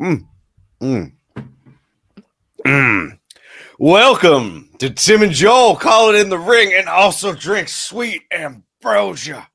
Mm. 0.00 0.26
Mm. 0.80 1.12
Mm. 2.64 3.18
Welcome 3.78 4.70
to 4.78 4.90
Tim 4.90 5.22
and 5.22 5.32
Joel 5.32 5.76
call 5.76 6.10
it 6.14 6.20
in 6.20 6.28
the 6.28 6.38
ring 6.38 6.72
and 6.74 6.88
also 6.88 7.34
drink 7.34 7.68
sweet 7.68 8.22
ambrosia. 8.32 9.48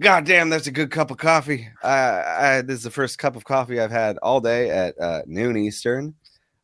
God 0.00 0.24
damn, 0.24 0.48
that's 0.48 0.66
a 0.66 0.72
good 0.72 0.90
cup 0.90 1.10
of 1.10 1.18
coffee. 1.18 1.68
Uh, 1.82 2.22
I, 2.26 2.62
this 2.62 2.78
is 2.78 2.82
the 2.84 2.90
first 2.90 3.18
cup 3.18 3.36
of 3.36 3.44
coffee 3.44 3.78
I've 3.80 3.90
had 3.90 4.18
all 4.18 4.40
day 4.40 4.70
at 4.70 4.98
uh, 5.00 5.22
noon 5.26 5.56
Eastern, 5.56 6.14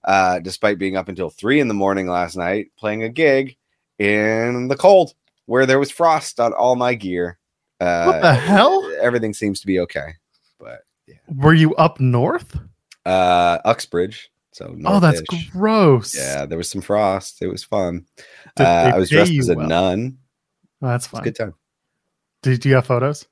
uh, 0.04 0.38
despite 0.40 0.78
being 0.78 0.96
up 0.96 1.08
until 1.08 1.30
three 1.30 1.60
in 1.60 1.68
the 1.68 1.74
morning 1.74 2.08
last 2.08 2.36
night 2.36 2.70
playing 2.78 3.02
a 3.04 3.08
gig 3.08 3.56
in 3.98 4.68
the 4.68 4.76
cold 4.76 5.14
where 5.46 5.66
there 5.66 5.78
was 5.78 5.90
frost 5.90 6.40
on 6.40 6.52
all 6.52 6.76
my 6.76 6.94
gear. 6.94 7.38
Uh, 7.80 8.04
What 8.04 8.22
the 8.22 8.34
hell? 8.34 8.90
Everything 9.00 9.34
seems 9.34 9.60
to 9.60 9.66
be 9.66 9.80
okay, 9.80 10.14
but 10.58 10.80
Were 11.34 11.54
you 11.54 11.74
up 11.76 12.00
north? 12.00 12.58
uh, 13.06 13.58
Uxbridge. 13.64 14.30
So 14.52 14.76
Oh, 14.84 14.98
that's 15.00 15.20
gross. 15.52 16.16
Yeah, 16.16 16.44
there 16.46 16.58
was 16.58 16.68
some 16.68 16.80
frost. 16.80 17.40
It 17.42 17.46
was 17.46 17.62
fun. 17.64 18.06
Uh, 18.58 18.64
I 18.94 18.98
was 18.98 19.08
dressed 19.10 19.32
as 19.32 19.48
a 19.48 19.54
well? 19.54 19.68
nun. 19.68 20.18
Oh, 20.82 20.88
that's 20.88 21.06
fun. 21.06 21.22
good 21.22 21.36
time. 21.36 21.54
Did 22.42 22.64
you 22.64 22.74
have 22.74 22.86
photos? 22.86 23.26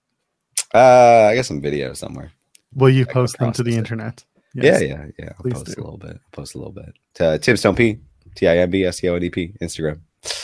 Uh, 0.74 1.28
I 1.30 1.34
got 1.36 1.44
some 1.46 1.60
video 1.60 1.92
somewhere. 1.94 2.30
Will 2.74 2.90
you 2.90 3.06
I 3.08 3.12
post 3.12 3.38
them 3.38 3.52
to 3.52 3.62
the 3.62 3.74
it. 3.74 3.78
internet? 3.78 4.24
Yeah, 4.54 4.78
yeah, 4.78 5.06
yeah. 5.18 5.30
I'll 5.30 5.42
Please 5.42 5.54
post 5.54 5.66
do. 5.66 5.80
a 5.80 5.82
little 5.82 5.98
bit. 5.98 6.12
I'll 6.12 6.30
post 6.32 6.54
a 6.54 6.58
little 6.58 6.72
bit. 6.72 6.94
To 7.14 7.38
Tim 7.38 7.56
Stone 7.56 7.74
P, 7.76 7.98
T 8.36 8.46
I 8.48 8.58
M 8.58 8.70
B 8.70 8.84
S 8.84 8.98
T 9.00 9.08
O 9.08 9.14
N 9.16 9.22
E 9.22 9.30
P, 9.30 9.52
Instagram. 9.60 10.00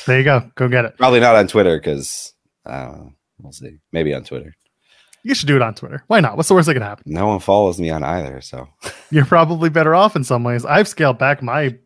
There 0.06 0.18
you 0.18 0.24
go. 0.24 0.50
Go 0.54 0.68
get 0.68 0.84
it. 0.84 0.96
Probably 0.98 1.20
not 1.20 1.34
on 1.36 1.46
Twitter 1.48 1.78
because 1.78 2.34
I. 2.66 2.92
We'll 3.40 3.52
see. 3.52 3.78
Maybe 3.92 4.14
on 4.14 4.22
Twitter. 4.24 4.54
You 5.24 5.34
should 5.34 5.46
do 5.46 5.56
it 5.56 5.62
on 5.62 5.74
Twitter. 5.74 6.02
Why 6.08 6.20
not? 6.20 6.36
What's 6.36 6.48
the 6.48 6.54
worst 6.54 6.66
that 6.66 6.74
can 6.74 6.82
happen? 6.82 7.04
No 7.06 7.28
one 7.28 7.38
follows 7.38 7.78
me 7.80 7.90
on 7.90 8.02
either. 8.02 8.40
So 8.40 8.68
You're 9.10 9.24
probably 9.24 9.70
better 9.70 9.94
off 9.94 10.16
in 10.16 10.24
some 10.24 10.42
ways. 10.42 10.64
I've 10.64 10.88
scaled 10.88 11.18
back 11.18 11.42
my 11.42 11.76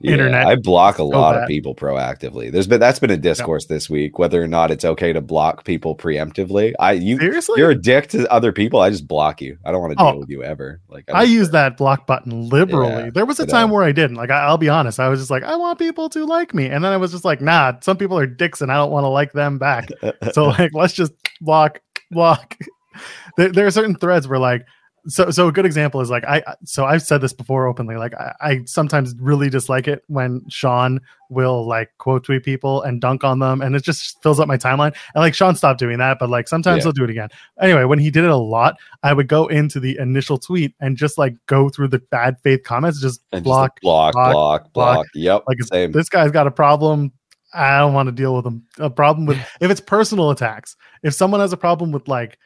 Yeah, 0.00 0.12
Internet 0.12 0.46
I 0.46 0.56
block 0.56 0.96
a 0.96 0.98
so 0.98 1.06
lot 1.08 1.36
of 1.36 1.48
people 1.48 1.74
proactively. 1.74 2.52
There's 2.52 2.66
been 2.68 2.78
that's 2.78 3.00
been 3.00 3.10
a 3.10 3.16
discourse 3.16 3.66
this 3.66 3.90
week 3.90 4.18
whether 4.18 4.40
or 4.40 4.46
not 4.46 4.70
it's 4.70 4.84
okay 4.84 5.12
to 5.12 5.20
block 5.20 5.64
people 5.64 5.96
preemptively. 5.96 6.72
I 6.78 6.92
you 6.92 7.18
seriously. 7.18 7.54
you're 7.58 7.70
a 7.70 7.74
dick 7.80 8.08
to 8.10 8.30
other 8.30 8.52
people. 8.52 8.80
I 8.80 8.90
just 8.90 9.08
block 9.08 9.40
you. 9.42 9.58
I 9.64 9.72
don't 9.72 9.80
want 9.80 9.98
to 9.98 10.02
oh. 10.04 10.10
deal 10.10 10.16
Oh. 10.16 10.20
with 10.20 10.28
you 10.30 10.44
ever. 10.44 10.80
Like 10.88 11.04
I 11.12 11.22
don't 11.22 11.32
use 11.32 11.50
that 11.50 11.76
block 11.76 12.06
button 12.06 12.48
liberally. 12.48 13.04
Yeah, 13.04 13.10
there 13.12 13.26
was 13.26 13.40
a 13.40 13.46
time 13.46 13.70
where 13.70 13.82
I 13.82 13.90
didn't. 13.92 14.16
Like, 14.16 14.30
I, 14.30 14.44
I'll 14.44 14.58
be 14.58 14.68
honest. 14.68 15.00
I 15.00 15.08
was 15.08 15.18
just 15.18 15.30
like, 15.30 15.42
I 15.42 15.56
want 15.56 15.78
people 15.80 16.08
to 16.10 16.24
like 16.26 16.54
me, 16.54 16.66
and 16.66 16.84
then 16.84 16.92
I 16.92 16.96
was 16.96 17.10
just 17.10 17.24
like, 17.24 17.40
Nah, 17.40 17.72
some 17.80 17.96
people 17.96 18.16
are 18.18 18.26
dicks, 18.26 18.60
and 18.60 18.70
I 18.70 18.76
don't 18.76 18.92
want 18.92 19.02
to 19.04 19.08
like 19.08 19.32
them 19.32 19.58
back. 19.58 19.88
so 20.32 20.44
like, 20.44 20.70
let's 20.74 20.92
just 20.92 21.12
block, 21.40 21.80
block. 22.12 22.56
There, 23.36 23.50
there 23.50 23.66
are 23.66 23.70
certain 23.70 23.94
threads 23.96 24.28
where 24.28 24.38
like, 24.38 24.64
so 25.06 25.30
so 25.30 25.48
a 25.48 25.52
good 25.52 25.66
example 25.66 26.00
is 26.00 26.08
like 26.08 26.24
I 26.24 26.42
so 26.64 26.86
I've 26.86 27.02
said 27.02 27.20
this 27.20 27.34
before 27.34 27.66
openly. 27.66 27.96
Like 27.96 28.14
I, 28.14 28.32
I 28.40 28.60
sometimes 28.64 29.14
really 29.18 29.50
dislike 29.50 29.86
it 29.86 30.02
when 30.06 30.40
Sean 30.48 30.98
will 31.28 31.66
like 31.66 31.90
quote 31.98 32.24
tweet 32.24 32.42
people 32.42 32.80
and 32.82 33.02
dunk 33.02 33.22
on 33.22 33.38
them, 33.38 33.60
and 33.60 33.76
it 33.76 33.82
just 33.82 34.22
fills 34.22 34.40
up 34.40 34.48
my 34.48 34.56
timeline. 34.56 34.94
And 35.14 35.16
like 35.22 35.34
Sean 35.34 35.56
stopped 35.56 35.78
doing 35.78 35.98
that, 35.98 36.18
but 36.18 36.30
like 36.30 36.48
sometimes 36.48 36.78
Yeah. 36.78 36.82
he'll 36.84 36.92
do 36.92 37.04
it 37.04 37.10
again. 37.10 37.28
Anyway, 37.60 37.84
when 37.84 37.98
he 37.98 38.10
did 38.10 38.24
it 38.24 38.30
a 38.30 38.36
lot, 38.36 38.76
I 39.02 39.12
would 39.12 39.28
go 39.28 39.46
into 39.48 39.78
the 39.78 39.98
initial 39.98 40.38
tweet 40.38 40.74
and 40.80 40.96
just 40.96 41.18
like 41.18 41.34
go 41.46 41.68
through 41.68 41.88
the 41.88 41.98
bad 41.98 42.40
faith 42.42 42.62
comments, 42.62 42.98
just 42.98 43.20
And 43.32 43.40
just, 43.40 43.44
block. 43.44 43.80
block, 43.82 44.14
block, 44.14 44.32
block, 44.32 44.72
block. 44.72 44.94
block, 44.96 45.06
Yep. 45.14 45.44
Like, 45.46 45.62
same. 45.64 45.92
This 45.92 46.08
guy's 46.08 46.30
got 46.30 46.46
a 46.46 46.50
problem. 46.50 47.12
I 47.52 47.78
don't 47.78 47.92
want 47.92 48.06
to 48.06 48.12
deal 48.12 48.34
with 48.34 48.46
him. 48.46 48.64
A 48.78 48.88
problem 48.88 49.26
with 49.26 49.36
if 49.60 49.70
it's 49.70 49.82
personal 49.82 50.30
attacks. 50.30 50.76
If 51.02 51.12
someone 51.12 51.40
has 51.40 51.52
a 51.52 51.58
problem 51.58 51.92
with 51.92 52.08
like 52.08 52.38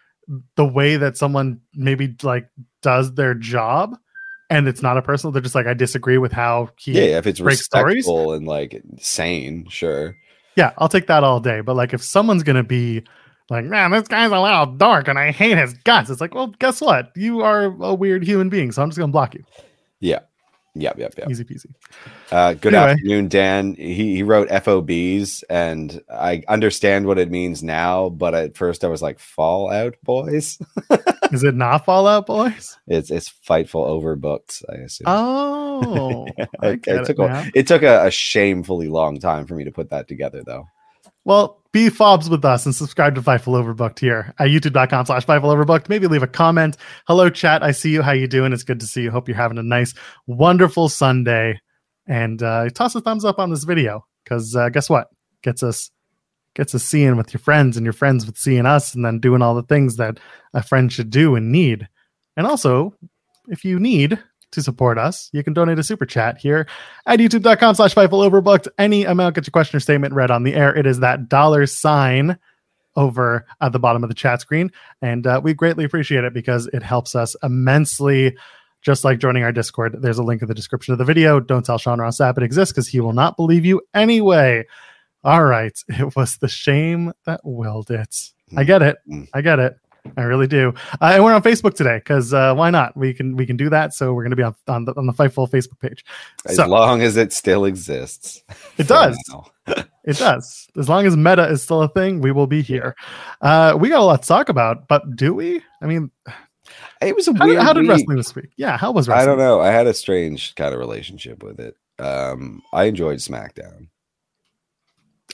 the 0.57 0.67
way 0.67 0.97
that 0.97 1.17
someone 1.17 1.61
maybe 1.75 2.15
like 2.23 2.49
does 2.83 3.15
their 3.15 3.35
job, 3.35 3.97
and 4.51 4.69
it's 4.69 4.83
not 4.83 4.97
a 4.97 5.03
personal, 5.03 5.33
they're 5.33 5.43
just 5.43 5.55
like 5.55 5.67
I 5.67 5.75
disagree 5.75 6.19
with 6.19 6.33
how 6.33 6.71
he. 6.79 6.93
yeah, 6.93 7.19
if 7.19 7.27
it's 7.27 7.41
break 7.41 7.59
stories? 7.59 7.97
respectful 7.97 8.33
and 8.33 8.47
like 8.47 8.83
sane, 8.99 9.67
sure. 9.69 10.17
yeah, 10.57 10.73
I'll 10.79 10.89
take 10.89 11.07
that 11.07 11.25
all 11.25 11.41
day. 11.41 11.61
But 11.61 11.77
like 11.77 11.95
if 11.95 12.03
someone's 12.03 12.43
gonna 12.43 12.65
be 12.65 13.05
like, 13.51 13.65
man, 13.65 13.91
this 13.91 14.09
guy's 14.09 14.31
a 14.31 14.41
little 14.41 14.67
dark 14.67 15.09
and 15.09 15.19
I 15.19 15.33
hate 15.33 15.57
his 15.57 15.75
guts, 15.85 16.11
it's 16.11 16.21
like, 16.21 16.35
well, 16.35 16.49
guess 16.59 16.81
what? 16.81 17.13
You 17.17 17.41
are 17.41 17.65
a 17.65 17.95
weird 17.95 18.25
human 18.25 18.49
being, 18.49 18.73
so 18.73 18.83
I'm 18.83 18.91
just 18.91 18.99
gonna 18.99 19.13
block 19.13 19.35
you. 19.35 19.45
Yep, 20.81 20.99
yep, 20.99 21.15
yep. 21.19 21.31
Easy 21.31 21.45
peasy. 21.45 21.67
Uh, 22.31 22.55
good 22.55 22.75
Anyway. 22.75 22.93
afternoon, 22.93 23.29
Dan. 23.29 23.75
He 23.75 24.15
he 24.17 24.23
wrote 24.23 24.49
FOBs, 24.49 25.43
and 25.51 26.01
I 26.13 26.43
understand 26.49 27.07
what 27.07 27.19
it 27.19 27.31
means 27.31 27.63
now, 27.63 28.09
but 28.11 28.35
at 28.35 28.57
first 28.57 28.85
I 28.85 28.89
was 28.89 29.03
like, 29.03 29.19
Fallout 29.19 29.97
Boys. 30.05 30.59
Is 31.33 31.43
it 31.45 31.55
not 31.55 31.85
Fallout 31.85 32.27
Boys? 32.27 32.77
It's 32.87 33.11
it's 33.11 33.29
Fightful 33.29 33.87
Overbooked, 33.87 34.63
I 34.71 34.77
assume. 34.83 35.05
Oh, 35.09 36.27
I 36.61 36.69
it, 36.69 36.87
it 36.87 37.05
took 37.07 37.19
a, 37.19 37.51
it 37.55 37.67
took 37.67 37.83
a, 37.83 38.07
a 38.07 38.11
shamefully 38.11 38.89
long 38.89 39.19
time 39.19 39.47
for 39.47 39.55
me 39.55 39.65
to 39.65 39.73
put 39.73 39.91
that 39.91 40.09
together, 40.09 40.43
though. 40.45 40.69
Well, 41.29 41.63
be 41.73 41.91
fobs 41.91 42.31
with 42.31 42.43
us 42.47 42.65
and 42.65 42.75
subscribe 42.75 43.15
to 43.17 43.21
Fightful 43.21 43.53
Overbooked 43.53 43.99
here 43.99 44.33
at 44.39 44.49
youtube.com 44.49 45.05
slash 45.05 45.27
Fightful 45.27 45.55
Overbooked. 45.55 45.91
Maybe 45.91 46.07
leave 46.07 46.23
a 46.23 46.27
comment. 46.27 46.79
Hello, 47.07 47.29
chat. 47.29 47.63
I 47.63 47.73
see 47.73 47.91
you. 47.91 48.01
How 48.01 48.13
you 48.13 48.27
doing? 48.27 48.55
It's 48.55 48.63
good 48.63 48.81
to 48.81 48.87
see 48.87 49.03
you. 49.03 49.11
Hope 49.11 49.29
you're 49.29 49.37
having 49.37 49.59
a 49.59 49.63
nice, 49.63 49.93
wonderful 50.27 50.89
Sunday. 50.89 51.61
And 52.07 52.43
uh, 52.43 52.71
toss 52.71 52.95
a 52.95 53.03
thumbs 53.03 53.27
up 53.27 53.39
on 53.39 53.51
this 53.51 53.65
video 53.65 54.07
because 54.25 54.57
uh, 54.57 54.71
guess 54.71 54.89
what? 54.89 55.09
Gets 55.43 55.63
us 55.63 55.91
gets 56.55 56.75
us 56.75 56.83
seeing 56.83 57.19
with 57.19 57.35
your 57.35 57.41
friends 57.41 57.77
and 57.77 57.85
your 57.85 57.93
friends 57.93 58.25
with 58.25 58.39
seeing 58.39 58.65
us 58.65 58.95
and 58.95 59.05
then 59.05 59.21
doing 59.21 59.43
all 59.43 59.55
the 59.55 59.63
things 59.65 59.97
that 59.97 60.19
a 60.55 60.63
friend 60.63 60.91
should 60.91 61.11
do 61.11 61.35
and 61.35 61.53
need. 61.53 61.89
And 62.39 62.47
also, 62.47 62.95
if 63.49 63.67
you 63.67 63.79
need 63.79 64.19
to 64.53 64.63
support 64.63 64.99
us, 64.99 65.29
you 65.33 65.45
can 65.45 65.53
donate 65.53 65.79
a 65.79 65.83
super 65.83 66.07
chat 66.07 66.39
here 66.39 66.67
at 67.07 67.19
youtube.com 67.19 67.75
slash 67.75 67.95
Fightful 67.95 68.29
Overbooked. 68.29 68.69
Any 68.79 69.05
amount, 69.05 69.35
get 69.35 69.47
your 69.47 69.53
question 69.53 69.77
or 69.77 69.81
statement 69.81 70.15
read 70.15 70.31
on 70.31 70.43
the 70.43 70.55
air. 70.55 70.75
It 70.75 70.87
is 70.87 71.01
that 71.01 71.29
dollar 71.29 71.67
sign 71.67 72.39
over 72.97 73.47
at 73.61 73.73
the 73.73 73.79
bottom 73.79 74.03
of 74.03 74.09
the 74.09 74.15
chat 74.15 74.41
screen. 74.41 74.73
And 75.01 75.27
uh, 75.27 75.41
we 75.43 75.55
greatly 75.55 75.85
appreciate 75.85 76.25
it 76.25 76.35
because 76.35 76.67
it 76.69 76.83
helps 76.83 77.15
us 77.15 77.37
immensely. 77.43 78.37
Just 78.81 79.05
like 79.05 79.19
joining 79.19 79.43
our 79.43 79.53
Discord, 79.53 79.97
there's 80.01 80.19
a 80.19 80.23
link 80.23 80.41
in 80.41 80.49
the 80.49 80.55
description 80.55 80.93
of 80.93 80.99
the 80.99 81.05
video. 81.05 81.41
Don't 81.41 81.65
tell 81.65 81.79
Sean 81.79 82.01
Ross 82.01 82.19
Sapp 82.19 82.37
it 82.37 82.45
exists 82.45 82.73
because 82.73 82.89
he 82.89 83.01
will 83.01 83.13
not 83.13 83.37
believe 83.37 83.65
you 83.65 83.81
anyway. 83.95 84.65
All 85.25 85.45
right. 85.45 85.77
It 85.89 86.15
was 86.17 86.37
the 86.39 86.49
shame 86.49 87.13
that 87.25 87.41
willed 87.45 87.91
it. 87.91 88.15
I 88.57 88.65
get 88.65 88.83
it. 88.83 88.99
Mm. 89.09 89.29
I 89.35 89.41
get 89.43 89.59
it. 89.59 89.77
I 90.17 90.23
really 90.23 90.47
do. 90.47 90.73
Uh, 91.01 91.11
and 91.15 91.25
we're 91.25 91.35
on 91.35 91.43
Facebook 91.43 91.75
today 91.75 91.99
because 91.99 92.33
uh, 92.33 92.55
why 92.55 92.71
not? 92.71 92.97
We 92.97 93.13
can 93.13 93.37
we 93.37 93.45
can 93.47 93.57
do 93.57 93.69
that. 93.71 93.93
So 93.95 94.13
we're 94.15 94.23
going 94.23 94.31
to 94.31 94.37
be 94.37 94.43
on 94.43 94.55
on 94.67 94.85
the, 94.87 94.93
on 94.97 95.07
the 95.07 95.13
Fightful 95.13 95.51
Facebook 95.51 95.79
page. 95.81 96.05
As 96.47 96.57
So- 96.57 96.67
long 96.67 97.03
as 97.03 97.17
it 97.17 97.33
still 97.33 97.65
exists. 97.65 98.43
It 98.79 98.89
does. 98.89 99.17
It 100.05 100.17
does. 100.17 100.67
As 100.79 100.89
long 100.89 101.05
as 101.05 101.15
meta 101.15 101.43
is 101.51 101.63
still 101.63 101.83
a 101.83 101.89
thing, 101.89 102.23
we 102.23 102.33
will 102.33 102.47
be 102.47 102.63
here. 102.63 102.97
Uh, 103.43 103.77
we 103.79 103.91
got 103.91 104.01
a 104.01 104.05
lot 104.05 104.23
to 104.23 104.27
talk 104.29 104.49
about, 104.49 104.89
but 104.89 105.03
do 105.15 105.35
we? 105.35 105.61
I 105.83 105.87
mean, 105.87 106.11
It 107.03 107.15
was 107.15 107.29
a 107.29 107.37
how, 107.37 107.45
weird. 107.45 107.61
how 107.61 107.75
did 107.75 107.83
week. 107.83 107.91
wrestling 107.91 108.17
this 108.17 108.35
week? 108.35 108.49
Yeah, 108.57 108.79
how 108.79 108.91
was 108.93 109.07
wrestling? 109.07 109.23
I 109.23 109.27
don't 109.27 109.37
know. 109.39 109.61
I 109.61 109.69
had 109.71 109.87
a 109.87 109.93
strange 109.93 110.55
kind 110.55 110.73
of 110.73 110.81
relationship 110.81 111.43
with 111.43 111.61
it. 111.61 111.75
Um, 111.99 112.63
I 112.73 112.85
enjoyed 112.85 113.19
SmackDown. 113.19 113.89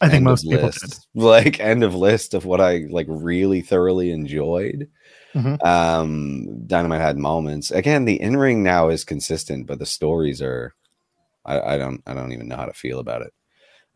I 0.01 0.09
think 0.09 0.25
most 0.25 0.43
people 0.43 0.67
list. 0.67 0.81
did. 1.15 1.23
Like 1.23 1.61
end 1.61 1.85
of 1.85 1.95
list 1.95 2.35
of 2.35 2.45
what 2.45 2.61
I 2.61 2.85
like 2.91 3.07
really 3.09 3.61
thoroughly 3.63 4.11
enjoyed. 4.11 4.89
Mhm. 5.35 5.65
Um, 5.65 6.67
Dynamite 6.67 7.01
had 7.01 7.19
moments. 7.19 7.71
Again, 7.71 8.05
the 8.05 8.21
in 8.21 8.37
ring 8.37 8.63
now 8.63 8.89
is 8.89 9.05
consistent, 9.05 9.67
but 9.67 9.79
the 9.79 9.87
stories 9.87 10.43
are. 10.43 10.75
I, 11.45 11.75
I 11.75 11.79
don't. 11.79 12.03
I 12.07 12.15
don't 12.15 12.33
even 12.33 12.49
know 12.49 12.57
how 12.57 12.67
to 12.67 12.73
feel 12.73 12.99
about 13.01 13.23
it. 13.23 13.33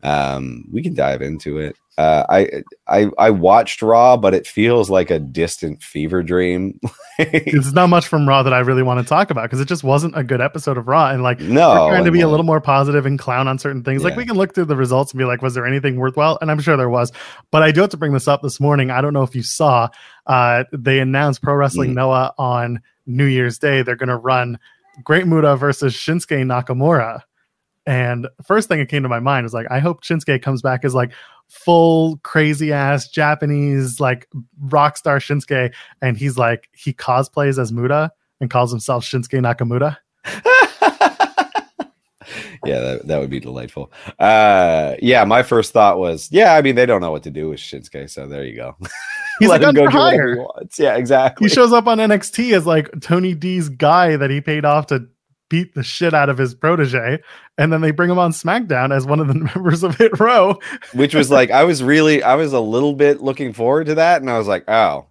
Um, 0.03 0.65
we 0.71 0.81
can 0.81 0.93
dive 0.93 1.21
into 1.21 1.57
it. 1.57 1.75
Uh, 1.97 2.25
I 2.29 2.63
I 2.87 3.09
I 3.17 3.29
watched 3.29 3.81
Raw, 3.81 4.15
but 4.15 4.33
it 4.33 4.47
feels 4.47 4.89
like 4.89 5.11
a 5.11 5.19
distant 5.19 5.83
fever 5.83 6.23
dream. 6.23 6.79
There's 7.17 7.73
not 7.73 7.89
much 7.89 8.07
from 8.07 8.25
Raw 8.25 8.41
that 8.43 8.53
I 8.53 8.59
really 8.59 8.83
want 8.83 9.01
to 9.01 9.05
talk 9.05 9.29
about 9.31 9.43
because 9.43 9.59
it 9.59 9.67
just 9.67 9.83
wasn't 9.83 10.17
a 10.17 10.23
good 10.23 10.39
episode 10.39 10.77
of 10.77 10.87
Raw. 10.87 11.09
And 11.09 11.21
like, 11.23 11.41
no, 11.41 11.69
we're 11.71 11.89
trying 11.91 12.05
to 12.05 12.11
be 12.11 12.21
a 12.21 12.29
little 12.29 12.45
more 12.45 12.61
positive 12.61 13.05
and 13.05 13.19
clown 13.19 13.49
on 13.49 13.59
certain 13.59 13.83
things. 13.83 14.01
Like, 14.05 14.15
we 14.15 14.25
can 14.25 14.37
look 14.37 14.55
through 14.55 14.65
the 14.65 14.77
results 14.77 15.11
and 15.11 15.17
be 15.19 15.25
like, 15.25 15.41
was 15.41 15.55
there 15.55 15.67
anything 15.67 15.97
worthwhile? 15.97 16.37
And 16.41 16.49
I'm 16.49 16.61
sure 16.61 16.77
there 16.77 16.89
was. 16.89 17.11
But 17.51 17.63
I 17.63 17.71
do 17.73 17.81
have 17.81 17.89
to 17.89 17.97
bring 17.97 18.13
this 18.13 18.29
up 18.29 18.41
this 18.41 18.61
morning. 18.61 18.91
I 18.91 19.01
don't 19.01 19.11
know 19.13 19.23
if 19.23 19.35
you 19.35 19.43
saw, 19.43 19.89
uh, 20.25 20.63
they 20.71 21.01
announced 21.01 21.41
Pro 21.41 21.55
Wrestling 21.55 21.91
Mm. 21.91 21.95
Noah 21.95 22.33
on 22.37 22.81
New 23.07 23.25
Year's 23.25 23.57
Day. 23.59 23.81
They're 23.81 23.97
going 23.97 24.07
to 24.07 24.15
run 24.15 24.57
Great 25.03 25.27
Muta 25.27 25.57
versus 25.57 25.93
Shinsuke 25.93 26.45
Nakamura. 26.45 27.23
And 27.89 28.27
first 28.45 28.67
thing 28.67 28.77
that 28.77 28.85
came 28.85 29.01
to 29.01 29.09
my 29.09 29.19
mind 29.19 29.45
was 29.45 29.53
like, 29.55 29.65
I 29.71 29.79
hope 29.79 30.03
Shinsuke 30.03 30.43
comes 30.43 30.61
back 30.61 30.85
as 30.85 30.93
like 30.93 31.11
full 31.47 32.17
crazy 32.17 32.71
ass 32.71 33.09
Japanese 33.09 33.99
like 33.99 34.27
rock 34.61 34.95
star 34.95 35.17
Shinsuke, 35.17 35.73
and 35.99 36.15
he's 36.15 36.37
like 36.37 36.69
he 36.71 36.93
cosplays 36.93 37.57
as 37.57 37.71
Muta 37.71 38.11
and 38.39 38.51
calls 38.51 38.69
himself 38.69 39.03
Shinsuke 39.03 39.41
Nakamura. 39.41 39.97
yeah, 42.63 42.79
that, 42.79 43.07
that 43.07 43.19
would 43.19 43.31
be 43.31 43.39
delightful. 43.39 43.91
Uh, 44.19 44.93
yeah, 45.01 45.23
my 45.23 45.41
first 45.41 45.73
thought 45.73 45.97
was, 45.97 46.29
yeah, 46.31 46.53
I 46.53 46.61
mean, 46.61 46.75
they 46.75 46.85
don't 46.85 47.01
know 47.01 47.09
what 47.09 47.23
to 47.23 47.31
do 47.31 47.49
with 47.49 47.59
Shinsuke, 47.59 48.07
so 48.07 48.27
there 48.27 48.45
you 48.45 48.55
go. 48.55 48.77
He's 49.39 49.49
Let 49.49 49.61
like 49.61 49.67
under 49.67 49.89
hire. 49.89 50.45
Yeah, 50.77 50.95
exactly. 50.95 51.49
He 51.49 51.55
shows 51.55 51.73
up 51.73 51.87
on 51.87 51.97
NXT 51.97 52.53
as 52.55 52.67
like 52.67 52.91
Tony 53.01 53.33
D's 53.33 53.67
guy 53.67 54.15
that 54.15 54.29
he 54.29 54.41
paid 54.41 54.63
off 54.63 54.85
to 54.87 55.07
beat 55.49 55.75
the 55.75 55.83
shit 55.83 56.13
out 56.13 56.29
of 56.29 56.37
his 56.37 56.55
protege, 56.55 57.19
and 57.57 57.73
then 57.73 57.81
they 57.81 57.91
bring 57.91 58.09
him 58.09 58.19
on 58.19 58.31
SmackDown 58.31 58.95
as 58.95 59.05
one 59.05 59.19
of 59.19 59.27
the 59.27 59.33
members 59.55 59.83
of 59.83 59.95
Hit 59.95 60.19
Row. 60.19 60.57
Which 60.93 61.13
was 61.13 61.29
like, 61.29 61.51
I 61.51 61.63
was 61.63 61.83
really, 61.83 62.23
I 62.23 62.35
was 62.35 62.53
a 62.53 62.59
little 62.59 62.93
bit 62.93 63.21
looking 63.21 63.53
forward 63.53 63.87
to 63.87 63.95
that, 63.95 64.21
and 64.21 64.29
I 64.29 64.37
was 64.37 64.47
like, 64.47 64.69
oh, 64.69 65.07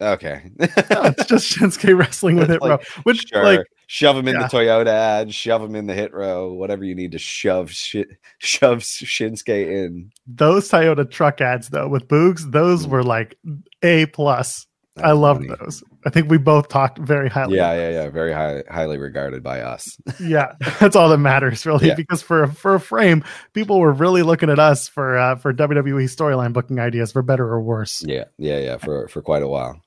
okay. 0.00 0.50
No, 0.58 0.66
it's 1.04 1.26
just 1.26 1.52
Shinsuke 1.56 1.96
wrestling 1.98 2.36
with 2.36 2.48
Hit 2.48 2.62
Like, 2.62 2.70
Row, 2.70 3.02
which 3.04 3.28
sure. 3.28 3.44
like 3.44 3.60
shove 3.88 4.16
him 4.16 4.28
in 4.28 4.36
yeah. 4.36 4.46
the 4.46 4.48
Toyota 4.48 4.88
ad, 4.88 5.34
shove 5.34 5.62
him 5.62 5.74
in 5.74 5.86
the 5.86 5.94
hit 5.94 6.14
row, 6.14 6.52
whatever 6.52 6.84
you 6.84 6.94
need 6.94 7.12
to 7.12 7.18
shove 7.18 7.72
shit, 7.72 8.08
shove 8.38 8.78
Shinsuke 8.78 9.48
in. 9.48 10.12
those 10.26 10.68
Toyota 10.68 11.10
truck 11.10 11.40
ads 11.40 11.70
though 11.70 11.88
with 11.88 12.06
Boogs, 12.06 12.50
those 12.52 12.86
mm. 12.86 12.90
were 12.90 13.02
like 13.02 13.36
a 13.82 14.06
plus. 14.06 14.66
I 15.02 15.12
love 15.12 15.42
those. 15.46 15.82
I 16.06 16.10
think 16.10 16.30
we 16.30 16.38
both 16.38 16.68
talked 16.68 16.98
very 16.98 17.28
highly. 17.28 17.56
Yeah, 17.56 17.72
yeah, 17.74 17.90
yeah. 18.04 18.08
Very 18.10 18.32
high, 18.32 18.62
highly 18.70 18.98
regarded 18.98 19.42
by 19.42 19.60
us. 19.60 19.96
yeah 20.20 20.52
that's 20.80 20.96
all 20.96 21.08
that 21.08 21.18
matters 21.18 21.64
really 21.66 21.88
Yeah. 21.88 21.94
because 21.94 22.22
for 22.22 22.42
a, 22.44 22.52
for 22.52 22.74
a 22.74 22.80
frame 22.80 23.22
people 23.52 23.78
were 23.80 23.92
really 23.92 24.22
looking 24.22 24.50
at 24.50 24.58
us 24.58 24.88
for 24.88 25.16
uh, 25.18 25.36
for 25.36 25.52
wwe 25.52 26.04
storyline 26.04 26.52
booking 26.52 26.78
ideas 26.80 27.12
for 27.12 27.22
better 27.22 27.46
or 27.46 27.60
worse 27.60 28.02
yeah, 28.06 28.24
yeah, 28.38 28.58
yeah. 28.58 28.76
For 28.78 29.08
for 29.08 29.22
quite 29.22 29.42
a 29.42 29.48
while. 29.48 29.80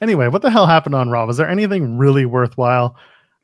anyway 0.00 0.28
what 0.28 0.42
the 0.42 0.50
hell 0.50 0.66
happened 0.66 0.94
on 0.94 1.10
raw 1.10 1.26
was 1.26 1.36
there 1.36 1.48
anything 1.48 1.98
really 1.98 2.24
worthwhile 2.26 2.96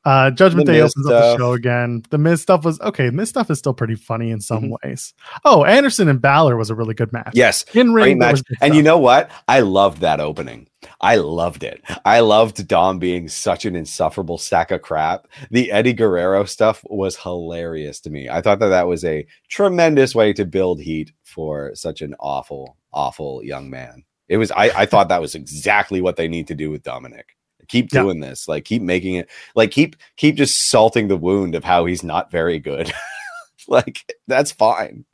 uh 0.06 0.30
judgment 0.30 0.66
The 0.66 0.72
day 0.72 0.80
opens 0.80 1.06
up 1.06 1.12
the 1.12 1.36
show 1.36 1.52
again 1.52 2.02
the 2.10 2.16
miz 2.18 2.40
stuff 2.40 2.64
was 2.64 2.80
okay 2.80 3.10
miz 3.10 3.28
stuff 3.28 3.50
is 3.50 3.58
still 3.58 3.74
pretty 3.74 3.96
funny 3.96 4.30
in 4.30 4.40
some 4.40 4.62
Mm-hmm. 4.64 4.88
ways 4.88 5.12
oh 5.44 5.64
anderson 5.64 6.08
and 6.08 6.20
Balor 6.22 6.56
was 6.56 6.70
a 6.70 6.74
really 6.74 6.94
good 6.94 7.12
match 7.12 7.32
Yes, 7.34 7.64
in 7.74 7.92
ring 7.92 8.18
match. 8.18 8.40
And 8.62 8.74
you 8.74 8.82
know 8.82 8.98
what? 8.98 9.30
I 9.46 9.60
loved 9.60 10.00
that 10.00 10.20
opening. 10.20 10.68
I 11.00 11.16
loved 11.16 11.64
it. 11.64 11.82
I 12.04 12.20
loved 12.20 12.68
Dom 12.68 12.98
being 12.98 13.28
such 13.28 13.64
an 13.64 13.74
insufferable 13.74 14.36
sack 14.36 14.70
of 14.70 14.82
crap. 14.82 15.28
The 15.50 15.72
Eddie 15.72 15.94
Guerrero 15.94 16.44
stuff 16.44 16.84
was 16.90 17.16
hilarious 17.16 18.00
to 18.00 18.10
me. 18.10 18.28
I 18.28 18.42
thought 18.42 18.58
that 18.58 18.68
that 18.68 18.86
was 18.86 19.04
a 19.04 19.26
tremendous 19.48 20.14
way 20.14 20.34
to 20.34 20.44
build 20.44 20.80
heat 20.82 21.12
for 21.24 21.74
such 21.74 22.02
an 22.02 22.14
awful, 22.20 22.76
awful 22.92 23.42
young 23.42 23.70
man. 23.70 24.04
It 24.28 24.36
was. 24.36 24.50
I, 24.52 24.70
I 24.76 24.86
thought 24.86 25.08
that 25.08 25.20
was 25.20 25.34
exactly 25.34 26.00
what 26.00 26.16
they 26.16 26.28
need 26.28 26.46
to 26.48 26.54
do 26.54 26.70
with 26.70 26.82
Dominic. 26.82 27.36
Keep 27.68 27.90
doing 27.90 28.20
this. 28.20 28.46
Like 28.48 28.64
keep 28.64 28.82
making 28.82 29.14
it. 29.14 29.30
Like 29.54 29.70
keep 29.70 29.96
keep 30.16 30.34
just 30.34 30.68
salting 30.68 31.08
the 31.08 31.16
wound 31.16 31.54
of 31.54 31.64
how 31.64 31.84
he's 31.84 32.02
not 32.02 32.30
very 32.30 32.58
good. 32.58 32.92
like 33.68 34.14
that's 34.26 34.52
fine. 34.52 35.04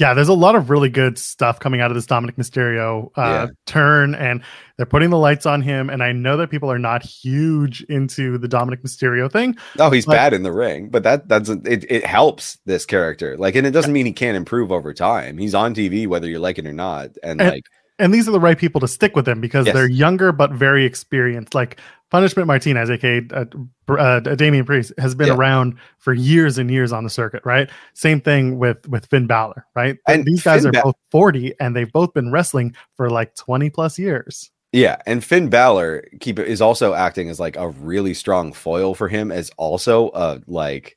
Yeah, 0.00 0.14
there's 0.14 0.28
a 0.28 0.32
lot 0.34 0.56
of 0.56 0.70
really 0.70 0.88
good 0.88 1.18
stuff 1.18 1.60
coming 1.60 1.82
out 1.82 1.90
of 1.90 1.94
this 1.94 2.06
Dominic 2.06 2.36
Mysterio 2.36 3.10
uh, 3.16 3.20
Yeah. 3.22 3.46
turn, 3.66 4.14
and 4.14 4.42
they're 4.78 4.86
putting 4.86 5.10
the 5.10 5.18
lights 5.18 5.44
on 5.44 5.60
him. 5.60 5.90
And 5.90 6.02
I 6.02 6.10
know 6.12 6.38
that 6.38 6.48
people 6.48 6.72
are 6.72 6.78
not 6.78 7.02
huge 7.04 7.82
into 7.84 8.38
the 8.38 8.48
Dominic 8.48 8.82
Mysterio 8.82 9.30
thing. 9.30 9.56
Oh, 9.78 9.90
he's 9.90 10.06
But- 10.06 10.12
bad 10.14 10.32
in 10.32 10.42
the 10.42 10.52
ring, 10.52 10.88
but 10.88 11.02
that 11.02 11.28
doesn't 11.28 11.68
it, 11.68 11.84
it 11.90 12.06
helps 12.06 12.58
this 12.64 12.86
character. 12.86 13.36
Like, 13.36 13.54
and 13.54 13.66
it 13.66 13.72
doesn't 13.72 13.92
mean 13.92 14.06
he 14.06 14.12
can't 14.12 14.36
improve 14.38 14.72
over 14.72 14.94
time. 14.94 15.36
He's 15.36 15.54
on 15.54 15.74
TV 15.74 16.06
whether 16.06 16.26
you 16.26 16.38
like 16.38 16.58
it 16.58 16.66
or 16.66 16.72
not. 16.72 17.10
And, 17.22 17.40
And- 17.40 17.50
like, 17.50 17.64
And 18.00 18.12
these 18.14 18.26
are 18.26 18.32
the 18.32 18.40
right 18.40 18.58
people 18.58 18.80
to 18.80 18.88
stick 18.88 19.14
with 19.14 19.24
them 19.26 19.40
because 19.40 19.66
Yes. 19.66 19.74
they're 19.74 19.88
younger 19.88 20.32
but 20.32 20.50
very 20.52 20.84
experienced. 20.84 21.54
Like 21.54 21.78
Punishment 22.10 22.48
Martinez, 22.48 22.90
aka 22.90 23.22
uh, 23.32 23.44
uh, 23.92 24.18
Damian 24.20 24.64
Priest, 24.64 24.92
has 24.98 25.14
been 25.14 25.28
Yeah. 25.28 25.34
around 25.36 25.74
for 25.98 26.12
years 26.12 26.58
and 26.58 26.68
years 26.70 26.92
on 26.92 27.04
the 27.04 27.10
circuit, 27.10 27.42
right? 27.44 27.70
Same 27.94 28.20
thing 28.20 28.58
with 28.58 28.88
with 28.88 29.06
Finn 29.06 29.26
Balor, 29.28 29.64
right? 29.76 29.96
And 30.08 30.24
these 30.24 30.42
guys 30.42 30.62
Finn 30.62 30.70
are 30.70 30.72
Ba- 30.72 30.82
both 30.84 30.96
40 31.12 31.54
and 31.60 31.76
they've 31.76 31.92
both 31.92 32.12
been 32.12 32.32
wrestling 32.32 32.74
for 32.96 33.10
like 33.10 33.36
20 33.36 33.70
plus 33.70 33.98
years. 33.98 34.50
yeah, 34.72 34.96
and 35.06 35.22
Finn 35.24 35.48
Balor 35.50 36.04
keep 36.20 36.38
is 36.38 36.60
also 36.60 36.94
acting 36.94 37.28
as 37.28 37.38
like 37.40 37.56
a 37.56 37.68
really 37.68 38.14
strong 38.14 38.52
foil 38.52 38.94
for 38.94 39.08
him 39.08 39.30
as 39.32 39.50
also 39.56 40.10
a 40.14 40.40
like 40.46 40.96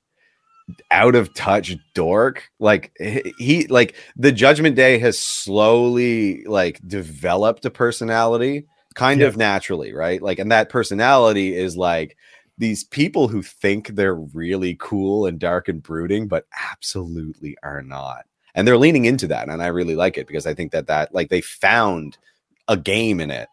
out 0.92 1.15
of 1.15 1.33
touch 1.33 1.75
dork. 1.94 2.50
Like 2.60 2.92
he, 3.38 3.68
like 3.68 3.95
the 4.15 4.31
Judgment 4.31 4.75
Day 4.75 4.98
has 5.00 5.19
slowly 5.19 6.44
like 6.45 6.80
developed 6.88 7.65
a 7.65 7.69
personality 7.69 8.65
kind 8.95 9.21
Yes. 9.21 9.30
of 9.30 9.38
naturally, 9.38 9.94
right? 9.94 10.21
Like, 10.21 10.39
and 10.39 10.51
that 10.51 10.69
personality 10.69 11.56
is 11.56 11.75
like 11.75 12.15
these 12.57 12.83
people 12.83 13.27
who 13.27 13.42
think 13.42 13.88
they're 13.89 14.15
really 14.15 14.75
cool 14.80 15.25
and 15.25 15.39
dark 15.39 15.68
and 15.68 15.81
brooding, 15.81 16.27
but 16.27 16.45
absolutely 16.71 17.57
are 17.63 17.81
not. 17.81 18.25
And 18.56 18.68
they're 18.68 18.77
leaning 18.77 19.06
into 19.06 19.27
that, 19.27 19.50
and 19.50 19.63
I 19.63 19.68
really 19.68 19.95
like 19.95 20.16
it 20.18 20.27
because 20.27 20.45
I 20.45 20.54
think 20.54 20.71
that 20.74 20.86
that 20.88 21.13
like 21.13 21.30
they 21.30 21.42
found 21.42 22.19
a 22.68 22.77
game 22.77 23.19
in 23.19 23.31
it, 23.31 23.50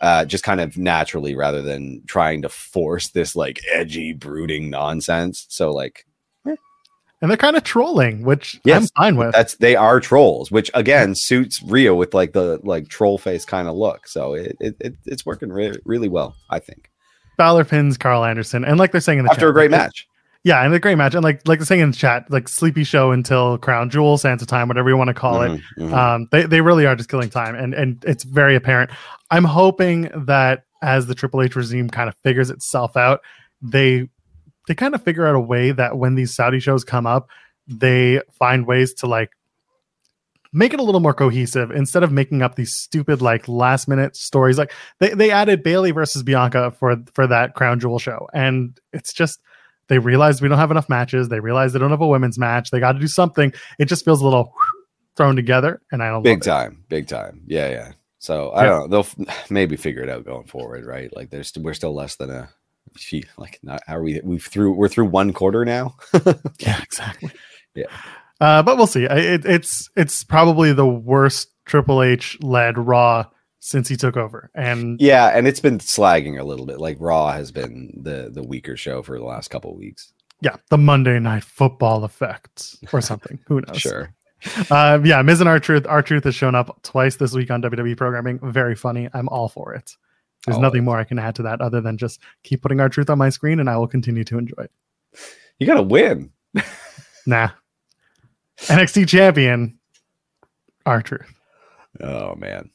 uh, 0.00 0.24
just 0.24 0.42
kind 0.42 0.60
of 0.60 0.78
naturally 0.78 1.34
rather 1.34 1.60
than 1.60 2.02
trying 2.06 2.40
to 2.42 2.48
force 2.48 3.08
this 3.10 3.36
like 3.36 3.60
edgy, 3.70 4.14
brooding 4.14 4.70
nonsense. 4.70 5.44
So 5.50 5.70
like 5.72 6.06
And 7.20 7.30
they're 7.30 7.36
kind 7.36 7.56
of 7.56 7.64
trolling, 7.64 8.22
which 8.22 8.60
Yes. 8.64 8.90
I'm 8.96 9.02
fine 9.02 9.16
with. 9.16 9.32
that's 9.32 9.56
they 9.56 9.74
are 9.74 9.98
trolls, 10.00 10.50
which 10.52 10.70
again 10.74 11.14
suits 11.16 11.60
Rhea 11.62 11.94
with 11.94 12.14
like 12.14 12.32
the 12.32 12.60
like 12.62 12.88
troll 12.88 13.18
face 13.18 13.44
kind 13.44 13.66
of 13.68 13.74
look. 13.74 14.06
So 14.06 14.34
it, 14.34 14.56
it, 14.60 14.76
it 14.80 14.94
it's 15.04 15.26
working 15.26 15.50
re- 15.50 15.78
really 15.84 16.08
well, 16.08 16.36
I 16.50 16.60
think. 16.60 16.90
Balor 17.36 17.64
pins 17.64 17.96
Karl 17.98 18.24
Anderson, 18.24 18.64
and 18.64 18.78
like 18.78 18.92
they're 18.92 19.00
saying 19.00 19.18
in 19.18 19.24
the 19.24 19.30
chat 19.30 19.36
After 19.38 19.46
chat, 19.46 19.50
a 19.50 19.52
great 19.52 19.70
like, 19.70 19.80
match. 19.80 20.06
yeah, 20.44 20.64
and 20.64 20.72
a 20.74 20.78
great 20.80 20.94
match, 20.96 21.14
and 21.14 21.22
like 21.24 21.46
like 21.48 21.58
they're 21.58 21.66
saying 21.66 21.80
in 21.82 21.90
the 21.90 21.96
chat, 21.96 22.30
like 22.30 22.48
sleepy 22.48 22.84
show 22.84 23.10
until 23.12 23.58
Crown 23.58 23.90
Jewel, 23.90 24.16
Santa 24.18 24.46
time, 24.46 24.68
whatever 24.68 24.88
you 24.88 24.96
want 24.96 25.08
to 25.08 25.14
call 25.14 25.42
it. 25.42 25.48
Mhm, 25.50 25.62
mhm. 25.78 25.92
Um, 25.92 26.28
they 26.32 26.44
they 26.46 26.60
really 26.60 26.86
are 26.86 26.94
just 26.96 27.08
killing 27.08 27.30
time, 27.30 27.54
and 27.56 27.74
and 27.74 28.04
it's 28.06 28.22
very 28.24 28.54
apparent. 28.56 28.90
I'm 29.30 29.44
hoping 29.44 30.10
that 30.26 30.64
as 30.82 31.06
the 31.06 31.14
Triple 31.16 31.42
H 31.42 31.56
regime 31.56 31.90
kind 31.90 32.08
of 32.08 32.14
figures 32.22 32.50
itself 32.50 32.96
out, 32.96 33.20
they 33.62 34.08
they 34.68 34.74
kind 34.76 34.94
of 34.94 35.02
figure 35.02 35.26
out 35.26 35.34
a 35.34 35.40
way 35.40 35.72
that 35.72 35.98
when 35.98 36.14
these 36.14 36.32
Saudi 36.34 36.60
shows 36.60 36.84
come 36.84 37.06
up, 37.06 37.28
they 37.66 38.22
find 38.38 38.66
ways 38.66 38.94
to 38.94 39.06
like 39.08 39.30
make 40.52 40.72
it 40.72 40.80
a 40.80 40.82
little 40.82 41.00
more 41.00 41.12
cohesive 41.12 41.70
instead 41.70 42.02
of 42.02 42.10
making 42.12 42.40
up 42.42 42.54
these 42.54 42.72
stupid 42.74 43.20
like 43.20 43.46
last 43.48 43.86
minute 43.88 44.16
stories 44.16 44.56
like 44.56 44.72
they, 44.98 45.10
they 45.10 45.30
added 45.30 45.62
Bayley 45.62 45.90
versus 45.90 46.22
bianca 46.22 46.70
for 46.78 46.96
for 47.12 47.26
that 47.26 47.54
crown 47.54 47.78
jewel 47.78 47.98
show 47.98 48.26
and 48.32 48.80
it's 48.94 49.12
just 49.12 49.40
they 49.88 49.98
realized 49.98 50.40
we 50.40 50.48
don't 50.48 50.56
have 50.56 50.70
enough 50.70 50.88
matches 50.88 51.28
they 51.28 51.40
realized 51.40 51.74
they 51.74 51.78
don't 51.78 51.90
have 51.90 52.00
a 52.00 52.06
women's 52.06 52.38
match 52.38 52.70
they 52.70 52.80
got 52.80 52.92
to 52.92 52.98
do 52.98 53.06
something 53.06 53.52
it 53.78 53.84
just 53.84 54.06
feels 54.06 54.22
a 54.22 54.24
little 54.24 54.54
thrown 55.16 55.36
together 55.36 55.82
and 55.92 56.02
i 56.02 56.08
don't 56.08 56.22
big 56.22 56.38
love 56.38 56.40
it. 56.46 56.50
time, 56.70 56.84
big 56.88 57.06
time. 57.08 57.42
Yeah, 57.46 57.68
yeah. 57.68 57.92
So 58.18 58.48
I 58.50 58.62
Yeah. 58.64 58.68
don't 58.70 58.80
know. 58.80 58.88
They'll 59.02 59.26
f- 59.28 59.50
maybe 59.50 59.76
figure 59.76 60.02
it 60.02 60.08
out 60.08 60.24
going 60.24 60.46
forward, 60.46 60.86
right? 60.86 61.14
Like 61.14 61.28
there's 61.28 61.52
we're 61.58 61.74
still 61.74 61.94
less 61.94 62.16
than 62.16 62.30
a 62.30 62.48
gee, 62.96 63.24
like 63.36 63.58
not 63.62 63.80
how 63.86 63.96
are 63.96 64.02
we 64.02 64.20
we've 64.24 64.44
through 64.44 64.72
we're 64.74 64.88
through 64.88 65.06
one 65.06 65.32
quarter 65.32 65.64
now. 65.64 65.96
Yeah, 66.60 66.80
exactly. 66.82 67.30
Yeah. 67.74 67.86
Uh, 68.40 68.62
but 68.62 68.76
we'll 68.76 68.86
see. 68.86 69.06
I- 69.06 69.16
It, 69.18 69.44
it's 69.44 69.90
it's 69.96 70.24
probably 70.24 70.72
the 70.72 70.86
worst 70.86 71.50
Triple 71.66 72.02
H 72.02 72.38
led 72.40 72.78
Raw 72.78 73.26
since 73.60 73.88
he 73.88 73.96
took 73.96 74.16
over, 74.16 74.50
and 74.54 75.00
yeah, 75.00 75.26
and 75.36 75.46
it's 75.48 75.60
been 75.60 75.78
slagging 75.78 76.38
a 76.40 76.44
little 76.44 76.64
bit. 76.66 76.80
Like 76.80 76.96
Raw 77.00 77.32
has 77.32 77.50
been 77.50 77.92
the 78.00 78.30
the 78.32 78.42
weaker 78.42 78.76
show 78.76 79.02
for 79.02 79.18
the 79.18 79.24
last 79.24 79.48
couple 79.48 79.76
weeks. 79.76 80.12
yeah, 80.40 80.56
the 80.70 80.78
Monday 80.78 81.18
Night 81.18 81.42
Football 81.44 82.04
effect 82.04 82.76
or 82.92 83.00
something. 83.00 83.38
Who 83.48 83.60
knows? 83.66 83.76
Sure. 83.80 84.14
Uh, 84.70 85.00
yeah, 85.04 85.20
Miz 85.22 85.40
and 85.40 85.48
R-Truth. 85.48 85.84
Our 85.88 86.00
truth 86.00 86.22
has 86.22 86.36
shown 86.36 86.54
up 86.54 86.78
twice 86.84 87.16
this 87.16 87.32
week 87.32 87.50
on 87.50 87.60
WWE 87.60 87.96
programming. 87.96 88.38
Very 88.40 88.76
funny. 88.76 89.08
I'm 89.12 89.28
all 89.28 89.48
for 89.48 89.74
it. 89.74 89.96
There's 90.48 90.56
All 90.56 90.62
nothing 90.62 90.84
more 90.84 90.98
I 90.98 91.04
can 91.04 91.18
add 91.18 91.34
to 91.36 91.42
that 91.42 91.60
other 91.60 91.80
than 91.80 91.96
just 91.98 92.20
keep 92.42 92.62
putting 92.62 92.80
R-Truth 92.80 93.10
on 93.10 93.18
my 93.18 93.28
screen, 93.28 93.60
and 93.60 93.68
I 93.70 93.76
will 93.76 93.86
continue 93.88 94.24
to 94.24 94.38
enjoy 94.38 94.62
it. 94.64 94.70
You 95.58 95.66
gotta 95.66 95.82
win. 95.82 96.30
Nah, 97.26 97.50
NXT 98.62 99.06
champion, 99.06 99.78
R-Truth. 100.86 101.30
Oh 102.00 102.34
man. 102.36 102.70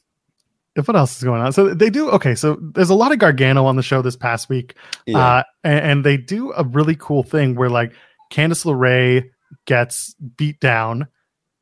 If 0.76 0.86
what 0.88 0.96
else 0.96 1.16
is 1.16 1.24
going 1.24 1.40
on? 1.40 1.52
So 1.52 1.74
they 1.74 1.90
do 1.90 2.10
okay. 2.10 2.34
So 2.36 2.56
there's 2.60 2.90
a 2.90 2.94
lot 2.94 3.10
of 3.12 3.18
Gargano 3.18 3.64
on 3.66 3.74
the 3.76 3.82
show 3.82 4.00
this 4.02 4.16
past 4.16 4.48
week, 4.48 4.76
Yeah. 5.06 5.18
uh, 5.18 5.42
and, 5.64 5.78
and 5.80 6.04
they 6.04 6.16
do 6.16 6.52
a 6.52 6.62
really 6.64 6.94
cool 6.96 7.22
thing 7.24 7.54
where 7.56 7.68
like 7.70 7.92
Candice 8.32 8.64
LeRae 8.64 9.28
gets 9.66 10.14
beat 10.36 10.60
down, 10.60 11.06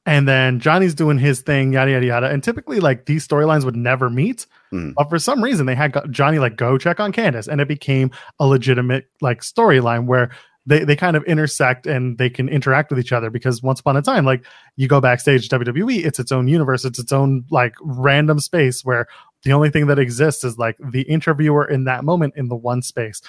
and 0.06 0.26
then 0.26 0.58
Johnny's 0.60 0.94
doing 0.94 1.18
his 1.18 1.40
thing, 1.42 1.72
yada 1.72 1.90
yada 1.92 2.06
yada. 2.06 2.26
And 2.30 2.42
typically, 2.42 2.80
like 2.80 3.06
these 3.06 3.26
storylines 3.26 3.64
would 3.64 3.76
never 3.76 4.10
meet, 4.10 4.46
Mhm. 4.72 4.94
but 4.96 5.08
for 5.08 5.18
some 5.18 5.42
reason 5.42 5.66
they 5.66 5.74
had 5.74 5.96
Johnny 6.10 6.38
like 6.38 6.56
go 6.56 6.78
check 6.78 6.98
on 7.00 7.12
Candice, 7.12 7.48
and 7.48 7.60
it 7.60 7.68
became 7.68 8.10
a 8.38 8.46
legitimate 8.46 9.06
like 9.20 9.40
storyline 9.40 10.06
where. 10.06 10.30
They, 10.64 10.84
they 10.84 10.94
kind 10.94 11.16
of 11.16 11.24
intersect 11.24 11.88
and 11.88 12.18
they 12.18 12.30
can 12.30 12.48
interact 12.48 12.90
with 12.90 13.00
each 13.00 13.10
other 13.10 13.30
because 13.30 13.64
once 13.64 13.80
upon 13.80 13.96
a 13.96 14.00
time, 14.02 14.24
like 14.24 14.44
you 14.76 14.86
go 14.86 15.00
backstage 15.00 15.48
WWE, 15.48 16.04
it's 16.04 16.20
its 16.20 16.30
own 16.30 16.46
universe, 16.46 16.84
it's 16.84 17.00
its 17.00 17.10
own 17.10 17.44
like 17.50 17.74
random 17.82 18.38
space 18.38 18.84
where 18.84 19.08
the 19.42 19.52
only 19.52 19.70
thing 19.70 19.88
that 19.88 19.98
exists 19.98 20.44
is 20.44 20.58
like 20.58 20.76
the 20.78 21.02
interviewer 21.02 21.64
in 21.68 21.82
that 21.86 22.04
moment 22.04 22.34
in 22.36 22.46
the 22.46 22.54
one 22.54 22.80
space. 22.80 23.20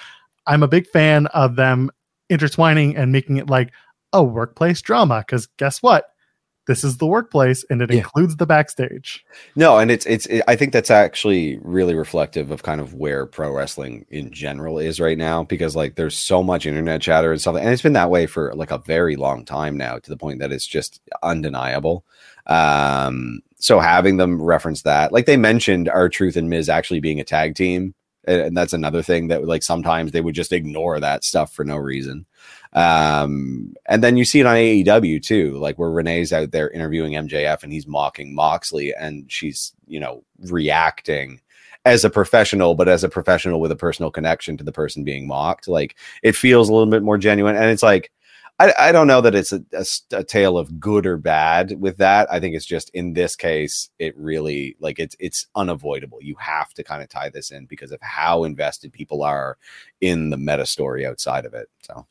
I'm 0.45 0.61
a 0.61 0.67
big 0.67 0.85
fan 0.85 1.25
of 1.25 1.55
them 1.55 1.89
intertwining 2.29 2.95
and 2.95 3.11
making 3.11 3.37
it 3.37 3.49
like 3.49 3.71
a 4.13 4.23
workplace 4.23 4.79
drama 4.83 5.21
because 5.25 5.47
guess 5.57 5.81
what? 5.81 6.12
This 6.65 6.83
is 6.85 6.97
the 6.97 7.05
workplace 7.05 7.65
and 7.69 7.81
it 7.81 7.91
Yeah. 7.91 7.97
includes 7.99 8.37
the 8.37 8.45
backstage. 8.45 9.25
No, 9.55 9.77
and 9.79 9.91
it's 9.91 10.05
it's 10.05 10.25
it, 10.27 10.43
I 10.47 10.55
think 10.55 10.71
that's 10.71 10.89
actually 10.91 11.59
really 11.61 11.93
reflective 11.93 12.51
of 12.51 12.63
kind 12.63 12.79
of 12.79 12.93
where 12.93 13.25
pro 13.25 13.51
wrestling 13.51 14.05
in 14.09 14.31
general 14.31 14.79
is 14.79 14.99
right 14.99 15.17
now 15.17 15.43
because 15.43 15.75
like 15.75 15.95
there's 15.95 16.17
so 16.17 16.41
much 16.41 16.65
internet 16.65 17.01
chatter 17.01 17.31
and 17.31 17.41
stuff 17.41 17.57
and 17.57 17.67
it's 17.69 17.81
been 17.81 17.93
that 17.93 18.09
way 18.09 18.25
for 18.27 18.53
like 18.55 18.71
a 18.71 18.77
very 18.77 19.15
long 19.17 19.43
time 19.43 19.75
now 19.77 19.99
to 19.99 20.09
the 20.09 20.17
point 20.17 20.39
that 20.39 20.51
it's 20.53 20.65
just 20.67 21.01
undeniable. 21.21 22.05
Um 22.47 23.41
so 23.59 23.79
having 23.79 24.17
them 24.17 24.41
reference 24.41 24.81
that 24.83 25.11
like 25.11 25.25
they 25.25 25.37
mentioned 25.37 25.89
R-Truth 25.89 26.35
and 26.35 26.49
Miz 26.49 26.69
actually 26.69 26.99
being 26.99 27.19
a 27.19 27.23
tag 27.25 27.55
team 27.55 27.93
and 28.25 28.39
and 28.41 28.57
that's 28.57 28.73
another 28.73 29.01
thing 29.01 29.27
that 29.27 29.45
like 29.45 29.63
sometimes 29.63 30.11
they 30.11 30.21
would 30.21 30.35
just 30.35 30.53
ignore 30.53 30.99
that 30.99 31.23
stuff 31.25 31.53
for 31.53 31.65
no 31.65 31.75
reason. 31.77 32.25
Um, 32.73 33.75
and 33.85 34.03
then 34.03 34.17
you 34.17 34.25
see 34.25 34.39
it 34.39 34.45
on 34.45 34.55
AEW 34.55 35.21
too, 35.21 35.57
like 35.57 35.77
where 35.77 35.91
Renee's 35.91 36.33
out 36.33 36.51
there 36.51 36.69
interviewing 36.71 37.13
MJF 37.13 37.63
and 37.63 37.71
he's 37.71 37.87
mocking 37.87 38.33
Moxley, 38.33 38.93
and 38.93 39.31
she's 39.31 39.73
you 39.87 39.99
know 39.99 40.23
reacting 40.49 41.39
as 41.85 42.03
a 42.03 42.09
professional, 42.09 42.75
but 42.75 42.87
as 42.87 43.03
a 43.03 43.09
professional 43.09 43.59
with 43.59 43.71
a 43.71 43.75
personal 43.75 44.09
connection 44.09 44.57
to 44.57 44.63
the 44.63 44.71
person 44.71 45.03
being 45.03 45.27
mocked. 45.27 45.67
Like 45.67 45.95
it 46.23 46.35
feels 46.35 46.69
a 46.69 46.73
little 46.73 46.89
bit 46.89 47.03
more 47.03 47.17
genuine, 47.17 47.55
and 47.55 47.65
it's 47.65 47.83
like. 47.83 48.11
I, 48.59 48.71
I 48.77 48.91
don't 48.91 49.07
know 49.07 49.19
that 49.19 49.33
it's 49.33 49.51
a 50.11 50.23
tale 50.23 50.59
of 50.59 50.79
good 50.79 51.07
or 51.07 51.17
bad 51.17 51.81
with 51.81 51.97
that. 51.97 52.31
I 52.31 52.39
think 52.39 52.55
it's 52.55 52.67
just 52.67 52.91
in 52.91 53.13
this 53.13 53.35
case, 53.35 53.89
it 53.97 54.15
really 54.15 54.77
like 54.79 54.99
it's 54.99 55.15
it's 55.19 55.47
unavoidable. 55.55 56.19
You 56.21 56.35
have 56.37 56.71
to 56.75 56.83
kind 56.83 57.01
of 57.01 57.09
tie 57.09 57.29
this 57.29 57.49
in 57.49 57.65
because 57.65 57.91
of 57.91 57.99
how 58.03 58.43
invested 58.43 58.93
people 58.93 59.23
are 59.23 59.57
in 60.01 60.29
the 60.29 60.37
meta 60.37 60.67
story 60.67 61.03
outside 61.03 61.45
of 61.45 61.55
it. 61.55 61.67
So 61.81 62.05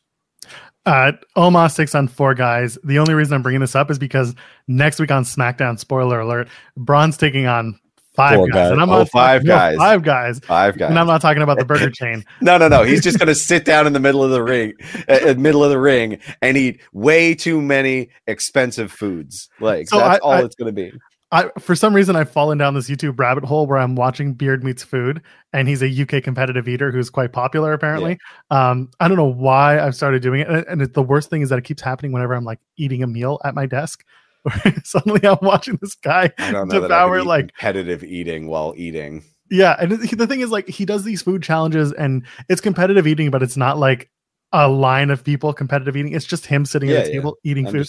Uh, 0.84 1.12
Omos 1.36 1.76
takes 1.76 1.94
on 1.94 2.08
four 2.08 2.34
guys. 2.34 2.76
The 2.84 2.98
only 2.98 3.14
reason 3.14 3.34
I'm 3.34 3.42
bringing 3.42 3.60
this 3.60 3.76
up 3.76 3.90
is 3.90 3.98
because 3.98 4.34
next 4.66 4.98
week 4.98 5.10
on 5.12 5.22
SmackDown, 5.24 5.78
spoiler 5.78 6.18
alert, 6.20 6.48
Braun's 6.76 7.16
taking 7.16 7.46
on 7.46 7.78
five 8.16 8.36
guys, 8.40 8.48
guys. 8.52 8.70
and 8.72 8.82
I'm 8.82 8.90
Oh, 8.90 8.98
not 8.98 9.08
five 9.10 9.46
guys. 9.46 9.76
Five 9.76 10.02
guys, 10.02 10.40
five 10.40 10.76
guys. 10.76 10.90
and 10.90 10.98
I'm 10.98 11.06
not 11.06 11.20
talking 11.20 11.40
about 11.42 11.58
the 11.58 11.64
burger 11.64 11.88
chain. 11.94 12.24
No, 12.40 12.58
no, 12.58 12.66
no. 12.66 12.82
He's 12.82 13.00
just 13.02 13.18
going 13.18 13.28
to 13.28 13.34
sit 13.34 13.64
down 13.64 13.86
in 13.86 13.92
the 13.92 14.00
middle 14.00 14.24
of 14.24 14.30
the 14.32 14.42
ring, 14.42 14.72
uh, 15.08 15.34
middle 15.38 15.62
of 15.62 15.70
the 15.70 15.78
ring, 15.78 16.18
and 16.42 16.56
eat 16.56 16.80
way 16.92 17.34
too 17.34 17.62
many 17.62 18.10
expensive 18.26 18.90
foods. 18.90 19.48
Like 19.60 19.88
So 19.88 19.98
that's 19.98 20.16
I- 20.16 20.18
all 20.18 20.32
I- 20.32 20.42
it's 20.42 20.56
going 20.56 20.74
to 20.74 20.90
be. 20.90 20.92
I, 21.32 21.50
for 21.58 21.74
some 21.74 21.94
reason, 21.96 22.14
I've 22.14 22.30
fallen 22.30 22.58
down 22.58 22.74
this 22.74 22.90
YouTube 22.90 23.18
rabbit 23.18 23.42
hole 23.42 23.66
where 23.66 23.78
I'm 23.78 23.96
watching 23.96 24.34
Beard 24.34 24.62
Meets 24.62 24.82
Food, 24.84 25.22
and 25.54 25.66
he's 25.66 25.82
a 25.82 26.02
UK 26.02 26.22
competitive 26.22 26.68
eater 26.68 26.92
who's 26.92 27.08
quite 27.08 27.32
popular, 27.32 27.72
apparently. 27.72 28.18
Um, 28.50 28.90
I 29.00 29.08
don't 29.08 29.16
know 29.16 29.24
why 29.32 29.80
I've 29.80 29.94
started 29.96 30.20
doing 30.22 30.42
it, 30.42 30.48
and, 30.48 30.66
and 30.68 30.82
it, 30.82 30.92
the 30.92 31.02
worst 31.02 31.30
thing 31.30 31.40
is 31.40 31.48
that 31.48 31.58
it 31.58 31.64
keeps 31.64 31.80
happening 31.80 32.12
whenever 32.12 32.34
I'm 32.34 32.44
like 32.44 32.60
eating 32.76 33.02
a 33.02 33.06
meal 33.06 33.40
at 33.44 33.54
my 33.54 33.64
desk. 33.66 34.04
Suddenly, 34.84 35.26
I'm 35.26 35.38
watching 35.40 35.78
this 35.80 35.94
guy 35.94 36.30
I 36.38 36.52
don't 36.52 36.68
know 36.68 36.80
that 36.80 36.92
I 36.92 37.02
devour 37.04 37.22
like 37.24 37.48
competitive 37.54 38.04
eating 38.04 38.48
while 38.48 38.74
eating. 38.76 39.24
Yeah, 39.50 39.76
and 39.80 39.92
it- 39.92 40.18
the 40.18 40.26
thing 40.26 40.40
is, 40.40 40.50
like, 40.50 40.68
he 40.68 40.84
does 40.84 41.04
these 41.04 41.22
food 41.22 41.42
challenges, 41.42 41.92
and 41.92 42.26
it's 42.50 42.60
competitive 42.60 43.06
eating, 43.06 43.30
but 43.30 43.42
it's 43.42 43.56
not 43.56 43.78
like 43.78 44.10
a 44.52 44.68
line 44.68 45.08
of 45.08 45.24
people 45.24 45.54
competitive 45.54 45.96
eating. 45.96 46.12
It's 46.12 46.26
just 46.26 46.44
him 46.44 46.66
sitting 46.66 46.90
Yeah, 46.90 46.96
at 46.98 47.06
a 47.06 47.08
yeah. 47.08 47.14
table 47.14 47.38
eating 47.42 47.66
food. 47.70 47.88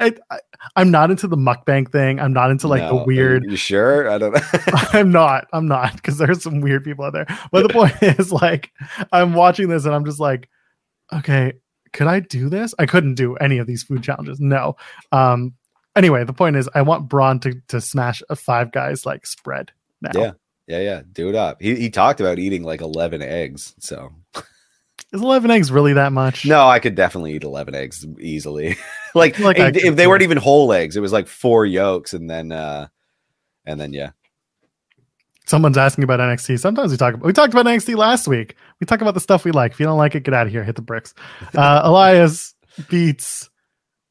I, 0.00 0.14
I, 0.30 0.38
I'm 0.76 0.90
not 0.90 1.10
into 1.10 1.26
the 1.26 1.36
mukbang 1.36 1.90
thing. 1.90 2.20
I'm 2.20 2.32
not 2.32 2.50
into 2.50 2.68
like 2.68 2.82
No, 2.82 2.98
the 2.98 3.04
weird. 3.04 3.44
You 3.44 3.56
sure? 3.56 4.08
I 4.08 4.18
don't 4.18 4.32
know. 4.34 4.40
I'm 4.92 5.10
not. 5.10 5.48
I'm 5.52 5.66
not 5.66 5.94
because 5.96 6.18
there's 6.18 6.42
some 6.42 6.60
weird 6.60 6.84
people 6.84 7.04
out 7.04 7.12
there. 7.12 7.26
But 7.50 7.66
the 7.66 7.72
point 7.72 7.94
is, 8.02 8.32
like, 8.32 8.70
I'm 9.12 9.34
watching 9.34 9.68
this 9.68 9.84
and 9.84 9.94
I'm 9.94 10.04
just 10.04 10.20
like, 10.20 10.48
okay, 11.12 11.54
could 11.92 12.06
I 12.06 12.20
do 12.20 12.48
this? 12.48 12.74
I 12.78 12.86
couldn't 12.86 13.14
do 13.14 13.36
any 13.36 13.58
of 13.58 13.66
these 13.66 13.82
food 13.82 14.02
challenges. 14.02 14.40
No. 14.40 14.76
Um. 15.12 15.54
Anyway, 15.96 16.22
the 16.22 16.32
point 16.32 16.54
is, 16.56 16.68
I 16.74 16.82
want 16.82 17.08
Braun 17.08 17.40
to 17.40 17.60
to 17.68 17.80
smash 17.80 18.22
a 18.30 18.36
five 18.36 18.70
guys 18.70 19.04
like 19.04 19.26
spread 19.26 19.72
now. 20.00 20.10
Yeah. 20.14 20.32
yeah, 20.68 20.80
yeah. 20.80 21.02
Do 21.10 21.28
it 21.28 21.34
up. 21.34 21.60
He 21.60 21.74
he 21.74 21.90
talked 21.90 22.20
about 22.20 22.38
eating 22.38 22.62
like 22.62 22.80
eleven 22.82 23.20
eggs. 23.20 23.74
So 23.80 24.12
Is 25.12 25.22
11 25.22 25.50
eggs 25.50 25.72
really 25.72 25.94
that 25.94 26.12
much? 26.12 26.44
no, 26.44 26.68
I 26.68 26.80
could 26.80 26.94
definitely 26.94 27.34
eat 27.34 27.44
eleven 27.44 27.74
eggs 27.74 28.06
easily. 28.20 28.76
like, 29.14 29.38
Like 29.38 29.58
if, 29.58 29.76
if 29.76 29.96
they 29.96 30.06
weren't 30.06 30.22
even 30.22 30.36
whole 30.36 30.72
eggs, 30.72 30.96
it 30.96 31.00
was 31.00 31.12
like 31.12 31.28
four 31.28 31.64
yolks, 31.64 32.12
and 32.12 32.28
then 32.28 32.52
uh 32.52 32.88
and 33.64 33.80
then 33.80 33.92
yeah. 33.92 34.10
Someone's 35.46 35.78
asking 35.78 36.04
about 36.04 36.20
NXT. 36.20 36.60
Sometimes 36.60 36.90
we 36.90 36.98
talk 36.98 37.14
about 37.14 37.26
we 37.26 37.32
talked 37.32 37.54
about 37.54 37.64
NXT 37.64 37.96
last 37.96 38.28
week. 38.28 38.56
We 38.80 38.84
talk 38.86 39.00
about 39.00 39.14
the 39.14 39.20
stuff 39.20 39.44
we 39.44 39.50
like. 39.50 39.72
If 39.72 39.80
you 39.80 39.86
don't 39.86 39.96
like 39.96 40.14
it, 40.14 40.24
get 40.24 40.34
out 40.34 40.46
of 40.46 40.52
here. 40.52 40.62
Hit 40.62 40.76
the 40.76 40.82
bricks. 40.82 41.14
Uh, 41.54 41.80
Elias 41.84 42.54
beats 42.90 43.48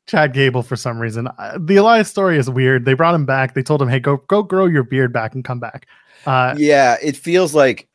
Chad 0.08 0.34
Gable 0.34 0.64
for 0.64 0.76
some 0.76 0.98
reason. 0.98 1.28
Uh, 1.28 1.60
the 1.60 1.76
Elias 1.76 2.10
story 2.10 2.40
is 2.40 2.50
weird. 2.50 2.86
They 2.86 2.96
brought 2.96 3.14
him 3.14 3.26
back. 3.26 3.54
They 3.54 3.62
told 3.62 3.84
him, 3.84 3.88
"Hey, 3.88 4.00
go 4.00 4.18
go 4.18 4.42
grow 4.42 4.66
your 4.66 4.84
beard 4.84 5.14
back 5.14 5.36
and 5.36 5.46
come 5.46 5.60
back." 5.60 5.88
Uh, 6.26 6.56
yeah, 6.58 6.98
it 7.04 7.16
feels 7.16 7.54
like 7.54 7.88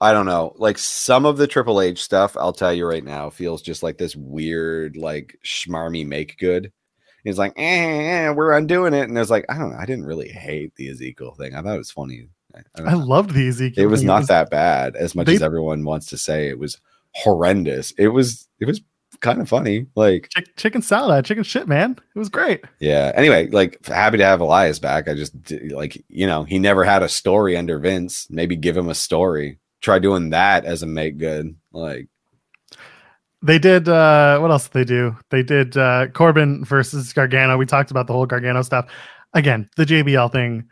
I 0.00 0.12
don't 0.12 0.26
know, 0.26 0.52
like 0.56 0.76
some 0.78 1.24
of 1.24 1.38
the 1.38 1.46
Triple 1.46 1.80
H 1.80 2.02
stuff. 2.02 2.36
I'll 2.36 2.52
tell 2.52 2.72
you 2.72 2.86
right 2.86 3.04
now, 3.04 3.30
feels 3.30 3.62
just 3.62 3.82
like 3.82 3.96
this 3.98 4.14
weird, 4.14 4.96
like 4.96 5.38
schmarmy 5.44 6.06
make 6.06 6.36
good. 6.38 6.70
He's 7.24 7.38
like, 7.38 7.54
eh, 7.56 8.28
we're 8.30 8.52
undoing 8.52 8.94
it, 8.94 9.08
and 9.08 9.16
there's 9.16 9.30
like, 9.30 9.46
I 9.48 9.56
don't 9.58 9.70
know, 9.70 9.78
I 9.78 9.86
didn't 9.86 10.04
really 10.06 10.28
hate 10.28 10.74
the 10.76 10.90
Ezekiel 10.90 11.34
thing. 11.34 11.54
I 11.54 11.62
thought 11.62 11.74
it 11.74 11.78
was 11.78 11.90
funny. 11.90 12.28
I, 12.54 12.58
I 12.58 12.62
don't 12.76 12.88
I 12.88 12.92
know. 12.92 12.98
loved 12.98 13.30
the 13.34 13.48
Ezekiel. 13.48 13.82
it 13.82 13.86
was 13.88 14.00
thing. 14.00 14.06
not 14.06 14.28
that 14.28 14.50
bad 14.50 14.96
as 14.96 15.14
much 15.14 15.26
they- 15.26 15.34
as 15.36 15.42
everyone 15.42 15.84
wants 15.84 16.06
to 16.08 16.18
say. 16.18 16.48
It 16.48 16.58
was 16.58 16.78
horrendous. 17.14 17.92
It 17.98 18.08
was, 18.08 18.46
it 18.60 18.66
was 18.66 18.80
kind 19.20 19.40
of 19.40 19.48
funny. 19.48 19.86
Like, 19.96 20.28
Chick- 20.36 20.54
chicken 20.56 20.82
salad, 20.82 21.24
chicken 21.24 21.42
shit, 21.42 21.66
man. 21.66 21.96
It 22.14 22.18
was 22.18 22.28
great. 22.28 22.62
yeah. 22.80 23.12
Anyway, 23.14 23.48
like, 23.48 23.84
happy 23.86 24.18
to 24.18 24.24
have 24.24 24.40
Elias 24.40 24.78
back. 24.78 25.08
I 25.08 25.14
just 25.14 25.34
like, 25.70 26.04
you 26.08 26.26
know, 26.26 26.44
he 26.44 26.58
never 26.58 26.84
had 26.84 27.02
a 27.02 27.08
story 27.08 27.56
under 27.56 27.78
Vince. 27.78 28.26
Maybe 28.30 28.54
give 28.56 28.76
him 28.76 28.88
a 28.90 28.94
story. 28.94 29.58
Try 29.80 29.98
doing 29.98 30.30
that 30.30 30.64
as 30.64 30.82
a 30.82 30.86
make 30.86 31.18
good. 31.18 31.56
Like, 31.72 32.08
They 33.42 33.58
did 33.58 33.88
uh 33.88 34.38
what 34.38 34.50
else 34.50 34.64
did 34.64 34.72
they 34.72 34.84
do? 34.84 35.16
They 35.30 35.42
did 35.42 35.76
uh 35.76 36.08
Corbin 36.08 36.64
versus 36.64 37.12
Gargano. 37.12 37.56
We 37.56 37.66
talked 37.66 37.90
about 37.90 38.06
the 38.06 38.12
whole 38.12 38.26
Gargano 38.26 38.62
stuff. 38.62 38.90
Again, 39.34 39.68
the 39.76 39.84
JBL 39.84 40.32
thing. 40.32 40.64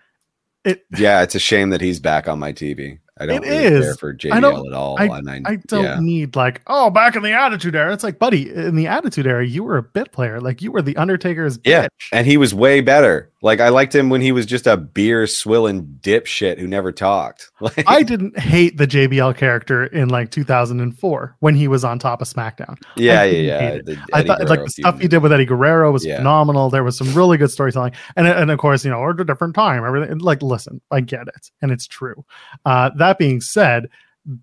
It 0.64 0.84
yeah, 0.96 1.22
it's 1.22 1.34
a 1.34 1.40
shame 1.40 1.70
that 1.70 1.80
he's 1.80 2.00
back 2.00 2.26
on 2.26 2.38
my 2.38 2.52
TV. 2.52 2.98
I 3.18 3.26
don't 3.26 3.44
It 3.44 3.48
really 3.48 3.64
is. 3.64 3.84
care 3.84 3.94
for 3.94 4.16
I 4.32 4.40
don't- 4.40 4.54
JBL 4.64 4.66
at 4.66 4.72
all. 4.72 4.96
I- 4.98 5.04
and 5.18 5.30
I, 5.30 5.40
I 5.46 5.56
don't 5.68 5.84
yeah. 5.84 6.00
need 6.00 6.34
like, 6.34 6.62
oh, 6.66 6.90
back 6.90 7.14
in 7.14 7.22
the 7.22 7.32
Attitude 7.32 7.76
Era. 7.76 7.92
It's 7.92 8.02
like, 8.02 8.18
buddy, 8.18 8.52
in 8.52 8.74
the 8.74 8.88
Attitude 8.88 9.26
Era, 9.26 9.46
you 9.46 9.62
were 9.62 9.76
a 9.76 9.82
bit 9.82 10.10
player. 10.12 10.40
Like 10.40 10.60
you 10.62 10.72
were 10.72 10.82
the 10.82 10.96
Undertaker's 10.96 11.58
Yeah, 11.64 11.84
bitch. 11.84 12.08
and 12.12 12.26
he 12.26 12.36
was 12.36 12.52
way 12.54 12.80
better. 12.80 13.30
Like 13.40 13.60
I 13.60 13.68
liked 13.68 13.94
him 13.94 14.08
when 14.08 14.22
he 14.22 14.32
was 14.32 14.46
just 14.46 14.66
a 14.66 14.76
beer 14.76 15.26
swilling 15.26 15.98
dipshit 16.00 16.58
who 16.58 16.66
never 16.66 16.90
talked. 16.92 17.50
Like, 17.60 17.84
I 17.86 18.02
didn't 18.02 18.38
hate 18.38 18.76
the 18.78 18.86
JBL 18.86 19.36
character 19.36 19.84
in 19.86 20.08
like 20.10 20.30
2004 20.30 21.36
when 21.40 21.54
he 21.54 21.68
was 21.68 21.84
on 21.84 21.98
top 21.98 22.20
of 22.20 22.28
SmackDown. 22.28 22.76
yeah, 22.96 23.20
I 23.20 23.24
yeah, 23.24 23.40
yeah. 23.74 23.78
The 23.84 23.98
I 24.12 24.22
thought 24.22 24.44
like 24.48 24.60
the 24.64 24.68
stuff 24.70 24.98
he 25.00 25.08
did 25.08 25.18
with 25.22 25.32
Eddie 25.32 25.44
Guerrero 25.44 25.90
was 25.92 26.04
Yeah. 26.04 26.16
phenomenal. 26.16 26.68
There 26.70 26.84
was 26.84 26.96
some 26.98 27.12
really 27.14 27.36
good 27.38 27.50
storytelling, 27.50 27.92
and 28.16 28.26
and 28.26 28.50
of 28.50 28.58
course, 28.58 28.84
you 28.84 28.90
know, 28.90 29.08
at 29.08 29.20
a 29.20 29.24
different 29.24 29.54
time. 29.54 29.84
Everything 29.84 30.18
like, 30.18 30.42
listen, 30.42 30.80
I 30.90 31.00
get 31.00 31.26
it, 31.28 31.50
and 31.62 31.70
it's 31.70 31.86
true. 31.86 32.24
Uh, 32.66 32.90
that 32.96 33.03
being 33.12 33.40
said, 33.40 33.88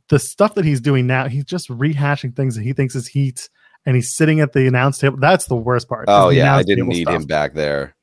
the 0.09 0.19
stuff 0.19 0.55
that 0.55 0.65
he's 0.65 0.81
doing 0.81 1.07
now, 1.07 1.27
he's 1.27 1.45
just 1.45 1.69
rehashing 1.69 2.35
things 2.35 2.55
that 2.55 2.63
he 2.63 2.73
thinks 2.73 2.95
is 2.95 3.07
heat, 3.07 3.49
and 3.85 3.95
he's 3.95 4.13
sitting 4.13 4.39
at 4.39 4.53
the 4.53 4.67
announce 4.67 4.99
table. 4.99 5.17
That's 5.17 5.45
the 5.45 5.55
worst 5.55 5.89
part. 5.89 6.05
Oh 6.07 6.29
yeah, 6.29 6.55
I 6.55 6.63
didn't 6.63 6.87
need 6.87 7.03
stuff. 7.03 7.15
him 7.15 7.25
back 7.25 7.53
there. 7.53 7.95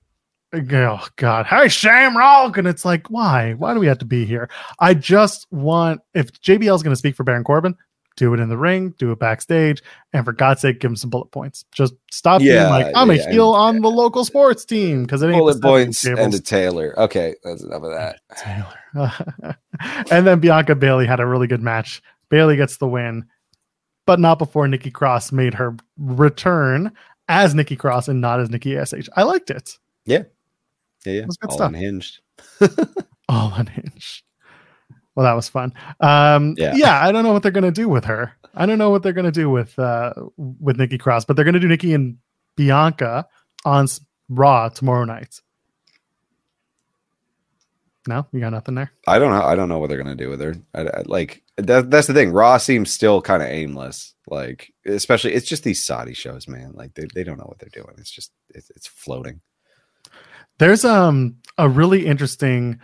Oh 0.53 1.07
God! 1.17 1.47
Hey, 1.47 1.69
Shamrock, 1.69 2.57
and 2.57 2.67
it's 2.67 2.85
like, 2.85 3.11
why? 3.11 3.53
Why 3.53 3.75
do 3.75 3.81
we 3.81 3.87
have 3.87 3.99
to 3.99 4.07
be 4.07 4.25
here? 4.25 4.49
I 4.81 4.95
just 4.95 5.47
want 5.50 6.00
if 6.15 6.33
JBL 6.33 6.75
is 6.75 6.83
going 6.83 6.93
to 6.93 6.97
speak 6.97 7.15
for 7.15 7.23
Baron 7.23 7.45
Corbin, 7.45 7.77
do 8.19 8.35
it 8.35 8.41
in 8.41 8.49
the 8.49 8.59
ring, 8.59 8.91
do 8.99 9.13
it 9.13 9.19
backstage, 9.21 9.81
and 10.13 10.25
for 10.25 10.33
God's 10.33 10.61
sake, 10.61 10.81
give 10.81 10.91
him 10.91 10.97
some 10.97 11.09
bullet 11.09 11.31
points. 11.31 11.65
Just 11.73 11.95
stop 12.11 12.41
being 12.41 12.57
like, 12.65 12.93
I'm 12.97 13.11
yeah, 13.13 13.23
a 13.23 13.31
heel 13.31 13.51
on 13.51 13.81
the 13.81 13.89
local 13.89 14.25
sports 14.25 14.65
team 14.65 15.05
because 15.05 15.23
it 15.23 15.29
ain't 15.29 15.39
Bullet 15.39 15.63
points 15.63 16.05
and 16.05 16.35
a 16.35 16.41
Taylor. 16.41 16.99
Okay, 16.99 17.37
that's 17.45 17.63
enough 17.63 17.85
of 17.85 17.93
that. 17.93 18.21
Taylor. 18.37 19.57
and 20.11 20.27
then 20.27 20.41
Bianca 20.41 20.75
Bayley 20.75 21.07
had 21.07 21.21
a 21.21 21.27
really 21.27 21.47
good 21.47 21.63
match. 21.63 22.03
Bayley 22.29 22.57
gets 22.57 22.79
the 22.79 22.89
win, 22.89 23.25
but 24.05 24.19
not 24.19 24.39
before 24.39 24.67
Nikki 24.67 24.91
Cross 24.91 25.31
made 25.31 25.55
her 25.55 25.77
return 25.97 26.91
as 27.29 27.55
Nikki 27.55 27.77
Cross 27.77 28.09
and 28.09 28.21
not 28.21 28.41
as 28.41 28.51
Nikki 28.51 28.77
Ash. 28.77 28.93
I 29.15 29.23
liked 29.23 29.51
it. 29.51 29.79
Yeah, 30.05 30.25
yeah. 31.07 31.13
yeah. 31.13 31.27
was 31.27 31.37
good 31.37 31.51
All 31.51 31.57
stuff. 31.57 31.69
unhinged. 31.69 32.19
all 33.29 33.53
unhinged. 33.55 34.25
Well, 35.19 35.25
that 35.25 35.35
was 35.35 35.49
fun. 35.49 35.75
Um, 35.99 36.55
yeah. 36.57 36.77
Yeah. 36.77 37.05
I 37.05 37.11
don't 37.11 37.25
know 37.25 37.33
what 37.33 37.43
they're 37.43 37.51
gonna 37.51 37.73
do 37.73 37.89
with 37.89 38.05
her. 38.05 38.35
I 38.55 38.67
don't 38.67 38.79
know 38.79 38.91
what 38.91 39.03
they're 39.03 39.13
gonna 39.13 39.33
do 39.33 39.51
with 39.51 39.77
uh, 39.77 40.13
with 40.37 40.79
Nikki 40.79 40.97
Cross, 40.97 41.25
but 41.25 41.35
they're 41.35 41.45
gonna 41.45 41.59
do 41.59 41.67
Nikki 41.67 41.93
and 41.93 42.19
Bianca 42.55 43.27
on 43.65 43.89
Raw 44.29 44.69
tomorrow 44.69 45.05
night. 45.05 45.41
No, 48.07 48.29
you 48.33 48.39
got 48.39 48.51
nothing 48.51 48.77
there. 48.77 48.93
I 49.09 49.19
don't 49.19 49.33
know. 49.33 49.43
I 49.43 49.57
don't 49.57 49.69
know 49.69 49.81
what 49.81 49.89
they're 49.89 49.99
gonna 49.99 50.15
do 50.15 50.31
with 50.31 50.41
her. 50.41 50.55
I, 50.73 50.83
I, 50.83 51.03
like 51.07 51.43
that, 51.57 51.91
that's 51.91 52.07
the 52.07 52.15
thing. 52.15 52.31
Raw 52.31 52.57
seems 52.59 52.93
still 52.93 53.21
kind 53.21 53.43
of 53.43 53.49
aimless. 53.49 54.15
Like 54.29 54.73
especially, 54.87 55.35
it's 55.35 55.49
just 55.49 55.65
these 55.65 55.85
Saudi 55.85 56.15
shows, 56.15 56.47
man. 56.47 56.75
Like 56.75 56.95
they, 56.95 57.09
they 57.13 57.25
don't 57.25 57.39
know 57.39 57.47
what 57.47 57.59
they're 57.59 57.71
doing. 57.71 57.97
It's 57.99 58.13
just 58.13 58.31
it's, 58.51 58.71
it's 58.71 58.87
floating. 58.87 59.41
There's 60.59 60.85
um 60.85 61.39
a 61.59 61.69
really 61.69 62.07
interesting 62.07 62.79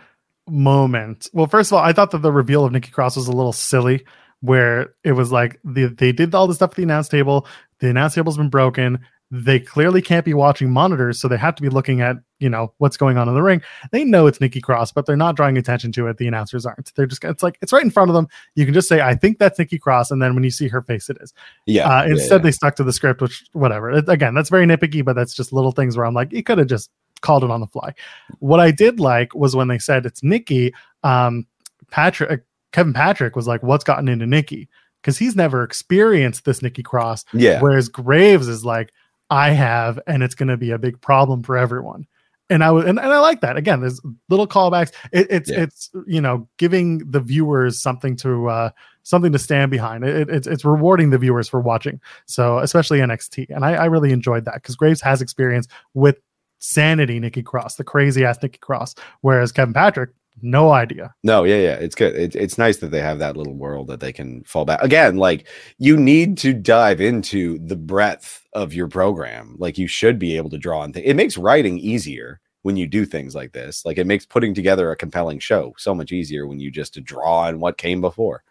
moment. 0.47 1.29
Well, 1.33 1.47
first 1.47 1.71
of 1.71 1.77
all, 1.77 1.83
I 1.83 1.93
thought 1.93 2.11
that 2.11 2.21
the 2.21 2.31
reveal 2.31 2.65
of 2.65 2.71
Nikki 2.71 2.91
Cross 2.91 3.17
was 3.17 3.27
a 3.27 3.31
little 3.31 3.53
silly, 3.53 4.05
where 4.41 4.93
it 5.03 5.13
was 5.13 5.31
like 5.31 5.59
the, 5.63 5.87
they 5.87 6.11
did 6.11 6.35
all 6.35 6.47
the 6.47 6.53
stuff 6.53 6.71
at 6.71 6.75
the 6.75 6.83
announce 6.83 7.07
table. 7.07 7.47
The 7.79 7.89
announce 7.89 8.15
table's 8.15 8.37
been 8.37 8.49
broken 8.49 8.99
they 9.31 9.59
clearly 9.59 10.01
can't 10.01 10.23
be 10.23 10.33
watching 10.33 10.71
monitors, 10.71 11.19
so 11.19 11.27
they 11.27 11.37
have 11.37 11.55
to 11.55 11.63
be 11.63 11.69
looking 11.69 11.99
at 11.99 12.17
you 12.39 12.49
know 12.49 12.73
what's 12.77 12.95
going 12.95 13.17
on 13.17 13.27
in 13.27 13.33
the 13.33 13.41
ring. 13.41 13.61
They 13.91 14.03
know 14.03 14.27
it's 14.27 14.39
Nikki 14.39 14.61
Cross, 14.61 14.91
but 14.91 15.05
they're 15.05 15.17
not 15.17 15.35
drawing 15.35 15.57
attention 15.57 15.91
to 15.93 16.07
it. 16.07 16.17
The 16.17 16.27
announcers 16.27 16.65
aren't. 16.65 16.93
They're 16.95 17.07
just 17.07 17.23
it's 17.23 17.41
like 17.41 17.57
it's 17.61 17.73
right 17.73 17.83
in 17.83 17.89
front 17.89 18.09
of 18.09 18.15
them. 18.15 18.27
You 18.53 18.65
can 18.65 18.73
just 18.73 18.87
say, 18.87 19.01
"I 19.01 19.15
think 19.15 19.39
that's 19.39 19.57
Nikki 19.57 19.79
Cross," 19.79 20.11
and 20.11 20.21
then 20.21 20.35
when 20.35 20.43
you 20.43 20.51
see 20.51 20.67
her 20.67 20.81
face, 20.83 21.09
it 21.09 21.17
is. 21.21 21.33
Yeah. 21.65 21.89
Uh, 21.89 22.05
instead, 22.05 22.27
yeah, 22.27 22.33
yeah. 22.33 22.37
they 22.43 22.51
stuck 22.51 22.75
to 22.75 22.83
the 22.83 22.93
script, 22.93 23.21
which 23.21 23.45
whatever. 23.53 23.91
It, 23.91 24.07
again, 24.07 24.35
that's 24.35 24.49
very 24.49 24.65
nitpicky, 24.65 25.03
but 25.03 25.13
that's 25.13 25.33
just 25.33 25.51
little 25.51 25.71
things 25.71 25.97
where 25.97 26.05
I'm 26.05 26.13
like, 26.13 26.31
you 26.31 26.43
could 26.43 26.59
have 26.59 26.67
just 26.67 26.91
called 27.25 27.43
it 27.43 27.51
on 27.51 27.59
the 27.59 27.67
fly. 27.67 27.93
What 28.39 28.59
I 28.59 28.71
did 28.71 28.99
like 28.99 29.33
was 29.35 29.55
when 29.55 29.67
they 29.67 29.79
said 29.79 30.05
it's 30.05 30.23
Nikki. 30.23 30.73
Um, 31.03 31.45
Patrick, 31.91 32.31
uh, 32.31 32.37
Kevin 32.71 32.93
Patrick 32.93 33.35
was 33.35 33.47
like, 33.47 33.61
"What's 33.63 33.83
gotten 33.83 34.07
into 34.07 34.25
Nikki?" 34.25 34.69
Because 35.01 35.17
he's 35.17 35.35
never 35.35 35.63
experienced 35.63 36.45
this 36.45 36.61
Nikki 36.61 36.81
Cross. 36.83 37.25
Yeah. 37.33 37.61
Whereas 37.61 37.89
Graves 37.89 38.47
is 38.47 38.65
like, 38.65 38.91
I 39.29 39.51
have, 39.51 39.99
and 40.07 40.23
it's 40.23 40.33
going 40.33 40.49
to 40.49 40.57
be 40.57 40.71
a 40.71 40.79
big 40.79 40.99
problem 40.99 41.43
for 41.43 41.55
everyone. 41.57 42.07
And 42.49 42.63
I 42.63 42.71
was, 42.71 42.85
and, 42.85 42.99
and 42.99 43.13
I 43.13 43.19
like 43.19 43.41
that. 43.41 43.55
Again, 43.55 43.81
there's 43.81 44.01
little 44.29 44.47
callbacks. 44.47 44.91
It, 45.11 45.27
it's, 45.29 45.49
Yeah. 45.49 45.61
it's, 45.61 45.91
you 46.07 46.21
know, 46.21 46.47
giving 46.57 46.99
the 47.09 47.19
viewers 47.19 47.79
something 47.79 48.15
to, 48.17 48.49
uh, 48.49 48.69
something 49.03 49.31
to 49.31 49.39
stand 49.39 49.69
behind. 49.69 50.03
It, 50.03 50.27
it's, 50.29 50.47
it's 50.47 50.65
rewarding 50.65 51.11
the 51.11 51.19
viewers 51.19 51.47
for 51.47 51.59
watching. 51.59 52.01
So, 52.25 52.57
especially 52.57 52.97
NXT. 52.99 53.47
And 53.49 53.63
I, 53.63 53.73
I 53.73 53.85
really 53.85 54.11
enjoyed 54.11 54.45
that 54.45 54.55
because 54.55 54.75
Graves 54.75 55.01
has 55.01 55.21
experience 55.21 55.67
with 55.93 56.17
sanity 56.59 57.19
Nikki 57.19 57.43
Cross, 57.43 57.75
the 57.75 57.83
crazy 57.83 58.25
ass 58.25 58.41
Nikki 58.41 58.59
Cross, 58.59 58.95
whereas 59.21 59.51
Kevin 59.51 59.73
Patrick, 59.73 60.11
no 60.41 60.71
idea. 60.71 61.13
No, 61.23 61.43
yeah, 61.43 61.55
yeah. 61.55 61.75
It's 61.75 61.95
good. 61.95 62.13
It, 62.15 62.35
it's 62.35 62.57
nice 62.57 62.77
that 62.77 62.91
they 62.91 62.99
have 62.99 63.19
that 63.19 63.37
little 63.37 63.53
world 63.53 63.87
that 63.87 64.01
they 64.01 64.11
can 64.11 64.43
fall 64.43 64.65
back. 64.65 64.81
Again, 64.81 65.17
like 65.17 65.47
you 65.77 65.97
need 65.97 66.37
to 66.39 66.53
dive 66.53 66.99
into 66.99 67.57
the 67.59 67.75
breadth 67.75 68.45
of 68.53 68.73
your 68.73 68.87
program. 68.87 69.55
Like 69.57 69.77
you 69.77 69.87
should 69.87 70.19
be 70.19 70.35
able 70.35 70.49
to 70.49 70.57
draw 70.57 70.81
on 70.81 70.91
things. 70.91 71.07
It 71.07 71.15
makes 71.15 71.37
writing 71.37 71.79
easier 71.79 72.41
when 72.63 72.75
you 72.75 72.87
do 72.87 73.05
things 73.05 73.33
like 73.33 73.53
this. 73.53 73.85
Like 73.85 73.97
it 73.97 74.07
makes 74.07 74.25
putting 74.25 74.53
together 74.53 74.91
a 74.91 74.95
compelling 74.95 75.39
show 75.39 75.73
so 75.77 75.95
much 75.95 76.11
easier 76.11 76.47
when 76.47 76.59
you 76.59 76.69
just 76.69 77.01
draw 77.03 77.41
on 77.43 77.59
what 77.59 77.77
came 77.77 78.01
before. 78.01 78.43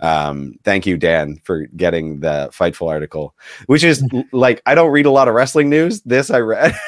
Um, 0.00 0.54
thank 0.64 0.86
you, 0.86 0.96
Dan, 0.96 1.40
for 1.44 1.66
getting 1.76 2.20
the 2.20 2.48
Fightful 2.52 2.88
article, 2.88 3.34
which 3.66 3.84
is 3.84 4.02
like 4.32 4.62
I 4.66 4.74
don't 4.74 4.90
read 4.90 5.06
a 5.06 5.10
lot 5.10 5.28
of 5.28 5.34
wrestling 5.34 5.68
news. 5.68 6.00
This 6.02 6.30
I 6.30 6.38
read. 6.38 6.74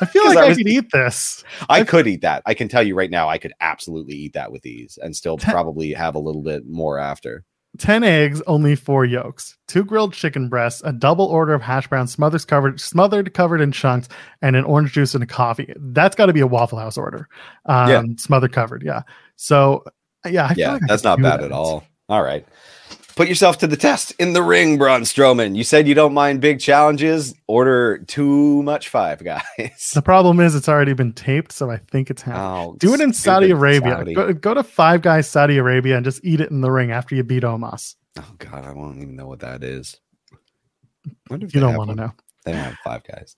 I 0.00 0.06
feel 0.06 0.24
like 0.28 0.38
I 0.38 0.46
I, 0.50 0.54
could 0.54 0.68
eat 0.68 0.90
this. 0.92 1.44
I 1.68 1.84
could 1.84 2.06
eat 2.06 2.20
that. 2.22 2.42
I 2.46 2.54
can 2.54 2.68
tell 2.68 2.82
you 2.82 2.94
right 2.94 3.10
now, 3.10 3.28
I 3.28 3.38
could 3.38 3.52
absolutely 3.60 4.14
eat 4.16 4.32
that 4.34 4.50
with 4.52 4.64
ease 4.66 4.98
and 5.02 5.14
still 5.14 5.36
Ten- 5.38 5.52
probably 5.52 5.92
have 5.92 6.14
a 6.14 6.18
little 6.18 6.42
bit 6.42 6.66
more 6.66 6.98
after. 6.98 7.44
10 7.78 8.04
eggs, 8.04 8.40
only 8.46 8.76
four 8.76 9.04
yolks, 9.04 9.56
two 9.66 9.84
grilled 9.84 10.12
chicken 10.12 10.48
breasts, 10.48 10.80
a 10.84 10.92
double 10.92 11.26
order 11.26 11.54
of 11.54 11.60
hash 11.60 11.88
browns, 11.88 12.12
smothered 12.12 12.46
covered, 12.46 12.80
smothered 12.80 13.34
covered 13.34 13.60
in 13.60 13.72
chunks, 13.72 14.08
and 14.42 14.54
an 14.54 14.64
orange 14.64 14.92
juice 14.92 15.12
and 15.14 15.24
a 15.24 15.26
coffee. 15.26 15.72
That's 15.76 16.14
got 16.14 16.26
to 16.26 16.32
be 16.32 16.38
a 16.38 16.46
Waffle 16.46 16.78
House 16.78 16.96
order. 16.96 17.28
Um, 17.66 17.88
Yeah. 17.90 18.02
smothered 18.16 18.52
covered. 18.52 18.84
Yeah. 18.84 19.02
So, 19.34 19.82
yeah, 20.24 20.46
I 20.50 20.54
yeah, 20.56 20.72
like 20.74 20.82
that's 20.86 21.02
not 21.02 21.20
bad 21.20 21.40
that. 21.40 21.46
at 21.46 21.52
all. 21.52 21.84
All 22.08 22.22
right. 22.22 22.46
Put 23.16 23.28
yourself 23.28 23.58
to 23.58 23.68
the 23.68 23.76
test 23.76 24.12
in 24.18 24.32
the 24.32 24.42
ring, 24.42 24.76
Braun 24.76 25.02
Strowman. 25.02 25.54
You 25.54 25.62
said 25.62 25.86
you 25.86 25.94
don't 25.94 26.14
mind 26.14 26.40
big 26.40 26.58
challenges. 26.58 27.32
Order 27.46 27.98
too 27.98 28.62
much 28.64 28.88
five 28.88 29.22
guys. 29.22 29.92
The 29.94 30.02
problem 30.02 30.40
is 30.40 30.56
it's 30.56 30.68
already 30.68 30.94
been 30.94 31.12
taped, 31.12 31.52
so 31.52 31.70
I 31.70 31.76
think 31.76 32.10
it's 32.10 32.22
happening. 32.22 32.72
Oh, 32.72 32.76
do 32.78 32.92
it 32.92 33.00
in 33.00 33.12
Saudi 33.12 33.50
Arabia. 33.50 33.92
Saudi. 33.92 34.14
Go, 34.14 34.32
go 34.32 34.54
to 34.54 34.64
Five 34.64 35.02
Guys 35.02 35.30
Saudi 35.30 35.58
Arabia 35.58 35.96
and 35.96 36.04
just 36.04 36.24
eat 36.24 36.40
it 36.40 36.50
in 36.50 36.60
the 36.60 36.72
ring 36.72 36.90
after 36.90 37.14
you 37.14 37.22
beat 37.22 37.44
Omos. 37.44 37.94
Oh 38.18 38.34
god, 38.38 38.64
I 38.64 38.72
won't 38.72 38.96
even 38.96 39.14
know 39.14 39.26
what 39.26 39.40
that 39.40 39.62
is. 39.62 39.96
You 41.30 41.38
don't 41.38 41.76
want 41.76 41.90
to 41.90 41.96
know. 41.96 42.12
They 42.44 42.52
don't 42.52 42.60
have 42.62 42.78
five 42.84 43.04
guys. 43.04 43.36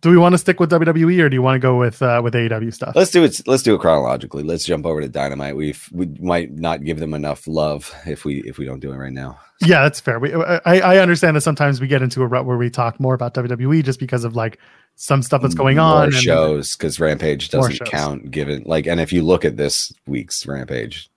Do 0.00 0.10
we 0.10 0.18
want 0.18 0.34
to 0.34 0.38
stick 0.38 0.60
with 0.60 0.70
WWE 0.70 1.22
or 1.22 1.28
do 1.28 1.34
you 1.34 1.42
want 1.42 1.54
to 1.54 1.60
go 1.60 1.78
with 1.78 2.02
uh, 2.02 2.20
with 2.22 2.34
AEW 2.34 2.72
stuff? 2.74 2.94
Let's 2.94 3.10
do 3.10 3.24
it. 3.24 3.40
Let's 3.46 3.62
do 3.62 3.74
it 3.74 3.80
chronologically. 3.80 4.42
Let's 4.42 4.64
jump 4.64 4.86
over 4.86 5.00
to 5.00 5.08
Dynamite. 5.08 5.56
We 5.56 5.74
we 5.92 6.06
might 6.20 6.52
not 6.52 6.84
give 6.84 6.98
them 6.98 7.14
enough 7.14 7.46
love 7.46 7.94
if 8.06 8.24
we 8.24 8.42
if 8.42 8.58
we 8.58 8.64
don't 8.64 8.80
do 8.80 8.92
it 8.92 8.96
right 8.96 9.12
now. 9.12 9.38
Yeah, 9.64 9.82
that's 9.82 10.00
fair. 10.00 10.18
We, 10.18 10.34
I, 10.34 10.58
I 10.64 10.98
understand 10.98 11.36
that 11.36 11.42
sometimes 11.42 11.80
we 11.80 11.86
get 11.86 12.02
into 12.02 12.22
a 12.22 12.26
rut 12.26 12.44
where 12.44 12.56
we 12.56 12.70
talk 12.70 12.98
more 12.98 13.14
about 13.14 13.34
WWE 13.34 13.84
just 13.84 14.00
because 14.00 14.24
of 14.24 14.34
like 14.34 14.58
some 14.96 15.22
stuff 15.22 15.42
that's 15.42 15.54
going 15.54 15.76
More 15.76 15.86
on. 15.86 16.10
shows 16.10 16.76
because 16.76 17.00
Rampage 17.00 17.50
doesn't 17.50 17.84
count. 17.86 18.30
Given 18.30 18.64
like, 18.64 18.86
and 18.86 19.00
if 19.00 19.12
you 19.12 19.22
look 19.22 19.44
at 19.44 19.56
this 19.56 19.92
week's 20.06 20.46
Rampage, 20.46 21.08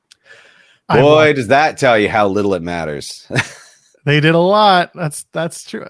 boy, 0.90 1.34
does 1.34 1.48
that 1.48 1.78
tell 1.78 1.98
you 1.98 2.10
how 2.10 2.28
little 2.28 2.54
it 2.54 2.62
matters. 2.62 3.28
they 4.08 4.22
did 4.22 4.36
a 4.36 4.40
lot. 4.40 4.92
That's 4.94 5.26
that's 5.34 5.64
true. 5.64 5.86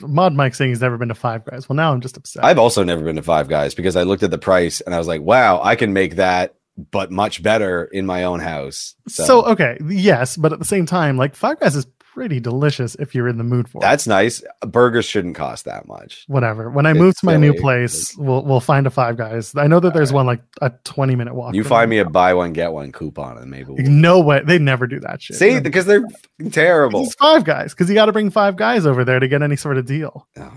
Mod 0.00 0.34
Mike 0.34 0.54
saying 0.54 0.70
he's 0.70 0.82
never 0.82 0.98
been 0.98 1.08
to 1.08 1.14
Five 1.14 1.44
Guys. 1.46 1.68
Well, 1.68 1.76
now 1.76 1.92
I'm 1.92 2.02
just 2.02 2.16
upset. 2.16 2.44
I've 2.44 2.58
also 2.58 2.84
never 2.84 3.02
been 3.02 3.16
to 3.16 3.22
Five 3.22 3.48
Guys 3.48 3.74
because 3.74 3.96
I 3.96 4.02
looked 4.02 4.22
at 4.22 4.30
the 4.30 4.38
price 4.38 4.82
and 4.82 4.94
I 4.94 4.98
was 4.98 5.06
like, 5.06 5.22
wow, 5.22 5.62
I 5.62 5.74
can 5.74 5.94
make 5.94 6.16
that, 6.16 6.54
but 6.90 7.10
much 7.10 7.42
better 7.42 7.84
in 7.84 8.04
my 8.04 8.24
own 8.24 8.40
house. 8.40 8.94
so, 9.08 9.42
okay, 9.46 9.78
yes, 9.88 10.36
but 10.36 10.52
at 10.52 10.58
the 10.58 10.66
same 10.66 10.84
time, 10.84 11.16
like 11.16 11.34
Five 11.34 11.58
Guys 11.58 11.74
is 11.74 11.86
pretty 12.16 12.40
delicious 12.40 12.94
if 12.94 13.14
you're 13.14 13.28
in 13.28 13.36
the 13.36 13.44
mood 13.44 13.68
for 13.68 13.76
it. 13.76 13.82
that's 13.82 14.06
nice. 14.06 14.42
Burgers 14.62 15.04
shouldn't 15.04 15.36
cost 15.36 15.66
that 15.66 15.86
much. 15.86 16.24
Whatever. 16.28 16.70
When 16.70 16.86
I 16.86 16.92
It's 16.92 16.98
move 16.98 17.14
to 17.18 17.26
my 17.26 17.36
new 17.36 17.52
place, 17.52 18.16
we'll 18.16 18.42
we'll 18.42 18.60
find 18.60 18.86
a 18.86 18.90
Five 18.90 19.18
Guys. 19.18 19.54
I 19.54 19.66
know 19.66 19.80
that 19.80 19.92
there's 19.92 20.12
Alright. 20.12 20.26
one 20.26 20.26
like 20.26 20.42
a 20.62 20.70
20 20.84 21.14
minute 21.14 21.34
walk. 21.34 21.54
You 21.54 21.62
find 21.62 21.90
me. 21.90 21.96
me 21.96 22.00
a 22.00 22.06
buy 22.06 22.32
one 22.32 22.54
get 22.54 22.72
one 22.72 22.90
coupon 22.90 23.36
and 23.36 23.50
maybe 23.50 23.64
we'll 23.64 23.84
no 23.86 24.22
way. 24.22 24.40
They 24.42 24.58
never 24.58 24.86
do 24.86 24.98
that 25.00 25.20
shit. 25.20 25.36
see 25.36 25.60
because 25.60 25.84
they're 25.84 26.06
terrible. 26.50 27.04
It's 27.04 27.14
Five 27.16 27.44
Guys 27.44 27.74
because 27.74 27.90
you 27.90 27.94
got 27.94 28.06
to 28.06 28.12
bring 28.12 28.30
five 28.30 28.56
guys 28.56 28.86
over 28.86 29.04
there 29.04 29.20
to 29.20 29.28
get 29.28 29.42
any 29.42 29.56
sort 29.56 29.76
of 29.76 29.84
deal. 29.84 30.26
Oh. 30.38 30.50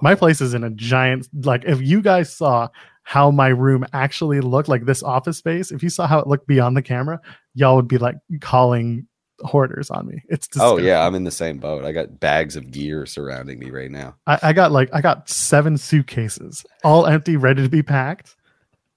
My 0.00 0.16
place 0.16 0.40
is 0.40 0.52
in 0.52 0.64
a 0.64 0.70
giant. 0.70 1.28
Like 1.44 1.64
if 1.64 1.80
you 1.80 2.02
guys 2.02 2.34
saw 2.34 2.68
how 3.04 3.30
my 3.30 3.48
room 3.48 3.86
actually 3.92 4.40
looked, 4.40 4.68
like 4.68 4.84
this 4.84 5.04
office 5.04 5.38
space, 5.38 5.70
if 5.70 5.84
you 5.84 5.90
saw 5.90 6.08
how 6.08 6.18
it 6.18 6.26
looked 6.26 6.48
beyond 6.48 6.76
the 6.76 6.82
camera, 6.82 7.20
y'all 7.54 7.76
would 7.76 7.86
be 7.86 7.98
like 7.98 8.16
calling 8.40 9.06
hoarders 9.40 9.90
on 9.90 10.06
me. 10.06 10.22
It's 10.28 10.48
Oh 10.58 10.78
yeah, 10.78 11.06
I'm 11.06 11.14
in 11.14 11.24
the 11.24 11.30
same 11.30 11.58
boat. 11.58 11.84
I 11.84 11.92
got 11.92 12.20
bags 12.20 12.56
of 12.56 12.70
gear 12.70 13.06
surrounding 13.06 13.58
me 13.58 13.70
right 13.70 13.90
now. 13.90 14.16
I, 14.26 14.38
I 14.42 14.52
got 14.52 14.72
like 14.72 14.88
I 14.92 15.00
got 15.00 15.28
seven 15.28 15.76
suitcases, 15.78 16.64
all 16.84 17.06
empty, 17.06 17.36
ready 17.36 17.62
to 17.62 17.68
be 17.68 17.82
packed. 17.82 18.36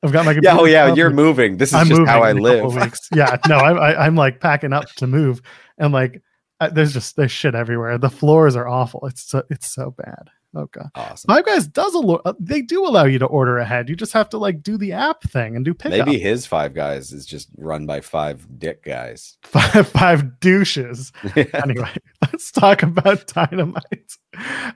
I've 0.01 0.13
got 0.13 0.25
my 0.25 0.37
Yeah, 0.41 0.57
oh 0.57 0.65
yeah, 0.65 0.93
you're 0.93 1.09
moving. 1.09 1.57
This 1.57 1.69
is 1.69 1.75
I'm 1.75 1.87
just 1.87 2.01
how 2.05 2.21
I 2.21 2.31
in 2.31 2.37
a 2.37 2.41
couple 2.41 2.71
live. 2.71 2.93
Yeah, 3.13 3.37
no, 3.47 3.57
I'm 3.57 3.77
I, 3.77 4.05
I'm 4.05 4.15
like 4.15 4.39
packing 4.39 4.73
up 4.73 4.85
to 4.95 5.07
move, 5.07 5.41
and 5.77 5.91
like 5.91 6.21
I, 6.59 6.69
there's 6.69 6.93
just 6.93 7.15
there's 7.15 7.31
shit 7.31 7.55
everywhere. 7.55 7.97
The 7.97 8.09
floors 8.09 8.55
are 8.55 8.67
awful. 8.67 9.05
It's 9.07 9.23
so 9.23 9.43
it's 9.49 9.69
so 9.69 9.91
bad. 9.91 10.29
Oh 10.55 10.65
god. 10.71 10.89
awesome. 10.95 11.27
Five 11.27 11.45
Guys 11.45 11.67
does 11.67 11.93
allow 11.93 12.21
uh, 12.25 12.33
they 12.39 12.61
do 12.63 12.83
allow 12.85 13.05
you 13.05 13.19
to 13.19 13.25
order 13.27 13.59
ahead. 13.59 13.87
You 13.87 13.95
just 13.95 14.13
have 14.13 14.29
to 14.29 14.37
like 14.39 14.63
do 14.63 14.77
the 14.79 14.93
app 14.93 15.21
thing 15.23 15.55
and 15.55 15.63
do 15.63 15.75
pickup. 15.75 16.07
Maybe 16.07 16.17
his 16.17 16.47
five 16.47 16.73
guys 16.73 17.11
is 17.11 17.25
just 17.27 17.49
run 17.57 17.85
by 17.85 18.01
five 18.01 18.47
dick 18.57 18.83
guys. 18.83 19.37
five 19.43 19.87
five 19.89 20.39
douches. 20.39 21.11
Anyway, 21.53 21.93
let's 22.23 22.51
talk 22.51 22.81
about 22.81 23.27
Dynamite. 23.27 24.13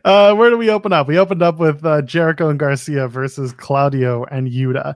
Uh, 0.05 0.35
where 0.35 0.49
do 0.51 0.57
we 0.57 0.69
open 0.69 0.93
up? 0.93 1.07
We 1.07 1.17
opened 1.17 1.41
up 1.41 1.57
with 1.57 1.83
uh, 1.85 2.01
Jericho 2.03 2.49
and 2.49 2.59
Garcia 2.59 3.07
versus 3.07 3.51
Claudio 3.53 4.25
and 4.25 4.47
Yuta. 4.47 4.95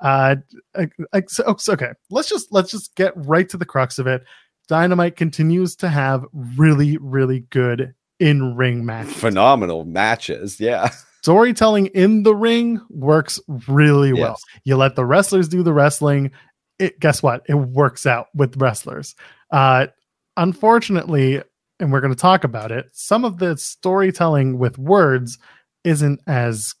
Uh, 0.00 0.36
I- 0.76 0.88
I- 1.12 1.22
oh, 1.46 1.54
so- 1.58 1.72
okay, 1.72 1.90
let's 2.10 2.28
just 2.28 2.52
let's 2.52 2.70
just 2.70 2.94
get 2.96 3.12
right 3.16 3.48
to 3.48 3.56
the 3.56 3.64
crux 3.64 3.98
of 3.98 4.06
it. 4.06 4.22
Dynamite 4.68 5.16
continues 5.16 5.74
to 5.76 5.88
have 5.88 6.24
really 6.34 6.98
really 6.98 7.40
good 7.50 7.94
in 8.18 8.56
ring 8.56 8.84
matches. 8.84 9.14
Phenomenal 9.14 9.84
matches. 9.84 10.58
Yeah. 10.60 10.90
storytelling 11.22 11.86
in 11.86 12.22
the 12.22 12.34
ring 12.34 12.80
works 12.90 13.40
really 13.66 14.12
well. 14.12 14.36
Yes. 14.38 14.60
You 14.64 14.76
let 14.76 14.96
the 14.96 15.04
wrestlers 15.04 15.48
do 15.48 15.62
the 15.62 15.72
wrestling. 15.72 16.30
It 16.78 17.00
guess 17.00 17.22
what? 17.22 17.42
It 17.48 17.54
works 17.54 18.06
out 18.06 18.28
with 18.34 18.56
wrestlers. 18.56 19.14
Uh 19.50 19.88
unfortunately, 20.36 21.42
and 21.80 21.92
we're 21.92 22.00
going 22.00 22.14
to 22.14 22.18
talk 22.18 22.44
about 22.44 22.72
it, 22.72 22.88
some 22.92 23.24
of 23.24 23.38
the 23.38 23.56
storytelling 23.56 24.58
with 24.58 24.78
words 24.78 25.38
isn't 25.84 26.20
as 26.26 26.74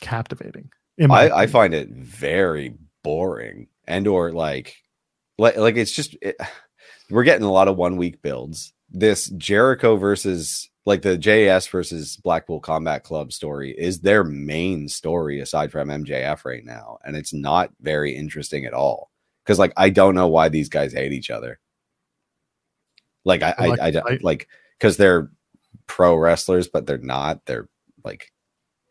captivating. 0.00 0.70
I, 1.00 1.30
I 1.30 1.46
find 1.46 1.74
it 1.74 1.88
very 1.88 2.74
boring 3.02 3.68
and 3.88 4.06
or 4.06 4.32
like 4.32 4.76
like 5.38 5.56
like 5.56 5.76
it's 5.76 5.92
just 5.92 6.16
it, 6.22 6.36
we're 7.10 7.24
getting 7.24 7.46
a 7.46 7.52
lot 7.52 7.68
of 7.68 7.76
one 7.76 7.96
week 7.96 8.22
builds. 8.22 8.72
This 8.92 9.28
Jericho 9.30 9.96
versus 9.96 10.68
Like 10.84 11.02
the 11.02 11.16
JS 11.16 11.68
versus 11.70 12.16
Blackpool 12.18 12.60
Combat 12.60 13.04
Club 13.04 13.32
story 13.32 13.70
is 13.76 14.00
their 14.00 14.22
main 14.24 14.88
story 14.88 15.40
aside 15.40 15.72
from 15.72 15.88
MJF 15.88 16.44
right 16.44 16.64
now, 16.64 16.98
and 17.04 17.16
it's 17.16 17.32
not 17.32 17.70
very 17.80 18.14
interesting 18.14 18.64
at 18.66 18.74
all. 18.74 19.10
Because 19.44 19.58
like 19.58 19.72
I 19.76 19.90
don't 19.90 20.14
know 20.14 20.28
why 20.28 20.48
these 20.48 20.68
guys 20.68 20.92
hate 20.92 21.12
each 21.12 21.30
other. 21.30 21.58
Like 23.24 23.42
I, 23.42 23.54
I, 23.56 23.66
Like- 23.68 23.80
I, 23.80 23.90
don't 23.92 24.10
I- 24.10 24.18
like 24.22 24.48
because 24.78 24.96
they're 24.96 25.30
pro 25.86 26.16
wrestlers, 26.16 26.68
but 26.68 26.86
they're 26.86 26.98
not. 26.98 27.44
They're 27.46 27.68
like 28.04 28.32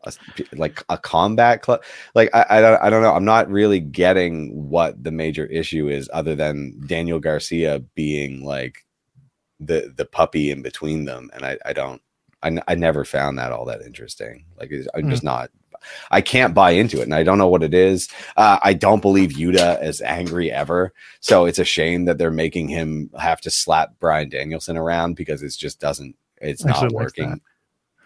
a, 0.04 0.14
like 0.54 0.84
a 0.90 0.98
combat 0.98 1.62
club. 1.62 1.84
Like 2.16 2.30
I, 2.34 2.46
I 2.50 2.62
don't 2.62 2.82
I 2.82 2.90
don't 2.90 3.04
know. 3.04 3.14
I'm 3.14 3.26
not 3.26 3.50
really 3.52 3.80
getting 3.82 4.70
what 4.70 5.02
the 5.04 5.12
major 5.12 5.46
issue 5.46 5.90
is, 5.90 6.10
other 6.14 6.36
than 6.36 6.80
Daniel 6.88 7.20
Garcia 7.20 7.80
being 7.96 8.44
like 8.44 8.86
the 9.62 9.93
the 9.95 10.06
puppy 10.06 10.52
in 10.52 10.62
between 10.62 11.06
them, 11.06 11.30
and 11.34 11.45
I 11.45 11.58
I 11.65 11.74
don't. 11.74 12.02
I, 12.43 12.47
n- 12.47 12.63
I 12.67 12.74
never 12.74 13.06
found 13.06 13.38
that 13.38 13.52
all 13.52 13.65
that 13.65 13.84
interesting. 13.84 14.45
Like 14.60 14.71
it's- 14.71 14.88
I'm 14.95 15.10
just 15.12 15.24
not. 15.24 15.52
I 16.10 16.21
can't 16.21 16.54
buy 16.54 16.71
into 16.71 17.00
it, 17.00 17.04
and 17.04 17.13
I 17.15 17.24
don't 17.24 17.38
know 17.38 17.47
what 17.47 17.63
it 17.63 17.74
is. 17.74 18.08
Uh, 18.36 18.60
I 18.63 18.74
don't 18.74 19.02
believe 19.02 19.32
Yuta 19.32 19.84
is 19.84 20.02
angry 20.02 20.52
ever, 20.52 20.93
so 21.21 21.45
it's 21.45 21.60
a 21.60 21.63
shame 21.63 22.06
that 22.06 22.17
they're 22.17 22.32
making 22.32 22.67
him 22.67 23.10
have 23.19 23.41
to 23.41 23.52
slap 23.52 23.97
Bryan 24.00 24.30
Danielson 24.30 24.78
around 24.78 25.15
because 25.15 25.41
it 25.43 25.52
just 25.58 25.80
doesn't. 25.80 26.15
It's 26.39 26.65
not 26.65 26.91
working. 26.91 27.41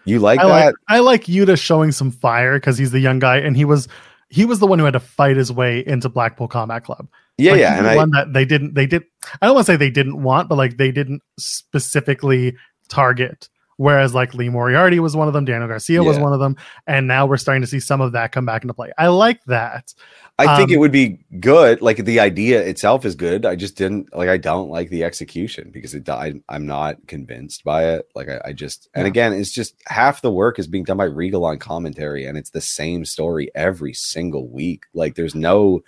You 0.05 0.19
like 0.19 0.39
I 0.39 0.43
that? 0.47 0.65
like 0.65 0.75
I 0.87 0.99
like 0.99 1.23
Yuta 1.25 1.57
showing 1.59 1.91
some 1.91 2.11
fire 2.11 2.57
because 2.57 2.77
he's 2.77 2.91
the 2.91 2.99
young 2.99 3.19
guy 3.19 3.37
and 3.37 3.57
he 3.57 3.65
was 3.65 3.87
he 4.29 4.45
was 4.45 4.59
the 4.59 4.67
one 4.67 4.79
who 4.79 4.85
had 4.85 4.93
to 4.93 4.99
fight 4.99 5.35
his 5.37 5.51
way 5.51 5.85
into 5.85 6.09
Blackpool 6.09 6.47
Combat 6.47 6.83
Club. 6.83 7.07
Yeah, 7.37 7.51
Like, 7.51 7.59
yeah. 7.59 7.77
And 7.77 7.85
the 7.85 7.91
I, 7.91 7.95
one 7.95 8.11
that 8.11 8.33
they 8.33 8.45
didn't 8.45 8.73
they 8.73 8.85
did 8.85 9.03
I 9.41 9.45
don't 9.45 9.55
want 9.55 9.65
to 9.65 9.73
say 9.73 9.77
they 9.77 9.89
didn't 9.89 10.21
want, 10.23 10.49
but 10.49 10.57
like 10.57 10.77
they 10.77 10.91
didn't 10.91 11.21
specifically 11.37 12.55
target. 12.89 13.49
Whereas 13.77 14.13
like 14.13 14.33
Lee 14.33 14.47
Moriarty 14.47 15.01
was 15.01 15.17
one 15.17 15.27
of 15.27 15.33
them, 15.33 15.43
Daniel 15.43 15.67
Garcia 15.67 16.01
was 16.01 16.17
one 16.17 16.31
of 16.31 16.39
them, 16.39 16.55
and 16.87 17.07
now 17.07 17.25
we're 17.25 17.35
starting 17.35 17.61
to 17.61 17.67
see 17.67 17.81
some 17.81 17.99
of 17.99 18.13
that 18.13 18.31
come 18.31 18.45
back 18.45 18.63
into 18.63 18.73
play. 18.73 18.93
I 18.97 19.07
like 19.07 19.43
that. 19.45 19.93
I 20.39 20.55
think 20.55 20.69
Um, 20.69 20.75
it 20.75 20.79
would 20.79 20.93
be 20.93 21.19
good. 21.41 21.81
Like 21.81 22.05
the 22.05 22.21
idea 22.21 22.61
itself 22.61 23.03
is 23.03 23.15
good. 23.15 23.45
I 23.45 23.57
just 23.57 23.75
didn't 23.75 24.15
like. 24.15 24.29
I 24.29 24.37
don't 24.37 24.69
like 24.69 24.89
the 24.89 25.03
execution 25.03 25.71
because 25.71 25.93
it. 25.93 26.07
I, 26.07 26.35
I'm 26.47 26.65
not 26.65 27.05
convinced 27.07 27.65
by 27.65 27.83
it. 27.95 28.07
Like 28.15 28.29
I, 28.29 28.39
I 28.45 28.53
just. 28.53 28.87
And 28.93 29.03
Yeah. 29.03 29.09
again, 29.09 29.33
it's 29.33 29.51
just 29.51 29.75
half 29.87 30.21
the 30.21 30.31
work 30.31 30.57
is 30.57 30.67
being 30.67 30.85
done 30.85 30.97
by 30.97 31.05
Regal 31.05 31.43
on 31.43 31.59
commentary, 31.59 32.25
and 32.25 32.37
it's 32.37 32.51
the 32.51 32.61
same 32.61 33.03
story 33.03 33.51
every 33.55 33.93
single 33.93 34.47
week. 34.47 34.85
Like 34.93 35.15
there's 35.15 35.35
no 35.35 35.83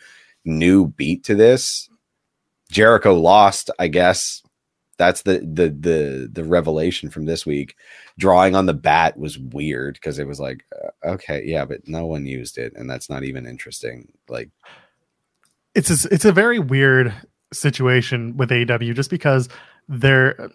new 0.47 0.87
beat 0.87 1.23
to 1.25 1.35
this. 1.35 1.89
Jericho 2.71 3.13
lost. 3.13 3.69
I 3.79 3.87
guess 3.87 4.41
that's 4.97 5.21
the 5.23 5.39
the 5.39 5.69
the 5.69 6.29
the 6.31 6.43
revelation 6.43 7.09
from 7.09 7.25
this 7.25 7.45
week. 7.45 7.75
Drawing 8.17 8.55
on 8.55 8.65
the 8.65 8.73
bat 8.73 9.17
was 9.17 9.37
weird 9.37 9.93
because 9.95 10.19
it 10.19 10.27
was 10.27 10.39
like, 10.39 10.65
uh, 10.75 11.09
okay, 11.11 11.43
yeah, 11.45 11.65
but 11.65 11.87
no 11.87 12.05
one 12.07 12.25
used 12.25 12.57
it, 12.57 12.73
and 12.75 12.89
that's 12.89 13.09
not 13.09 13.23
even 13.23 13.45
interesting. 13.45 14.11
Like. 14.27 14.49
it's 15.75 16.05
a, 16.05 16.13
it's 16.13 16.25
a 16.25 16.31
very 16.31 16.59
weird 16.59 17.13
situation 17.53 18.35
with 18.35 18.49
AEW 18.49 18.95
just 18.95 19.09
because 19.09 19.47
they're 19.87 20.49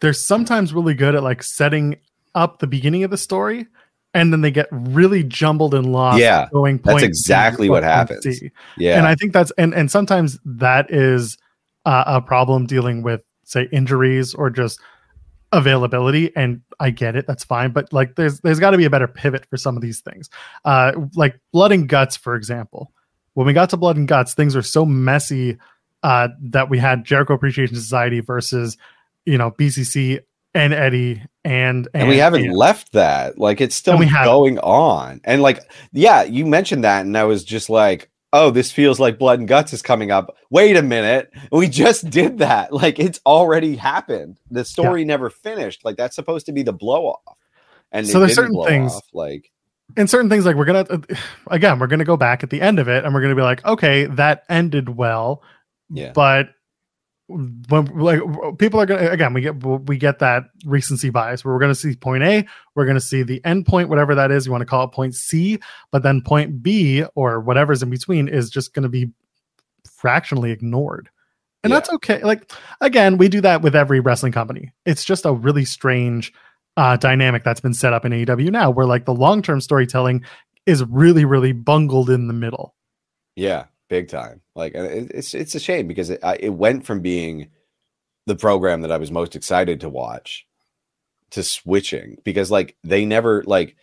they're 0.00 0.12
sometimes 0.12 0.74
really 0.74 0.94
good 0.94 1.14
at 1.14 1.22
like 1.22 1.42
setting 1.42 1.96
up 2.34 2.58
the 2.58 2.66
beginning 2.66 3.04
of 3.04 3.10
the 3.10 3.16
story 3.16 3.66
and 4.14 4.32
then 4.32 4.40
they 4.40 4.50
get 4.50 4.68
really 4.70 5.22
jumbled 5.24 5.74
and 5.74 5.92
lost 5.92 6.20
Yeah, 6.20 6.48
going 6.52 6.78
that's 6.78 7.02
exactly 7.02 7.68
what 7.68 7.82
happens. 7.82 8.22
C. 8.22 8.50
Yeah. 8.78 8.96
and 8.96 9.06
I 9.06 9.14
think 9.16 9.32
that's 9.32 9.50
and 9.58 9.74
and 9.74 9.90
sometimes 9.90 10.38
that 10.44 10.90
is 10.90 11.36
uh, 11.84 12.04
a 12.06 12.22
problem 12.22 12.66
dealing 12.66 13.02
with 13.02 13.20
say 13.44 13.68
injuries 13.72 14.32
or 14.32 14.48
just 14.48 14.80
availability 15.52 16.34
and 16.34 16.62
I 16.80 16.90
get 16.90 17.14
it 17.14 17.26
that's 17.28 17.44
fine 17.44 17.70
but 17.70 17.92
like 17.92 18.16
there's 18.16 18.40
there's 18.40 18.58
got 18.58 18.70
to 18.70 18.76
be 18.78 18.86
a 18.86 18.90
better 18.90 19.06
pivot 19.06 19.46
for 19.46 19.56
some 19.56 19.76
of 19.76 19.82
these 19.82 20.00
things 20.00 20.28
uh 20.64 20.92
like 21.14 21.38
blood 21.52 21.70
and 21.70 21.88
guts 21.88 22.16
for 22.16 22.34
example 22.34 22.90
when 23.34 23.46
we 23.46 23.52
got 23.52 23.70
to 23.70 23.76
blood 23.76 23.96
and 23.96 24.08
guts 24.08 24.34
things 24.34 24.56
are 24.56 24.62
so 24.62 24.84
messy 24.84 25.56
uh 26.02 26.28
that 26.40 26.70
we 26.70 26.78
had 26.78 27.04
Jericho 27.04 27.34
Appreciation 27.34 27.76
Society 27.76 28.18
versus 28.18 28.76
you 29.26 29.38
know 29.38 29.52
BCC 29.52 30.20
and 30.54 30.72
Eddie 30.72 31.22
and 31.44 31.88
and 31.94 32.08
we 32.08 32.16
haven't 32.18 32.44
and- 32.44 32.54
left 32.56 32.92
that. 32.92 33.38
Like 33.38 33.60
it's 33.60 33.74
still 33.74 33.98
going 33.98 34.58
on. 34.60 35.20
And 35.24 35.42
like, 35.42 35.60
yeah, 35.92 36.22
you 36.22 36.46
mentioned 36.46 36.84
that, 36.84 37.04
and 37.04 37.16
I 37.16 37.24
was 37.24 37.44
just 37.44 37.68
like, 37.68 38.10
oh, 38.32 38.50
this 38.50 38.72
feels 38.72 38.98
like 38.98 39.18
blood 39.18 39.38
and 39.40 39.48
guts 39.48 39.72
is 39.72 39.82
coming 39.82 40.10
up. 40.10 40.36
Wait 40.50 40.76
a 40.76 40.82
minute. 40.82 41.30
We 41.52 41.68
just 41.68 42.08
did 42.10 42.38
that. 42.38 42.72
Like 42.72 42.98
it's 42.98 43.20
already 43.26 43.76
happened. 43.76 44.38
The 44.50 44.64
story 44.64 45.04
never 45.04 45.30
finished. 45.30 45.84
Like 45.84 45.96
that's 45.96 46.16
supposed 46.16 46.46
to 46.46 46.52
be 46.52 46.62
the 46.62 46.72
blow 46.72 47.06
off. 47.06 47.38
And 47.92 48.06
So 48.08 48.20
there's 48.20 48.34
certain 48.34 48.62
things- 48.64 48.92
off, 48.94 49.04
like 49.12 49.50
and 49.98 50.08
certain 50.08 50.30
things 50.30 50.46
like 50.46 50.56
we're 50.56 50.64
gonna 50.64 50.86
again 51.48 51.78
we're 51.78 51.86
gonna 51.86 52.04
go 52.06 52.16
back 52.16 52.42
at 52.42 52.48
the 52.48 52.62
end 52.62 52.78
of 52.78 52.88
it 52.88 53.04
and 53.04 53.12
we're 53.12 53.20
gonna 53.20 53.34
be 53.34 53.42
like 53.42 53.62
okay 53.66 54.06
that 54.06 54.42
ended 54.48 54.88
well 54.88 55.42
yeah. 55.90 56.10
but 56.12 56.48
when 57.26 57.86
like 57.98 58.20
people 58.58 58.78
are 58.80 58.86
gonna 58.86 59.08
again 59.08 59.32
we 59.32 59.40
get 59.40 59.56
we 59.64 59.96
get 59.96 60.18
that 60.18 60.44
recency 60.66 61.08
bias 61.08 61.44
where 61.44 61.54
we're 61.54 61.60
gonna 61.60 61.74
see 61.74 61.96
point 61.96 62.22
A, 62.22 62.46
we're 62.74 62.84
gonna 62.86 63.00
see 63.00 63.22
the 63.22 63.42
end 63.44 63.66
point, 63.66 63.88
whatever 63.88 64.14
that 64.14 64.30
is, 64.30 64.44
you 64.44 64.52
want 64.52 64.62
to 64.62 64.66
call 64.66 64.84
it 64.84 64.92
point 64.92 65.14
C, 65.14 65.58
but 65.90 66.02
then 66.02 66.20
point 66.20 66.62
B 66.62 67.04
or 67.14 67.40
whatever's 67.40 67.82
in 67.82 67.88
between 67.90 68.28
is 68.28 68.50
just 68.50 68.74
gonna 68.74 68.90
be 68.90 69.10
fractionally 69.90 70.50
ignored. 70.50 71.08
And 71.62 71.70
Yeah. 71.70 71.76
that's 71.78 71.90
okay. 71.94 72.22
Like 72.22 72.52
again, 72.82 73.16
we 73.16 73.28
do 73.28 73.40
that 73.40 73.62
with 73.62 73.74
every 73.74 74.00
wrestling 74.00 74.32
company. 74.32 74.72
It's 74.84 75.04
just 75.04 75.24
a 75.24 75.32
really 75.32 75.64
strange 75.64 76.32
uh 76.76 76.96
dynamic 76.96 77.44
that's 77.44 77.60
been 77.60 77.72
set 77.74 77.92
up 77.92 78.04
in 78.04 78.12
AEW 78.12 78.50
now 78.50 78.68
where 78.70 78.86
like 78.86 79.06
the 79.06 79.14
long-term 79.14 79.60
storytelling 79.62 80.24
is 80.66 80.84
really, 80.84 81.24
really 81.24 81.52
bungled 81.52 82.10
in 82.10 82.26
the 82.26 82.34
middle. 82.34 82.74
Yeah, 83.36 83.64
big 83.94 84.08
time. 84.08 84.40
Like 84.56 84.72
it's 84.74 85.34
it's 85.34 85.54
a 85.54 85.60
shame 85.60 85.86
because 85.86 86.10
it 86.10 86.18
I, 86.24 86.34
it 86.40 86.48
went 86.48 86.84
from 86.84 87.00
being 87.00 87.50
the 88.26 88.34
program 88.34 88.80
that 88.80 88.90
I 88.90 88.96
was 88.96 89.12
most 89.12 89.36
excited 89.36 89.80
to 89.80 89.88
watch 89.88 90.46
to 91.30 91.44
switching 91.44 92.18
because 92.24 92.50
like 92.50 92.76
they 92.82 93.04
never 93.04 93.44
like 93.46 93.76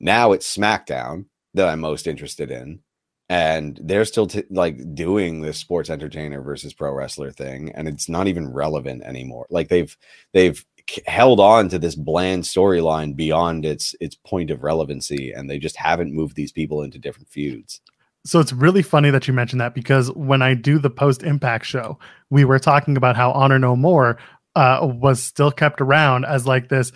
now 0.00 0.32
it's 0.32 0.56
SmackDown 0.56 1.26
that 1.54 1.68
I'm 1.68 1.78
most 1.78 2.08
interested 2.08 2.50
in 2.50 2.80
and 3.28 3.78
they're 3.80 4.04
still 4.04 4.26
t- 4.26 4.42
like 4.50 4.76
doing 4.96 5.40
this 5.40 5.58
sports 5.58 5.88
entertainer 5.88 6.42
versus 6.42 6.74
pro 6.74 6.92
wrestler 6.92 7.30
thing 7.30 7.70
and 7.76 7.86
it's 7.86 8.08
not 8.08 8.26
even 8.26 8.52
relevant 8.52 9.04
anymore. 9.04 9.46
Like 9.50 9.68
they've 9.68 9.96
they've 10.32 10.64
held 11.06 11.38
on 11.38 11.68
to 11.68 11.78
this 11.78 11.94
bland 11.94 12.42
storyline 12.42 13.14
beyond 13.14 13.64
its 13.64 13.94
its 14.00 14.16
point 14.16 14.50
of 14.50 14.64
relevancy 14.64 15.30
and 15.30 15.48
they 15.48 15.60
just 15.60 15.76
haven't 15.76 16.12
moved 16.12 16.34
these 16.34 16.52
people 16.52 16.82
into 16.82 16.98
different 16.98 17.28
feuds. 17.28 17.80
So 18.26 18.40
it's 18.40 18.52
really 18.52 18.82
funny 18.82 19.10
that 19.10 19.28
you 19.28 19.34
mentioned 19.34 19.60
that 19.60 19.74
because 19.74 20.10
when 20.12 20.40
I 20.40 20.54
do 20.54 20.78
the 20.78 20.90
post 20.90 21.22
impact 21.22 21.66
show, 21.66 21.98
we 22.30 22.44
were 22.44 22.58
talking 22.58 22.96
about 22.96 23.16
how 23.16 23.32
Honor 23.32 23.58
No 23.58 23.76
More 23.76 24.18
uh, 24.56 24.78
was 24.82 25.22
still 25.22 25.50
kept 25.50 25.80
around 25.80 26.24
as 26.24 26.46
like 26.46 26.68
this, 26.68 26.90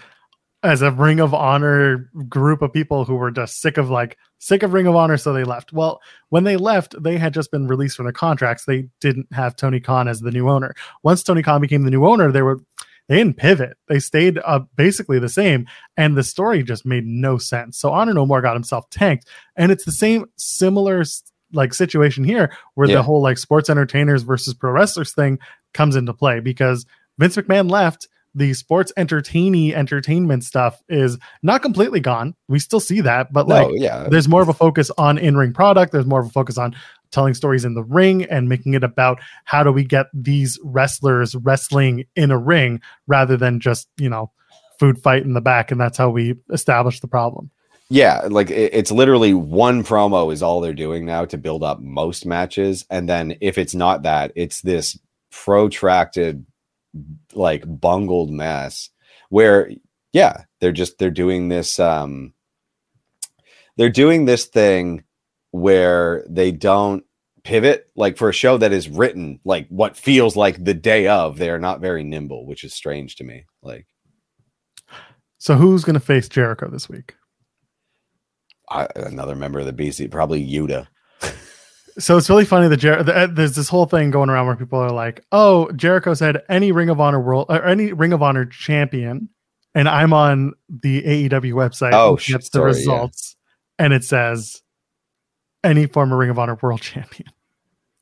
as 0.63 0.83
a 0.83 0.91
Ring 0.91 1.21
of 1.21 1.35
Honor 1.35 2.11
group 2.29 2.63
of 2.63 2.73
people 2.73 3.05
who 3.05 3.15
were 3.15 3.31
just 3.31 3.61
sick 3.61 3.77
of 3.77 3.91
like 3.91 4.17
sick 4.39 4.63
of 4.63 4.73
Ring 4.73 4.87
of 4.87 4.97
Honor, 4.97 5.17
so 5.17 5.33
they 5.33 5.45
left. 5.45 5.73
Well, 5.73 6.01
when 6.31 6.45
they 6.45 6.57
left, 6.57 7.01
they 7.01 7.19
had 7.19 7.35
just 7.35 7.51
been 7.51 7.69
released 7.69 7.97
from 7.97 8.07
their 8.07 8.13
contracts. 8.13 8.65
They 8.65 8.89
didn't 9.01 9.27
have 9.33 9.55
Tony 9.55 9.81
Khan 9.81 10.09
as 10.09 10.21
the 10.21 10.31
new 10.31 10.49
owner. 10.49 10.75
Once 11.03 11.23
Tony 11.23 11.43
Khan 11.43 11.61
became 11.61 11.83
the 11.83 11.91
new 11.91 12.07
owner, 12.07 12.33
they 12.33 12.43
were 12.43 12.61
they 13.09 13.17
didn't 13.17 13.39
pivot. 13.39 13.77
They 13.89 13.99
stayed 13.99 14.39
uh, 14.45 14.61
basically 14.77 15.19
the 15.19 15.29
same, 15.29 15.67
and 15.97 16.17
the 16.17 16.23
story 16.23 16.63
just 16.63 16.85
made 16.87 17.07
no 17.07 17.39
sense. 17.39 17.79
So 17.79 17.91
Honor 17.93 18.15
No 18.15 18.27
More 18.27 18.43
got 18.43 18.55
himself 18.55 18.89
tanked, 18.91 19.27
and 19.57 19.73
it's 19.73 19.85
the 19.85 19.93
same 19.93 20.27
similar 20.37 21.05
like 21.53 21.73
situation 21.73 22.25
here 22.25 22.53
where 22.75 22.89
Yeah. 22.89 22.97
the 22.97 23.03
whole 23.03 23.23
like 23.23 23.39
sports 23.39 23.71
entertainers 23.71 24.23
versus 24.23 24.53
pro 24.53 24.71
wrestlers 24.71 25.13
thing 25.13 25.39
comes 25.73 25.97
into 25.97 26.13
play 26.13 26.41
because 26.41 26.85
Vince 27.19 27.37
McMahon 27.37 27.71
left. 27.71 28.09
The 28.35 28.53
sports 28.53 28.93
entertaining 28.97 29.75
entertainment 29.75 30.45
stuff 30.45 30.81
is 30.89 31.17
not 31.43 31.63
completely 31.63 31.99
gone. 31.99 32.35
We 32.47 32.59
still 32.59 32.79
see 32.79 33.01
that, 33.01 33.33
but 33.33 33.49
like 33.49 33.69
yeah. 33.73 34.07
there's 34.11 34.29
more 34.29 34.43
of 34.43 34.49
a 34.49 34.53
focus 34.53 34.91
on 34.99 35.17
in-ring 35.17 35.55
product 35.55 35.93
there's 35.93 36.07
more 36.07 36.21
of 36.21 36.27
a 36.27 36.31
focus 36.31 36.59
on 36.59 36.77
telling 37.11 37.35
stories 37.35 37.65
in 37.65 37.75
the 37.75 37.85
ring 37.85 38.25
and 38.25 38.49
making 38.49 38.75
it 38.75 38.85
about 38.85 39.21
how 39.45 39.63
do 39.63 39.73
we 39.73 39.85
get 39.85 40.07
these 40.13 40.59
wrestlers 40.63 41.35
wrestling 41.37 42.05
in 42.17 42.31
a 42.31 42.39
ring 42.39 42.81
rather 43.07 43.37
than 43.37 43.61
just 43.61 43.89
you 43.97 44.09
know 44.09 44.31
food 44.79 44.99
fight 44.99 45.25
in 45.25 45.33
the 45.35 45.41
back 45.41 45.71
and 45.71 45.81
that's 45.81 45.99
how 45.99 46.09
we 46.11 46.35
establish 46.51 47.01
the 47.01 47.09
problem 47.09 47.51
Yeah, 47.91 48.29
like 48.31 48.51
it's 48.51 48.91
literally 48.93 49.33
one 49.33 49.83
promo 49.83 50.31
is 50.33 50.43
all 50.43 50.61
they're 50.61 50.75
doing 50.75 51.07
now 51.07 51.25
to 51.25 51.39
build 51.39 51.63
up 51.65 51.81
most 51.81 52.27
matches, 52.27 52.85
and 52.91 53.09
then 53.09 53.37
if 53.41 53.57
it's 53.57 53.75
not 53.75 54.03
that, 54.03 54.31
it's 54.37 54.61
this 54.61 54.99
protracted, 55.31 56.45
like 57.33 57.65
bungled 57.67 58.31
mess 58.31 58.91
where, 59.31 59.71
yeah, 60.13 60.45
they're 60.61 60.73
just 60.73 60.99
they're 60.99 61.11
doing 61.11 61.49
this. 61.49 61.79
um 61.79 62.35
They're 63.77 63.89
doing 63.89 64.27
this 64.27 64.45
thing 64.47 65.05
where 65.51 66.25
they 66.29 66.51
don't 66.53 67.05
pivot 67.45 67.89
like 67.97 68.17
for 68.19 68.29
a 68.29 68.33
show 68.33 68.59
that 68.59 68.73
is 68.73 68.89
written 68.89 69.41
like 69.45 69.67
what 69.69 69.97
feels 69.97 70.37
like 70.37 70.63
the 70.63 70.75
day 70.75 71.07
of 71.07 71.39
they 71.39 71.49
are 71.49 71.59
not 71.59 71.81
very 71.81 72.05
nimble 72.05 72.45
which 72.47 72.63
is 72.63 72.75
strange 72.75 73.17
to 73.17 73.25
me 73.25 73.47
like 73.63 73.87
So 75.39 75.55
who's 75.55 75.85
going 75.85 75.95
to 75.95 76.01
face 76.01 76.29
Jericho 76.29 76.69
this 76.69 76.89
week? 76.89 77.15
I, 78.71 78.87
another 78.97 79.35
member 79.35 79.61
of 79.61 79.67
the 79.67 79.73
BC, 79.73 80.11
probably 80.11 80.47
Yuta. 80.47 80.89
So 81.99 82.17
it's 82.17 82.29
really 82.31 82.45
funny 82.45 82.69
that 82.69 82.77
Jer- 82.77 83.03
the, 83.03 83.17
uh, 83.17 83.27
there's 83.27 83.57
this 83.57 83.69
whole 83.69 83.87
thing 83.87 84.11
going 84.11 84.31
around 84.31 84.47
where 84.47 84.55
people 84.57 84.79
are 84.79 84.91
like, 84.93 85.25
"Oh, 85.33 85.71
Jericho 85.73 86.15
said 86.15 86.43
any 86.49 86.71
Ring 86.71 86.91
of 86.91 87.01
Honor 87.01 87.21
world 87.21 87.47
or 87.49 87.65
any 87.65 87.93
Ring 87.93 88.13
of 88.13 88.23
Honor 88.23 88.47
champion," 88.47 89.29
and 89.75 89.89
I'm 89.89 90.13
on 90.13 90.53
the 90.69 91.03
AEW 91.03 91.55
website. 91.55 91.93
Oh, 91.95 92.13
looking 92.13 92.39
sh- 92.39 92.49
the 92.51 92.59
sorry, 92.59 92.71
yeah. 92.73 92.79
results, 92.79 93.37
and 93.81 93.93
it 93.93 94.05
says 94.05 94.63
any 95.65 95.87
former 95.87 96.17
Ring 96.17 96.31
of 96.31 96.39
Honor 96.39 96.59
world 96.63 96.81
champion. 96.81 97.31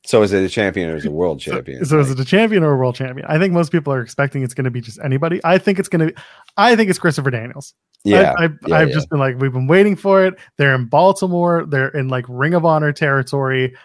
So 0.05 0.21
is 0.21 0.31
it 0.31 0.41
a 0.41 0.47
champion 0.47 0.89
or 0.89 0.95
is 0.95 1.03
it 1.03 1.09
a 1.09 1.11
world 1.11 1.39
champion? 1.41 1.83
So 1.83 1.99
is 1.99 2.09
it 2.09 2.17
a 2.17 2.23
champion 2.23 2.63
or 2.63 2.71
a 2.71 2.77
world 2.77 2.95
champion? 2.95 3.27
I 3.29 3.37
think 3.37 3.53
most 3.53 3.73
people 3.73 3.91
are 3.91 4.01
expecting 4.01 4.41
it's 4.41 4.53
going 4.53 4.63
to 4.63 4.71
be 4.71 4.79
just 4.79 4.99
anybody. 5.03 5.41
I 5.43 5.57
think 5.57 5.79
it's 5.79 5.89
going 5.89 6.07
to 6.07 6.13
be. 6.13 6.21
I 6.55 6.77
think 6.77 6.89
it's 6.89 6.97
Christopher 6.97 7.29
Daniels. 7.29 7.73
yeah, 8.05 8.33
I, 8.37 8.45
I've, 8.45 8.57
yeah, 8.65 8.77
I've 8.77 8.87
yeah. 8.87 8.93
just 8.93 9.09
been 9.09 9.19
like, 9.19 9.37
we've 9.37 9.51
been 9.51 9.67
waiting 9.67 9.97
for 9.97 10.23
it. 10.23 10.35
They're 10.55 10.73
in 10.75 10.85
Baltimore. 10.85 11.65
They're 11.67 11.89
in 11.89 12.07
like 12.07 12.23
Ring 12.29 12.53
of 12.53 12.63
Honor 12.63 12.93
territory. 12.93 13.75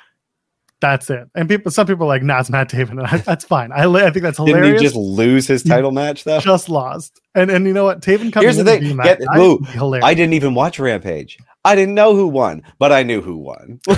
That's 0.81 1.11
it. 1.11 1.29
And 1.35 1.49
people, 1.49 1.73
some 1.73 1.89
people 1.89 2.05
are 2.05 2.09
like, 2.09 2.23
nah, 2.23 2.41
it's 2.41 2.51
Matt 2.51 2.69
Taven. 2.69 2.91
And 2.91 3.07
I, 3.07 3.17
that's 3.19 3.45
fine. 3.45 3.73
I, 3.73 3.85
I 3.85 4.11
think 4.11 4.23
that's 4.23 4.37
hilarious. 4.37 4.65
Didn't 4.65 4.79
he 4.79 4.85
just 4.85 4.97
lose 4.97 5.49
his 5.49 5.63
He 5.63 5.71
title 5.71 5.91
match 5.91 6.23
though? 6.23 6.39
Just 6.39 6.69
lost. 6.69 7.21
And 7.35 7.51
and 7.51 7.67
you 7.67 7.73
know 7.73 7.85
what? 7.85 8.01
Taven 8.01 8.33
comes. 8.33 8.45
Here's 8.45 8.57
the 8.59 8.65
thing. 8.65 8.97
Get- 8.97 9.19
that 9.19 9.27
guy 9.27 9.39
Lou, 9.39 9.59
hilarious. 9.59 10.05
I 10.05 10.15
didn't 10.15 10.35
even 10.35 10.55
watch 10.55 10.79
Rampage. 10.79 11.39
I 11.65 11.77
didn't 11.77 11.95
know 11.95 12.15
who 12.17 12.27
won, 12.27 12.63
but 12.79 12.93
I 12.93 13.03
knew 13.05 13.21
who 13.21 13.37
won. 13.37 13.81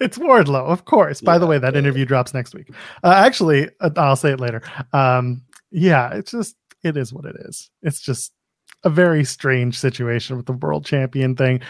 it's 0.00 0.18
Wardlow, 0.18 0.66
of 0.66 0.84
course. 0.84 1.20
By 1.20 1.38
the 1.38 1.46
way, 1.46 1.58
that 1.58 1.72
yeah. 1.74 1.78
interview 1.80 2.04
drops 2.04 2.32
next 2.32 2.54
week. 2.54 2.70
Uh, 3.02 3.12
actually, 3.16 3.68
uh, 3.80 3.90
I'll 3.96 4.16
say 4.16 4.32
it 4.32 4.40
later. 4.40 4.62
Um, 4.92 5.42
yeah, 5.70 6.14
it's 6.14 6.30
just 6.30 6.56
it 6.84 6.96
is 6.96 7.12
what 7.12 7.24
it 7.24 7.36
is. 7.40 7.70
It's 7.82 8.00
just 8.00 8.32
a 8.84 8.90
very 8.90 9.24
strange 9.24 9.78
situation 9.78 10.36
with 10.36 10.46
the 10.46 10.52
world 10.52 10.84
champion 10.84 11.34
thing. 11.34 11.60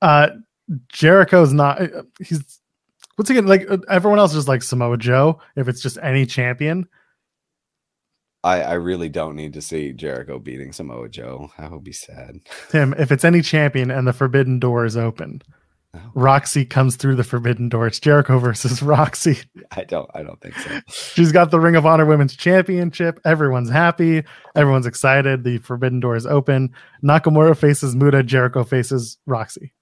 Uh, 0.00 0.28
Jericho's 0.88 1.52
not. 1.52 1.82
uh, 1.82 2.02
He's 2.20 2.60
what's 3.16 3.28
he 3.28 3.34
gonna 3.34 3.48
like? 3.48 3.70
uh, 3.70 3.78
Everyone 3.90 4.18
else 4.18 4.34
is 4.34 4.48
like 4.48 4.62
Samoa 4.62 4.96
Joe. 4.96 5.40
If 5.56 5.68
it's 5.68 5.82
just 5.82 5.98
any 6.02 6.24
champion, 6.24 6.88
I, 8.44 8.60
I 8.60 8.72
really 8.74 9.08
don't 9.08 9.34
need 9.34 9.54
to 9.54 9.62
see 9.62 9.92
Jericho 9.92 10.38
beating 10.38 10.72
Samoa 10.72 11.08
Joe. 11.08 11.50
That 11.58 11.72
would 11.72 11.82
be 11.82 11.92
sad. 11.92 12.40
Tim. 12.70 12.94
If 12.98 13.10
it's 13.10 13.24
any 13.24 13.40
champion 13.42 13.90
and 13.90 14.06
the 14.06 14.12
forbidden 14.12 14.58
door 14.60 14.84
is 14.84 14.96
open, 14.96 15.42
Oh. 15.96 16.00
Roxy 16.16 16.64
comes 16.64 16.96
through 16.96 17.14
the 17.14 17.22
forbidden 17.22 17.68
door. 17.68 17.86
It's 17.86 18.00
Jericho 18.00 18.40
versus 18.40 18.82
Roxy. 18.82 19.38
I 19.70 19.84
don't 19.84 20.10
I 20.12 20.24
don't 20.24 20.40
think 20.40 20.56
so. 20.56 20.80
She's 20.88 21.30
got 21.30 21.52
the 21.52 21.60
Ring 21.60 21.76
of 21.76 21.86
Honor 21.86 22.04
Women's 22.04 22.34
Championship. 22.34 23.20
Everyone's 23.24 23.70
happy. 23.70 24.24
Everyone's 24.56 24.86
excited. 24.86 25.44
The 25.44 25.58
Forbidden 25.58 26.00
Door 26.00 26.16
is 26.16 26.26
open. 26.26 26.74
Nakamura 27.04 27.56
faces 27.56 27.94
Muta. 27.94 28.24
Jericho 28.24 28.64
faces 28.64 29.18
Roxy. 29.26 29.72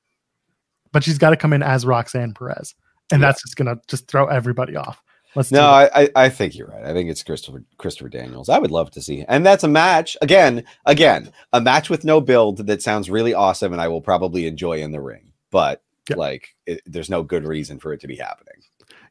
But 0.92 1.02
she's 1.02 1.16
got 1.16 1.30
to 1.30 1.36
come 1.38 1.54
in 1.54 1.62
as 1.62 1.86
Roxanne 1.86 2.34
Perez. 2.34 2.74
And 3.10 3.22
Yeah. 3.22 3.28
that's 3.28 3.40
just 3.40 3.56
going 3.56 3.74
to 3.74 3.80
just 3.88 4.06
throw 4.06 4.26
everybody 4.26 4.76
off. 4.76 5.02
Let's 5.34 5.50
No. 5.50 5.62
I, 5.66 5.90
I 5.94 6.08
I 6.14 6.28
think 6.28 6.56
you're 6.56 6.68
right. 6.68 6.84
I 6.84 6.92
think 6.92 7.10
it's 7.10 7.22
Christopher 7.22 7.64
Christopher 7.78 8.08
Daniels. 8.08 8.48
I 8.48 8.58
would 8.58 8.70
love 8.70 8.90
to 8.92 9.02
see, 9.02 9.24
and 9.28 9.44
that's 9.46 9.64
a 9.64 9.68
match 9.68 10.16
again, 10.22 10.64
again, 10.86 11.32
a 11.52 11.60
match 11.60 11.88
with 11.90 12.04
no 12.04 12.20
build 12.20 12.66
that 12.66 12.82
sounds 12.82 13.08
really 13.10 13.32
awesome, 13.34 13.72
and 13.72 13.80
I 13.80 13.88
will 13.88 14.00
probably 14.02 14.46
enjoy 14.46 14.80
in 14.82 14.92
the 14.92 15.00
ring. 15.00 15.32
But 15.50 15.82
Yeah. 16.10 16.16
like, 16.16 16.54
it, 16.66 16.80
there's 16.86 17.08
no 17.10 17.22
good 17.22 17.44
reason 17.46 17.78
for 17.78 17.92
it 17.92 18.00
to 18.00 18.08
be 18.08 18.16
happening. 18.16 18.54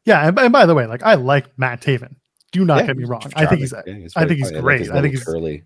Yeah. 0.06 0.28
And, 0.28 0.38
and 0.40 0.52
by 0.52 0.66
the 0.66 0.76
way, 0.76 0.86
like 0.88 1.04
I 1.04 1.16
like 1.16 1.48
Matt 1.58 1.82
Taven. 1.82 2.16
Do 2.52 2.66
not 2.66 2.80
Yeah, 2.82 2.88
get 2.88 2.98
me 2.98 3.06
wrong. 3.06 3.22
I 3.36 3.46
think 3.46 3.62
he's. 3.62 3.72
Yeah, 3.72 3.80
I 3.80 3.84
think 3.84 4.02
he's 4.02 4.14
funny. 4.14 4.36
like 4.56 4.62
great. 4.62 4.80
his 4.82 4.90
I 4.92 5.02
think 5.02 5.14
he's 5.14 5.24
curly. 5.24 5.64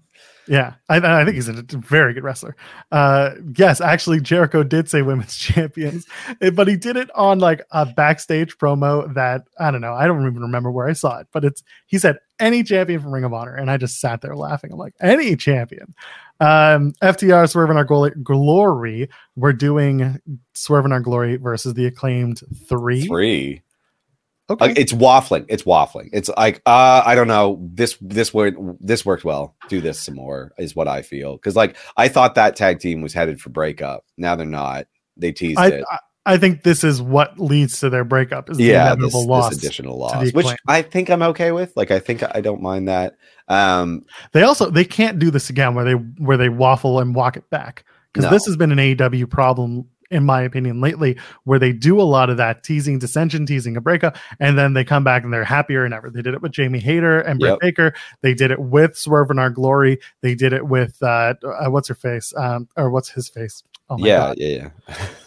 Yeah, 0.48 0.76
I, 0.90 0.98
I 0.98 1.26
think 1.26 1.36
he's 1.36 1.48
a 1.48 1.64
very 1.64 2.14
good 2.14 2.24
wrestler. 2.24 2.56
Uh, 2.92 3.32
yes, 3.58 3.82
actually, 3.82 4.22
Jericho 4.22 4.64
did 4.64 4.90
say 4.90 5.02
women's 5.02 5.36
champions, 5.38 6.06
eh, 6.42 6.52
but 6.52 6.68
he 6.68 6.76
did 6.76 6.98
it 6.98 7.10
on 7.16 7.40
like 7.40 7.66
a 7.72 7.86
backstage 7.86 8.58
promo 8.58 9.12
that 9.16 9.44
I 9.60 9.72
don't 9.72 9.82
know. 9.82 9.94
I 9.94 10.06
don't 10.08 10.22
even 10.28 10.42
remember 10.42 10.72
where 10.72 10.88
I 10.88 10.94
saw 10.94 11.20
it, 11.20 11.28
but 11.32 11.44
it's 11.44 11.64
he 11.88 11.98
said 11.98 12.18
any 12.40 12.64
champion 12.64 13.02
from 13.02 13.12
Ring 13.12 13.24
of 13.24 13.34
Honor, 13.34 13.56
and 13.56 13.72
I 13.72 13.78
just 13.78 14.00
sat 14.00 14.22
there 14.22 14.36
laughing. 14.36 14.72
I'm 14.72 14.78
like, 14.78 14.94
any 15.02 15.36
champion. 15.36 15.96
Um, 16.40 16.94
FTR 17.02 17.50
Swerve 17.50 17.70
in 17.70 17.78
Our 17.78 17.86
Glo- 17.86 18.10
Glory. 18.22 19.10
We're 19.36 19.54
doing 19.54 20.20
Swerve 20.54 20.86
in 20.86 20.92
Our 20.92 21.00
Glory 21.00 21.38
versus 21.38 21.74
the 21.74 21.86
acclaimed 21.86 22.42
three. 22.68 23.08
Three. 23.08 23.62
Okay. 24.50 24.74
It's 24.78 24.94
waffling. 24.94 25.46
It's 25.50 25.64
waffling. 25.64 26.10
It's 26.14 26.30
like 26.38 26.62
uh, 26.66 27.02
I 27.06 27.16
don't 27.16 27.28
know. 27.28 27.60
This 27.74 27.98
this 28.00 28.34
word 28.34 28.56
this 28.80 29.06
worked 29.06 29.26
well. 29.26 29.56
Do 29.70 29.82
this 29.82 30.00
some 30.00 30.16
more 30.16 30.52
is 30.60 30.76
what 30.76 30.88
I 30.88 31.02
feel. 31.02 31.34
Because 31.34 31.56
like 31.56 31.76
I 31.98 32.08
thought 32.08 32.36
that 32.36 32.56
tag 32.56 32.80
team 32.80 33.02
was 33.02 33.14
headed 33.14 33.42
for 33.42 33.50
breakup. 33.50 34.06
Now 34.18 34.36
they're 34.36 34.46
not. 34.46 34.86
They 35.18 35.32
teased 35.32 35.60
I, 35.60 35.68
it. 35.68 35.86
I 35.90 35.98
I 36.28 36.38
think 36.38 36.64
this 36.64 36.84
is 36.84 37.02
what 37.02 37.40
leads 37.40 37.80
to 37.82 37.90
their 37.90 38.04
breakup. 38.04 38.50
Is 38.50 38.58
the 38.58 38.64
yeah, 38.64 38.86
this, 38.86 38.94
inevitable 38.96 39.22
this 39.22 39.28
loss. 39.28 39.58
additional 39.58 39.98
loss, 39.98 40.34
which 40.34 40.48
I 40.68 40.82
think 40.82 41.10
I'm 41.10 41.22
okay 41.22 41.52
with. 41.52 41.72
Like 41.76 41.92
I 41.92 42.00
think 42.00 42.24
I 42.36 42.42
don't 42.42 42.62
mind 42.62 42.88
that. 42.88 43.16
Um, 43.48 44.06
They 44.32 44.42
also 44.42 44.72
they 44.72 44.86
can't 44.86 45.20
do 45.20 45.30
this 45.30 45.50
again 45.52 45.76
where 45.76 45.86
they 45.86 45.94
where 45.94 46.38
they 46.38 46.50
waffle 46.50 47.00
and 47.00 47.14
walk 47.14 47.38
it 47.38 47.48
back 47.52 47.86
because 48.12 48.26
No. 48.26 48.32
this 48.32 48.46
has 48.48 48.58
been 48.58 48.72
an 48.72 48.80
AEW 48.80 49.30
problem 49.30 49.88
in 50.12 50.24
my 50.24 50.42
opinion 50.42 50.82
lately 50.82 51.18
where 51.44 51.60
they 51.60 51.72
do 51.72 52.00
a 52.00 52.04
lot 52.04 52.30
of 52.30 52.38
that 52.38 52.64
teasing 52.64 53.00
dissension, 53.00 53.46
teasing 53.46 53.78
a 53.78 53.82
breakup, 53.82 54.18
and 54.40 54.58
then 54.58 54.74
they 54.74 54.84
come 54.84 55.04
back 55.04 55.24
and 55.24 55.34
they're 55.34 55.44
happier 55.44 55.84
than 55.84 55.94
ever. 55.94 56.10
They 56.10 56.22
did 56.22 56.34
it 56.34 56.42
with 56.42 56.52
Jamie 56.52 56.80
Hayter 56.80 57.20
and 57.20 57.40
Britt 57.40 57.54
Yep. 57.54 57.60
Baker. 57.62 57.94
They 58.22 58.34
did 58.34 58.52
it 58.52 58.60
with 58.60 58.98
Swerve 58.98 59.32
in 59.32 59.40
Our 59.40 59.50
Glory. 59.50 60.00
They 60.22 60.36
did 60.36 60.54
it 60.54 60.68
with 60.68 61.02
uh, 61.02 61.36
uh 61.44 61.70
what's 61.70 61.88
her 61.88 61.96
face 61.96 62.34
um 62.38 62.68
or 62.76 62.90
what's 62.90 63.10
his 63.10 63.30
face. 63.30 63.64
Oh 63.90 63.98
my 63.98 64.08
yeah, 64.08 64.18
god, 64.18 64.36
yeah, 64.38 64.70
yeah. 64.88 65.08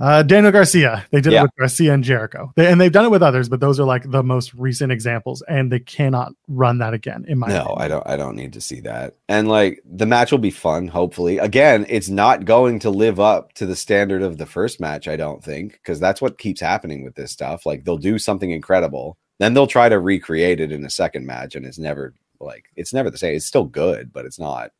uh, 0.00 0.22
Daniel 0.22 0.50
Garcia. 0.50 1.06
They 1.10 1.20
did 1.20 1.32
Yeah. 1.32 1.40
it 1.40 1.42
with 1.42 1.56
Garcia 1.58 1.94
and 1.94 2.02
Jericho, 2.02 2.52
they, 2.56 2.70
and 2.70 2.80
they've 2.80 2.90
done 2.90 3.04
it 3.04 3.10
with 3.10 3.22
others, 3.22 3.48
but 3.48 3.60
those 3.60 3.78
are 3.78 3.84
like 3.84 4.10
the 4.10 4.22
most 4.22 4.52
recent 4.54 4.90
examples, 4.90 5.42
and 5.48 5.70
they 5.70 5.78
cannot 5.78 6.32
run 6.48 6.78
that 6.78 6.94
again. 6.94 7.24
In 7.28 7.38
my 7.38 7.48
no, 7.48 7.60
opinion. 7.60 7.78
I 7.78 7.88
don't. 7.88 8.06
I 8.08 8.16
don't 8.16 8.36
need 8.36 8.52
to 8.54 8.60
see 8.60 8.80
that. 8.80 9.16
And 9.28 9.48
like 9.48 9.80
the 9.84 10.06
match 10.06 10.32
will 10.32 10.38
be 10.38 10.50
fun. 10.50 10.88
Hopefully, 10.88 11.38
again, 11.38 11.86
it's 11.88 12.08
not 12.08 12.44
going 12.44 12.78
to 12.80 12.90
live 12.90 13.20
up 13.20 13.52
to 13.54 13.66
the 13.66 13.76
standard 13.76 14.22
of 14.22 14.38
the 14.38 14.46
first 14.46 14.80
match. 14.80 15.06
I 15.06 15.16
don't 15.16 15.42
think 15.44 15.72
because 15.74 16.00
that's 16.00 16.20
what 16.20 16.38
keeps 16.38 16.60
happening 16.60 17.04
with 17.04 17.14
this 17.14 17.30
stuff. 17.32 17.64
Like 17.64 17.84
they'll 17.84 17.96
do 17.96 18.18
something 18.18 18.50
incredible, 18.50 19.16
then 19.38 19.54
they'll 19.54 19.66
try 19.66 19.88
to 19.88 19.98
recreate 20.00 20.60
it 20.60 20.72
in 20.72 20.84
a 20.84 20.90
second 20.90 21.26
match, 21.26 21.54
and 21.54 21.64
it's 21.64 21.78
never 21.78 22.14
like 22.40 22.66
it's 22.74 22.92
never 22.92 23.10
the 23.10 23.18
same. 23.18 23.36
It's 23.36 23.46
still 23.46 23.64
good, 23.64 24.12
but 24.12 24.26
it's 24.26 24.38
not. 24.38 24.72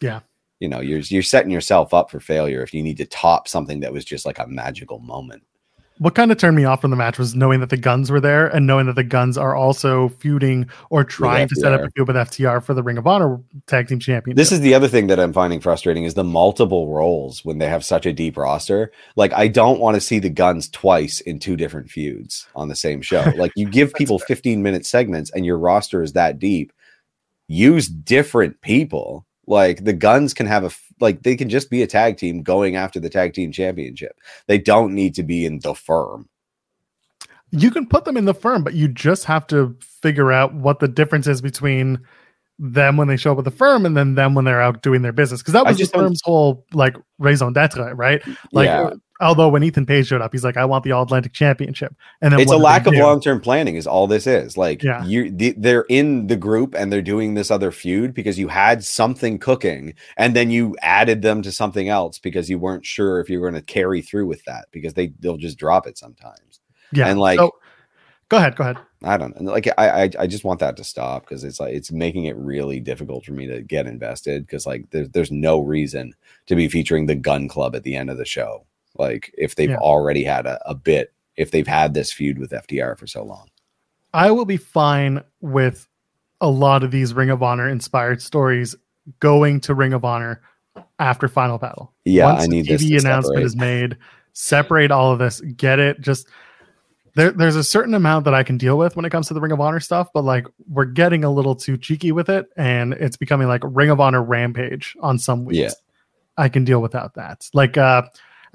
Yeah. 0.00 0.20
You 0.60 0.68
know, 0.68 0.80
you're 0.80 1.00
you're 1.00 1.22
setting 1.22 1.50
yourself 1.50 1.94
up 1.94 2.10
for 2.10 2.20
failure 2.20 2.62
if 2.62 2.74
you 2.74 2.82
need 2.82 2.96
to 2.98 3.06
top 3.06 3.46
something 3.48 3.80
that 3.80 3.92
was 3.92 4.04
just 4.04 4.26
like 4.26 4.38
a 4.38 4.46
magical 4.46 4.98
moment. 4.98 5.42
what 5.98 6.14
kind 6.14 6.30
of 6.30 6.38
turned 6.38 6.56
me 6.56 6.64
off 6.64 6.80
from 6.80 6.90
the 6.90 6.96
match 6.96 7.18
was 7.18 7.34
knowing 7.34 7.60
that 7.60 7.70
the 7.70 7.76
guns 7.76 8.10
were 8.10 8.20
there 8.20 8.46
and 8.46 8.66
knowing 8.66 8.86
that 8.86 8.94
the 8.94 9.04
guns 9.04 9.36
are 9.36 9.54
also 9.54 10.08
feuding 10.10 10.68
or 10.90 11.02
trying 11.04 11.48
to 11.48 11.56
set 11.56 11.72
up 11.72 11.80
a 11.80 11.90
feud 11.90 12.06
with 12.06 12.16
FTR 12.16 12.62
for 12.62 12.72
the 12.72 12.82
Ring 12.82 12.98
of 12.98 13.06
Honor 13.06 13.40
Tag 13.66 13.88
Team 13.88 13.98
Championship. 13.98 14.36
This 14.36 14.52
is 14.52 14.60
the 14.60 14.74
other 14.74 14.88
thing 14.88 15.08
that 15.08 15.18
I'm 15.18 15.32
finding 15.32 15.60
frustrating 15.60 16.04
is 16.04 16.14
the 16.14 16.24
multiple 16.24 16.88
roles 16.88 17.44
when 17.44 17.58
they 17.58 17.68
have 17.68 17.84
such 17.84 18.06
a 18.06 18.12
deep 18.12 18.36
roster. 18.36 18.92
Like 19.16 19.32
I 19.32 19.48
don't 19.48 19.80
want 19.80 19.96
to 19.96 20.00
see 20.00 20.20
the 20.20 20.30
guns 20.30 20.68
twice 20.68 21.20
in 21.20 21.40
two 21.40 21.56
different 21.56 21.90
feuds 21.90 22.46
on 22.54 22.68
the 22.68 22.76
same 22.76 23.02
show. 23.02 23.24
Like 23.38 23.52
you 23.54 23.68
give 23.68 23.94
people 23.94 24.18
15 24.18 24.62
minute 24.62 24.84
segments 24.84 25.30
and 25.30 25.46
your 25.46 25.58
roster 25.58 26.02
is 26.02 26.14
that 26.14 26.38
deep. 26.38 26.72
Use 27.46 27.86
different 27.86 28.60
people. 28.62 29.26
Like 29.48 29.84
the 29.84 29.94
guns 29.94 30.34
can 30.34 30.46
have 30.46 30.62
a 30.64 30.70
like 31.00 31.22
they 31.22 31.36
can 31.36 31.48
just 31.48 31.70
be 31.70 31.82
a 31.82 31.86
tag 31.86 32.18
team 32.18 32.42
going 32.42 32.76
after 32.76 33.00
the 33.00 33.08
tag 33.08 33.32
team 33.32 33.50
championship. 33.50 34.20
They 34.46 34.58
don't 34.58 34.94
need 34.94 35.14
to 35.14 35.22
be 35.22 35.46
in 35.46 35.60
the 35.60 35.74
firm. 35.74 36.28
you 37.50 37.70
can 37.70 37.86
put 37.86 38.04
them 38.04 38.16
in 38.16 38.26
the 38.26 38.34
firm, 38.34 38.62
but 38.62 38.74
you 38.74 38.88
just 38.88 39.24
have 39.24 39.46
to 39.48 39.74
figure 39.80 40.30
out 40.32 40.54
what 40.54 40.80
the 40.80 40.88
difference 40.88 41.26
is 41.26 41.40
between 41.40 41.98
them 42.58 42.96
when 42.96 43.08
they 43.08 43.16
show 43.16 43.30
up 43.30 43.36
with 43.36 43.44
the 43.44 43.50
firm 43.50 43.86
and 43.86 43.96
then 43.96 44.16
them 44.16 44.34
when 44.34 44.44
they're 44.44 44.60
out 44.60 44.82
doing 44.82 45.02
their 45.02 45.12
business. 45.12 45.40
Because 45.40 45.54
that 45.54 45.64
was 45.64 45.78
the 45.78 45.86
firm's 45.86 46.20
whole 46.24 46.66
like 46.72 46.96
raison 47.18 47.52
d'etre, 47.52 47.94
right? 47.94 48.20
Like, 48.52 48.66
yeah. 48.66 48.90
Although 49.20 49.48
when 49.48 49.64
Ethan 49.64 49.84
Page 49.84 50.06
showed 50.06 50.20
up, 50.20 50.32
he's 50.32 50.44
like, 50.44 50.56
"I 50.56 50.64
want 50.64 50.84
the 50.84 50.92
All 50.92 51.02
Atlantic 51.02 51.32
Championship," 51.32 51.94
and 52.22 52.32
then 52.32 52.40
it's 52.40 52.52
a 52.52 52.56
lack 52.56 52.86
of 52.86 52.94
long-term 52.94 53.40
planning 53.40 53.74
is 53.74 53.86
all 53.86 54.06
this 54.06 54.26
is. 54.26 54.56
Like 54.56 54.82
Yeah. 54.82 55.04
you 55.04 55.30
the, 55.30 55.54
they're 55.58 55.86
in 55.88 56.28
the 56.28 56.36
group 56.36 56.74
and 56.76 56.92
they're 56.92 57.02
doing 57.02 57.34
this 57.34 57.50
other 57.50 57.72
feud 57.72 58.14
because 58.14 58.38
you 58.38 58.46
had 58.48 58.84
something 58.84 59.38
cooking 59.38 59.94
and 60.16 60.36
then 60.36 60.50
you 60.50 60.76
added 60.82 61.22
them 61.22 61.42
to 61.42 61.50
something 61.50 61.88
else 61.88 62.18
because 62.20 62.48
you 62.48 62.58
weren't 62.60 62.86
sure 62.86 63.18
if 63.20 63.28
you 63.28 63.40
were 63.40 63.50
going 63.50 63.60
to 63.60 63.66
carry 63.66 64.02
through 64.02 64.26
with 64.26 64.44
that 64.44 64.66
because 64.70 64.94
they 64.94 65.08
they'll 65.18 65.36
just 65.36 65.58
drop 65.58 65.86
it 65.88 65.98
sometimes. 65.98 66.60
Yeah, 66.92 67.08
and, 67.08 67.18
like- 67.18 67.38
so, 67.40 67.50
go 68.28 68.36
ahead, 68.36 68.54
go 68.54 68.62
ahead. 68.64 68.78
i 69.02 69.16
don't 69.16 69.40
know. 69.40 69.50
Like 69.50 69.66
i 69.78 70.04
i, 70.04 70.10
I 70.18 70.26
just 70.28 70.44
want 70.44 70.60
that 70.60 70.76
to 70.76 70.84
stop 70.84 71.22
because 71.24 71.42
it's 71.42 71.58
like 71.58 71.74
it's 71.74 71.90
making 71.90 72.26
it 72.26 72.36
really 72.36 72.78
difficult 72.78 73.24
for 73.24 73.32
me 73.32 73.46
to 73.48 73.62
get 73.62 73.86
invested 73.88 74.46
because 74.46 74.64
like 74.64 74.90
there's 74.90 75.08
there's 75.10 75.32
no 75.32 75.58
reason 75.58 76.14
to 76.46 76.54
be 76.54 76.68
featuring 76.68 77.06
the 77.06 77.14
Gunn 77.16 77.48
Club 77.48 77.74
at 77.74 77.82
the 77.82 77.96
end 77.96 78.10
of 78.10 78.16
the 78.16 78.24
show 78.24 78.64
like 78.98 79.32
if 79.38 79.54
they've 79.56 79.70
Yeah. 79.70 79.76
already 79.76 80.24
had 80.24 80.46
a, 80.46 80.60
a 80.68 80.74
bit 80.74 81.12
if 81.36 81.50
they've 81.50 81.66
had 81.66 81.94
this 81.94 82.12
feud 82.12 82.38
with 82.38 82.50
FTR 82.50 82.98
for 82.98 83.06
so 83.06 83.24
long 83.24 83.48
I 84.14 84.30
will 84.30 84.44
be 84.46 84.56
fine 84.56 85.22
with 85.40 85.86
a 86.40 86.48
lot 86.48 86.82
of 86.82 86.90
these 86.90 87.12
Ring 87.14 87.30
of 87.30 87.42
Honor 87.42 87.68
inspired 87.68 88.22
stories 88.22 88.74
going 89.20 89.60
to 89.62 89.74
Ring 89.74 89.92
of 89.92 90.04
Honor 90.04 90.40
after 90.98 91.28
Final 91.28 91.58
Battle. 91.58 91.92
Yeah, 92.04 92.26
Once 92.26 92.40
I 92.40 92.42
the 92.44 92.48
need 92.48 92.66
this 92.66 92.82
TV 92.84 92.98
announcement 93.00 93.36
separate. 93.36 93.44
is 93.44 93.56
made, 93.56 93.96
separate 94.32 94.90
all 94.90 95.12
of 95.12 95.18
this, 95.18 95.40
get 95.40 95.78
it. 95.78 96.00
Just 96.00 96.28
there, 97.14 97.32
there's 97.32 97.56
a 97.56 97.64
certain 97.64 97.94
amount 97.94 98.24
that 98.26 98.34
I 98.34 98.42
can 98.44 98.56
deal 98.56 98.78
with 98.78 98.94
when 98.96 99.04
it 99.04 99.10
comes 99.10 99.26
to 99.28 99.34
the 99.34 99.40
Ring 99.40 99.52
of 99.52 99.60
Honor 99.60 99.80
stuff, 99.80 100.08
but 100.14 100.24
like 100.24 100.46
we're 100.68 100.84
getting 100.84 101.24
a 101.24 101.30
little 101.30 101.54
too 101.56 101.76
cheeky 101.76 102.12
with 102.12 102.28
it, 102.28 102.46
and 102.56 102.94
it's 102.94 103.16
becoming 103.16 103.48
like 103.48 103.62
Ring 103.64 103.90
of 103.90 104.00
Honor 104.00 104.22
Rampage 104.22 104.96
on 105.00 105.18
some 105.18 105.44
weeks. 105.44 105.58
Yeah. 105.58 105.70
I 106.36 106.48
can 106.48 106.64
deal 106.64 106.80
without 106.80 107.14
that. 107.14 107.48
Like 107.52 107.76
uh 107.76 108.02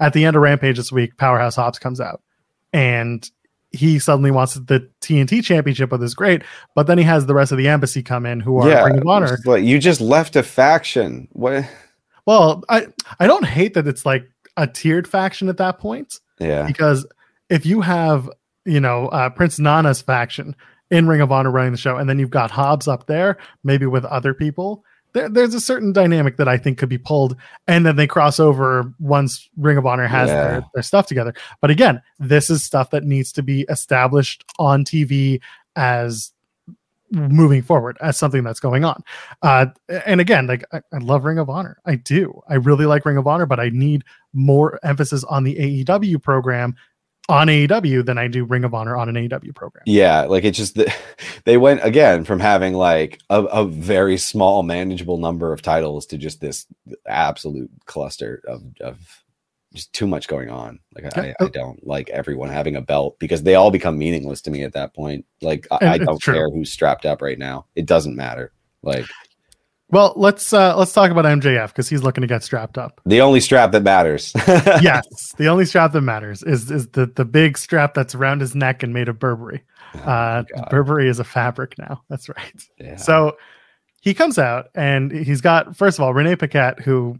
at 0.00 0.12
the 0.12 0.24
end 0.24 0.36
of 0.36 0.42
Rampage 0.42 0.76
this 0.76 0.92
week, 0.92 1.16
Powerhouse 1.16 1.56
Hobbs 1.56 1.78
comes 1.78 2.00
out 2.00 2.22
and 2.72 3.28
he 3.74 3.98
suddenly 3.98 4.30
wants 4.30 4.54
the 4.54 4.88
TNT 5.00 5.42
championship 5.42 5.90
with 5.90 6.00
his 6.00 6.14
great, 6.14 6.42
but 6.74 6.86
then 6.86 6.98
he 6.98 7.04
has 7.04 7.26
the 7.26 7.34
rest 7.34 7.52
of 7.52 7.58
the 7.58 7.68
embassy 7.68 8.02
come 8.02 8.24
in 8.24 8.40
who 8.40 8.58
are 8.58 8.68
yeah, 8.68 8.84
Ring 8.84 8.98
of 8.98 9.06
Honor. 9.06 9.38
you 9.56 9.78
just 9.78 10.00
left 10.00 10.36
a 10.36 10.42
faction. 10.42 11.28
What? 11.32 11.64
Well, 12.26 12.62
I 12.68 12.86
I 13.20 13.26
don't 13.26 13.44
hate 13.44 13.74
that 13.74 13.86
it's 13.86 14.06
like 14.06 14.26
a 14.56 14.66
tiered 14.66 15.08
faction 15.08 15.48
at 15.48 15.56
that 15.56 15.78
point 15.78 16.20
Yeah, 16.38 16.66
because 16.66 17.06
if 17.50 17.66
you 17.66 17.80
have 17.80 18.30
you 18.64 18.80
know 18.80 19.08
uh, 19.08 19.28
Prince 19.30 19.58
Nana's 19.58 20.00
faction 20.00 20.54
in 20.90 21.08
Ring 21.08 21.20
of 21.20 21.32
Honor 21.32 21.50
running 21.50 21.72
the 21.72 21.78
show, 21.78 21.96
and 21.96 22.08
then 22.08 22.18
you've 22.18 22.30
got 22.30 22.50
Hobbs 22.50 22.86
up 22.86 23.06
there, 23.06 23.38
maybe 23.64 23.86
with 23.86 24.04
other 24.04 24.34
people. 24.34 24.84
There, 25.14 25.28
there's 25.28 25.54
a 25.54 25.60
certain 25.60 25.92
dynamic 25.92 26.36
that 26.36 26.48
I 26.48 26.58
think 26.58 26.76
could 26.78 26.88
be 26.88 26.98
pulled, 26.98 27.36
and 27.66 27.86
then 27.86 27.96
they 27.96 28.06
cross 28.06 28.38
over 28.38 28.92
once 28.98 29.48
Ring 29.56 29.78
of 29.78 29.86
Honor 29.86 30.06
has 30.06 30.28
Yeah. 30.28 30.34
their, 30.48 30.64
their 30.74 30.82
stuff 30.82 31.06
together. 31.06 31.32
But 31.60 31.70
again, 31.70 32.02
this 32.18 32.50
is 32.50 32.62
stuff 32.62 32.90
that 32.90 33.04
needs 33.04 33.32
to 33.32 33.42
be 33.42 33.62
established 33.68 34.44
on 34.58 34.84
TV 34.84 35.40
as 35.76 36.32
moving 37.10 37.62
forward 37.62 37.96
as 38.00 38.16
something 38.16 38.42
that's 38.42 38.58
going 38.58 38.84
on. 38.84 39.00
Uh, 39.42 39.66
and 40.04 40.20
again, 40.20 40.46
like 40.48 40.64
I, 40.72 40.80
I 40.92 40.98
love 40.98 41.24
Ring 41.24 41.38
of 41.38 41.48
Honor. 41.48 41.78
I 41.86 41.94
do. 41.94 42.40
I 42.48 42.54
really 42.54 42.86
like 42.86 43.04
Ring 43.06 43.16
of 43.16 43.26
Honor, 43.26 43.46
but 43.46 43.60
I 43.60 43.68
need 43.68 44.02
more 44.32 44.80
emphasis 44.82 45.22
on 45.24 45.44
the 45.44 45.54
AEW 45.84 46.20
program 46.20 46.74
on 47.28 47.48
AEW 47.48 48.04
than 48.04 48.18
I 48.18 48.28
do 48.28 48.44
Ring 48.44 48.64
of 48.64 48.74
Honor 48.74 48.96
on 48.96 49.08
an 49.08 49.14
AEW 49.14 49.54
program. 49.54 49.82
yeah. 49.86 50.22
Like 50.22 50.44
it 50.44 50.52
just 50.52 50.78
they 51.44 51.56
went 51.56 51.84
again 51.84 52.24
from 52.24 52.40
having 52.40 52.74
like 52.74 53.20
a, 53.30 53.42
a 53.44 53.64
very 53.64 54.18
small, 54.18 54.62
manageable 54.62 55.18
number 55.18 55.52
of 55.52 55.62
titles 55.62 56.06
to 56.06 56.18
just 56.18 56.40
this 56.40 56.66
absolute 57.06 57.70
cluster 57.86 58.42
of 58.46 58.62
of 58.80 59.24
just 59.74 59.92
too 59.92 60.06
much 60.06 60.28
going 60.28 60.50
on. 60.50 60.78
Like 60.94 61.16
I. 61.16 61.30
I 61.30 61.34
oh. 61.40 61.48
don't 61.48 61.84
like 61.86 62.08
everyone 62.10 62.48
having 62.48 62.76
a 62.76 62.80
belt 62.80 63.18
because 63.18 63.42
they 63.42 63.56
all 63.56 63.70
become 63.70 63.98
meaningless 63.98 64.40
to 64.42 64.50
me 64.50 64.62
at 64.62 64.72
that 64.74 64.94
point. 64.94 65.26
Like 65.42 65.66
I, 65.70 65.88
I 65.88 65.98
don't 65.98 66.20
true. 66.20 66.34
care 66.34 66.50
who's 66.50 66.70
strapped 66.70 67.04
up 67.04 67.20
right 67.20 67.38
now. 67.38 67.66
It 67.74 67.86
doesn't 67.86 68.16
matter. 68.16 68.52
Like 68.82 69.06
Well, 69.94 70.12
let's 70.16 70.52
uh 70.52 70.76
let's 70.76 70.92
talk 70.92 71.12
about 71.12 71.24
MJF 71.24 71.68
because 71.68 71.88
he's 71.88 72.02
looking 72.02 72.22
to 72.22 72.26
get 72.26 72.42
strapped 72.42 72.78
up. 72.78 73.00
the 73.06 73.20
only 73.20 73.38
strap 73.38 73.70
that 73.70 73.84
matters. 73.84 74.32
yes, 74.82 75.32
the 75.36 75.46
only 75.46 75.64
strap 75.64 75.92
that 75.92 76.00
matters 76.00 76.42
is 76.42 76.68
is 76.68 76.88
the 76.88 77.06
the 77.06 77.24
big 77.24 77.56
strap 77.56 77.94
that's 77.94 78.12
around 78.12 78.40
his 78.40 78.56
neck 78.56 78.82
and 78.82 78.92
made 78.92 79.08
of 79.08 79.20
Burberry. 79.20 79.62
Uh, 79.94 80.42
Oh 80.52 80.56
God. 80.56 80.68
Burberry 80.68 81.08
is 81.08 81.20
a 81.20 81.24
fabric 81.24 81.78
now. 81.78 82.02
That's 82.08 82.28
right. 82.28 82.64
Yeah. 82.80 82.96
So 82.96 83.36
he 84.00 84.14
comes 84.14 84.36
out 84.36 84.66
and 84.74 85.12
he's 85.12 85.40
got 85.40 85.76
first 85.76 86.00
of 86.00 86.02
all 86.02 86.12
Renee 86.12 86.34
Paquette, 86.34 86.80
who 86.80 87.16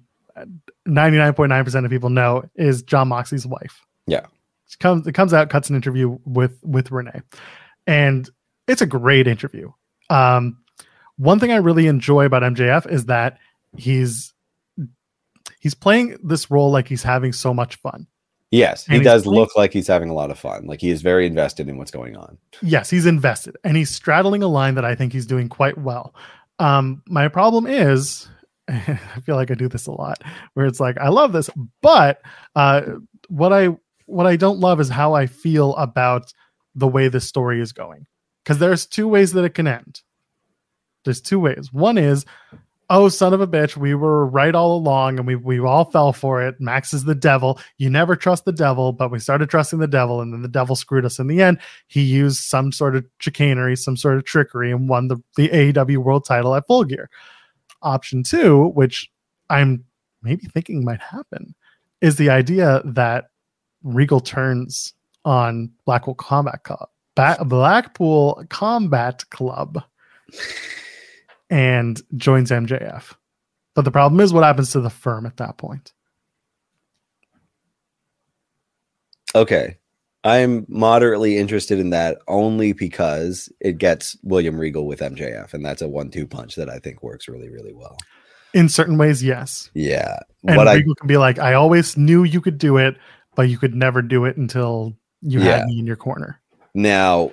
ninety 0.85 1.17
nine 1.17 1.33
point 1.33 1.51
nine 1.51 1.63
percent 1.63 1.87
of 1.87 1.93
people 1.93 2.11
know 2.11 2.43
is 2.57 2.83
Jon 2.83 3.07
Moxley's 3.07 3.47
wife. 3.47 3.83
Yeah. 4.09 4.27
she 4.67 4.79
comes 4.79 5.07
it 5.07 5.13
comes 5.13 5.33
out, 5.33 5.49
cuts 5.49 5.71
an 5.71 5.77
interview 5.77 6.19
with 6.25 6.59
with 6.65 6.91
Renee, 6.91 7.23
and 7.87 8.29
it's 8.67 8.83
a 8.83 8.87
great 8.87 9.29
interview. 9.29 9.71
Um, 10.11 10.59
one 11.17 11.39
thing 11.39 11.53
I 11.53 11.57
really 11.57 11.87
enjoy 11.87 12.25
about 12.25 12.43
MJF 12.43 12.91
is 12.91 13.07
that 13.07 13.39
he's 13.77 14.33
he's 15.61 15.75
playing 15.75 16.19
this 16.23 16.51
role 16.51 16.71
like 16.71 16.89
he's 16.89 17.03
having 17.03 17.33
so 17.33 17.55
much 17.55 17.77
fun. 17.77 18.07
Yes, 18.51 18.87
he 18.87 18.93
And 18.95 19.03
he's 19.03 19.07
does 19.11 19.23
playing- 19.25 19.41
look 19.41 19.57
like 19.57 19.73
he's 19.73 19.89
having 19.89 20.11
a 20.11 20.15
lot 20.15 20.31
of 20.31 20.39
fun. 20.39 20.67
Like 20.67 20.81
he 20.81 20.91
is 20.91 21.03
very 21.03 21.27
invested 21.27 21.69
in 21.69 21.77
what's 21.77 21.91
going 21.91 22.17
on. 22.17 22.39
Yes, 22.63 22.89
he's 22.91 23.07
invested 23.07 23.57
and 23.65 23.77
he's 23.77 23.91
straddling 23.91 24.43
a 24.43 24.49
line 24.49 24.75
that 24.77 24.85
I 24.85 24.95
think 24.95 25.13
he's 25.13 25.27
doing 25.27 25.49
quite 25.49 25.77
well. 25.79 26.15
Um, 26.61 27.03
my 27.09 27.27
problem 27.29 27.67
is, 27.67 28.29
I 28.69 28.99
feel 29.25 29.35
like 29.37 29.51
I 29.51 29.55
do 29.55 29.69
this 29.69 29.87
a 29.89 29.93
lot, 29.93 30.23
where 30.55 30.67
it's 30.67 30.81
like 30.81 30.97
I 30.99 31.09
love 31.09 31.33
this, 31.33 31.51
but 31.83 32.21
uh, 32.55 32.83
what 33.29 33.53
I 33.53 33.71
what 34.07 34.27
I 34.27 34.37
don't 34.37 34.61
love 34.61 34.81
is 34.81 34.89
how 34.89 35.15
I 35.15 35.27
feel 35.27 35.75
about 35.77 36.33
the 36.75 36.87
way 36.89 37.09
this 37.09 37.27
story 37.27 37.61
is 37.61 37.73
going. 37.73 38.07
Because 38.45 38.59
there's 38.59 38.87
two 38.87 39.09
ways 39.09 39.33
that 39.33 39.45
it 39.45 39.55
can 39.55 39.67
end. 39.67 40.03
There's 41.05 41.21
two 41.21 41.39
ways. 41.39 41.73
One 41.73 41.99
is, 41.99 42.25
oh 42.91 43.09
son 43.09 43.33
of 43.33 43.41
a 43.41 43.47
bitch, 43.47 43.77
we 43.77 43.95
were 43.95 44.27
right 44.27 44.55
all 44.55 44.77
along 44.77 45.19
and 45.19 45.27
we 45.27 45.37
we 45.37 45.59
all 45.61 45.85
fell 45.85 46.13
for 46.13 46.43
it. 46.43 46.61
Max 46.61 46.93
is 46.93 47.05
the 47.05 47.15
devil. 47.15 47.59
You 47.79 47.91
never 47.91 48.17
trust 48.17 48.45
the 48.45 48.53
devil, 48.53 48.93
but 48.93 49.11
we 49.11 49.19
started 49.19 49.49
trusting 49.49 49.79
the 49.79 49.87
devil, 49.87 50.21
and 50.21 50.33
then 50.33 50.43
the 50.43 50.49
devil 50.49 50.77
screwed 50.77 51.05
us 51.05 51.19
in 51.19 51.27
the 51.27 51.43
end 51.43 51.59
he 51.87 52.03
used 52.03 52.39
some 52.39 52.73
sort 52.73 52.97
of 52.97 53.05
chicanery, 53.19 53.77
some 53.77 53.97
sort 53.97 54.17
of 54.17 54.25
trickery, 54.25 54.71
and 54.71 54.89
won 54.89 55.09
the, 55.09 55.17
the 55.37 55.49
AEW 55.49 55.99
world 55.99 56.25
title 56.25 56.55
at 56.55 56.67
Full 56.67 56.85
Gear. 56.85 57.09
Option 57.83 58.23
two, 58.23 58.69
which 58.69 59.11
I'm 59.51 59.85
maybe 60.23 60.47
thinking 60.47 60.85
might 60.85 61.01
happen, 61.01 61.55
is 62.01 62.17
the 62.17 62.31
idea 62.31 62.83
that 62.85 63.27
Regal 63.83 64.21
turns 64.21 64.95
on 65.25 65.71
Blackpool 65.85 66.15
Combat 66.15 66.63
Club, 66.65 66.89
Ba- 67.15 67.45
Blackpool 67.45 68.45
Combat 68.49 69.29
Club, 69.31 69.83
and 71.55 72.03
joins 72.17 72.51
MJF. 72.51 73.15
But 73.77 73.83
the 73.85 73.93
problem 73.93 74.21
is, 74.21 74.33
what 74.33 74.43
happens 74.43 74.73
to 74.73 74.81
the 74.81 74.91
firm 74.91 75.25
at 75.25 75.37
that 75.37 75.57
point? 75.57 75.93
Okay. 79.37 79.77
I'm 80.25 80.65
moderately 80.69 81.37
interested 81.37 81.79
in 81.79 81.91
that 81.91 82.19
only 82.27 82.73
because 82.73 83.53
it 83.61 83.79
gets 83.79 84.17
William 84.25 84.59
Regal 84.59 84.87
with 84.87 84.99
MJF, 85.01 85.55
and 85.55 85.65
that's 85.65 85.83
a 85.83 85.89
one-two 85.89 86.27
punch 86.27 86.57
that 86.57 86.69
I 86.69 86.79
think 86.81 87.03
works 87.03 87.29
really, 87.29 87.51
really 87.51 87.75
well. 87.75 87.99
In 88.53 88.69
certain 88.69 88.97
ways, 88.99 89.23
yes. 89.23 89.71
Yeah. 89.75 90.19
And 90.47 90.57
what 90.57 90.67
I 90.67 90.75
Regal 90.75 90.95
can 90.97 91.07
be 91.07 91.19
like, 91.19 91.39
I 91.39 91.55
always 91.55 91.97
knew 91.97 92.25
you 92.25 92.41
could 92.41 92.59
do 92.59 92.79
it, 92.79 92.97
but 93.37 93.43
you 93.49 93.59
could 93.59 93.75
never 93.75 94.03
do 94.03 94.25
it 94.25 94.37
until 94.37 94.97
you 95.21 95.41
Yeah. 95.41 95.59
had 95.59 95.67
me 95.67 95.79
in 95.79 95.87
your 95.87 95.97
corner. 95.97 96.41
now 96.75 97.31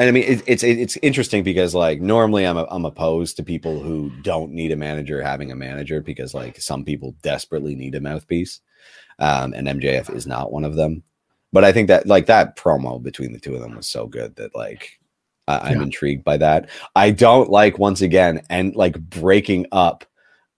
and 0.00 0.08
i 0.08 0.12
mean 0.12 0.24
it, 0.24 0.42
it's 0.48 0.64
it, 0.64 0.80
it's 0.80 0.98
interesting 1.02 1.44
because 1.44 1.76
like 1.76 2.02
normally 2.02 2.46
I'm, 2.46 2.58
I'm 2.58 2.86
opposed 2.86 3.38
to 3.38 3.44
people 3.44 3.82
who 3.82 4.10
don't 4.22 4.52
need 4.52 4.72
a 4.72 4.76
manager 4.76 5.22
having 5.22 5.52
a 5.52 5.56
manager 5.56 6.02
because 6.02 6.34
like 6.34 6.60
some 6.60 6.84
people 6.84 7.16
desperately 7.22 7.76
need 7.76 7.96
a 7.96 8.02
mouthpiece. 8.02 8.62
Um 9.20 9.54
and 9.54 9.68
mjf 9.68 10.14
is 10.16 10.26
not 10.26 10.52
one 10.52 10.64
of 10.66 10.76
them. 10.76 11.04
But 11.52 11.64
i 11.64 11.72
think 11.72 11.88
that 11.88 12.08
like 12.08 12.26
that 12.26 12.56
promo 12.56 13.02
between 13.02 13.34
the 13.34 13.40
two 13.40 13.56
of 13.56 13.62
them 13.62 13.76
was 13.76 13.88
so 13.88 14.08
good 14.08 14.36
that 14.38 14.56
like 14.56 15.00
I, 15.48 15.70
i'm 15.72 15.80
Yeah. 15.80 15.84
intrigued 15.84 16.24
by 16.24 16.38
that. 16.38 16.70
I 16.96 17.12
don't 17.12 17.50
like 17.50 17.78
once 17.78 18.02
again 18.02 18.42
and 18.50 18.76
like 18.76 19.00
breaking 19.00 19.66
up 19.72 20.04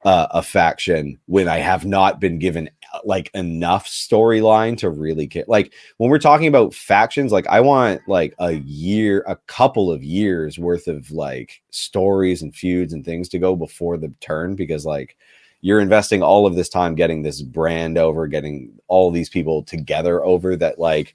uh, 0.05 0.29
a 0.33 0.43
faction 0.43 1.19
when 1.27 1.49
i 1.49 1.59
have 1.59 1.85
not 1.87 2.21
been 2.21 2.39
given 2.41 2.71
like 3.05 3.31
enough 3.35 3.87
storyline 3.87 4.77
to 4.77 4.91
really 4.91 5.27
get 5.27 5.49
like 5.49 5.73
when 5.99 6.11
we're 6.11 6.19
talking 6.19 6.47
about 6.47 6.75
factions 6.75 7.33
like 7.33 7.47
i 7.49 7.61
want 7.61 8.01
like 8.07 8.35
a 8.39 8.53
year 8.53 9.25
a 9.27 9.37
couple 9.47 9.91
of 9.91 10.03
years 10.03 10.59
worth 10.59 10.89
of 10.89 11.11
like 11.11 11.63
stories 11.71 12.43
and 12.43 12.55
feuds 12.55 12.93
and 12.93 13.05
things 13.05 13.29
to 13.29 13.39
go 13.39 13.57
before 13.57 13.97
the 13.97 14.13
turn 14.21 14.55
because 14.55 14.85
like 14.85 15.17
you're 15.61 15.81
investing 15.81 16.23
all 16.23 16.47
of 16.47 16.57
this 16.57 16.69
time 16.69 16.95
getting 16.95 17.23
this 17.23 17.43
brand 17.43 17.97
over 17.97 18.27
getting 18.27 18.73
all 18.89 19.11
these 19.11 19.29
people 19.29 19.63
together 19.63 20.25
over 20.25 20.57
that 20.57 20.79
like 20.79 21.15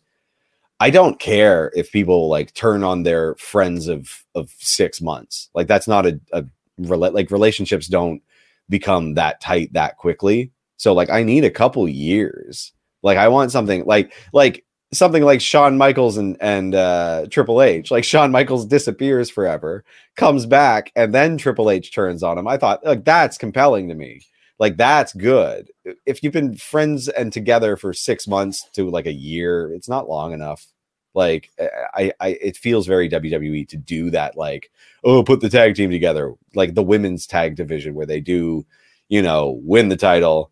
i 0.80 0.90
don't 0.90 1.20
care 1.20 1.72
if 1.76 1.92
people 1.92 2.28
like 2.28 2.54
turn 2.54 2.84
on 2.84 3.04
their 3.04 3.36
friends 3.36 3.88
of 3.88 4.26
of 4.38 4.54
six 4.58 5.02
months. 5.02 5.50
Like 5.54 5.68
that's 5.68 5.88
not 5.88 6.06
a, 6.06 6.20
a 6.32 6.46
like 6.78 7.32
relationships 7.32 7.88
don't 7.88 8.22
become 8.70 9.16
that 9.16 9.42
tight 9.42 9.74
that 9.74 9.98
quickly 9.98 10.52
so 10.78 10.94
like 10.94 11.10
I 11.10 11.24
need 11.24 11.44
a 11.44 11.52
couple 11.52 11.88
years. 11.88 12.72
Like 13.04 13.18
I 13.18 13.28
want 13.28 13.52
something 13.52 13.86
like 13.86 14.14
like 14.34 14.66
something 14.94 15.24
like 15.24 15.42
Shawn 15.42 15.78
Michaels 15.78 16.18
and 16.18 16.38
and 16.40 16.76
uh 16.76 17.28
Triple 17.30 17.62
H. 17.62 17.92
Like 17.92 18.04
Shawn 18.04 18.32
Michaels 18.32 18.66
disappears 18.66 19.30
forever, 19.30 19.84
comes 20.16 20.46
back, 20.46 20.92
and 20.96 21.14
then 21.14 21.38
Triple 21.38 21.70
H 21.70 21.94
turns 21.94 22.24
on 22.24 22.38
him. 22.38 22.48
I 22.48 22.58
thought 22.58 22.86
like 22.86 23.04
that's 23.04 23.38
compelling 23.38 23.90
to 23.90 23.96
me. 23.96 24.22
Like 24.60 24.78
that's 24.78 25.14
good. 25.14 25.70
If 26.06 26.24
you've 26.24 26.34
been 26.34 26.56
friends 26.56 27.10
and 27.10 27.32
together 27.32 27.78
for 27.78 27.94
six 27.94 28.28
months 28.28 28.68
to 28.74 28.90
like 28.90 29.06
a 29.06 29.14
year, 29.14 29.72
it's 29.74 29.90
not 29.90 30.10
long 30.10 30.34
enough. 30.34 30.66
Like 31.14 31.52
I, 31.96 32.12
I, 32.20 32.28
it 32.42 32.58
feels 32.58 32.86
very 32.86 33.10
WWE 33.10 33.68
to 33.70 33.78
do 33.78 34.12
that. 34.12 34.38
Like, 34.38 34.72
oh, 35.04 35.24
put 35.24 35.42
the 35.42 35.50
tag 35.50 35.76
team 35.76 35.90
together, 35.90 36.34
like 36.54 36.76
the 36.76 36.84
women's 36.84 37.26
tag 37.26 37.56
division 37.56 37.96
where 37.96 38.06
they 38.06 38.20
do, 38.20 38.66
you 39.10 39.22
know, 39.22 39.60
win 39.64 39.90
the 39.90 39.96
title, 39.96 40.52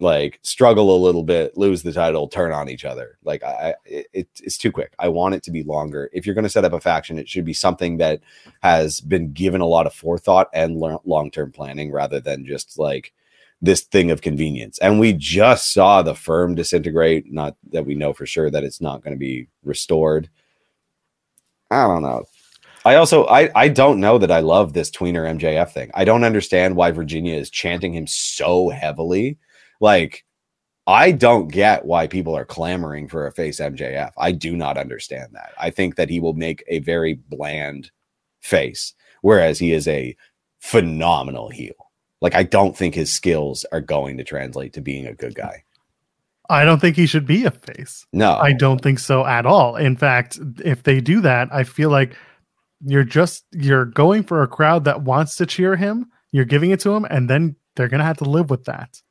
like 0.00 0.38
struggle 0.42 0.94
a 0.94 1.04
little 1.04 1.22
bit, 1.22 1.56
lose 1.56 1.82
the 1.82 1.92
title, 1.92 2.28
turn 2.28 2.52
on 2.52 2.68
each 2.68 2.84
other. 2.84 3.18
Like 3.24 3.42
I, 3.42 3.74
it, 3.84 4.28
it's 4.42 4.58
too 4.58 4.70
quick. 4.70 4.94
I 4.98 5.08
want 5.08 5.34
it 5.34 5.42
to 5.44 5.50
be 5.50 5.62
longer. 5.62 6.10
If 6.12 6.24
you're 6.24 6.34
going 6.34 6.44
to 6.44 6.48
set 6.48 6.64
up 6.64 6.72
a 6.72 6.80
faction, 6.80 7.18
it 7.18 7.28
should 7.28 7.44
be 7.44 7.52
something 7.52 7.98
that 7.98 8.20
has 8.62 9.00
been 9.00 9.32
given 9.32 9.60
a 9.60 9.66
lot 9.66 9.86
of 9.86 9.94
forethought 9.94 10.48
and 10.52 10.76
long 10.76 11.30
term 11.30 11.52
planning 11.52 11.90
rather 11.90 12.20
than 12.20 12.46
just 12.46 12.78
like 12.78 13.12
this 13.60 13.82
thing 13.82 14.10
of 14.10 14.22
convenience. 14.22 14.78
And 14.78 15.00
we 15.00 15.12
just 15.12 15.72
saw 15.72 16.02
the 16.02 16.14
firm 16.14 16.54
disintegrate. 16.54 17.32
Not 17.32 17.56
that 17.72 17.86
we 17.86 17.94
know 17.94 18.12
for 18.12 18.26
sure 18.26 18.50
that 18.50 18.64
it's 18.64 18.80
not 18.80 19.02
going 19.02 19.14
to 19.14 19.18
be 19.18 19.48
restored. 19.64 20.28
I 21.70 21.86
don't 21.86 22.02
know. 22.02 22.24
I 22.84 22.94
also 22.94 23.26
I 23.26 23.50
I 23.54 23.68
don't 23.68 24.00
know 24.00 24.18
that 24.18 24.30
I 24.30 24.40
love 24.40 24.72
this 24.72 24.90
tweener 24.90 25.28
MJF 25.38 25.72
thing. 25.72 25.90
I 25.94 26.04
don't 26.04 26.24
understand 26.24 26.76
why 26.76 26.92
Virginia 26.92 27.34
is 27.34 27.50
chanting 27.50 27.92
him 27.92 28.06
so 28.06 28.70
heavily. 28.70 29.36
Like 29.80 30.24
I 30.86 31.12
don't 31.12 31.48
get 31.48 31.84
why 31.84 32.06
people 32.06 32.34
are 32.34 32.46
clamoring 32.46 33.08
for 33.08 33.26
a 33.26 33.32
face 33.32 33.60
MJF. 33.60 34.12
I 34.16 34.32
do 34.32 34.56
not 34.56 34.78
understand 34.78 35.28
that. 35.34 35.52
I 35.58 35.68
think 35.68 35.96
that 35.96 36.08
he 36.08 36.18
will 36.18 36.32
make 36.32 36.64
a 36.66 36.78
very 36.78 37.20
bland 37.28 37.90
face, 38.40 38.94
whereas 39.20 39.58
he 39.58 39.72
is 39.72 39.86
a 39.86 40.16
phenomenal 40.60 41.50
heel. 41.50 41.74
Like 42.20 42.34
I 42.34 42.42
don't 42.42 42.76
think 42.76 42.94
his 42.94 43.12
skills 43.12 43.66
are 43.70 43.82
going 43.82 44.16
to 44.16 44.24
translate 44.24 44.72
to 44.72 44.80
being 44.80 45.06
a 45.06 45.14
good 45.14 45.34
guy. 45.34 45.62
I 46.50 46.64
don't 46.64 46.80
think 46.80 46.96
he 46.96 47.06
should 47.06 47.26
be 47.26 47.44
a 47.44 47.50
face. 47.50 48.06
No. 48.14 48.36
I 48.36 48.54
don't 48.54 48.80
think 48.80 48.98
so 48.98 49.26
at 49.26 49.44
all. 49.44 49.76
In 49.76 49.96
fact, 49.96 50.38
if 50.64 50.82
they 50.82 51.00
do 51.00 51.20
that, 51.20 51.48
I 51.52 51.64
feel 51.64 51.90
like 51.90 52.16
you're 52.80 53.04
just 53.04 53.44
you're 53.52 53.84
going 53.84 54.22
for 54.22 54.42
a 54.42 54.48
crowd 54.48 54.84
that 54.84 55.02
wants 55.02 55.36
to 55.36 55.46
cheer 55.46 55.76
him, 55.76 56.06
you're 56.32 56.44
giving 56.44 56.70
it 56.70 56.80
to 56.80 56.94
him 56.94 57.04
and 57.10 57.28
then 57.28 57.56
they're 57.76 57.88
going 57.88 57.98
to 57.98 58.06
have 58.06 58.18
to 58.18 58.24
live 58.24 58.48
with 58.48 58.64
that. 58.64 59.02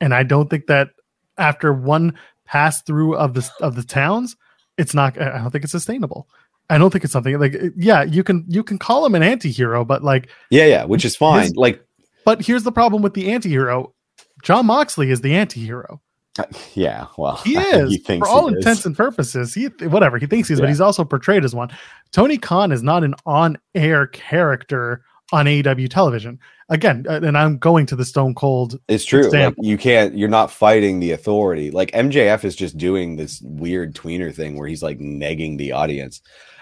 And 0.00 0.14
I 0.14 0.22
don't 0.22 0.48
think 0.48 0.66
that 0.66 0.90
after 1.36 1.72
one 1.72 2.16
pass 2.44 2.82
through 2.82 3.16
of 3.16 3.34
the 3.34 3.48
of 3.60 3.74
the 3.74 3.82
towns, 3.82 4.36
it's 4.76 4.94
not 4.94 5.20
I 5.20 5.38
don't 5.38 5.50
think 5.50 5.64
it's 5.64 5.72
sustainable. 5.72 6.28
I 6.70 6.78
don't 6.78 6.90
think 6.90 7.04
it's 7.04 7.12
something 7.12 7.38
like 7.38 7.56
yeah, 7.76 8.02
you 8.02 8.22
can 8.22 8.44
you 8.48 8.62
can 8.62 8.78
call 8.78 9.04
him 9.04 9.14
an 9.14 9.22
anti-hero, 9.22 9.84
but 9.84 10.02
like 10.02 10.30
Yeah, 10.50 10.66
yeah, 10.66 10.84
which 10.84 11.04
is 11.04 11.16
fine. 11.16 11.44
His, 11.44 11.56
like 11.56 11.84
but 12.24 12.44
here's 12.44 12.62
the 12.62 12.72
problem 12.72 13.02
with 13.02 13.14
the 13.14 13.30
anti-hero. 13.32 13.94
Jon 14.42 14.66
Moxley 14.66 15.10
is 15.10 15.20
the 15.20 15.34
anti-hero. 15.34 16.00
Uh, 16.38 16.44
yeah, 16.74 17.06
well, 17.16 17.36
he 17.36 17.56
is 17.58 17.90
he 17.90 18.18
for 18.18 18.28
all 18.28 18.48
intents 18.48 18.80
is. 18.80 18.86
and 18.86 18.96
purposes. 18.96 19.54
He 19.54 19.66
whatever 19.86 20.18
he 20.18 20.26
thinks 20.26 20.48
he 20.48 20.54
is, 20.54 20.60
yeah. 20.60 20.64
but 20.64 20.68
he's 20.68 20.80
also 20.80 21.04
portrayed 21.04 21.44
as 21.44 21.54
one. 21.54 21.70
Tony 22.12 22.38
Khan 22.38 22.70
is 22.70 22.82
not 22.82 23.02
an 23.02 23.14
on-air 23.26 24.06
character 24.08 25.02
on 25.32 25.46
AEW 25.46 25.88
television. 25.88 26.38
Again, 26.68 27.06
uh, 27.08 27.20
and 27.22 27.36
I'm 27.36 27.58
going 27.58 27.86
to 27.86 27.96
the 27.96 28.04
Stone 28.04 28.34
Cold. 28.34 28.78
It's 28.88 29.04
true. 29.04 29.30
Like, 29.30 29.54
you 29.58 29.78
can't. 29.78 30.16
You're 30.16 30.28
not 30.28 30.50
fighting 30.50 31.00
the 31.00 31.12
authority. 31.12 31.70
Like 31.70 31.90
MJF 31.92 32.44
is 32.44 32.54
just 32.54 32.76
doing 32.76 33.16
this 33.16 33.40
weird 33.42 33.94
tweener 33.94 34.34
thing 34.34 34.56
where 34.56 34.68
he's 34.68 34.82
like 34.82 34.98
negging 34.98 35.58
the 35.58 35.72
audience. 35.72 36.20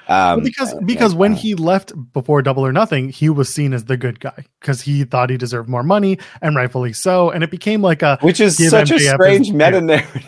Um, 0.09 0.43
because 0.43 0.73
because 0.85 1.15
when 1.15 1.35
he 1.35 1.55
left 1.55 1.93
before 2.13 2.41
Double 2.41 2.65
or 2.65 2.73
Nothing, 2.73 3.09
he 3.09 3.29
was 3.29 3.53
seen 3.53 3.73
as 3.73 3.87
the 3.87 3.97
good 3.97 4.21
guy 4.21 4.45
because 4.61 4.81
he 4.81 5.03
thought 5.05 5.31
he 5.31 5.37
deserved 5.37 5.69
more 5.69 5.83
money, 5.83 6.19
and 6.41 6.55
rightfully 6.55 6.93
so. 6.93 7.31
And 7.31 7.43
it 7.43 7.51
became 7.51 7.83
like 7.83 8.03
a 8.03 8.19
which 8.21 8.41
is 8.41 8.57
such 8.71 8.91
MJF 8.91 8.97
a 8.97 9.15
strange 9.15 9.53
meta 9.53 9.81
narrative. 9.81 10.25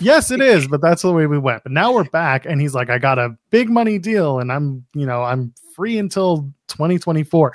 Yes, 0.00 0.30
it 0.30 0.40
is, 0.40 0.68
but 0.68 0.80
that's 0.80 1.02
the 1.02 1.12
way 1.12 1.26
we 1.26 1.38
went. 1.38 1.62
But 1.62 1.72
now 1.72 1.92
we're 1.92 2.04
back, 2.04 2.46
and 2.46 2.60
he's 2.60 2.74
like, 2.74 2.90
I 2.90 2.98
got 2.98 3.18
a 3.18 3.36
big 3.50 3.68
money 3.68 3.98
deal, 3.98 4.38
and 4.38 4.52
I'm 4.52 4.84
you 4.94 5.06
know 5.06 5.22
I'm 5.22 5.54
free 5.74 5.98
until 5.98 6.52
2024. 6.68 7.54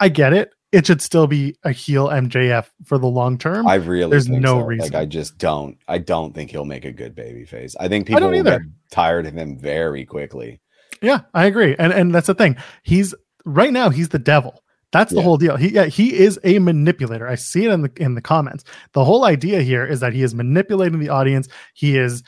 I 0.00 0.08
get 0.08 0.32
it. 0.32 0.52
It 0.72 0.86
should 0.86 1.00
still 1.00 1.26
be 1.26 1.56
a 1.62 1.72
heel 1.72 2.08
MJF 2.08 2.66
for 2.84 2.98
the 2.98 3.06
long 3.06 3.38
term. 3.38 3.66
I 3.66 3.76
really 3.76 4.10
there's 4.10 4.28
no 4.28 4.60
so. 4.60 4.66
reason. 4.66 4.92
Like 4.92 5.00
I 5.00 5.06
just 5.06 5.38
don't. 5.38 5.78
I 5.88 5.98
don't 5.98 6.34
think 6.34 6.50
he'll 6.50 6.64
make 6.64 6.84
a 6.84 6.92
good 6.92 7.14
baby 7.14 7.44
face. 7.44 7.76
I 7.78 7.88
think 7.88 8.06
people 8.06 8.24
I 8.24 8.26
will 8.26 8.42
get 8.42 8.60
tired 8.90 9.26
of 9.26 9.34
him 9.34 9.58
very 9.58 10.04
quickly. 10.04 10.60
Yeah, 11.00 11.20
I 11.34 11.46
agree. 11.46 11.76
And 11.78 11.92
and 11.92 12.14
that's 12.14 12.26
the 12.26 12.34
thing. 12.34 12.56
He's 12.82 13.14
right 13.44 13.72
now 13.72 13.90
he's 13.90 14.08
the 14.08 14.18
devil. 14.18 14.62
That's 14.96 15.12
the 15.12 15.18
yeah. 15.18 15.24
whole 15.24 15.36
deal. 15.36 15.56
He 15.56 15.68
yeah, 15.68 15.84
he 15.84 16.18
is 16.18 16.40
a 16.42 16.58
manipulator. 16.58 17.28
I 17.28 17.34
see 17.34 17.66
it 17.66 17.70
in 17.70 17.82
the 17.82 17.92
in 17.96 18.14
the 18.14 18.22
comments. 18.22 18.64
The 18.92 19.04
whole 19.04 19.26
idea 19.26 19.60
here 19.60 19.84
is 19.84 20.00
that 20.00 20.14
he 20.14 20.22
is 20.22 20.34
manipulating 20.34 21.00
the 21.00 21.10
audience. 21.10 21.48
He 21.74 21.98
is 21.98 22.22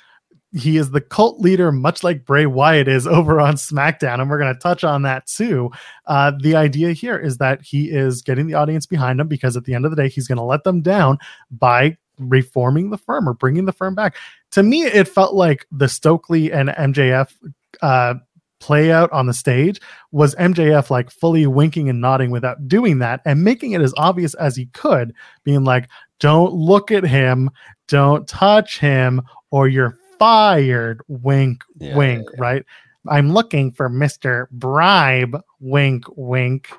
he 0.52 0.76
is 0.76 0.90
the 0.90 1.00
cult 1.00 1.40
leader, 1.40 1.72
much 1.72 2.04
like 2.04 2.26
Bray 2.26 2.44
Wyatt 2.44 2.86
is 2.86 3.06
over 3.18 3.40
on 3.40 3.54
SmackDown, 3.54 4.20
and 4.20 4.28
we're 4.28 4.38
going 4.38 4.52
to 4.52 4.60
touch 4.60 4.84
on 4.84 5.00
that 5.02 5.26
too. 5.26 5.70
Uh, 6.06 6.32
the 6.42 6.56
idea 6.56 6.92
here 6.92 7.18
is 7.18 7.38
that 7.38 7.62
he 7.62 7.90
is 7.90 8.20
getting 8.20 8.46
the 8.46 8.54
audience 8.54 8.84
behind 8.84 9.18
him 9.18 9.28
because 9.28 9.56
at 9.56 9.64
the 9.64 9.72
end 9.72 9.86
of 9.86 9.90
the 9.90 9.96
day, 9.96 10.10
he's 10.10 10.28
going 10.28 10.36
to 10.36 10.44
let 10.44 10.64
them 10.64 10.82
down 10.82 11.16
by 11.50 11.96
reforming 12.18 12.90
the 12.90 12.98
firm 12.98 13.26
or 13.26 13.32
bringing 13.32 13.64
the 13.64 13.72
firm 13.72 13.94
back. 13.94 14.14
To 14.50 14.62
me, 14.62 14.82
it 14.82 15.08
felt 15.08 15.34
like 15.34 15.66
the 15.72 15.88
Stokely 15.88 16.52
and 16.52 16.68
MJF 16.68 17.32
uh, 17.80 18.14
play 18.60 18.90
out 18.90 19.10
on 19.12 19.26
the 19.26 19.34
stage 19.34 19.80
was 20.12 20.34
MJF 20.36 20.90
like 20.90 21.10
fully 21.10 21.46
winking 21.46 21.88
and 21.88 22.00
nodding 22.00 22.30
without 22.30 22.68
doing 22.68 22.98
that 22.98 23.20
and 23.24 23.44
making 23.44 23.72
it 23.72 23.80
as 23.80 23.94
obvious 23.96 24.34
as 24.34 24.56
he 24.56 24.66
could, 24.66 25.14
being 25.44 25.64
like, 25.64 25.88
don't 26.20 26.52
look 26.52 26.90
at 26.90 27.04
him, 27.04 27.50
don't 27.86 28.26
touch 28.26 28.78
him, 28.78 29.22
or 29.50 29.68
you're 29.68 29.96
fired. 30.18 31.00
Wink, 31.08 31.62
yeah, 31.78 31.96
wink, 31.96 32.24
yeah, 32.24 32.36
yeah. 32.36 32.42
right? 32.42 32.64
I'm 33.06 33.32
looking 33.32 33.72
for 33.72 33.88
Mr. 33.88 34.50
Bribe, 34.50 35.40
wink, 35.60 36.04
wink. 36.16 36.70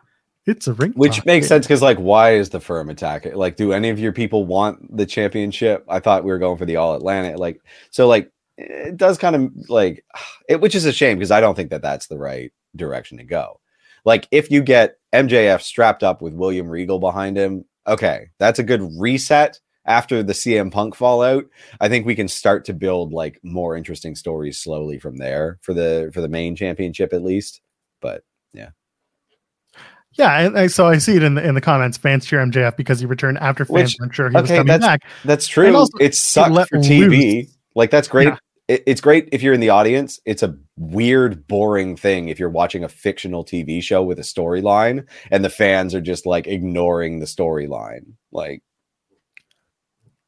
It's 0.46 0.68
a 0.68 0.74
ring. 0.74 0.94
Which 0.94 1.26
makes 1.26 1.48
sense 1.48 1.66
because, 1.66 1.82
like, 1.82 1.98
why 2.00 2.34
is 2.34 2.50
the 2.50 2.60
firm 2.60 2.90
attacking? 2.90 3.36
Like, 3.36 3.56
do 3.56 3.72
any 3.72 3.90
of 3.90 4.00
your 4.00 4.12
people 4.12 4.46
want 4.46 4.96
the 4.96 5.06
championship? 5.06 5.86
I 5.88 6.00
thought 6.00 6.24
we 6.24 6.32
were 6.32 6.40
going 6.40 6.58
for 6.58 6.66
the 6.66 6.78
All 6.78 6.96
Atlantic. 6.96 7.38
Like, 7.38 7.62
so, 7.92 8.08
like, 8.08 8.32
it 8.60 8.98
does 8.98 9.18
kind 9.18 9.36
of 9.36 9.52
like 9.70 10.06
it, 10.50 10.62
which 10.62 10.76
is 10.76 10.86
a 10.86 10.94
shame 10.94 11.18
because 11.18 11.32
I 11.32 11.42
don't 11.42 11.56
think 11.56 11.70
that 11.70 11.82
that's 11.82 12.08
the 12.08 12.18
right 12.18 12.52
direction 12.76 13.18
to 13.18 13.24
go. 13.24 13.60
Like 14.06 14.28
if 14.32 14.52
you 14.52 14.62
get 14.62 14.98
MJF 15.14 15.62
strapped 15.62 16.04
up 16.04 16.22
with 16.22 16.34
William 16.34 16.70
Regal 16.70 17.00
behind 17.00 17.38
him, 17.38 17.66
okay, 17.88 18.30
that's 18.38 18.60
a 18.60 18.64
good 18.64 18.88
reset 18.98 19.60
after 19.86 20.24
the 20.24 20.34
CM 20.34 20.72
Punk 20.72 20.96
fallout. 20.96 21.46
I 21.82 21.90
think 21.90 22.06
we 22.06 22.16
can 22.16 22.28
start 22.28 22.66
to 22.66 22.74
build 22.74 23.12
like 23.12 23.40
more 23.44 23.76
interesting 23.76 24.16
stories 24.16 24.60
slowly 24.60 25.00
from 25.00 25.18
there 25.18 25.60
for 25.62 25.74
the 25.74 26.12
for 26.14 26.22
the 26.22 26.30
main 26.30 26.56
championship 26.56 27.14
at 27.14 27.24
least. 27.24 27.62
But 28.02 28.24
yeah. 28.54 28.70
Yeah, 30.14 30.50
I, 30.56 30.68
so 30.68 30.88
I 30.88 30.98
see 30.98 31.16
it 31.16 31.24
in 31.24 31.36
the 31.36 31.48
in 31.48 31.56
the 31.56 31.62
comments. 31.62 31.98
Fans 31.98 32.26
cheer 32.26 32.40
MJF 32.40 32.76
because 32.76 33.00
he 33.00 33.06
returned 33.06 33.38
after 33.38 33.64
fans 33.64 33.96
Which, 34.00 34.16
sure 34.16 34.30
he 34.30 34.36
okay, 34.36 34.42
was 34.42 34.50
coming 34.50 34.68
that's, 34.68 34.86
back. 34.86 35.02
That's 35.24 35.48
true. 35.48 35.74
Also, 35.76 35.98
it 36.00 36.16
sucked 36.16 36.70
for 36.70 36.78
TV. 36.78 37.44
Loose. 37.44 37.58
Like 37.76 37.92
that's 37.92 38.08
great. 38.08 38.30
Yeah 38.30 38.38
it's 38.70 39.02
great 39.02 39.28
if 39.32 39.42
you're 39.42 39.54
in 39.54 39.60
the 39.60 39.72
audience. 39.72 40.20
It's 40.26 40.44
a 40.44 40.56
weird, 40.78 41.48
boring 41.48 41.96
thing 41.96 42.30
if 42.30 42.40
you're 42.40 42.50
watching 42.50 42.84
a 42.84 42.90
fictional 42.90 43.44
TV 43.44 43.82
show 43.82 44.04
with 44.04 44.20
a 44.20 44.24
storyline 44.24 45.08
and 45.32 45.44
the 45.44 45.50
fans 45.50 45.96
are 45.96 46.02
just 46.02 46.28
like 46.28 46.46
ignoring 46.46 47.20
the 47.20 47.26
storyline. 47.26 48.14
Like, 48.32 48.62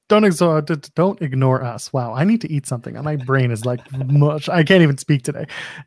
don't 0.09 0.25
ignore 0.25 0.57
uh, 0.57 0.75
don't 0.95 1.21
ignore 1.21 1.63
us. 1.63 1.93
Wow, 1.93 2.13
I 2.13 2.23
need 2.23 2.41
to 2.41 2.51
eat 2.51 2.65
something. 2.65 3.01
My 3.01 3.15
brain 3.15 3.51
is 3.51 3.63
like 3.63 3.79
mush. 3.93 4.49
I 4.49 4.63
can't 4.63 4.81
even 4.81 4.97
speak 4.97 5.21
today. 5.21 5.45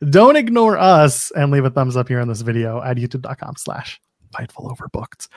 Don't 0.08 0.36
ignore 0.36 0.78
us 0.78 1.30
and 1.32 1.50
leave 1.50 1.64
a 1.64 1.70
thumbs 1.70 1.96
up 1.96 2.08
here 2.08 2.20
on 2.20 2.28
this 2.28 2.40
video 2.40 2.80
at 2.82 2.96
youtube.com 2.96 3.54
slash 3.58 4.00
fightful 4.32 4.74
overbooked. 4.74 5.28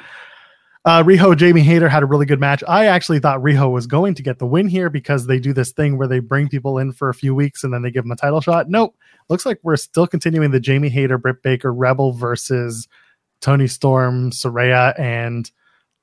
Uh, 0.85 1.03
Riho, 1.03 1.35
Jamie 1.35 1.61
Hayter 1.61 1.89
had 1.89 2.03
a 2.03 2.05
really 2.05 2.25
good 2.25 2.39
match. 2.39 2.63
I 2.67 2.85
actually 2.85 3.19
thought 3.19 3.41
Riho 3.41 3.71
was 3.71 3.87
going 3.87 4.13
to 4.15 4.23
get 4.23 4.39
the 4.39 4.45
win 4.45 4.67
here 4.67 4.89
because 4.89 5.27
they 5.27 5.39
do 5.39 5.53
this 5.53 5.71
thing 5.71 5.97
where 5.97 6.07
they 6.07 6.19
bring 6.19 6.47
people 6.47 6.77
in 6.77 6.91
for 6.93 7.09
a 7.09 7.13
few 7.13 7.35
weeks 7.35 7.63
and 7.63 7.73
then 7.73 7.81
they 7.81 7.91
give 7.91 8.03
them 8.03 8.11
a 8.11 8.15
title 8.15 8.41
shot. 8.41 8.69
Nope. 8.69 8.95
Looks 9.29 9.45
like 9.45 9.59
we're 9.63 9.75
still 9.75 10.07
continuing 10.07 10.51
the 10.51 10.59
Jamie 10.59 10.89
Hayter, 10.89 11.17
Britt 11.17 11.43
Baker, 11.43 11.73
Rebel 11.73 12.13
versus 12.13 12.87
Toni 13.41 13.67
Storm, 13.67 14.31
Saraya, 14.31 14.97
and 14.97 15.51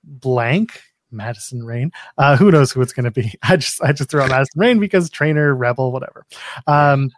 blank 0.02 0.82
Madison 1.10 1.64
Rayne. 1.64 1.90
Uh, 2.18 2.36
who 2.36 2.50
knows 2.50 2.72
who 2.72 2.82
it's 2.82 2.92
going 2.92 3.04
to 3.04 3.10
be? 3.10 3.32
I 3.42 3.56
just 3.56 3.82
I 3.82 3.92
just 3.92 4.10
threw 4.10 4.20
out 4.20 4.30
Madison 4.30 4.60
Rayne 4.60 4.80
because 4.80 5.08
trainer, 5.08 5.54
Rebel, 5.54 5.92
whatever. 5.92 6.26
Um, 6.66 7.10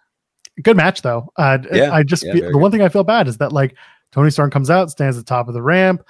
good 0.62 0.76
match 0.76 1.02
though. 1.02 1.32
Uh, 1.36 1.58
yeah, 1.72 1.92
I 1.92 2.02
just 2.02 2.24
yeah, 2.24 2.34
the 2.34 2.40
good. 2.40 2.56
one 2.56 2.70
thing 2.70 2.82
I 2.82 2.88
feel 2.88 3.04
bad 3.04 3.26
is 3.28 3.38
that 3.38 3.52
like 3.52 3.76
Toni 4.12 4.30
Storm 4.30 4.50
comes 4.50 4.70
out, 4.70 4.90
stands 4.90 5.16
at 5.16 5.24
the 5.24 5.28
top 5.28 5.48
of 5.48 5.54
the 5.54 5.62
ramp 5.62 6.02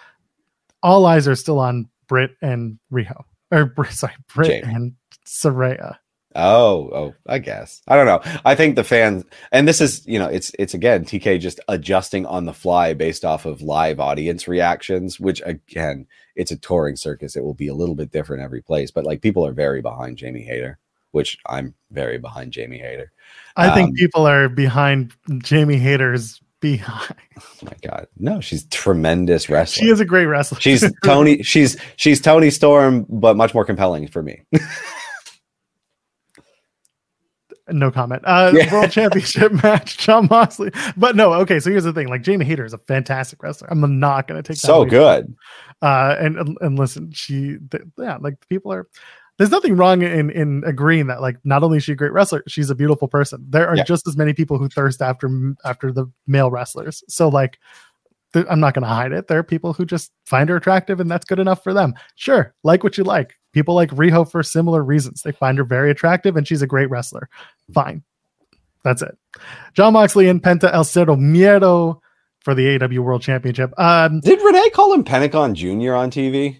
all 0.87 1.05
eyes 1.05 1.27
are 1.27 1.35
still 1.35 1.59
on 1.59 1.89
Britt 2.07 2.37
and 2.41 2.79
Riho, 2.93 3.25
or 3.51 3.75
sorry, 3.91 4.15
Britt 4.33 4.63
Jamie. 4.63 4.75
and 4.75 4.93
Saraya. 5.27 5.97
Oh, 6.39 6.91
oh, 6.93 7.15
I 7.27 7.39
guess. 7.39 7.83
I 7.89 7.97
don't 7.97 8.07
know. 8.07 8.21
I 8.45 8.55
think 8.55 8.77
the 8.77 8.85
fans 8.85 9.25
and 9.51 9.67
this 9.67 9.81
is, 9.81 10.07
you 10.07 10.19
know, 10.19 10.29
it's 10.29 10.53
it's 10.59 10.75
again 10.75 11.05
TK 11.05 11.41
just 11.41 11.61
adjusting 11.67 12.25
on 12.27 12.45
the 12.45 12.53
fly 12.53 12.93
based 12.93 13.25
off 13.25 13.47
of 13.47 13.63
live 13.63 13.99
audience 13.99 14.47
reactions, 14.47 15.19
which 15.19 15.43
again, 15.45 16.07
it's 16.37 16.53
a 16.53 16.59
touring 16.59 16.97
circus. 16.97 17.37
It 17.37 17.43
will 17.43 17.55
be 17.55 17.69
a 17.69 17.75
little 17.75 17.95
bit 17.95 18.13
different 18.13 18.45
every 18.45 18.63
place, 18.63 18.91
but 18.91 19.05
like 19.05 19.23
people 19.23 19.47
are 19.47 19.53
very 19.53 19.81
behind 19.81 20.19
Jamie 20.19 20.45
Hayter, 20.45 20.79
which 21.11 21.39
I'm 21.47 21.75
very 21.91 22.19
behind 22.19 22.53
Jamie 22.53 22.79
Hayter. 22.79 23.11
I 23.57 23.69
um, 23.69 23.75
think 23.75 23.97
people 23.97 24.29
are 24.29 24.51
behind 24.51 25.15
Jamie 25.39 25.79
Hayter's 25.79 26.41
be 26.73 26.77
high. 26.79 27.15
Oh 27.63 27.67
my 27.67 27.77
god, 27.83 28.07
no, 28.19 28.41
she's 28.41 28.65
tremendous 28.69 29.49
wrestler. 29.51 29.83
She 29.85 29.91
is 29.91 30.01
a 30.01 30.05
great 30.05 30.25
wrestler. 30.27 30.59
She's 30.61 30.85
Tony. 31.05 31.43
She's 31.43 31.77
she's 31.97 32.21
Toni 32.21 32.51
Storm, 32.51 33.05
but 33.09 33.37
much 33.37 33.53
more 33.55 33.65
compelling 33.65 34.09
for 34.09 34.23
me. 34.23 34.43
no 37.69 37.91
comment. 37.91 38.23
Uh, 38.25 38.53
Yeah. 38.55 38.73
World 38.73 38.91
Championship 38.91 39.53
match, 39.63 39.99
Jon 39.99 40.29
Moxley. 40.31 40.71
But 40.97 41.17
no, 41.17 41.33
okay. 41.35 41.61
So 41.61 41.71
here's 41.71 41.85
the 41.85 41.93
thing: 41.93 42.09
like 42.09 42.23
Jamie 42.23 42.45
Hayter 42.45 42.65
is 42.65 42.73
a 42.73 42.79
fantastic 42.79 43.43
wrestler. 43.43 43.69
I'm 43.71 43.99
not 43.99 44.29
going 44.29 44.43
to 44.43 44.47
take 44.47 44.61
that 44.61 44.67
so 44.67 44.85
good. 44.85 45.35
uh 45.83 46.17
and 46.19 46.37
and- 46.39 46.57
and 46.61 46.79
listen 46.79 47.11
she 47.13 47.57
th- 47.71 47.83
yeah 47.99 48.17
like 48.21 48.35
people 48.49 48.73
are 48.73 48.87
there's 49.39 49.51
nothing 49.51 49.77
wrong 49.77 50.03
in 50.03 50.31
in 50.31 50.63
agreeing 50.67 51.07
that 51.09 51.21
like 51.21 51.37
not 51.45 51.63
only 51.63 51.77
is 51.79 51.85
she 51.85 51.93
a 51.93 51.97
great 51.97 52.13
wrestler 52.13 52.43
she's 52.49 52.71
a 52.71 52.75
beautiful 52.75 53.09
person 53.09 53.45
there 53.49 53.69
are 53.69 53.77
Yeah. 53.77 53.85
just 53.85 54.07
as 54.09 54.17
many 54.17 54.33
people 54.33 54.59
who 54.59 54.69
thirst 54.69 55.03
after 55.03 55.29
after 55.65 55.93
the 55.93 56.07
male 56.27 56.51
wrestlers 56.51 57.03
so 57.09 57.29
like 57.29 57.59
th- 58.33 58.47
i'm 58.49 58.61
not 58.61 58.75
going 58.75 58.83
to 58.83 58.89
hide 58.89 59.13
it 59.13 59.27
there 59.29 59.39
are 59.39 59.43
people 59.45 59.73
who 59.73 59.85
just 59.85 60.11
find 60.25 60.49
her 60.49 60.57
attractive 60.57 61.01
and 61.01 61.11
that's 61.11 61.25
good 61.27 61.39
enough 61.39 61.63
for 61.63 61.75
them 61.75 61.95
sure 62.15 62.55
like 62.65 62.83
what 62.83 62.97
you 62.97 63.05
like 63.05 63.35
people 63.53 63.75
like 63.75 63.91
riho 63.91 64.29
for 64.31 64.43
similar 64.43 64.83
reasons 64.83 65.23
they 65.23 65.33
find 65.33 65.59
her 65.59 65.65
very 65.65 65.91
attractive 65.91 66.37
and 66.37 66.49
she's 66.49 66.63
a 66.63 66.67
great 66.67 66.89
wrestler 66.91 67.29
fine 67.75 68.03
that's 68.85 69.03
it 69.03 69.17
jon 69.75 69.93
moxley 69.93 70.29
and 70.29 70.43
penta 70.43 70.73
el 70.73 70.85
Cero 70.85 71.15
miedo 71.17 72.01
for 72.41 72.55
the 72.55 72.79
AW 72.81 73.03
World 73.03 73.23
Championship. 73.23 73.73
Um, 73.77 74.21
Did 74.21 74.41
Renee 74.41 74.71
call 74.71 74.93
him 74.95 75.03
Pentagon 75.03 75.53
Jr. 75.57 75.95
on 75.95 76.13
TV? 76.13 76.59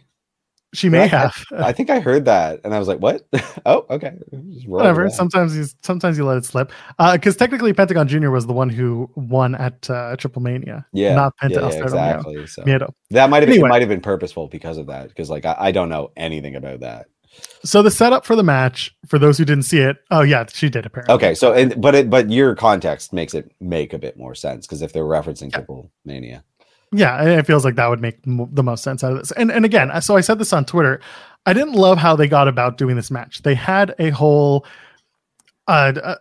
She 0.75 0.89
may 0.89 1.03
I- 1.03 1.07
have. 1.07 1.45
I 1.57 1.73
think 1.73 1.91
I 1.91 2.01
heard 2.01 2.25
that, 2.27 2.61
and 2.65 2.75
I 2.75 2.79
was 2.79 2.89
like, 2.89 2.99
"What? 2.99 3.27
oh, 3.67 3.87
okay." 3.91 4.13
Just 4.31 4.35
roll 4.35 4.51
with 4.53 4.67
whatever 4.67 5.09
sometimes 5.11 5.57
you 5.57 5.65
sometimes 5.83 6.19
you 6.19 6.25
let 6.25 6.37
it 6.37 6.45
slip 6.45 6.71
because 7.13 7.37
technically 7.37 7.73
pentagon 7.73 8.09
junior 8.09 8.31
was 8.31 8.47
the 8.47 8.53
one 8.53 8.69
who 8.69 9.11
won 9.15 9.55
at 9.55 9.89
uh, 9.91 10.17
triple 10.17 10.43
mania 10.43 10.85
yeah, 10.93 11.15
not 11.15 11.35
Penta 11.43 11.51
yeah, 11.53 11.71
yeah, 11.71 11.83
exactly. 11.83 12.47
So 12.47 12.63
Miedo. 12.65 12.93
that 13.11 13.31
might 13.31 13.43
have 13.43 13.49
Anyway. 13.51 13.69
might 13.69 13.83
have 13.83 13.89
been 13.89 14.01
purposeful 14.01 14.49
because 14.49 14.77
of 14.79 14.87
that. 14.89 15.09
Because 15.09 15.31
like 15.31 15.45
I, 15.45 15.55
I 15.59 15.71
don't 15.73 15.89
know 15.89 16.11
anything 16.17 16.57
about 16.57 16.81
that. 16.81 17.07
so 17.65 17.83
the 17.83 17.91
setup 17.91 18.25
for 18.25 18.35
the 18.37 18.43
match 18.43 18.95
for 19.09 19.19
those 19.19 19.37
who 19.39 19.45
didn't 19.45 19.65
see 19.65 19.79
it 19.81 19.99
oh 20.11 20.23
yeah 20.23 20.45
she 20.53 20.69
did 20.71 20.87
apparently 20.87 21.15
Okay, 21.15 21.35
so 21.35 21.53
and 21.53 21.81
but 21.81 21.95
it 21.95 22.09
but 22.11 22.31
your 22.31 22.55
context 22.55 23.13
makes 23.13 23.35
it 23.35 23.51
make 23.61 23.93
a 23.93 23.99
bit 23.99 24.17
more 24.17 24.35
sense 24.35 24.67
because 24.67 24.83
if 24.83 24.93
they're 24.93 25.05
referencing 25.05 25.51
Yeah. 25.53 25.59
Triple 25.59 25.91
Mania, 26.05 26.45
yeah 26.93 27.23
it 27.23 27.47
feels 27.47 27.65
like 27.65 27.75
that 27.77 27.89
would 27.89 28.01
make 28.01 28.19
m- 28.27 28.49
the 28.53 28.63
most 28.63 28.83
sense 28.83 29.03
out 29.03 29.13
of 29.13 29.19
this. 29.19 29.33
And 29.33 29.51
and 29.51 29.65
again 29.65 29.91
so 30.03 30.17
i 30.17 30.21
said 30.21 30.39
this 30.39 30.53
on 30.53 30.65
twitter. 30.65 31.01
I 31.49 31.53
didn't 31.53 31.75
love 31.75 31.99
how 31.99 32.17
they 32.17 32.27
got 32.27 32.49
about 32.49 32.77
doing 32.77 32.97
this 32.97 33.09
match. 33.09 33.43
They 33.43 33.55
had 33.55 33.95
a 34.01 34.11
whole 34.11 34.67
uh, 35.69 35.93
uh 36.03 36.17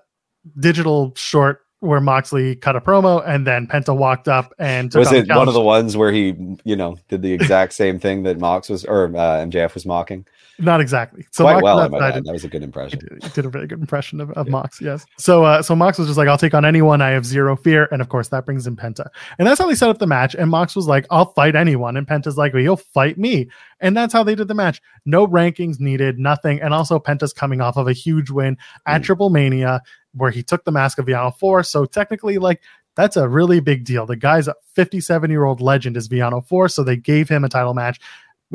digital 0.60 1.14
short 1.16 1.62
where 1.80 2.00
moxley 2.00 2.56
cut 2.56 2.76
a 2.76 2.82
promo 2.82 3.28
and 3.28 3.46
then 3.46 3.68
penta 3.68 3.96
walked 3.96 4.28
up 4.28 4.54
and 4.60 4.92
took 4.92 5.00
was 5.00 5.12
it 5.12 5.28
one 5.28 5.48
of 5.48 5.54
the 5.54 5.62
ones 5.62 5.98
where 5.98 6.12
he 6.12 6.36
you 6.64 6.76
know 6.76 6.98
did 7.10 7.22
the 7.22 7.34
exact 7.34 7.74
same 7.74 8.00
thing 8.00 8.24
that 8.24 8.40
Mox 8.40 8.70
was 8.70 8.86
or 8.86 9.06
uh, 9.06 9.46
MJF 9.46 9.74
was 9.74 9.86
mocking? 9.86 10.26
Not 10.58 10.80
exactly 10.80 11.26
so 11.32 11.44
Quite 11.44 11.54
Mox 11.56 11.64
well, 11.64 11.76
was 11.76 11.86
I 11.86 11.88
might 11.90 11.98
outside 12.02 12.18
add. 12.18 12.26
That 12.26 12.32
was 12.32 12.44
a 12.46 12.48
good 12.48 12.62
He 12.62 12.66
impression. 12.66 13.00
did, 13.00 13.24
he 13.24 13.30
did 13.30 13.46
a 13.46 13.50
very 13.50 13.68
good 13.68 13.80
impression 13.80 14.22
of, 14.22 14.32
of 14.32 14.48
Yeah. 14.48 14.52
Mox, 14.52 14.80
yes. 14.80 15.06
So 15.18 15.44
uh, 15.44 15.62
so 15.62 15.76
Mox 15.76 15.98
was 15.98 16.08
just 16.08 16.18
like, 16.18 16.28
I'll 16.28 16.38
take 16.38 16.54
on 16.54 16.64
anyone. 16.66 17.02
I 17.02 17.10
have 17.10 17.26
zero 17.26 17.56
fear. 17.56 17.88
And 17.92 18.02
of 18.02 18.10
course, 18.10 18.30
that 18.30 18.46
brings 18.46 18.66
in 18.68 18.76
Penta. 18.76 19.08
And 19.38 19.48
that's 19.48 19.60
how 19.60 19.68
they 19.68 19.76
set 19.76 19.90
up 19.90 20.00
the 20.00 20.08
match. 20.08 20.34
And 20.36 20.50
Mox 20.50 20.76
was 20.76 20.88
like, 20.88 21.06
I'll 21.12 21.34
fight 21.34 21.56
anyone. 21.56 21.98
And 21.98 22.08
Penta's 22.08 22.38
like, 22.38 22.54
well, 22.54 22.64
you'll 22.64 22.78
fight 22.78 23.18
me. 23.18 23.50
And 23.82 23.98
that's 23.98 24.14
how 24.14 24.24
they 24.24 24.36
did 24.36 24.48
the 24.48 24.54
match. 24.54 24.82
No 25.06 25.28
rankings 25.28 25.80
needed, 25.80 26.18
nothing. 26.20 26.62
And 26.62 26.74
also, 26.74 27.00
Penta's 27.00 27.34
coming 27.34 27.60
off 27.60 27.76
of 27.78 27.88
a 27.88 27.94
huge 27.94 28.30
win 28.30 28.58
at 28.86 29.02
Mm. 29.02 29.06
Triple 29.06 29.30
Mania 29.30 29.82
where 30.14 30.32
he 30.32 30.42
took 30.42 30.64
the 30.64 30.72
mask 30.72 30.98
of 31.00 31.06
Villano 31.06 31.32
4. 31.32 31.64
So 31.64 31.84
technically, 31.86 32.38
like, 32.38 32.62
that's 32.96 33.18
a 33.18 33.28
really 33.28 33.60
big 33.60 33.84
deal. 33.84 34.06
The 34.06 34.16
guy's 34.16 34.48
a 34.48 34.56
57 34.76 35.30
year 35.30 35.44
old 35.44 35.60
legend 35.60 35.98
is 35.98 36.08
Villano 36.08 36.40
4. 36.40 36.70
So 36.70 36.82
they 36.84 36.96
gave 36.96 37.28
him 37.28 37.44
a 37.44 37.50
title 37.50 37.74
match. 37.74 38.00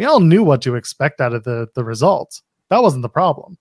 We 0.01 0.07
all 0.07 0.21
knew 0.21 0.43
what 0.43 0.63
to 0.63 0.75
expect 0.75 1.21
out 1.21 1.35
of 1.35 1.45
the, 1.45 1.69
the 1.75 1.85
results. 1.85 2.43
That 2.69 2.83
wasn't 2.83 3.03
the 3.03 3.09
problem 3.09 3.59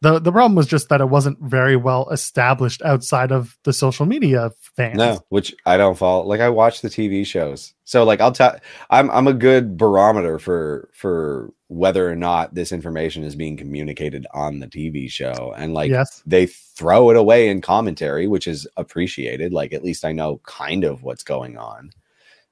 the 0.00 0.20
the 0.20 0.30
problem 0.30 0.54
was 0.54 0.66
just 0.66 0.88
that 0.90 1.00
it 1.00 1.08
wasn't 1.08 1.38
very 1.40 1.76
well 1.76 2.08
established 2.10 2.82
outside 2.82 3.32
of 3.32 3.58
the 3.64 3.72
social 3.72 4.06
media 4.06 4.52
fans. 4.76 4.96
No, 4.96 5.20
which 5.28 5.54
I 5.66 5.76
don't 5.76 5.98
follow. 5.98 6.24
Like 6.24 6.40
I 6.40 6.50
watch 6.50 6.82
the 6.82 6.88
TV 6.88 7.26
shows, 7.26 7.74
so 7.84 8.04
like 8.04 8.20
I'll 8.20 8.32
tell. 8.32 8.56
I'm 8.90 9.10
I'm 9.10 9.26
a 9.26 9.34
good 9.34 9.76
barometer 9.76 10.38
for 10.38 10.88
for 10.94 11.52
whether 11.66 12.08
or 12.08 12.14
not 12.14 12.54
this 12.54 12.70
information 12.70 13.24
is 13.24 13.34
being 13.34 13.56
communicated 13.56 14.26
on 14.32 14.60
the 14.60 14.68
TV 14.68 15.10
show, 15.10 15.52
and 15.56 15.74
like 15.74 15.90
yes, 15.90 16.22
they 16.24 16.46
throw 16.46 17.10
it 17.10 17.16
away 17.16 17.48
in 17.48 17.60
commentary, 17.60 18.28
which 18.28 18.46
is 18.46 18.68
appreciated. 18.76 19.52
Like 19.52 19.72
at 19.72 19.84
least 19.84 20.04
I 20.04 20.12
know 20.12 20.40
kind 20.44 20.84
of 20.84 21.02
what's 21.02 21.24
going 21.24 21.58
on. 21.58 21.90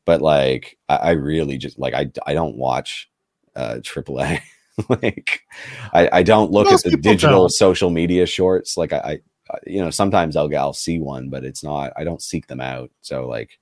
But 0.05 0.21
like 0.21 0.79
I, 0.89 0.97
I 0.97 1.11
really 1.13 1.59
just 1.59 1.79
like 1.79 1.95
I 1.95 2.11
I 2.27 2.35
don't 2.35 2.57
watch 2.57 3.09
uh 3.57 3.77
AAA. 3.83 4.41
like 4.89 5.41
I, 5.95 6.09
I 6.13 6.23
don't 6.23 6.51
look 6.53 6.71
Most 6.71 6.87
at 6.87 6.93
the 6.93 6.99
digital 6.99 7.43
don't. 7.45 7.51
social 7.51 7.91
media 7.91 8.27
shorts. 8.27 8.77
Like 8.77 8.93
I, 8.93 8.99
I 8.99 9.11
I- 9.51 9.59
you 9.67 9.81
know 9.81 9.91
sometimes 9.91 10.37
I'll 10.37 10.55
I'll 10.57 10.73
see 10.73 10.99
one, 10.99 11.31
but 11.31 11.45
it's 11.45 11.63
not. 11.65 11.93
I 11.97 12.05
don't 12.05 12.21
seek 12.23 12.47
them 12.49 12.61
out. 12.61 12.91
So 13.01 13.27
like 13.29 13.59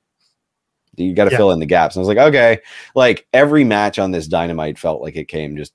you 0.97 1.13
got 1.15 1.25
to 1.25 1.31
Yeah. 1.33 1.37
fill 1.39 1.51
in 1.53 1.59
the 1.61 1.67
gaps. 1.67 1.97
And 1.97 2.01
I 2.01 2.07
was 2.07 2.09
like, 2.17 2.27
okay, 2.29 2.59
like 2.95 3.27
every 3.33 3.65
match 3.65 3.99
on 3.99 4.11
this 4.13 4.29
dynamite 4.29 4.79
felt 4.79 5.03
like 5.03 5.17
it 5.17 5.27
came 5.29 5.57
just 5.57 5.73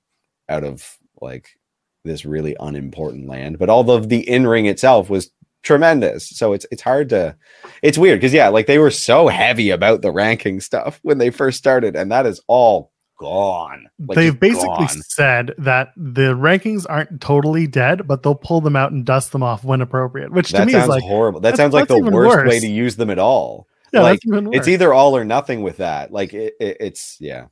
out 0.47 0.63
of 0.63 0.97
like 1.21 1.49
this 2.05 2.23
really 2.25 2.55
unimportant 2.59 3.27
land. 3.27 3.59
But 3.59 3.69
all 3.69 3.91
of 3.91 4.09
the 4.09 4.27
in 4.27 4.47
ring 4.47 4.65
itself 4.65 5.09
was 5.09 5.29
tremendous. 5.61 6.29
So 6.29 6.53
it's 6.53 6.65
it's 6.71 6.81
hard 6.81 7.09
to 7.09 7.35
it's 7.83 7.97
weird 7.97 8.19
because 8.19 8.33
yeah, 8.33 8.47
like 8.47 8.65
they 8.65 8.79
were 8.79 8.91
so 8.91 9.27
heavy 9.27 9.69
about 9.71 10.01
the 10.01 10.11
ranking 10.11 10.59
stuff 10.61 10.99
when 11.03 11.17
they 11.17 11.29
first 11.29 11.57
started, 11.57 11.95
and 11.95 12.11
that 12.11 12.25
is 12.25 12.41
all 12.47 12.91
gone. 13.19 13.87
Like, 13.99 14.15
they've 14.15 14.39
basically 14.39 14.67
gone. 14.67 15.01
said 15.03 15.53
that 15.59 15.91
the 15.95 16.33
rankings 16.33 16.85
aren't 16.89 17.21
totally 17.21 17.67
dead, 17.67 18.07
but 18.07 18.23
they'll 18.23 18.33
pull 18.33 18.61
them 18.61 18.75
out 18.75 18.91
and 18.91 19.05
dust 19.05 19.31
them 19.31 19.43
off 19.43 19.63
when 19.63 19.81
appropriate. 19.81 20.31
Which 20.31 20.49
to 20.49 20.65
me 20.65 20.71
sounds 20.71 20.85
is 20.85 20.89
like, 20.89 21.03
horrible. 21.03 21.41
That 21.41 21.57
sounds 21.57 21.73
like 21.73 21.87
the 21.87 21.99
worst 21.99 22.47
way 22.47 22.59
to 22.59 22.67
use 22.67 22.95
them 22.95 23.11
at 23.11 23.19
all. 23.19 23.67
yeah, 23.93 24.01
like, 24.01 24.21
worse. 24.25 24.47
It's 24.53 24.67
either 24.67 24.93
all 24.93 25.15
or 25.15 25.23
nothing 25.23 25.61
with 25.61 25.77
that. 25.77 26.11
Like 26.11 26.33
it, 26.33 26.53
it, 26.59 26.77
it's 26.79 27.17
yeah. 27.19 27.47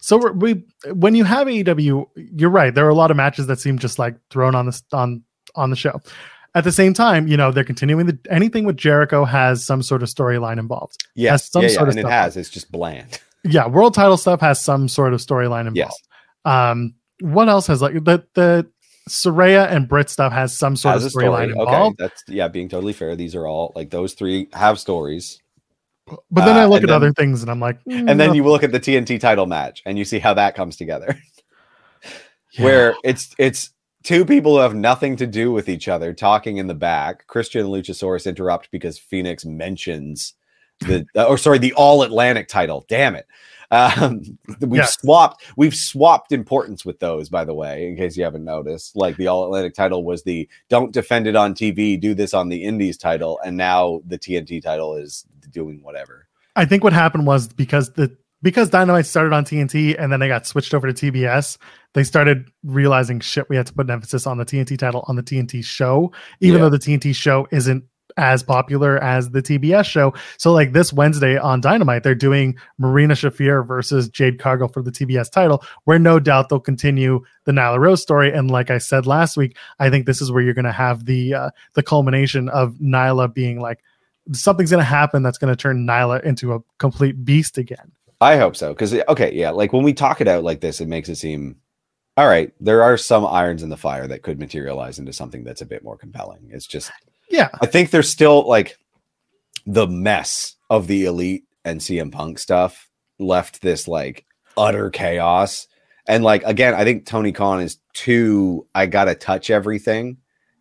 So 0.00 0.16
we're, 0.18 0.32
we 0.32 0.64
when 0.92 1.14
you 1.14 1.24
have 1.24 1.46
AEW, 1.46 2.06
you're 2.16 2.50
right. 2.50 2.74
There 2.74 2.86
are 2.86 2.90
a 2.90 2.94
lot 2.94 3.10
of 3.10 3.16
matches 3.16 3.46
that 3.48 3.60
seem 3.60 3.78
just 3.78 3.98
like 3.98 4.16
thrown 4.30 4.54
on 4.54 4.66
the 4.66 4.82
on 4.92 5.22
on 5.54 5.70
the 5.70 5.76
show. 5.76 6.00
At 6.56 6.62
the 6.62 6.72
same 6.72 6.94
time, 6.94 7.26
you 7.26 7.36
know 7.36 7.50
they're 7.50 7.64
continuing 7.64 8.06
the 8.06 8.18
anything 8.30 8.64
with 8.64 8.76
Jericho 8.76 9.24
has 9.24 9.66
some 9.66 9.82
sort 9.82 10.02
of 10.04 10.08
storyline 10.08 10.58
involved. 10.58 11.04
Yes, 11.16 11.50
some 11.50 11.62
yeah, 11.62 11.68
yeah, 11.68 11.74
sort 11.74 11.88
of 11.88 11.96
and 11.96 12.06
it 12.06 12.10
has. 12.10 12.36
It's 12.36 12.50
just 12.50 12.70
bland. 12.70 13.20
Yeah, 13.44 13.66
world 13.68 13.94
title 13.94 14.16
stuff 14.16 14.40
has 14.40 14.60
some 14.60 14.88
sort 14.88 15.12
of 15.14 15.20
storyline 15.20 15.66
involved. 15.66 15.76
Yes. 15.76 15.94
Um, 16.44 16.94
what 17.20 17.48
else 17.48 17.66
has 17.68 17.80
like 17.82 17.92
the 17.94 18.24
the 18.34 18.66
Saraya 19.08 19.70
and 19.70 19.86
Britt 19.86 20.08
stuff 20.08 20.32
has 20.32 20.56
some 20.56 20.76
sort 20.76 20.94
Has 20.94 21.02
of 21.04 21.08
a 21.08 21.10
story. 21.10 21.26
storyline 21.26 21.56
Okay, 21.88 21.94
that's 21.98 22.22
yeah, 22.26 22.48
being 22.48 22.68
totally 22.70 22.94
fair. 22.94 23.14
These 23.16 23.34
are 23.34 23.46
all 23.46 23.72
like 23.76 23.90
those 23.90 24.14
three 24.14 24.48
have 24.54 24.78
stories. 24.78 25.40
But 26.30 26.44
then 26.46 26.56
I 26.56 26.62
Uh, 26.64 26.68
look 26.68 26.82
at 26.82 26.86
then- 26.88 26.96
other 26.96 27.12
things 27.12 27.42
and 27.42 27.50
I'm 27.50 27.60
like, 27.60 27.82
mm, 27.84 28.10
And 28.10 28.18
then 28.20 28.28
no. 28.28 28.32
you 28.34 28.44
look 28.44 28.62
at 28.62 28.72
the 28.72 28.80
TNT 28.80 29.18
title 29.20 29.46
match 29.46 29.82
and 29.86 29.96
you 29.98 30.04
see 30.04 30.18
how 30.18 30.34
that 30.34 30.54
comes 30.54 30.76
together. 30.76 31.18
Yeah. 32.52 32.64
Where 32.64 32.94
it's 33.02 33.34
it's 33.36 33.70
two 34.04 34.24
people 34.24 34.52
who 34.54 34.60
have 34.60 34.76
nothing 34.76 35.16
to 35.16 35.26
do 35.26 35.50
with 35.50 35.68
each 35.68 35.88
other 35.88 36.12
talking 36.12 36.58
in 36.58 36.68
the 36.68 36.74
back. 36.74 37.26
Christian 37.26 37.62
and 37.62 37.70
Luchasaurus 37.70 38.26
interrupt 38.28 38.70
because 38.70 38.96
Fenix 38.96 39.44
mentions 39.44 40.34
the 40.80 41.06
or 41.26 41.38
sorry, 41.38 41.58
the 41.58 41.72
all 41.74 42.02
Atlantic 42.02 42.48
title. 42.48 42.84
Damn 42.88 43.14
it. 43.16 43.26
Um, 43.70 44.22
we've 44.60 44.78
Yes. 44.78 44.96
swapped 45.00 45.42
we've 45.56 45.74
swapped 45.74 46.32
importance 46.32 46.84
with 46.84 47.00
those, 47.00 47.28
by 47.28 47.44
the 47.44 47.54
way, 47.54 47.86
in 47.88 47.96
case 47.96 48.16
you 48.16 48.24
haven't 48.24 48.44
noticed. 48.44 48.94
Like 48.96 49.16
the 49.16 49.26
all 49.28 49.44
Atlantic 49.44 49.74
title 49.74 50.04
was 50.04 50.22
the 50.22 50.48
don't 50.68 50.92
defend 50.92 51.26
it 51.26 51.36
on 51.36 51.54
TV, 51.54 51.98
do 52.00 52.14
this 52.14 52.34
on 52.34 52.48
the 52.48 52.62
Indies 52.64 52.96
title, 52.98 53.40
and 53.44 53.56
now 53.56 54.00
the 54.06 54.18
TNT 54.18 54.62
title 54.62 54.94
is 54.96 55.24
doing 55.50 55.80
whatever. 55.82 56.28
I 56.56 56.64
think 56.66 56.84
what 56.84 56.92
happened 56.92 57.26
was 57.26 57.48
because 57.48 57.92
the 57.94 58.16
because 58.42 58.68
Dynamite 58.68 59.06
started 59.06 59.32
on 59.32 59.44
TNT 59.46 59.96
and 59.98 60.12
then 60.12 60.20
they 60.20 60.28
got 60.28 60.46
switched 60.46 60.74
over 60.74 60.92
to 60.92 60.92
TBS, 61.12 61.56
they 61.94 62.04
started 62.04 62.50
realizing 62.62 63.18
shit. 63.20 63.48
We 63.48 63.56
had 63.56 63.66
to 63.68 63.72
put 63.72 63.86
an 63.86 63.90
emphasis 63.92 64.26
on 64.26 64.36
the 64.36 64.44
TNT 64.44 64.78
title 64.78 65.02
on 65.08 65.16
the 65.16 65.22
TNT 65.22 65.64
show, 65.64 66.12
even 66.40 66.58
Yeah. 66.58 66.64
though 66.64 66.70
the 66.70 66.78
TNT 66.78 67.14
show 67.14 67.48
isn't 67.50 67.84
as 68.16 68.42
popular 68.42 69.02
as 69.02 69.30
the 69.30 69.42
TBS 69.42 69.84
show. 69.84 70.14
So, 70.36 70.52
like 70.52 70.72
this 70.72 70.92
Wednesday 70.92 71.36
on 71.36 71.60
Dynamite, 71.60 72.02
they're 72.02 72.14
doing 72.14 72.56
Marina 72.78 73.14
Shafir 73.14 73.66
versus 73.66 74.08
Jade 74.08 74.38
Cargill 74.38 74.68
for 74.68 74.82
the 74.82 74.90
TBS 74.90 75.30
title, 75.30 75.62
where 75.84 75.98
no 75.98 76.18
doubt 76.18 76.48
they'll 76.48 76.60
continue 76.60 77.24
the 77.44 77.52
Nyla 77.52 77.78
Rose 77.78 78.02
story. 78.02 78.32
And 78.32 78.50
like 78.50 78.70
I 78.70 78.78
said 78.78 79.06
last 79.06 79.36
week, 79.36 79.56
I 79.78 79.90
think 79.90 80.06
this 80.06 80.20
is 80.20 80.30
where 80.30 80.42
you're 80.42 80.54
going 80.54 80.64
to 80.64 80.72
have 80.72 81.04
the 81.06 81.34
uh, 81.34 81.50
the 81.74 81.82
culmination 81.82 82.48
of 82.48 82.74
Nyla 82.74 83.32
being 83.32 83.60
like 83.60 83.82
something's 84.32 84.70
going 84.70 84.80
to 84.80 84.84
happen 84.84 85.22
that's 85.22 85.38
going 85.38 85.52
to 85.52 85.60
turn 85.60 85.86
Nyla 85.86 86.22
into 86.22 86.54
a 86.54 86.60
complete 86.78 87.24
beast 87.24 87.58
again. 87.58 87.92
I 88.20 88.36
hope 88.36 88.56
so. 88.56 88.72
Because 88.72 88.94
okay, 89.08 89.32
yeah, 89.34 89.50
like 89.50 89.72
when 89.72 89.82
we 89.82 89.92
talk 89.92 90.20
it 90.20 90.28
out 90.28 90.44
like 90.44 90.60
this, 90.60 90.80
it 90.80 90.88
makes 90.88 91.08
it 91.08 91.16
seem 91.16 91.56
all 92.16 92.28
right. 92.28 92.52
There 92.60 92.82
are 92.82 92.96
some 92.96 93.26
irons 93.26 93.62
in 93.62 93.70
the 93.70 93.76
fire 93.76 94.06
that 94.06 94.22
could 94.22 94.38
materialize 94.38 94.98
into 94.98 95.12
something 95.12 95.42
that's 95.42 95.62
a 95.62 95.66
bit 95.66 95.82
more 95.82 95.96
compelling. 95.96 96.48
It's 96.50 96.66
just 96.66 96.90
Yeah, 97.34 97.48
I 97.60 97.66
think 97.66 97.90
there's 97.90 98.08
still 98.08 98.46
like 98.46 98.78
the 99.66 99.88
mess 99.88 100.54
of 100.70 100.86
the 100.86 101.04
elite 101.06 101.44
and 101.64 101.80
CM 101.80 102.12
Punk 102.12 102.38
stuff 102.38 102.88
left 103.18 103.60
this 103.60 103.88
like 103.88 104.24
utter 104.56 104.88
chaos. 104.88 105.66
And 106.06 106.22
like 106.22 106.44
again, 106.44 106.74
I 106.74 106.84
think 106.84 107.06
Tony 107.06 107.32
Khan 107.32 107.60
is 107.60 107.78
too 107.92 108.68
I 108.72 108.86
gotta 108.86 109.16
touch 109.16 109.50
everything. 109.50 110.18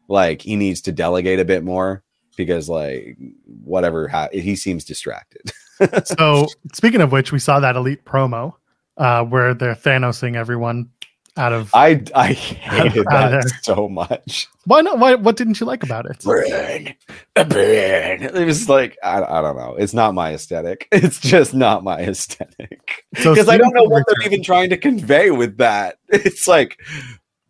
Like 0.07 0.41
he 0.41 0.55
needs 0.55 0.81
to 0.81 0.91
delegate 0.91 1.39
a 1.39 1.45
bit 1.45 1.63
more 1.63 2.03
because 2.37 2.67
like 2.67 3.17
whatever 3.63 4.07
ha- 4.07 4.29
he 4.31 4.55
seems 4.55 4.83
distracted. 4.83 5.51
so 6.05 6.47
speaking 6.73 7.01
of 7.01 7.11
which, 7.11 7.31
we 7.31 7.37
saw 7.37 7.59
that 7.59 7.75
elite 7.75 8.03
promo 8.03 8.55
uh, 8.97 9.23
where 9.23 9.53
they're 9.53 9.75
Thanosing 9.75 10.35
everyone 10.35 10.89
out 11.37 11.53
of. 11.53 11.71
I 11.73 12.03
I 12.15 12.33
hated 12.33 13.07
Out 13.07 13.31
that 13.31 13.31
there. 13.31 13.59
so 13.63 13.89
much. 13.89 14.47
Why 14.65 14.81
not? 14.81 14.99
Why? 14.99 15.15
What 15.15 15.35
didn't 15.35 15.59
you 15.59 15.65
like 15.65 15.83
about 15.83 16.05
it? 16.05 16.23
Burn, 16.23 16.93
burn. 17.35 18.23
It 18.23 18.45
was 18.45 18.69
like 18.69 18.97
I, 19.03 19.23
I 19.23 19.41
don't 19.41 19.57
know. 19.57 19.75
It's 19.77 19.93
not 19.93 20.13
my 20.13 20.33
aesthetic. 20.33 20.87
It's 21.03 21.19
just 21.19 21.53
not 21.53 21.83
my 21.83 21.99
aesthetic. 22.01 23.05
So 23.15 23.33
Because 23.33 23.49
I 23.49 23.57
don't 23.57 23.73
know 23.73 23.83
what 23.83 24.03
they're 24.07 24.25
even 24.27 24.43
trying 24.43 24.69
to 24.69 24.77
convey 24.77 25.31
with 25.31 25.57
that. 25.57 25.97
It's 26.09 26.47
like 26.47 26.79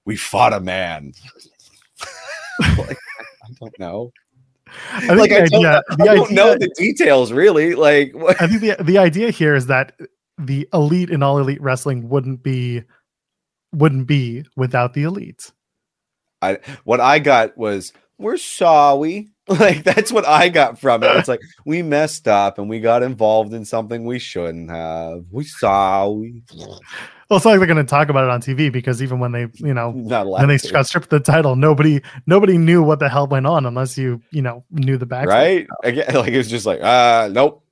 we 0.06 0.16
fought 0.16 0.54
a 0.54 0.60
man. 0.60 1.14
like, 2.78 2.98
I 3.44 3.50
don't 3.60 3.80
know. 3.80 4.12
I 4.92 5.02
think 5.02 5.20
like 5.20 5.30
the 5.30 5.36
I 5.36 5.46
don't, 5.46 5.66
idea, 5.66 5.82
I 6.00 6.16
don't 6.16 6.32
know 6.32 6.58
the 6.58 6.74
details 6.78 7.32
really. 7.32 7.76
Like 7.76 8.14
what? 8.16 8.42
I 8.42 8.48
think 8.48 8.62
the 8.62 8.84
the 8.84 8.98
idea 8.98 9.30
here 9.30 9.56
is 9.56 9.68
that 9.68 9.94
the 10.40 10.68
elite 10.74 11.10
in 11.12 11.22
all 11.22 11.38
elite 11.38 11.62
wrestling 11.62 12.10
wouldn't 12.10 12.42
be 12.42 12.82
wouldn't 13.74 14.07
be 14.07 14.45
without 14.55 14.93
the 14.93 15.03
elite. 15.03 15.51
I 16.41 16.59
what 16.84 16.99
I 16.99 17.19
got 17.19 17.57
was 17.57 17.93
we're 18.17 18.38
sorry. 18.38 19.30
Like 19.49 19.84
that's 19.84 20.09
what 20.09 20.26
I 20.26 20.47
got 20.47 20.80
from 20.80 21.03
it. 21.03 21.13
It's 21.17 21.28
like 21.28 21.41
we 21.65 21.82
messed 21.82 22.30
up 22.30 22.57
and 22.59 22.69
we 22.69 22.80
got 22.80 23.03
involved 23.03 23.53
in 23.53 23.65
something 23.65 24.05
we 24.05 24.17
shouldn't 24.17 24.71
have. 24.71 25.26
We 25.32 25.43
sorry. 25.43 26.41
Well, 27.30 27.38
it's 27.38 27.43
not 27.43 27.51
like 27.51 27.59
they're 27.59 27.67
going 27.67 27.76
to 27.76 27.84
talk 27.84 28.07
about 28.07 28.24
it 28.24 28.30
on 28.30 28.41
TV 28.41 28.71
because 28.71 29.03
even 29.03 29.19
when 29.19 29.34
they, 29.34 29.47
you 29.55 29.74
know, 29.74 29.91
Not 29.95 30.28
when 30.30 30.47
they 30.47 30.57
to. 30.59 30.71
got 30.71 30.88
stripped 30.88 31.09
the 31.09 31.19
title, 31.19 31.57
nobody 31.57 31.99
nobody 32.26 32.57
knew 32.57 32.82
what 32.84 32.99
the 32.99 33.09
hell 33.09 33.28
went 33.28 33.45
on 33.45 33.65
unless 33.65 33.97
you, 33.97 34.21
you 34.32 34.41
know, 34.41 34.63
knew 34.71 34.97
the 34.97 35.05
back. 35.05 35.28
right? 35.28 35.67
Again, 35.84 36.05
like 36.15 36.32
it 36.32 36.38
was 36.38 36.49
just 36.49 36.65
like, 36.65 36.80
uh, 36.82 37.28
nope. 37.30 37.65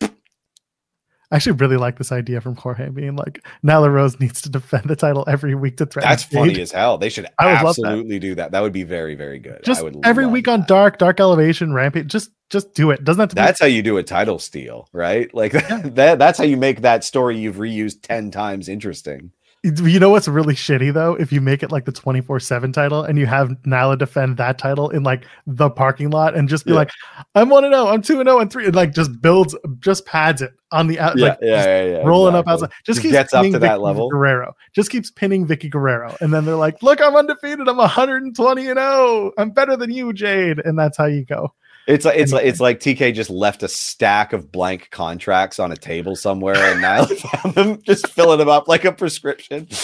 I 1.31 1.37
actually 1.37 1.53
really 1.53 1.77
like 1.77 1.97
this 1.97 2.11
idea 2.11 2.41
from 2.41 2.55
Jorge 2.57 2.89
being 2.89 3.15
like, 3.15 3.41
Nyla 3.63 3.91
Rose 3.91 4.19
needs 4.19 4.41
to 4.41 4.49
defend 4.49 4.85
the 4.85 4.97
title 4.97 5.23
every 5.27 5.55
week 5.55 5.77
to 5.77 5.85
threaten. 5.85 6.09
That's 6.09 6.25
Jade. 6.25 6.37
funny 6.37 6.61
as 6.61 6.71
hell. 6.71 6.97
They 6.97 7.09
should 7.09 7.27
I 7.39 7.45
would 7.47 7.63
love 7.63 7.75
that. 7.77 7.85
absolutely 7.85 8.19
do 8.19 8.35
that. 8.35 8.51
That 8.51 8.61
would 8.61 8.73
be 8.73 8.83
very, 8.83 9.15
very 9.15 9.39
good. 9.39 9.61
Just 9.63 9.79
I 9.79 9.83
would 9.83 10.05
every 10.05 10.25
week 10.27 10.47
on. 10.49 10.65
Dark, 10.67 10.97
Dark 10.97 11.19
Elevation, 11.19 11.73
Rampage. 11.73 12.07
Just 12.07 12.31
just 12.49 12.73
do 12.73 12.91
it. 12.91 13.03
Doesn't 13.05 13.19
have 13.21 13.29
to 13.29 13.35
be 13.35 13.41
That's 13.41 13.61
how 13.61 13.65
you 13.65 13.81
do 13.81 13.97
a 13.97 14.03
title 14.03 14.39
steal, 14.39 14.89
right? 14.91 15.33
Like 15.33 15.53
Yeah. 15.53 15.81
that. 15.85 16.19
That's 16.19 16.37
how 16.37 16.43
you 16.43 16.57
make 16.57 16.81
that 16.81 17.03
story 17.05 17.37
you've 17.37 17.55
reused 17.55 18.01
ten 18.01 18.29
times 18.29 18.67
interesting. 18.67 19.31
You 19.63 19.99
know 19.99 20.09
what's 20.09 20.27
really 20.27 20.55
shitty 20.55 20.91
though? 20.91 21.13
If 21.13 21.31
you 21.31 21.39
make 21.39 21.61
it 21.61 21.71
like 21.71 21.85
the 21.85 21.91
24 21.91 22.39
7 22.39 22.71
title 22.73 23.03
and 23.03 23.19
you 23.19 23.27
have 23.27 23.49
Nyla 23.63 23.95
defend 23.95 24.37
that 24.37 24.57
title 24.57 24.89
in 24.89 25.03
like 25.03 25.25
the 25.45 25.69
parking 25.69 26.09
lot 26.09 26.33
and 26.35 26.49
just 26.49 26.65
be 26.65 26.71
Yeah. 26.71 26.77
like, 26.77 26.89
I'm 27.35 27.49
1 27.49 27.63
0, 27.65 27.87
I'm 27.87 28.01
2 28.01 28.23
0, 28.23 28.39
and 28.39 28.51
3, 28.51 28.65
and 28.65 28.75
like 28.75 28.91
just 28.91 29.21
builds, 29.21 29.55
just 29.77 30.07
pads 30.07 30.41
it 30.41 30.53
on 30.71 30.87
the 30.87 30.99
out, 30.99 31.15
like 31.15 31.33
just 31.33 31.43
yeah, 31.43 31.85
yeah. 31.85 31.97
rolling 31.97 32.33
up 32.33 32.47
outside. 32.47 32.71
Just, 32.83 32.85
Just 32.85 33.01
keeps 33.03 33.11
gets 33.11 33.33
up 33.35 33.45
to 33.45 33.59
that 33.59 33.77
Vickie 33.77 33.81
level. 33.83 34.09
Guerrero. 34.09 34.55
Just 34.73 34.89
keeps 34.89 35.11
pinning 35.11 35.45
Vickie 35.45 35.69
Guerrero. 35.69 36.15
And 36.21 36.33
then 36.33 36.43
they're 36.45 36.55
like, 36.55 36.81
look, 36.81 36.99
I'm 36.99 37.15
undefeated. 37.15 37.67
I'm 37.69 37.77
120 37.77 38.67
and 38.67 38.79
0. 38.79 39.31
I'm 39.37 39.51
better 39.51 39.77
than 39.77 39.91
you, 39.91 40.11
Jade. 40.11 40.57
And 40.57 40.79
that's 40.79 40.97
how 40.97 41.05
you 41.05 41.23
go. 41.23 41.53
It's 41.91 42.05
like 42.05 42.17
it's 42.17 42.31
like 42.31 42.45
it's 42.45 42.59
like 42.59 42.79
TK 42.79 43.13
just 43.13 43.29
left 43.29 43.63
a 43.63 43.67
stack 43.67 44.33
of 44.33 44.51
blank 44.51 44.89
contracts 44.91 45.59
on 45.59 45.71
a 45.71 45.75
table 45.75 46.15
somewhere, 46.15 46.55
and 46.55 46.81
Nyla 46.81 47.17
found 47.43 47.55
them, 47.55 47.81
just 47.83 48.07
filling 48.07 48.39
them 48.39 48.49
up 48.49 48.67
like 48.67 48.85
a 48.85 48.91
prescription. 48.91 49.67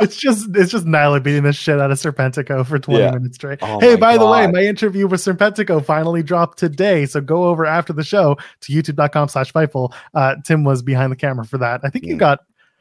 It's 0.00 0.16
just 0.16 0.48
it's 0.56 0.70
just 0.72 0.84
Nyla 0.86 1.22
beating 1.22 1.42
the 1.44 1.52
shit 1.52 1.78
out 1.78 1.90
of 1.90 1.98
Serpentico 1.98 2.66
for 2.66 2.78
20 2.78 3.00
Yeah. 3.00 3.10
minutes 3.12 3.36
straight. 3.36 3.58
Oh 3.62 3.78
hey, 3.80 3.96
by 3.96 4.16
the 4.18 4.26
way, 4.26 4.46
my 4.46 4.60
interview 4.62 5.06
with 5.06 5.20
Serpentico 5.20 5.82
finally 5.84 6.22
dropped 6.22 6.58
today. 6.58 7.06
So 7.06 7.20
go 7.20 7.44
over 7.44 7.64
after 7.66 7.92
the 7.92 8.02
show 8.02 8.36
to 8.62 8.72
youtube.com 8.72 9.28
slash 9.28 9.52
Fightful. 9.52 9.92
Uh, 10.14 10.36
Tim 10.44 10.64
was 10.64 10.82
behind 10.82 11.12
the 11.12 11.16
camera 11.16 11.44
for 11.44 11.58
that. 11.58 11.80
I 11.84 11.88
think 11.90 12.04
you 12.06 12.16
Mm. 12.16 12.18
got 12.18 12.40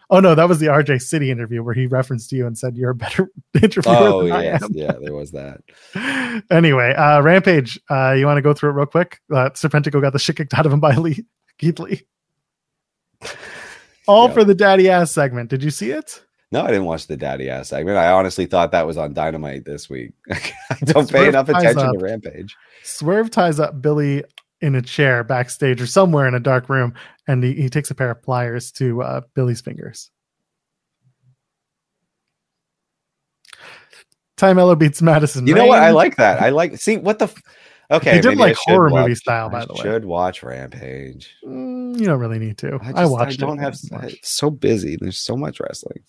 oh 0.10 0.20
no, 0.20 0.36
that 0.36 0.48
was 0.50 0.60
the 0.60 0.68
RJ 0.68 1.02
City 1.02 1.32
interview 1.32 1.62
where 1.64 1.74
he 1.74 1.88
referenced 1.88 2.32
you 2.32 2.46
and 2.48 2.58
said 2.58 2.76
you're 2.76 2.90
a 2.92 2.96
better 2.96 3.30
interviewer 3.62 3.96
oh 3.98 4.28
than 4.28 4.44
yes, 4.44 4.64
yeah, 4.72 4.94
there 5.02 5.14
was 5.14 5.32
that. 5.32 5.62
Anyway, 6.52 6.94
uh 6.94 7.22
Rampage, 7.22 7.80
uh, 7.90 8.12
you 8.14 8.26
want 8.26 8.38
to 8.38 8.42
go 8.42 8.54
through 8.54 8.70
it 8.70 8.74
real 8.74 8.86
quick? 8.86 9.20
Uh 9.34 9.50
Serpentico 9.52 10.02
got 10.02 10.14
the 10.14 10.20
shit 10.20 10.36
kicked 10.38 10.54
out 10.54 10.66
of 10.66 10.72
him 10.74 10.80
by 10.80 10.96
Lee 10.96 11.26
Keith 11.58 11.80
Lee. 11.80 12.04
All 14.08 14.28
Yeah. 14.28 14.34
for 14.34 14.44
the 14.44 14.56
daddy 14.56 14.90
ass 14.90 15.12
segment. 15.12 15.50
Did 15.50 15.64
you 15.64 15.70
see 15.72 15.92
it? 15.92 16.24
No, 16.52 16.64
I 16.64 16.68
didn't 16.68 16.86
watch 16.86 17.06
the 17.06 17.18
daddy 17.18 17.50
ass 17.50 17.70
segment. 17.70 17.98
I 17.98 18.12
honestly 18.12 18.48
thought 18.48 18.72
that 18.72 18.88
was 18.88 18.98
on 18.98 19.14
Dynamite 19.14 19.66
this 19.66 19.88
week. 19.90 20.14
I 20.32 20.40
don't 20.84 21.08
pay 21.12 21.28
enough 21.28 21.48
attention 21.50 21.78
up. 21.80 21.94
to 21.94 22.00
Rampage. 22.00 22.56
Swerve 22.84 23.30
ties 23.30 23.60
up 23.60 23.82
Billy 23.84 24.24
in 24.62 24.76
a 24.76 24.82
chair 24.82 25.24
backstage 25.24 25.82
or 25.82 25.88
somewhere 25.88 26.28
in 26.28 26.36
a 26.36 26.40
dark 26.40 26.70
room, 26.70 26.94
and 27.28 27.44
he, 27.44 27.54
he 27.54 27.70
takes 27.70 27.90
a 27.92 27.96
pair 27.96 28.12
of 28.12 28.22
pliers 28.22 28.72
to 28.74 29.02
uh, 29.02 29.22
Billy's 29.34 29.62
fingers. 29.62 30.12
Tay 34.38 34.54
Melo 34.54 34.76
beats 34.76 35.02
Madison. 35.02 35.46
You 35.48 35.54
know 35.56 35.66
what? 35.66 35.82
I 35.82 35.92
like 35.92 36.16
that. 36.16 36.42
I 36.42 36.50
like 36.50 36.78
see 36.78 36.98
what 36.98 37.20
the. 37.20 37.26
F- 37.26 37.42
okay, 37.92 38.16
He 38.16 38.22
did 38.22 38.38
like 38.38 38.56
I 38.56 38.72
horror 38.72 38.90
movie 38.90 39.12
watch- 39.12 39.18
style, 39.18 39.50
by 39.50 39.62
I 39.62 39.66
the 39.66 39.74
way. 39.74 39.82
Should 39.82 40.06
watch 40.06 40.44
Rampage. 40.44 41.36
Mm, 41.46 42.00
you 42.00 42.06
don't 42.06 42.20
really 42.20 42.40
need 42.40 42.58
to. 42.60 42.80
I, 42.82 42.90
I, 42.90 42.92
just, 42.94 43.12
watched. 43.12 43.44
I 43.44 43.46
don't 43.46 43.58
have. 43.58 43.78
So 44.24 44.50
busy. 44.50 44.98
There's 45.00 45.18
so 45.20 45.36
much 45.36 45.60
wrestling. 45.60 46.00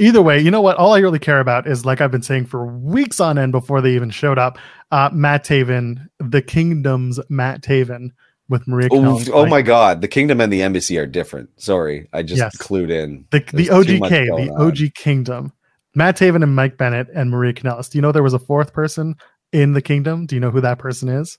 Either 0.00 0.22
way, 0.22 0.38
you 0.38 0.50
know 0.50 0.60
what? 0.60 0.76
All 0.76 0.94
I 0.94 0.98
really 1.00 1.18
care 1.18 1.40
about 1.40 1.66
is, 1.66 1.84
like 1.84 2.00
I've 2.00 2.12
been 2.12 2.22
saying 2.22 2.46
for 2.46 2.64
weeks 2.66 3.18
on 3.20 3.36
end 3.38 3.50
before 3.52 3.80
they 3.80 3.94
even 3.94 4.10
showed 4.10 4.38
up, 4.38 4.58
uh, 4.92 5.10
Matt 5.12 5.44
Taven, 5.44 6.06
the 6.18 6.40
Kingdom's 6.40 7.18
Matt 7.28 7.62
Taven 7.62 8.10
with 8.48 8.66
Maria. 8.68 8.88
Oh, 8.92 9.20
oh 9.32 9.46
my 9.46 9.60
God! 9.60 10.00
The 10.00 10.08
Kingdom 10.08 10.40
and 10.40 10.52
the 10.52 10.62
Embassy 10.62 10.98
are 10.98 11.06
different. 11.06 11.50
Sorry, 11.60 12.08
I 12.12 12.22
just 12.22 12.38
Yes. 12.38 12.56
clued 12.58 12.90
in. 12.90 13.26
the 13.32 13.40
the 13.52 13.70
OGK, 13.70 14.08
the 14.26 14.52
on. 14.52 14.68
OG 14.68 14.94
Kingdom. 14.94 15.52
Matt 15.94 16.16
Taven 16.16 16.42
and 16.44 16.54
Mike 16.54 16.76
Bennett 16.78 17.08
and 17.12 17.30
Maria 17.30 17.52
Kanellis. 17.52 17.90
Do 17.90 17.98
you 17.98 18.02
know 18.02 18.12
there 18.12 18.22
was 18.22 18.34
a 18.34 18.38
fourth 18.38 18.72
person 18.72 19.16
in 19.52 19.72
the 19.72 19.82
Kingdom? 19.82 20.26
Do 20.26 20.36
you 20.36 20.40
know 20.40 20.50
who 20.50 20.60
that 20.60 20.78
person 20.78 21.08
is? 21.08 21.38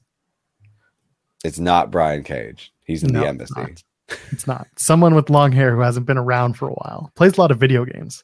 It's 1.46 1.60
not 1.60 1.92
Brian 1.92 2.24
Cage. 2.24 2.74
He's 2.84 3.04
in 3.04 3.14
No, 3.14 3.20
the 3.22 3.26
it's 3.26 3.30
Embassy. 3.30 3.54
not. 3.62 3.84
It's 4.32 4.48
not 4.48 4.68
someone 4.78 5.16
with 5.16 5.30
long 5.30 5.52
hair 5.54 5.74
who 5.74 5.82
hasn't 5.82 6.06
been 6.08 6.18
around 6.18 6.54
for 6.54 6.68
a 6.68 6.74
while. 6.74 7.12
Plays 7.16 7.38
a 7.38 7.42
lot 7.42 7.52
of 7.52 7.60
video 7.60 7.86
games. 7.86 8.24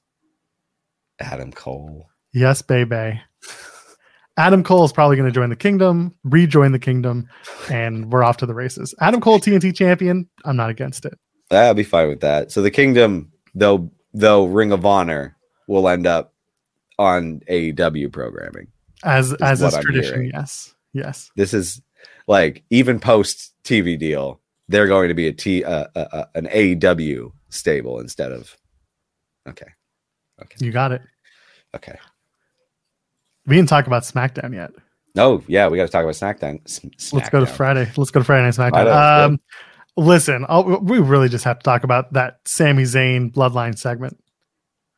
Adam 1.19 1.51
Cole. 1.51 2.09
Yes, 2.33 2.61
baby. 2.61 3.21
Adam 4.37 4.63
Cole 4.63 4.83
is 4.83 4.91
probably 4.91 5.15
going 5.15 5.29
to 5.29 5.33
join 5.33 5.49
the 5.49 5.55
kingdom, 5.55 6.13
rejoin 6.25 6.73
the 6.73 6.79
kingdom, 6.79 7.29
and 7.71 8.11
we're 8.11 8.23
off 8.23 8.37
to 8.37 8.45
the 8.45 8.53
races. 8.53 8.93
Adam 8.99 9.21
Cole, 9.21 9.39
TNT 9.39 9.73
champion. 9.73 10.27
I'm 10.43 10.57
not 10.57 10.69
against 10.69 11.05
it. 11.05 11.17
I'll 11.51 11.73
be 11.73 11.83
fine 11.83 12.09
with 12.09 12.21
that. 12.21 12.51
So 12.51 12.61
the 12.61 12.71
Kingdom, 12.71 13.31
though, 13.53 13.91
though 14.13 14.45
Ring 14.45 14.71
of 14.71 14.85
Honor 14.85 15.37
will 15.67 15.87
end 15.87 16.07
up 16.07 16.33
on 16.97 17.41
AEW 17.49 18.11
programming. 18.11 18.67
As 19.03 19.33
as 19.33 19.61
is 19.61 19.77
tradition, 19.77 20.15
hearing. 20.15 20.31
yes, 20.33 20.73
yes. 20.93 21.29
This 21.35 21.53
is 21.53 21.81
like 22.27 22.63
even 22.69 22.99
post 22.99 23.53
TV 23.63 23.99
deal, 23.99 24.41
they're 24.67 24.87
going 24.87 25.09
to 25.09 25.13
be 25.13 25.27
a 25.27 25.33
T 25.33 25.63
uh, 25.63 25.87
uh, 25.95 26.07
uh, 26.11 26.25
an 26.33 26.47
AEW 26.47 27.31
stable 27.49 27.99
instead 27.99 28.31
of. 28.31 28.55
Okay, 29.47 29.67
You 30.59 30.71
got 30.71 30.91
it. 30.91 31.01
okay. 31.75 31.97
We 33.47 33.55
didn't 33.55 33.69
talk 33.69 33.85
about 33.87 34.03
SmackDown 34.03 34.53
yet. 34.53 34.71
No, 35.13 35.43
yeah, 35.47 35.67
we 35.67 35.77
got 35.77 35.85
to 35.85 35.91
talk 35.91 36.03
about 36.03 36.15
SmackDown. 36.15 36.59
S- 36.65 37.13
Let's 37.13 37.29
go 37.29 37.39
to 37.39 37.45
Friday. 37.45 37.89
Let's 37.95 38.11
go 38.11 38.19
to 38.19 38.23
Friday 38.23 38.43
Night 38.43 38.53
SmackDown. 38.55 39.25
Um, 39.25 39.39
listen, 39.95 40.45
I'll, 40.49 40.63
we 40.81 40.99
really 40.99 41.29
just 41.29 41.43
have 41.45 41.59
to 41.59 41.63
talk 41.63 41.83
about 41.83 42.11
that 42.13 42.39
Sami 42.45 42.83
Zayn 42.83 43.31
Bloodline 43.31 43.77
segment. 43.77 44.17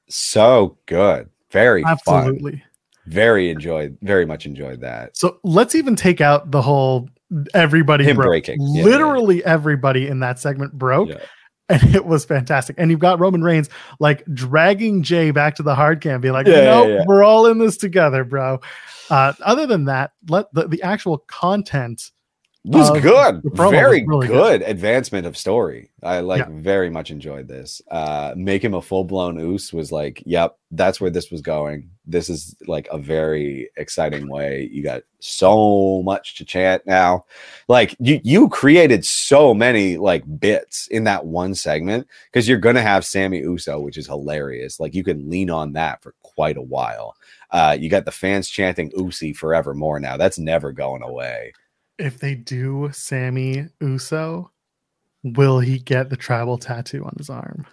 So 0.09 0.77
good, 0.85 1.29
very 1.51 1.83
fun, 1.83 1.91
Absolutely. 1.91 2.63
very 3.05 3.49
enjoyed, 3.49 3.97
very 4.01 4.25
much 4.25 4.45
enjoyed 4.45 4.79
that. 4.81 5.17
So 5.17 5.39
let's 5.43 5.75
even 5.75 5.95
take 5.97 6.21
out 6.21 6.49
the 6.51 6.61
whole 6.61 7.09
everybody 7.53 8.05
Him 8.05 8.15
broke. 8.15 8.27
breaking. 8.29 8.57
Yeah, 8.61 8.85
Literally 8.85 9.43
everybody 9.43 10.07
in 10.07 10.21
that 10.21 10.39
segment 10.39 10.71
broke. 10.73 11.09
Yeah. 11.09 11.17
And 11.69 11.93
it 11.93 12.05
was 12.05 12.23
fantastic. 12.23 12.77
And 12.79 12.89
you've 12.89 13.01
got 13.01 13.19
Roman 13.19 13.43
Reigns 13.43 13.69
like 13.99 14.23
dragging 14.33 15.03
Jay 15.03 15.31
back 15.31 15.55
to 15.55 15.63
the 15.63 15.75
hard 15.75 15.99
cam, 15.99 16.21
being 16.21 16.33
like, 16.33 16.47
Yeah, 16.47 16.83
yeah, 16.83 16.85
yeah. 16.85 17.03
we're 17.05 17.23
all 17.23 17.45
in 17.45 17.57
this 17.57 17.75
together, 17.75 18.23
bro. 18.23 18.61
Uh, 19.09 19.33
other 19.43 19.67
than 19.67 19.85
that, 19.85 20.11
let 20.29 20.53
the, 20.53 20.67
the 20.67 20.81
actual 20.81 21.17
content 21.27 22.11
was 22.67 22.89
Uh, 22.89 22.99
good. 22.99 23.41
Very 23.53 24.03
was 24.03 24.07
really 24.07 24.27
good. 24.27 24.61
advancement 24.61 25.25
of 25.25 25.35
story. 25.37 25.89
I 26.03 26.19
like 26.19 26.39
Yeah. 26.41 26.47
very 26.51 26.89
much 26.89 27.11
enjoyed 27.11 27.47
this. 27.47 27.81
Uh 27.89 28.33
make 28.35 28.63
him 28.63 28.73
a 28.73 28.81
full-blown 28.81 29.39
oos 29.39 29.73
was 29.73 29.91
like, 29.91 30.21
yep, 30.25 30.57
that's 30.71 30.99
where 31.01 31.09
this 31.09 31.31
was 31.31 31.41
going. 31.41 31.89
This 32.05 32.29
is 32.29 32.55
like 32.67 32.87
a 32.91 32.97
very 32.97 33.69
exciting 33.77 34.29
way. 34.29 34.69
You 34.71 34.83
got 34.83 35.03
so 35.19 36.01
much 36.03 36.35
to 36.37 36.45
chant 36.45 36.85
now. 36.85 37.25
Like 37.67 37.95
you 37.99 38.19
you 38.23 38.49
created 38.49 39.03
so 39.05 39.53
many 39.53 39.97
like 39.97 40.23
bits 40.39 40.87
in 40.87 41.03
that 41.05 41.25
one 41.25 41.55
segment 41.55 42.07
because 42.31 42.47
you're 42.47 42.57
gonna 42.59 42.81
have 42.81 43.05
Sami 43.05 43.39
Uso, 43.39 43.79
which 43.79 43.97
is 43.97 44.07
hilarious. 44.07 44.79
Like 44.79 44.93
you 44.93 45.03
can 45.03 45.29
lean 45.29 45.49
on 45.49 45.73
that 45.73 46.01
for 46.03 46.13
quite 46.21 46.57
a 46.57 46.61
while. 46.61 47.15
Uh 47.51 47.75
you 47.79 47.89
got 47.89 48.05
the 48.05 48.11
fans 48.11 48.49
chanting 48.49 48.91
Usi 48.95 49.33
forevermore 49.33 49.99
now. 49.99 50.17
That's 50.17 50.37
never 50.39 50.71
going 50.71 51.01
away. 51.01 51.53
If 51.99 52.19
they 52.19 52.35
do 52.35 52.89
Sami 52.93 53.67
Uso, 53.81 54.51
will 55.23 55.59
he 55.59 55.79
get 55.79 56.09
the 56.09 56.17
tribal 56.17 56.57
tattoo 56.57 57.03
on 57.03 57.13
his 57.17 57.29
arm? 57.29 57.65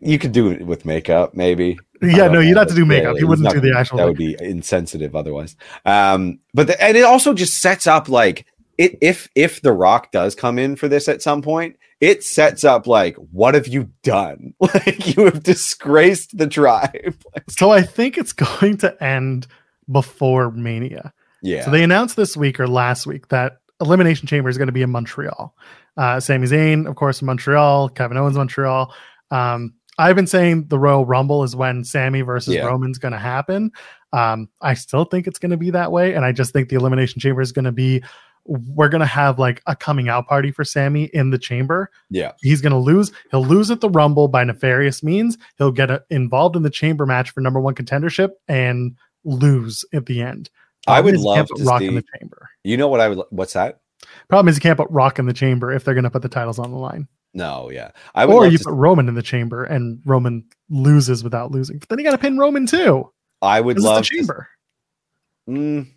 You 0.00 0.18
could 0.18 0.32
do 0.32 0.50
it 0.50 0.64
with 0.64 0.84
makeup, 0.84 1.34
maybe. 1.34 1.78
Yeah, 2.00 2.28
no, 2.28 2.40
you'd 2.40 2.56
have 2.56 2.68
to 2.68 2.74
do 2.74 2.86
makeup. 2.86 3.16
he 3.16 3.24
wouldn't 3.24 3.48
he's 3.48 3.60
do 3.60 3.68
the 3.68 3.76
actual. 3.76 3.98
That 3.98 4.04
like- 4.04 4.10
would 4.10 4.18
be 4.18 4.36
insensitive 4.40 5.16
otherwise. 5.16 5.56
Um, 5.84 6.38
but 6.54 6.68
the, 6.68 6.82
and 6.82 6.96
it 6.96 7.04
also 7.04 7.34
just 7.34 7.60
sets 7.60 7.86
up 7.86 8.08
like 8.08 8.46
it 8.78 8.96
if 9.00 9.28
if 9.34 9.60
The 9.60 9.72
Rock 9.72 10.10
does 10.12 10.34
come 10.34 10.58
in 10.58 10.76
for 10.76 10.88
this 10.88 11.08
at 11.08 11.22
some 11.22 11.42
point, 11.42 11.76
it 12.00 12.24
sets 12.24 12.64
up 12.64 12.86
like 12.86 13.16
what 13.16 13.54
have 13.54 13.66
you 13.68 13.90
done? 14.02 14.54
Like 14.60 15.16
you 15.16 15.24
have 15.26 15.42
disgraced 15.42 16.38
the 16.38 16.46
tribe. 16.46 17.16
so 17.48 17.70
I 17.70 17.82
think 17.82 18.16
it's 18.16 18.32
going 18.60 18.78
to 18.78 19.02
end 19.02 19.46
before 19.90 20.50
Mania. 20.50 21.12
Yeah, 21.42 21.64
So 21.64 21.70
they 21.70 21.82
announced 21.82 22.16
this 22.16 22.36
week 22.36 22.60
or 22.60 22.68
last 22.68 23.06
week 23.06 23.28
that 23.28 23.58
Elimination 23.80 24.26
Chamber 24.28 24.48
is 24.50 24.58
going 24.58 24.66
to 24.68 24.72
be 24.72 24.82
in 24.82 24.90
Montreal. 24.90 25.54
Uh, 25.96 26.20
Sami 26.20 26.46
Zayn, 26.46 26.86
of 26.86 26.96
course, 26.96 27.20
in 27.20 27.26
Montreal. 27.26 27.88
Kevin 27.90 28.16
Owens, 28.16 28.36
Montreal. 28.36 28.92
Um, 29.30 29.74
I've 29.98 30.16
been 30.16 30.26
saying 30.26 30.68
the 30.68 30.78
Royal 30.78 31.04
Rumble 31.04 31.42
is 31.44 31.54
when 31.56 31.84
Sami 31.84 32.22
versus 32.22 32.54
Yeah. 32.54 32.64
Roman's 32.66 32.98
going 32.98 33.12
to 33.12 33.18
happen. 33.18 33.70
Um, 34.12 34.48
I 34.60 34.74
still 34.74 35.04
think 35.04 35.26
it's 35.26 35.38
going 35.38 35.50
to 35.50 35.56
be 35.56 35.70
that 35.70 35.92
way, 35.92 36.14
and 36.14 36.24
I 36.24 36.32
just 36.32 36.52
think 36.52 36.68
the 36.68 36.76
Elimination 36.76 37.20
Chamber 37.20 37.40
is 37.40 37.52
going 37.52 37.64
to 37.66 37.72
be. 37.72 38.02
We're 38.46 38.88
going 38.88 39.00
to 39.00 39.06
have 39.06 39.38
like 39.38 39.62
a 39.66 39.76
coming 39.76 40.08
out 40.08 40.26
party 40.26 40.50
for 40.50 40.64
Sami 40.64 41.04
in 41.12 41.30
the 41.30 41.38
chamber. 41.38 41.90
yeah, 42.08 42.32
He's 42.40 42.62
going 42.62 42.72
to 42.72 42.78
lose. 42.78 43.12
He'll 43.30 43.44
lose 43.44 43.70
at 43.70 43.82
the 43.82 43.90
Rumble 43.90 44.28
by 44.28 44.42
nefarious 44.44 45.02
means. 45.02 45.36
He'll 45.58 45.70
get 45.70 45.90
uh 45.90 46.00
involved 46.08 46.56
in 46.56 46.62
the 46.62 46.70
chamber 46.70 47.04
match 47.06 47.30
for 47.30 47.42
number 47.42 47.60
one 47.60 47.74
contendership 47.74 48.30
and 48.48 48.96
lose 49.24 49.84
at 49.92 50.06
the 50.06 50.22
end. 50.22 50.48
I 50.90 51.00
would 51.00 51.14
Problem 51.14 51.14
is 51.14 51.20
you 51.22 51.28
love 51.28 51.48
to 51.56 51.64
Rock 51.64 51.80
see- 51.80 51.88
in 51.88 51.94
the 51.94 52.04
chamber. 52.18 52.50
you 52.64 52.76
know 52.76 52.88
what 52.88 53.00
I 53.00 53.08
would. 53.08 53.20
What's 53.30 53.52
that? 53.54 53.80
Problem 54.28 54.48
is 54.48 54.56
you 54.56 54.60
can't 54.60 54.78
put 54.78 54.90
Rock 54.90 55.18
in 55.18 55.26
the 55.26 55.32
chamber 55.32 55.72
if 55.72 55.84
they're 55.84 55.94
going 55.94 56.04
to 56.04 56.10
put 56.10 56.22
the 56.22 56.28
titles 56.28 56.58
on 56.58 56.70
the 56.70 56.78
line. 56.78 57.06
No, 57.32 57.70
yeah, 57.70 57.90
I 58.14 58.26
would. 58.26 58.34
Or 58.34 58.42
love 58.44 58.52
you 58.52 58.58
put 58.58 58.72
Roman 58.74 59.08
in 59.08 59.14
the 59.14 59.22
chamber 59.22 59.64
and 59.64 60.00
Roman 60.04 60.44
loses 60.68 61.22
without 61.22 61.52
losing. 61.52 61.78
But 61.78 61.88
then 61.88 61.98
you 61.98 62.04
got 62.04 62.12
to 62.12 62.18
pin 62.18 62.38
Roman 62.38 62.66
too. 62.66 63.10
I 63.40 63.60
would 63.60 63.76
is 63.78 63.84
the 63.84 63.88
love 63.88 64.04
to 64.04 64.16
chamber. 64.16 64.48
Mm, 65.48 65.88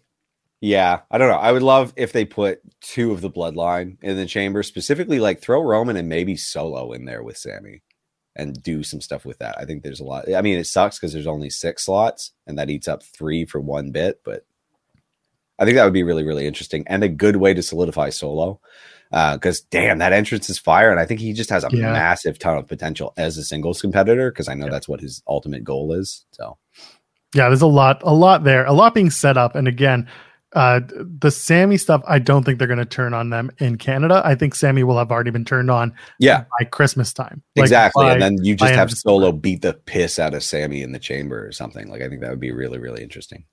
yeah, 0.62 1.02
I 1.12 1.18
don't 1.18 1.30
know. 1.30 1.38
I 1.38 1.52
would 1.52 1.64
love 1.64 1.94
if 1.96 2.14
they 2.14 2.26
put 2.26 2.62
two 2.82 3.12
of 3.12 3.22
the 3.22 3.30
bloodline 3.30 3.98
in 4.02 4.16
the 4.16 4.26
chamber, 4.26 4.64
specifically 4.64 5.20
like 5.20 5.42
throw 5.42 5.62
Roman 5.62 5.98
and 5.98 6.08
maybe 6.08 6.36
Solo 6.36 6.92
in 6.94 7.06
there 7.06 7.24
with 7.24 7.38
Sami 7.38 7.82
and 8.36 8.62
do 8.64 8.84
some 8.84 9.02
stuff 9.02 9.26
with 9.26 9.40
that. 9.40 9.58
I 9.60 9.66
think 9.66 9.84
there's 9.84 10.00
a 10.00 10.06
lot. 10.06 10.34
I 10.34 10.42
mean, 10.42 10.58
it 10.58 10.68
sucks 10.68 10.98
because 10.98 11.14
there's 11.14 11.28
only 11.28 11.50
six 11.50 11.86
slots 11.86 12.32
and 12.48 12.58
that 12.58 12.70
eats 12.70 12.88
up 12.88 13.04
three 13.04 13.46
for 13.46 13.60
one 13.60 13.92
bit, 13.92 14.22
but 14.24 14.46
I 15.60 15.66
think 15.66 15.76
that 15.76 15.84
would 15.84 15.94
be 15.94 16.04
really, 16.04 16.24
really 16.24 16.48
interesting 16.48 16.84
and 16.88 17.04
a 17.04 17.10
good 17.10 17.36
way 17.38 17.54
to 17.54 17.62
solidify 17.62 18.10
Solo. 18.10 18.60
Because 19.12 19.62
damn, 19.62 20.00
that 20.00 20.12
entrance 20.12 20.50
is 20.50 20.58
fire, 20.58 20.90
and 20.90 21.00
I 21.00 21.06
think 21.06 21.20
he 21.20 21.34
just 21.34 21.52
has 21.52 21.64
a 21.64 21.70
Yeah. 21.72 21.92
massive 21.94 22.40
ton 22.40 22.58
of 22.58 22.68
potential 22.68 23.14
as 23.16 23.38
a 23.38 23.44
singles 23.44 23.80
competitor. 23.80 24.32
Because 24.32 24.48
I 24.48 24.56
know 24.56 24.66
Yeah. 24.66 24.72
that's 24.72 24.88
what 24.90 25.02
his 25.02 25.22
ultimate 25.28 25.64
goal 25.64 25.94
is. 25.94 26.26
So 26.32 26.58
Yeah, 27.36 27.48
there's 27.50 27.62
a 27.62 27.68
lot, 27.68 28.02
a 28.04 28.14
lot 28.14 28.44
there, 28.44 28.66
a 28.66 28.74
lot 28.74 28.94
being 28.94 29.10
set 29.10 29.38
up. 29.38 29.56
And 29.56 29.68
again, 29.68 30.08
uh, 30.56 30.82
the 30.88 31.32
Sami 31.32 31.78
stuff, 31.78 32.04
I 32.08 32.20
don't 32.20 32.44
think 32.44 32.60
they're 32.60 32.68
going 32.68 32.78
to 32.78 32.86
turn 32.86 33.16
on 33.16 33.32
them 33.32 33.50
in 33.58 33.76
Canada. 33.78 34.22
I 34.24 34.36
think 34.36 34.54
Sami 34.54 34.84
will 34.84 35.00
have 35.00 35.12
already 35.12 35.32
been 35.32 35.46
turned 35.46 35.72
on 35.72 35.94
yeah, 36.20 36.46
by 36.60 36.66
Christmas 36.66 37.12
time. 37.12 37.42
Like, 37.56 37.64
exactly. 37.64 38.06
by- 38.06 38.14
and 38.14 38.22
then 38.22 38.44
you 38.44 38.56
just 38.56 38.74
have 38.76 38.92
Solo 38.92 39.32
beat 39.32 39.64
the 39.64 39.74
piss 39.74 40.20
out 40.20 40.36
of 40.36 40.44
Sami 40.44 40.84
in 40.84 40.92
the 40.92 41.00
chamber 41.00 41.44
or 41.44 41.52
something. 41.52 41.88
Like 41.90 42.04
I 42.04 42.08
think 42.10 42.22
that 42.22 42.30
would 42.30 42.40
be 42.40 42.52
really, 42.52 42.78
really 42.78 43.02
interesting. 43.02 43.46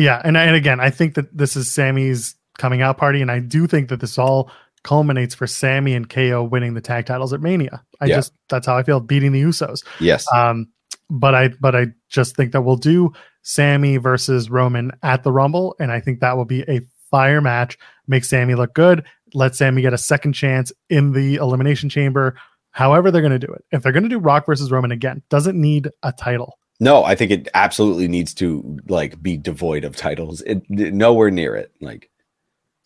Yeah, 0.00 0.20
and 0.24 0.36
and 0.36 0.56
again, 0.56 0.80
I 0.80 0.90
think 0.90 1.14
that 1.14 1.36
this 1.36 1.56
is 1.56 1.70
Sami's 1.70 2.34
coming 2.58 2.82
out 2.82 2.98
party, 2.98 3.20
and 3.22 3.30
I 3.30 3.38
do 3.40 3.66
think 3.66 3.88
that 3.90 4.00
this 4.00 4.18
all 4.18 4.50
culminates 4.82 5.34
for 5.34 5.46
Sami 5.46 5.94
and 5.94 6.08
KO 6.08 6.42
winning 6.42 6.72
the 6.74 6.80
tag 6.80 7.06
titles 7.06 7.32
at 7.32 7.40
Mania. 7.40 7.82
I 8.00 8.06
Yeah. 8.06 8.16
just 8.16 8.32
that's 8.48 8.66
how 8.66 8.76
I 8.76 8.82
feel 8.82 9.00
beating 9.00 9.32
the 9.32 9.42
Usos. 9.42 9.84
Yes. 10.00 10.26
Um, 10.32 10.68
but 11.10 11.34
I 11.34 11.48
but 11.60 11.76
I 11.76 11.88
just 12.08 12.34
think 12.36 12.52
that 12.52 12.62
we'll 12.62 12.76
do 12.76 13.12
Sami 13.42 13.98
versus 13.98 14.48
Roman 14.50 14.92
at 15.02 15.22
the 15.22 15.32
Rumble, 15.32 15.74
and 15.78 15.92
I 15.92 16.00
think 16.00 16.20
that 16.20 16.36
will 16.36 16.44
be 16.46 16.62
a 16.62 16.80
fire 17.10 17.40
match. 17.40 17.76
Make 18.06 18.24
Sami 18.24 18.54
look 18.54 18.72
good. 18.74 19.04
Let 19.34 19.54
Sami 19.54 19.82
get 19.82 19.92
a 19.92 19.98
second 19.98 20.32
chance 20.32 20.72
in 20.88 21.12
the 21.12 21.36
Elimination 21.36 21.88
Chamber. 21.88 22.36
However, 22.72 23.10
they're 23.10 23.22
going 23.22 23.38
to 23.38 23.46
do 23.46 23.52
it. 23.52 23.64
If 23.72 23.82
they're 23.82 23.92
going 23.92 24.04
to 24.04 24.08
do 24.08 24.18
Rock 24.18 24.46
versus 24.46 24.70
Roman 24.70 24.92
again, 24.92 25.22
doesn't 25.28 25.60
need 25.60 25.90
a 26.02 26.12
title. 26.12 26.58
No, 26.80 27.04
I 27.04 27.14
think 27.14 27.30
it 27.30 27.48
absolutely 27.54 28.08
needs 28.08 28.34
to 28.34 28.78
like 28.88 29.22
be 29.22 29.36
devoid 29.36 29.84
of 29.84 29.94
titles. 29.94 30.40
It 30.42 30.68
nowhere 30.68 31.30
near 31.30 31.54
it. 31.54 31.72
Like 31.80 32.10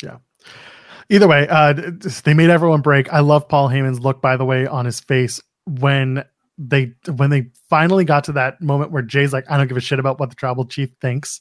yeah. 0.02 0.18
Either 1.10 1.28
way, 1.28 1.46
uh, 1.48 1.74
they 2.24 2.34
made 2.34 2.50
everyone 2.50 2.80
break. 2.80 3.12
I 3.12 3.20
love 3.20 3.48
Paul 3.48 3.68
Heyman's 3.68 4.00
look, 4.00 4.20
by 4.20 4.36
the 4.36 4.44
way, 4.44 4.66
on 4.66 4.84
his 4.84 5.00
face 5.00 5.40
when 5.66 6.24
they 6.58 6.94
when 7.06 7.30
they 7.30 7.50
finally 7.68 8.04
got 8.04 8.24
to 8.24 8.32
that 8.32 8.60
moment 8.60 8.90
where 8.90 9.02
Jay's 9.02 9.32
like, 9.32 9.48
"I 9.50 9.56
don't 9.56 9.68
give 9.68 9.76
a 9.76 9.80
shit 9.80 9.98
about 9.98 10.18
what 10.18 10.30
the 10.30 10.36
tribal 10.36 10.64
chief 10.64 10.90
thinks." 11.00 11.40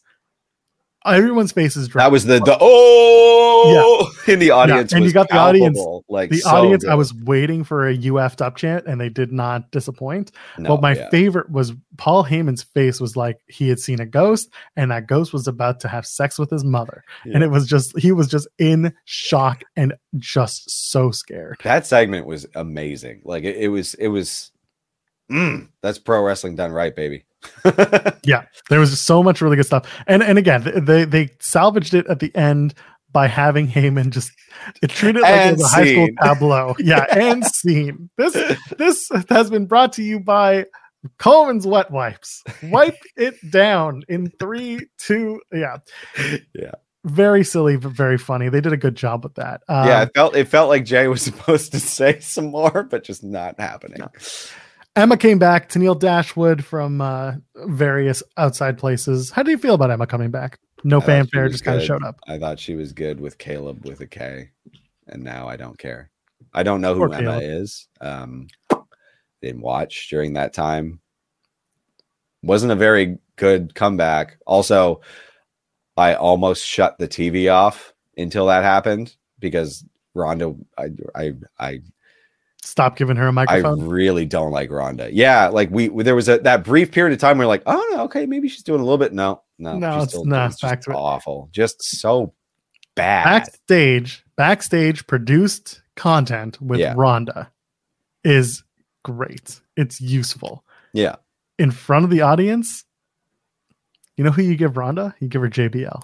Everyone's 1.06 1.51
face 1.51 1.76
is 1.76 1.89
that 1.89 2.12
was 2.12 2.26
the 2.26 2.39
the 2.39 2.58
oh 2.60 4.14
yeah. 4.28 4.34
in 4.34 4.39
the 4.39 4.51
audience. 4.51 4.93
and 4.93 5.06
you 5.06 5.12
got 5.12 5.30
the 5.30 5.38
audience- 5.38 5.80
Like 6.10 6.30
the 6.30 6.38
so 6.38 6.49
audience. 6.49 6.86
I 6.86 6.95
was 6.95 7.14
waiting 7.14 7.64
for 7.64 7.88
a 7.88 8.10
UF 8.10 8.41
up 8.41 8.56
chant, 8.56 8.86
and 8.88 8.99
they 8.99 9.10
did 9.10 9.32
not 9.32 9.72
disappoint. 9.72 10.32
No, 10.58 10.70
but 10.70 10.82
my 10.82 10.95
yeah. 10.95 11.10
favorite 11.10 11.49
was 11.49 11.74
Paul 11.97 12.24
Heyman's 12.24 12.64
face 12.64 12.99
was 12.99 13.16
like 13.16 13.39
he 13.47 13.70
had 13.70 13.80
seen 13.80 13.99
a 13.99 14.06
ghost, 14.06 14.49
and 14.76 14.91
that 14.91 15.08
ghost 15.08 15.34
was 15.34 15.47
about 15.47 15.80
to 15.82 15.88
have 15.88 16.06
sex 16.06 16.39
with 16.39 16.49
his 16.49 16.64
mother, 16.64 17.04
and 17.26 17.43
it 17.43 17.49
was 17.49 17.68
just 17.68 17.97
he 17.97 18.12
was 18.12 18.28
just 18.28 18.47
in 18.58 18.93
shock 19.06 19.64
and 19.76 19.93
just 20.18 20.70
so 20.91 21.12
scared. 21.12 21.58
that 21.64 21.86
segment 21.86 22.26
was 22.26 22.45
amazing. 22.56 23.22
Like 23.24 23.43
it, 23.43 23.58
it 23.58 23.68
was 23.68 23.93
it 23.95 24.08
was 24.08 24.51
mm, 25.32 25.68
that's 25.82 25.99
pro 25.99 26.24
wrestling 26.24 26.56
done 26.56 26.72
right, 26.72 26.95
baby. 26.95 27.26
Yeah, 28.26 28.46
there 28.70 28.80
was 28.80 29.00
so 29.00 29.22
much 29.22 29.41
really 29.41 29.58
good 29.58 29.66
stuff, 29.66 29.89
and 30.08 30.24
and 30.24 30.38
again, 30.38 30.72
they 30.86 31.04
they 31.06 31.30
salvaged 31.39 31.94
it 31.94 32.08
at 32.08 32.20
the 32.20 32.34
end 32.36 32.74
by 33.12 33.28
having 33.28 33.68
Heyman 33.68 34.10
just 34.10 34.32
it 34.82 34.89
treated 34.89 35.22
like 35.22 35.34
it 35.34 35.52
was 35.54 35.64
a 35.64 35.68
high 35.68 35.91
school 35.91 36.08
tableau. 36.22 36.76
Yeah, 36.80 37.06
and 37.12 37.46
scene. 37.56 38.10
This 38.18 38.34
this 38.78 39.10
has 39.30 39.50
been 39.50 39.66
brought 39.66 39.94
to 39.94 40.04
you 40.04 40.20
by 40.20 40.66
Coleman's 41.20 41.68
Wet 41.68 41.91
Wipes. 41.91 42.44
Wipe 42.64 42.98
it 43.16 43.36
down 43.52 44.04
in 44.10 44.32
three, 44.39 44.88
two. 44.98 45.41
Yeah, 45.52 45.78
Yeah. 46.54 46.72
Very 47.06 47.44
silly, 47.44 47.76
but 47.76 47.91
very 47.91 48.18
funny. 48.18 48.48
They 48.48 48.62
did 48.62 48.72
a 48.72 48.78
good 48.78 48.96
job 48.96 49.26
with 49.26 49.36
that. 49.36 49.62
Um, 49.68 49.88
yeah, 49.88 50.04
it 50.04 50.12
felt 50.16 50.36
it 50.38 50.48
felt 50.48 50.70
like 50.70 50.86
Jay 50.86 51.10
was 51.10 51.22
supposed 51.24 51.74
to 51.74 51.80
say 51.80 52.20
some 52.22 52.46
more, 52.46 52.84
but 52.84 53.04
just 53.04 53.24
not 53.24 53.60
happening. 53.60 53.98
No. 54.00 54.10
Emma 54.96 55.18
came 55.18 55.39
back. 55.39 55.70
Tenille 55.70 56.00
Dashwood 56.00 56.64
from 56.64 57.02
uh, 57.02 57.34
various 57.56 58.22
outside 58.38 58.78
places. 58.78 59.32
How 59.32 59.44
do 59.44 59.52
you 59.52 59.58
feel 59.58 59.74
about 59.74 59.91
Emma 59.91 60.06
coming 60.06 60.30
back? 60.32 60.60
No 60.84 60.98
I 60.98 61.06
fanfare, 61.06 61.50
just 61.50 61.64
kind 61.64 61.80
of 61.80 61.86
showed 61.86 62.04
up. 62.04 62.20
I 62.28 62.38
thought 62.38 62.60
she 62.60 62.76
was 62.76 62.91
good 62.91 63.20
with 63.20 63.38
Kaleb 63.38 63.86
with 63.86 64.02
a 64.02 64.08
K, 64.08 64.50
and 65.08 65.24
now 65.24 65.48
I 65.48 65.56
don't 65.56 65.78
care. 65.78 66.12
I 66.54 66.64
don't 66.64 66.82
know 66.82 66.94
who 66.94 67.08
Poor 67.08 67.14
Emma 67.14 67.39
Kaleb. 67.39 67.62
is. 67.62 67.88
Um, 68.02 68.48
didn't 69.41 69.62
watch 69.62 70.10
during 70.10 70.34
that 70.34 70.54
time. 70.54 71.00
Wasn't 72.44 72.72
a 72.72 72.76
very 72.76 73.18
good 73.38 73.74
comeback. 73.74 74.38
Also, 74.46 75.02
I 75.96 76.16
almost 76.16 76.66
shut 76.66 76.98
the 76.98 77.08
TV 77.08 77.52
off 77.52 77.94
until 78.18 78.48
that 78.48 78.64
happened 78.64 79.16
because 79.39 79.86
Ronda. 80.14 80.56
I 80.78 80.89
I 81.16 81.34
I 81.60 81.82
Stop 82.66 82.95
giving 82.95 83.18
her 83.18 83.28
a 83.28 83.32
microphone. 83.34 83.82
I 83.82 83.86
really 83.86 84.26
don't 84.26 84.51
like 84.51 84.72
Ronda. 84.72 85.14
Yeah, 85.14 85.49
like 85.49 85.70
we 85.70 85.89
there 85.89 86.16
was 86.16 86.30
a 86.30 86.38
that 86.39 86.64
brief 86.64 86.91
period 86.91 87.14
of 87.14 87.20
time 87.20 87.38
where 87.38 87.45
like, 87.47 87.64
oh 87.66 87.89
no, 87.93 88.03
okay, 88.03 88.26
maybe 88.26 88.47
she's 88.47 88.64
doing 88.64 88.80
a 88.80 88.84
little 88.84 88.97
bit. 88.97 89.11
No, 89.14 89.41
no, 89.59 89.78
No, 89.78 90.01
it's 90.01 90.14
still- 90.14 90.26
not. 90.26 90.51
it's 90.51 90.59
just 90.61 90.88
awful, 90.89 91.49
just 91.51 91.84
so 91.84 92.34
bad. 92.95 93.26
backstage, 93.26 94.24
backstage 94.38 95.05
produced 95.07 95.82
content 95.95 96.61
with 96.61 96.80
Yeah. 96.80 96.93
Ronda 96.95 97.51
is 98.24 98.64
great. 99.03 99.59
It's 99.76 99.99
useful. 99.99 100.64
Yeah, 100.93 101.16
In 101.59 101.70
front 101.72 102.05
of 102.05 102.11
the 102.11 102.22
audience, 102.22 102.86
you 104.16 104.24
know 104.24 104.32
who 104.32 104.41
you 104.43 104.55
give 104.55 104.78
Ronda? 104.78 105.14
You 105.20 105.28
give 105.28 105.41
her 105.41 105.49
JBL. 105.49 106.01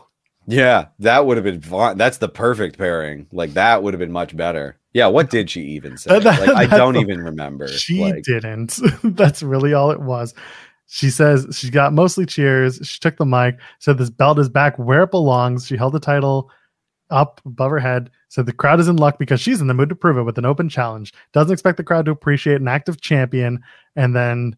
Yeah, 0.50 0.88
that 1.00 1.26
would 1.26 1.38
have 1.38 1.44
been 1.44 1.62
fun. 1.62 1.98
That's 1.98 2.18
the 2.18 2.28
perfect 2.28 2.78
pairing. 2.78 3.28
Like 3.32 3.54
that 3.54 3.84
would 3.84 3.94
have 3.94 4.00
been 4.00 4.12
much 4.12 4.36
better. 4.36 4.78
Yeah, 4.94 5.08
what 5.08 5.30
did 5.30 5.50
she 5.50 5.62
even 5.62 5.98
say? 5.98 6.10
That- 6.10 6.24
that- 6.24 6.54
like 6.54 6.72
I 6.72 6.78
don't 6.78 6.98
even 6.98 7.22
remember. 7.22 7.68
She 7.68 8.02
like, 8.02 8.24
didn't. 8.24 8.80
That's 9.04 9.44
really 9.44 9.74
all 9.74 9.92
it 9.92 10.02
was. 10.02 10.34
She 10.88 11.12
says 11.12 11.46
she 11.56 11.70
got 11.70 11.94
mostly 11.94 12.26
cheers. 12.26 12.80
She 12.84 13.00
took 13.00 13.18
the 13.18 13.26
mic, 13.26 13.60
said 13.78 14.00
this 14.00 14.10
belt 14.10 14.40
is 14.40 14.50
back 14.50 14.78
where 14.80 15.04
it 15.04 15.12
belongs. 15.12 15.68
She 15.68 15.78
held 15.78 15.94
the 15.94 16.00
title 16.00 16.50
up 17.12 17.42
above 17.46 17.70
her 17.70 17.80
head, 17.80 18.10
said 18.30 18.48
the 18.48 18.54
crowd 18.54 18.80
is 18.80 18.88
in 18.88 18.96
luck 18.96 19.20
because 19.20 19.40
she's 19.40 19.62
in 19.62 19.68
the 19.68 19.76
mood 19.76 19.90
to 19.90 19.96
prove 19.96 20.18
it 20.18 20.24
with 20.24 20.40
an 20.40 20.46
open 20.46 20.68
challenge. 20.68 21.14
Doesn't 21.32 21.54
expect 21.54 21.78
the 21.78 21.84
crowd 21.84 22.06
to 22.06 22.12
appreciate 22.12 22.60
an 22.60 22.68
active 22.68 23.02
champion, 23.02 23.60
and 23.96 24.16
then 24.16 24.56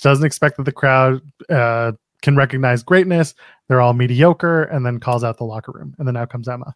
doesn't 0.00 0.26
expect 0.26 0.56
that 0.56 0.64
the 0.64 0.72
crowd 0.72 1.20
uh, 1.48 1.92
can 2.22 2.36
recognize 2.36 2.82
greatness. 2.82 3.34
They're 3.68 3.80
all 3.80 3.92
mediocre, 3.94 4.62
and 4.64 4.86
then 4.86 5.00
calls 5.00 5.22
out 5.24 5.38
the 5.38 5.44
locker 5.44 5.72
room. 5.72 5.94
And 5.98 6.06
then 6.08 6.16
out 6.16 6.30
comes 6.30 6.48
Emma. 6.48 6.74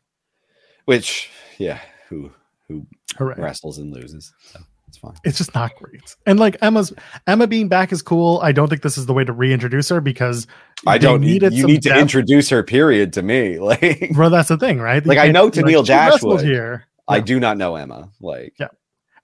which 0.84 1.30
yeah, 1.58 1.78
who 2.08 2.30
who 2.68 2.86
Hooray. 3.16 3.34
wrestles 3.38 3.78
and 3.78 3.92
loses. 3.92 4.32
So 4.52 4.60
it's 4.88 4.98
fine. 4.98 5.14
it's 5.24 5.38
just 5.38 5.54
not 5.54 5.74
great. 5.76 6.14
And 6.26 6.38
like 6.38 6.56
Emma's 6.62 6.92
Emma 7.26 7.46
being 7.46 7.68
back 7.68 7.92
is 7.92 8.02
cool. 8.02 8.40
I 8.42 8.52
don't 8.52 8.68
think 8.68 8.82
this 8.82 8.96
is 8.98 9.06
the 9.06 9.12
way 9.12 9.24
to 9.24 9.32
reintroduce 9.32 9.88
her 9.88 10.00
because 10.00 10.46
I 10.86 10.98
don't 10.98 11.20
need 11.20 11.42
it. 11.42 11.52
you 11.52 11.66
need 11.66 11.82
to 11.82 11.88
depth. 11.90 12.00
introduce 12.02 12.48
her 12.50 12.62
period 12.62 13.12
to 13.14 13.22
me. 13.22 13.58
Like 13.60 14.12
Well, 14.16 14.30
that's 14.30 14.48
the 14.48 14.56
thing, 14.58 14.78
right? 14.80 15.04
You 15.04 15.08
Like, 15.08 15.18
I 15.18 15.30
know 15.32 15.50
Tenille 15.50 15.86
"She 15.86 15.92
wrestled 15.92 16.38
Dashwood. 16.38 16.44
here, 16.44 16.84
I 17.08 17.16
Yeah. 17.16 17.22
do 17.22 17.40
not 17.40 17.56
know 17.56 17.76
Emma. 17.76 18.10
Like 18.20 18.54
yeah. 18.60 18.68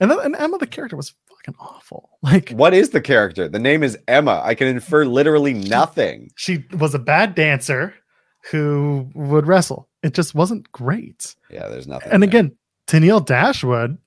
and 0.01 0.11
then 0.11 0.19
and 0.21 0.35
Emma 0.37 0.59
the 0.59 0.67
character 0.67 0.97
was 0.97 1.15
fucking 1.45 1.59
awful. 1.61 2.11
Like 2.23 2.51
what 2.51 2.73
is 2.73 2.91
the 2.91 3.01
character? 3.01 3.49
The 3.49 3.59
name 3.59 3.83
is 3.83 3.99
Emma. 4.07 4.41
I 4.45 4.55
can 4.55 4.69
infer 4.69 5.05
literally 5.05 5.55
nothing. 5.55 6.31
she 6.37 6.65
was 6.73 6.95
a 6.95 7.01
bad 7.01 7.35
dancer 7.35 7.95
who 8.53 9.11
would 9.15 9.49
wrestle. 9.49 9.89
It 10.05 10.15
just 10.15 10.33
wasn't 10.33 10.71
great. 10.71 11.35
Yeah, 11.51 11.69
there's 11.69 11.89
nothing. 11.89 12.13
And 12.13 12.23
there. 12.23 12.29
again, 12.29 12.57
Tenille 12.87 13.27
Dashwood 13.27 13.99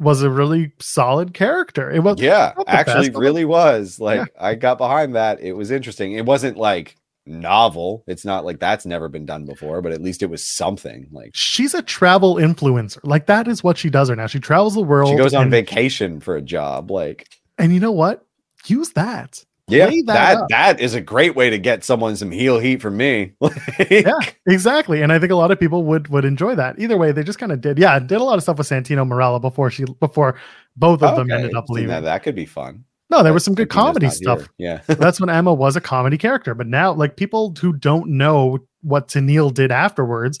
was 0.00 0.22
a 0.22 0.30
really 0.30 0.72
solid 0.80 1.32
character. 1.32 1.90
It 1.92 2.00
was 2.00 2.20
yeah, 2.20 2.54
actually 2.66 3.10
best, 3.10 3.20
really 3.20 3.44
was. 3.44 4.00
Like 4.00 4.28
I 4.38 4.56
got 4.56 4.78
behind 4.78 5.14
that. 5.14 5.40
It 5.40 5.52
was 5.52 5.70
interesting. 5.70 6.14
It 6.14 6.26
wasn't 6.26 6.56
like 6.56 6.96
novel. 7.26 8.04
It's 8.06 8.24
not 8.24 8.44
like 8.44 8.58
that's 8.58 8.86
never 8.86 9.08
been 9.08 9.26
done 9.26 9.44
before, 9.44 9.82
but 9.82 9.92
at 9.92 10.02
least 10.02 10.22
it 10.22 10.30
was 10.30 10.44
something. 10.44 11.08
Like 11.12 11.30
she's 11.34 11.74
a 11.74 11.82
travel 11.82 12.36
influencer. 12.36 12.98
Like 13.02 13.26
that 13.26 13.48
is 13.48 13.62
what 13.62 13.78
she 13.78 13.90
does 13.90 14.08
right 14.08 14.18
now. 14.18 14.26
She 14.26 14.40
travels 14.40 14.74
the 14.74 14.82
world. 14.82 15.10
she 15.10 15.16
goes 15.16 15.34
on 15.34 15.42
and, 15.42 15.50
vacation 15.50 16.20
for 16.20 16.36
a 16.36 16.42
job. 16.42 16.90
Like 16.90 17.28
and 17.58 17.72
you 17.72 17.80
know 17.80 17.92
what? 17.92 18.26
Use 18.66 18.90
that. 18.90 19.44
yeah, 19.68 19.86
Play 19.86 20.02
that 20.02 20.34
that 20.34 20.46
that 20.50 20.80
is 20.80 20.94
a 20.94 21.00
great 21.00 21.34
way 21.34 21.50
to 21.50 21.58
get 21.58 21.84
someone 21.84 22.16
some 22.16 22.30
heel 22.30 22.58
heat 22.58 22.82
from 22.82 22.96
me. 22.96 23.32
yeah, 23.90 24.18
exactly. 24.46 25.02
And 25.02 25.12
I 25.12 25.18
think 25.18 25.32
a 25.32 25.36
lot 25.36 25.50
of 25.50 25.60
people 25.60 25.84
would 25.84 26.08
would 26.08 26.24
enjoy 26.24 26.54
that. 26.56 26.78
Either 26.78 26.96
way, 26.96 27.12
they 27.12 27.22
just 27.22 27.38
kind 27.38 27.52
of 27.52 27.60
did. 27.60 27.78
Yeah, 27.78 27.98
did 27.98 28.20
a 28.20 28.24
lot 28.24 28.36
of 28.36 28.42
stuff 28.42 28.58
with 28.58 28.68
Santino 28.68 29.06
Marella 29.06 29.40
before 29.40 29.70
she 29.70 29.84
before 30.00 30.38
both 30.76 31.02
of 31.02 31.16
them 31.16 31.30
ended 31.30 31.54
up 31.54 31.66
leaving. 31.68 32.02
That 32.02 32.22
could 32.22 32.34
be 32.34 32.46
fun. 32.46 32.84
No, 33.10 33.22
there 33.22 33.32
was 33.32 33.44
some 33.44 33.54
good 33.54 33.68
comedy 33.70 34.08
stuff. 34.08 34.48
here. 34.58 34.80
Yeah. 34.88 34.94
That's 34.94 35.20
when 35.20 35.28
Emma 35.28 35.52
was 35.52 35.76
a 35.76 35.80
comedy 35.80 36.16
character. 36.16 36.54
But 36.54 36.66
now, 36.68 36.92
like 36.92 37.16
people 37.16 37.54
who 37.60 37.72
don't 37.72 38.08
know 38.10 38.58
what 38.82 39.08
Tenille 39.08 39.52
did 39.52 39.72
afterwards 39.72 40.38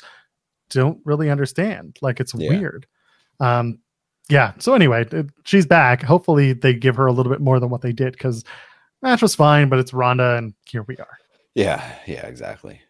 don't 0.70 1.00
really 1.04 1.28
understand. 1.30 1.96
Like 2.00 2.20
it's 2.20 2.32
Yeah. 2.34 2.50
weird. 2.50 2.86
Um, 3.40 3.78
yeah. 4.28 4.52
So 4.58 4.74
anyway, 4.74 5.04
it- 5.10 5.30
she's 5.44 5.66
back. 5.66 6.02
Hopefully, 6.02 6.52
they 6.52 6.72
give 6.74 6.94
her 6.96 7.06
a 7.06 7.12
little 7.12 7.32
bit 7.32 7.40
more 7.40 7.58
than 7.58 7.70
what 7.70 7.80
they 7.82 7.92
did 7.92 8.12
because 8.12 8.44
match 9.02 9.20
was 9.22 9.34
fine, 9.34 9.68
but 9.68 9.78
it's 9.80 9.92
Ronda 9.92 10.36
and 10.36 10.54
here 10.66 10.84
we 10.86 10.96
are. 10.98 11.18
Yeah, 11.56 11.82
yeah, 12.06 12.24
exactly. 12.26 12.80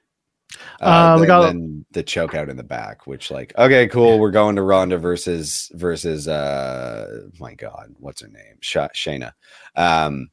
Uh, 0.81 0.85
Uh, 0.85 1.17
we 1.21 1.27
then, 1.27 1.29
got- 1.29 1.93
the 1.93 2.03
choke 2.03 2.35
out 2.35 2.49
in 2.49 2.57
the 2.57 2.63
back, 2.65 3.07
which 3.07 3.31
like, 3.31 3.53
okay, 3.59 3.87
cool, 3.89 4.19
we're 4.19 4.31
going 4.31 4.57
to 4.57 4.63
Ronda 4.63 4.99
versus 4.99 5.71
versus 5.75 6.29
uh 6.29 7.23
my 7.39 7.55
god, 7.55 7.95
what's 7.99 8.21
her 8.23 8.29
name? 8.29 8.57
Sha- 8.61 8.89
Shayna. 8.95 9.33
Um 9.77 10.31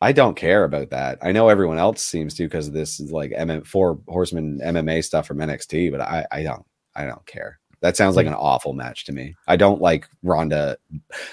I 0.00 0.12
don't 0.12 0.36
care 0.36 0.64
about 0.64 0.90
that. 0.90 1.18
I 1.22 1.32
know 1.32 1.48
everyone 1.48 1.78
else 1.78 2.02
seems 2.02 2.34
to 2.34 2.42
because 2.44 2.70
this 2.70 3.00
is 3.00 3.10
like 3.10 3.30
MM 3.32 3.66
four 3.66 3.98
horseman 4.08 4.60
MMA 4.62 5.02
stuff 5.04 5.26
from 5.26 5.38
NXT, 5.38 5.90
but 5.90 6.00
I 6.00 6.26
I 6.30 6.42
don't 6.42 6.64
I 6.94 7.04
don't 7.06 7.24
care. 7.26 7.58
That 7.80 7.96
sounds 7.98 8.16
like 8.16 8.26
an 8.26 8.32
awful 8.34 8.72
match 8.72 9.04
to 9.04 9.12
me. 9.12 9.34
I 9.46 9.56
don't 9.56 9.80
like 9.80 10.08
Ronda. 10.22 10.78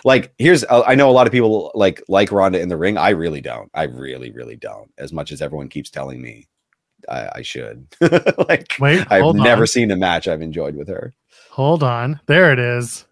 Like, 0.04 0.34
here's 0.38 0.66
uh, 0.66 0.84
I 0.86 0.96
know 0.96 1.10
a 1.10 1.14
lot 1.14 1.26
of 1.26 1.32
people 1.32 1.72
like 1.76 2.04
like 2.10 2.30
Ronda 2.32 2.60
in 2.60 2.68
the 2.68 2.76
ring. 2.76 2.98
I 2.98 3.10
really 3.12 3.40
don't. 3.40 3.70
I 3.74 3.84
really, 3.84 4.32
really 4.32 4.58
don't. 4.58 4.92
As 4.98 5.14
much 5.14 5.32
as 5.32 5.42
everyone 5.42 5.70
keeps 5.70 5.90
telling 5.90 6.22
me 6.22 6.48
I, 7.10 7.30
I 7.36 7.42
should. 7.42 7.88
like, 8.02 8.74
Wait, 8.80 9.06
I've 9.10 9.36
never 9.36 9.64
on. 9.64 9.68
seen 9.68 9.92
a 9.92 9.96
match 9.96 10.28
I've 10.28 10.42
enjoyed 10.42 10.76
with 10.76 10.88
her. 10.88 11.14
Hold 11.52 11.84
on. 11.84 12.20
There 12.28 12.52
it 12.52 12.60
is. 12.60 13.06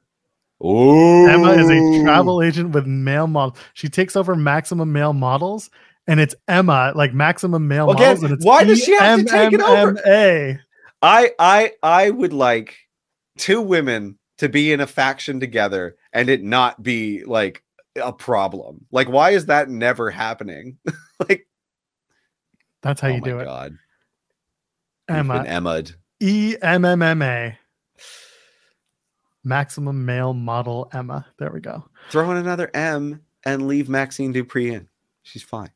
Ooh, 0.63 1.27
Emma 1.27 1.53
is 1.53 1.69
a 1.69 2.03
travel 2.03 2.41
agent 2.41 2.71
with 2.71 2.85
male 2.85 3.27
models. 3.27 3.57
She 3.73 3.87
takes 3.87 4.15
over 4.15 4.35
maximum 4.35 4.91
male 4.91 5.13
models, 5.13 5.69
and 6.05 6.19
it's 6.19 6.35
Emma, 6.49 6.91
like 6.95 7.13
maximum 7.13 7.67
male 7.67 7.89
Again, 7.89 8.07
models. 8.07 8.23
And 8.23 8.33
it's 8.33 8.45
why 8.45 8.65
does 8.65 8.83
she 8.83 8.93
have 8.93 9.19
to 9.19 9.25
take 9.25 9.53
it 9.53 9.61
over? 9.61 9.93
EMMA. 9.93 10.59
I 11.01 11.31
I 11.39 11.71
I 11.81 12.09
would 12.09 12.33
like 12.33 12.75
two 13.37 13.61
women 13.61 14.19
to 14.39 14.49
be 14.49 14.73
in 14.73 14.81
a 14.81 14.87
faction 14.87 15.39
together 15.39 15.95
and 16.13 16.29
it 16.29 16.43
not 16.43 16.81
be 16.81 17.23
like 17.23 17.63
a 17.95 18.13
problem. 18.13 18.85
Like, 18.91 19.09
why 19.09 19.31
is 19.31 19.47
that 19.47 19.69
never 19.69 20.09
happening? 20.09 20.77
like, 21.29 21.47
That's 22.81 23.01
how 23.01 23.09
oh 23.09 23.15
you 23.15 23.21
do 23.21 23.39
it. 23.39 23.45
god, 23.45 23.77
You've 25.09 25.17
Emma. 25.17 25.43
Emma'd. 25.45 25.95
E 26.21 26.55
M 26.61 26.85
M 26.85 27.01
M 27.01 27.21
A. 27.21 27.57
Maximum 29.43 30.05
male 30.05 30.33
model 30.33 30.89
Emma. 30.93 31.25
There 31.39 31.51
we 31.51 31.61
go. 31.61 31.89
Throw 32.09 32.29
in 32.31 32.37
another 32.37 32.69
M 32.73 33.21
and 33.45 33.67
leave 33.67 33.87
Maxxine 33.89 34.33
Dupri 34.33 34.73
in. 34.73 34.87
She's 35.23 35.43
fine. 35.43 35.69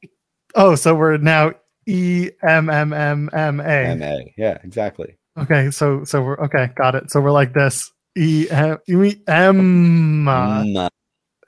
Oh, 0.56 0.76
so 0.76 0.94
we're 0.96 1.18
now 1.18 1.54
E 1.88 2.30
M 2.48 2.70
M 2.70 2.94
M 2.94 3.30
M 3.34 3.60
A. 3.60 3.96
MA. 3.96 4.18
Yeah, 4.38 4.58
exactly. 4.64 5.18
Okay, 5.38 5.72
so 5.72 6.04
so 6.04 6.22
we're 6.22 6.40
okay, 6.40 6.70
got 6.76 6.96
it. 6.96 7.10
So 7.12 7.20
we're 7.20 7.32
like 7.32 7.54
this. 7.54 7.92
E 8.18 8.48
M 8.50 8.78
you 8.88 9.16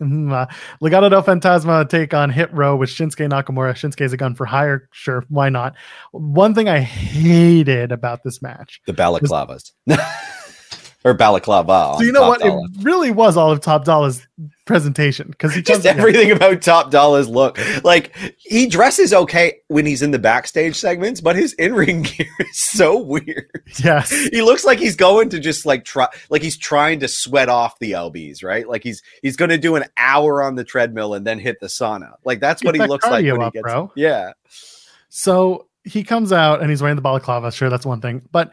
Mm, 0.01 0.31
uh, 0.31 0.47
Legado 0.81 1.09
del 1.09 1.23
Fantasma 1.23 1.87
take 1.87 2.13
on 2.13 2.29
Hit 2.29 2.53
Row 2.53 2.75
with 2.75 2.89
Shinsuke 2.89 3.29
Nakamura. 3.29 3.73
Shinsuke's 3.73 4.13
a 4.13 4.17
gun 4.17 4.35
for 4.35 4.45
hire. 4.45 4.89
Sure, 4.91 5.23
why 5.29 5.49
not? 5.49 5.75
One 6.11 6.53
thing 6.53 6.67
I 6.67 6.79
hated 6.79 7.91
about 7.91 8.23
this 8.23 8.41
match. 8.41 8.81
the 8.85 8.93
balaclavas. 8.93 9.71
Or 11.05 11.13
balaclava. 11.13 11.93
So 11.97 12.03
you 12.03 12.11
know 12.11 12.21
Top 12.21 12.29
what? 12.29 12.39
Dollar. 12.41 12.65
It 12.65 12.83
really 12.83 13.11
was 13.11 13.37
all 13.37 13.51
of 13.51 13.61
Top 13.61 13.85
Dolla's 13.85 14.25
presentation 14.65 15.27
because 15.27 15.53
he 15.53 15.61
just 15.61 15.85
everything 15.85 16.31
about 16.31 16.63
Top 16.63 16.89
Dolla's 16.89 17.29
look 17.29 17.59
like 17.83 18.11
he 18.39 18.65
dresses 18.65 19.13
okay 19.13 19.59
when 19.67 19.85
he's 19.85 20.01
in 20.01 20.09
the 20.09 20.17
backstage 20.17 20.75
segments, 20.75 21.21
but 21.21 21.35
his 21.35 21.53
in-ring 21.53 22.01
gear 22.17 22.25
is 22.39 22.59
so 22.59 22.97
weird. 22.97 23.63
Yes, 23.83 24.09
He 24.09 24.41
looks 24.41 24.65
like 24.65 24.79
he's 24.79 24.95
going 24.95 25.29
to 25.29 25.39
just 25.39 25.63
like 25.63 25.85
try 25.85 26.07
like 26.31 26.41
he's 26.41 26.57
trying 26.57 26.99
to 27.01 27.07
sweat 27.07 27.49
off 27.49 27.77
the 27.77 27.91
lbs, 27.91 28.43
right? 28.43 28.67
Like 28.67 28.81
he's 28.83 29.03
he's 29.21 29.35
going 29.35 29.49
to 29.49 29.59
do 29.59 29.75
an 29.75 29.85
hour 29.97 30.41
on 30.41 30.55
the 30.55 30.63
treadmill 30.63 31.13
and 31.13 31.25
then 31.25 31.37
hit 31.37 31.59
the 31.59 31.67
sauna. 31.67 32.13
Like 32.23 32.39
that's 32.39 32.63
Get 32.63 32.69
what 32.69 32.75
he 32.75 32.79
that 32.79 32.89
looks 32.89 33.05
like 33.05 33.23
when 33.25 33.41
he 33.41 33.51
gets 33.51 33.61
bro. 33.61 33.91
Yeah. 33.95 34.31
So 35.09 35.67
he 35.83 36.03
comes 36.03 36.31
out 36.31 36.61
and 36.61 36.71
he's 36.71 36.81
wearing 36.81 36.95
the 36.95 37.03
balaclava. 37.03 37.51
Sure, 37.51 37.69
that's 37.69 37.85
one 37.85 38.01
thing. 38.01 38.23
But 38.31 38.51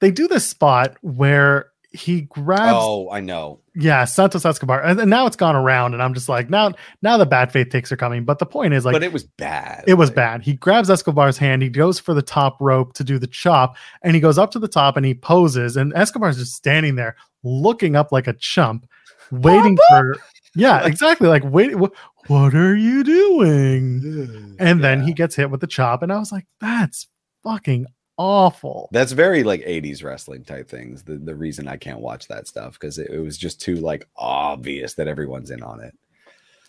they 0.00 0.10
do 0.10 0.26
this 0.26 0.46
spot 0.48 0.96
where 1.00 1.71
he 1.94 2.22
grabs 2.22 2.72
Oh, 2.74 3.10
I 3.10 3.20
know. 3.20 3.60
yeah 3.74 4.04
Santos 4.04 4.44
Escobar, 4.44 4.82
and, 4.82 5.08
now 5.10 5.26
it's 5.26 5.36
gone 5.36 5.56
around, 5.56 5.92
and 5.94 6.02
I'm 6.02 6.14
just 6.14 6.28
like 6.28 6.48
now 6.50 6.72
now 7.02 7.16
the 7.18 7.26
bad 7.26 7.52
faith 7.52 7.68
takes 7.70 7.92
are 7.92 7.96
coming. 7.96 8.24
But 8.24 8.38
the 8.38 8.46
point 8.46 8.74
is 8.74 8.84
like 8.84 8.94
but 8.94 9.02
it 9.02 9.12
was 9.12 9.24
bad. 9.24 9.84
It 9.86 9.94
was 9.94 10.08
Like, 10.10 10.16
bad. 10.16 10.42
He 10.42 10.54
grabs 10.54 10.88
Escobar's 10.90 11.38
hand. 11.38 11.62
He 11.62 11.68
goes 11.68 11.98
for 11.98 12.14
the 12.14 12.22
top 12.22 12.56
rope 12.60 12.94
to 12.94 13.04
do 13.04 13.18
the 13.18 13.26
chop, 13.26 13.76
and 14.02 14.14
he 14.14 14.20
goes 14.20 14.38
up 14.38 14.50
to 14.52 14.58
the 14.58 14.68
top 14.68 14.96
and 14.96 15.04
he 15.04 15.14
poses. 15.14 15.76
And 15.76 15.92
Escobar's 15.94 16.38
just 16.38 16.54
standing 16.54 16.94
there, 16.96 17.16
looking 17.42 17.94
up 17.96 18.12
like 18.12 18.26
a 18.26 18.32
chump, 18.34 18.86
waiting 19.30 19.78
for. 19.90 20.16
Yeah, 20.54 20.86
exactly. 20.86 21.28
Like, 21.28 21.44
wait, 21.44 21.76
what, 21.76 21.92
what 22.28 22.54
are 22.54 22.76
you 22.76 23.02
doing? 23.04 24.56
And 24.58 24.82
then 24.82 25.02
he 25.02 25.12
gets 25.12 25.34
hit 25.34 25.50
with 25.50 25.60
the 25.60 25.66
chop, 25.66 26.02
and 26.02 26.12
I 26.12 26.18
was 26.18 26.32
like, 26.32 26.46
that's 26.60 27.06
fucking 27.42 27.86
awful. 28.18 28.88
That's 28.92 29.12
very 29.12 29.42
like 29.42 29.62
80s 29.62 30.02
wrestling 30.04 30.44
type 30.44 30.68
things. 30.68 31.02
The 31.04 31.16
the 31.16 31.34
reason 31.34 31.68
I 31.68 31.76
can't 31.76 32.00
watch 32.00 32.28
that 32.28 32.46
stuff 32.46 32.74
because 32.74 32.98
it, 32.98 33.10
it 33.10 33.20
was 33.20 33.36
just 33.38 33.60
too 33.60 33.76
like 33.76 34.08
obvious 34.16 34.94
that 34.94 35.08
everyone's 35.08 35.50
in 35.50 35.62
on 35.62 35.80
it. 35.80 35.94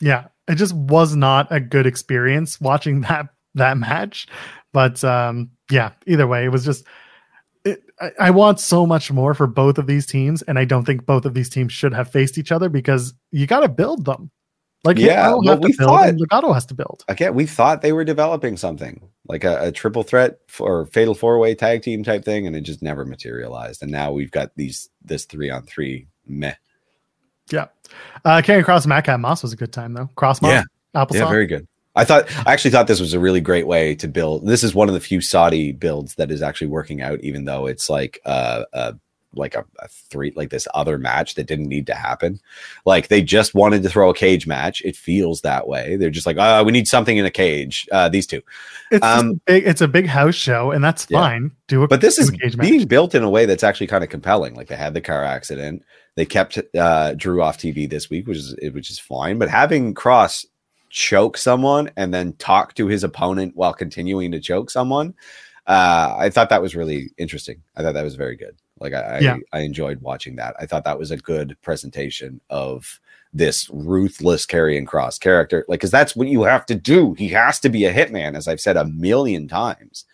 yeah 0.01 0.27
it 0.47 0.55
just 0.55 0.73
was 0.73 1.15
not 1.15 1.47
a 1.51 1.59
good 1.59 1.85
experience 1.87 2.59
watching 2.59 3.01
that 3.07 3.27
that 3.55 3.77
match 3.77 4.27
but 4.71 5.03
um 5.03 5.49
yeah 5.71 5.91
either 6.07 6.27
way 6.27 6.43
it 6.45 6.49
was 6.49 6.65
just 6.65 6.85
it, 7.65 7.81
I, 8.01 8.11
I 8.19 8.29
want 8.31 8.59
so 8.59 8.85
much 8.85 9.11
more 9.11 9.33
for 9.33 9.47
both 9.47 9.77
of 9.77 9.87
these 9.87 10.05
teams 10.05 10.41
and 10.41 10.57
i 10.59 10.65
don't 10.65 10.85
think 10.85 11.05
both 11.05 11.25
of 11.25 11.33
these 11.33 11.49
teams 11.49 11.71
should 11.71 11.93
have 11.93 12.11
faced 12.11 12.37
each 12.37 12.51
other 12.51 12.67
because 12.67 13.13
you 13.31 13.45
got 13.47 13.61
to 13.61 13.69
build 13.69 14.05
them 14.05 14.31
Like 14.83 14.97
Yeah, 14.97 15.29
well, 15.29 15.41
have 15.43 15.61
to 15.61 15.67
we 15.67 15.77
build 15.77 15.89
thought- 15.89 16.13
Legado 16.15 16.53
has 16.53 16.65
to 16.67 16.73
build. 16.73 17.05
Again, 17.07 17.33
we 17.35 17.45
thought 17.45 17.81
they 17.81 17.93
were 17.93 18.03
developing 18.03 18.57
something 18.57 19.07
like 19.27 19.43
a, 19.45 19.67
a 19.67 19.71
triple 19.71 20.03
threat 20.03 20.39
or 20.59 20.87
fatal 20.87 21.13
four 21.15 21.39
way 21.39 21.55
tag 21.55 21.81
team 21.83 22.03
type 22.03 22.25
thing, 22.25 22.45
and 22.45 22.55
it 22.55 22.61
just 22.61 22.81
never 22.81 23.05
materialized. 23.05 23.81
And 23.81 23.91
now 23.91 24.11
we've 24.11 24.31
got 24.31 24.51
these 24.57 24.89
this 25.01 25.23
three 25.25 25.49
on 25.49 25.63
three 25.63 26.07
meh. 26.27 26.55
Yeah, 27.51 27.67
uh 28.25 28.41
Karrion 28.43 28.63
Kross 28.63 28.85
Matt 28.87 29.05
Cat 29.05 29.19
Moss 29.19 29.41
was 29.43 29.53
a 29.53 29.57
good 29.57 29.71
time 29.73 29.93
though. 29.93 30.09
Kross 30.17 30.41
Moss, 30.41 30.51
Yeah. 30.51 30.63
Applesauce. 30.95 31.13
Yeah, 31.15 31.29
very 31.29 31.47
good. 31.47 31.67
I 31.95 32.05
thought 32.05 32.25
I 32.47 32.51
actually 32.53 32.71
thought 32.71 32.87
this 32.87 32.99
was 32.99 33.13
a 33.13 33.19
really 33.19 33.41
great 33.41 33.67
way 33.67 33.95
to 33.95 34.07
build. 34.07 34.45
This 34.47 34.63
is 34.63 34.73
one 34.75 34.87
of 34.89 34.93
the 34.95 34.99
few 34.99 35.21
Saudi 35.21 35.71
builds 35.71 36.15
that 36.15 36.31
is 36.31 36.41
actually 36.41 36.67
working 36.67 37.01
out, 37.01 37.19
even 37.21 37.45
though 37.45 37.67
it's 37.67 37.89
like 37.89 38.19
uh, 38.25 38.63
uh 38.73 38.93
like 39.35 39.55
a, 39.55 39.65
a 39.79 39.87
three 39.87 40.31
like 40.35 40.49
this 40.49 40.67
other 40.73 40.97
match 40.97 41.35
that 41.35 41.47
didn't 41.47 41.67
need 41.67 41.87
to 41.87 41.95
happen. 41.95 42.39
Like 42.85 43.07
they 43.07 43.21
just 43.21 43.53
wanted 43.55 43.83
to 43.83 43.89
throw 43.89 44.09
a 44.09 44.13
cage 44.13 44.45
match. 44.47 44.81
It 44.83 44.95
feels 44.95 45.41
that 45.41 45.67
way. 45.67 45.95
They're 45.95 46.09
just 46.09 46.25
like, 46.25 46.37
uh, 46.37 46.63
we 46.65 46.71
need 46.71 46.87
something 46.87 47.17
in 47.17 47.25
a 47.25 47.31
cage. 47.31 47.87
Uh, 47.91 48.09
these 48.09 48.27
two. 48.27 48.41
It's 48.91 49.05
Um, 49.05 49.29
a 49.29 49.33
big 49.45 49.67
it's 49.67 49.81
a 49.81 49.87
big 49.87 50.07
house 50.07 50.35
show, 50.35 50.71
and 50.71 50.83
that's 50.83 51.07
Yeah. 51.09 51.19
fine. 51.19 51.51
Do 51.67 51.83
a 51.83 51.87
But 51.87 52.01
this 52.01 52.19
is 52.19 52.29
cage 52.29 52.55
match. 52.57 52.67
being 52.69 52.85
built 52.87 53.15
in 53.15 53.23
a 53.23 53.29
way 53.29 53.45
that's 53.45 53.63
actually 53.63 53.87
kind 53.87 54.03
of 54.03 54.09
compelling. 54.09 54.53
Like 54.55 54.67
they 54.67 54.75
had 54.75 54.93
the 54.93 55.01
car 55.01 55.23
accident. 55.23 55.83
They 56.15 56.25
kept 56.25 56.59
uh, 56.77 57.13
Drew 57.15 57.41
off 57.41 57.57
TV 57.57 57.89
this 57.89 58.09
week, 58.09 58.27
which 58.27 58.37
is 58.37 58.55
which 58.71 58.91
is 58.91 58.99
fine. 58.99 59.39
But 59.39 59.49
having 59.49 59.93
Kross 59.95 60.45
choke 60.89 61.37
someone 61.37 61.89
and 61.97 62.13
then 62.13 62.33
talk 62.33 62.75
to 62.75 62.85
his 62.85 63.03
opponent 63.03 63.55
while 63.55 63.73
continuing 63.73 64.31
to 64.31 64.39
choke 64.39 64.69
someone, 64.69 65.15
uh, 65.65 66.13
I 66.15 66.29
thought 66.29 66.49
that 66.49 66.61
was 66.61 66.75
really 66.75 67.09
interesting. 67.17 67.63
I 67.75 67.81
thought 67.81 67.93
that 67.95 68.03
was 68.03 68.13
very 68.13 68.35
good. 68.35 68.55
Like 68.83 68.93
I, 68.93 69.19
Yeah. 69.19 69.37
I, 69.51 69.59
I 69.59 69.61
enjoyed 69.61 70.01
watching 70.01 70.35
that. 70.35 70.55
I 70.59 70.65
thought 70.67 70.83
that 70.83 70.99
was 70.99 71.09
a 71.09 71.17
good 71.17 71.57
presentation 71.61 72.39
of 72.49 72.99
this 73.33 73.67
ruthless 73.71 74.45
Karrion 74.45 74.85
Kross 74.85 75.19
character. 75.19 75.65
Like, 75.67 75.79
because 75.79 75.89
that's 75.89 76.15
what 76.15 76.27
you 76.27 76.43
have 76.43 76.65
to 76.67 76.75
do. 76.75 77.13
He 77.13 77.29
has 77.29 77.59
to 77.61 77.69
be 77.69 77.85
a 77.85 77.93
hitman, 77.93 78.35
as 78.35 78.47
I've 78.47 78.61
said 78.61 78.77
a 78.77 78.85
million 78.85 79.47
times. 79.47 80.05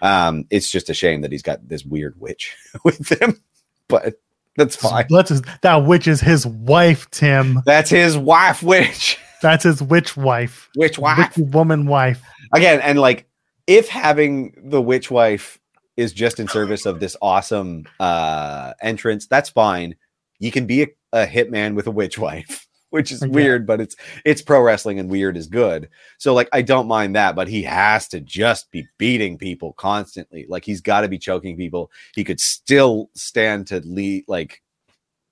Um, 0.00 0.44
it's 0.50 0.70
just 0.70 0.88
a 0.88 0.94
shame 0.94 1.22
that 1.22 1.32
he's 1.32 1.42
got 1.42 1.66
this 1.66 1.84
weird 1.84 2.20
witch 2.20 2.54
with 2.84 3.20
him, 3.20 3.42
but 3.88 4.20
that's 4.56 4.76
fine. 4.76 5.06
That's 5.10 5.30
his, 5.30 5.42
that 5.62 5.86
witch 5.86 6.06
is 6.06 6.20
his 6.20 6.46
wife, 6.46 7.10
Tim. 7.10 7.62
That's 7.64 7.90
his 7.90 8.16
wife, 8.16 8.62
witch, 8.62 9.18
That's 9.42 9.64
his 9.64 9.82
witch 9.82 10.16
wife. 10.16 10.68
witch 10.76 10.98
wife. 10.98 11.36
Witch 11.36 11.52
woman 11.52 11.86
wife. 11.86 12.22
again 12.54 12.80
and 12.80 12.98
like 13.00 13.28
if 13.68 13.88
having 13.88 14.52
the 14.70 14.80
witch 14.82 15.10
wife 15.10 15.58
is 15.98 16.12
just 16.14 16.40
in 16.40 16.48
service 16.48 16.86
of 16.86 17.00
this 17.00 17.16
awesome 17.20 17.84
uh 18.00 18.72
entrance 18.80 19.26
that's 19.26 19.50
fine. 19.50 19.96
You 20.38 20.50
can 20.50 20.66
be 20.66 20.82
a, 20.84 20.86
a 21.12 21.26
hitman 21.26 21.74
with 21.74 21.86
a 21.86 21.90
witch 21.90 22.16
wife 22.18 22.66
which 22.90 23.12
is 23.12 23.20
Yeah. 23.20 23.28
weird 23.28 23.66
but 23.66 23.80
it's 23.82 23.96
it's 24.24 24.40
pro 24.40 24.62
wrestling 24.62 24.98
and 24.98 25.10
weird 25.10 25.36
is 25.36 25.46
good. 25.46 25.90
So 26.16 26.32
like 26.34 26.48
i 26.52 26.62
don't 26.62 26.88
mind 26.88 27.16
that 27.16 27.34
but 27.34 27.48
he 27.48 27.62
has 27.64 28.08
to 28.08 28.20
just 28.20 28.70
be 28.70 28.86
beating 28.96 29.36
people 29.38 29.72
constantly. 29.74 30.46
Like 30.48 30.64
he's 30.64 30.80
got 30.80 31.02
to 31.02 31.08
be 31.08 31.18
choking 31.18 31.56
people. 31.56 31.90
He 32.14 32.24
could 32.24 32.40
still 32.40 33.10
stand 33.14 33.66
to 33.66 33.80
lead 33.80 34.24
like 34.28 34.62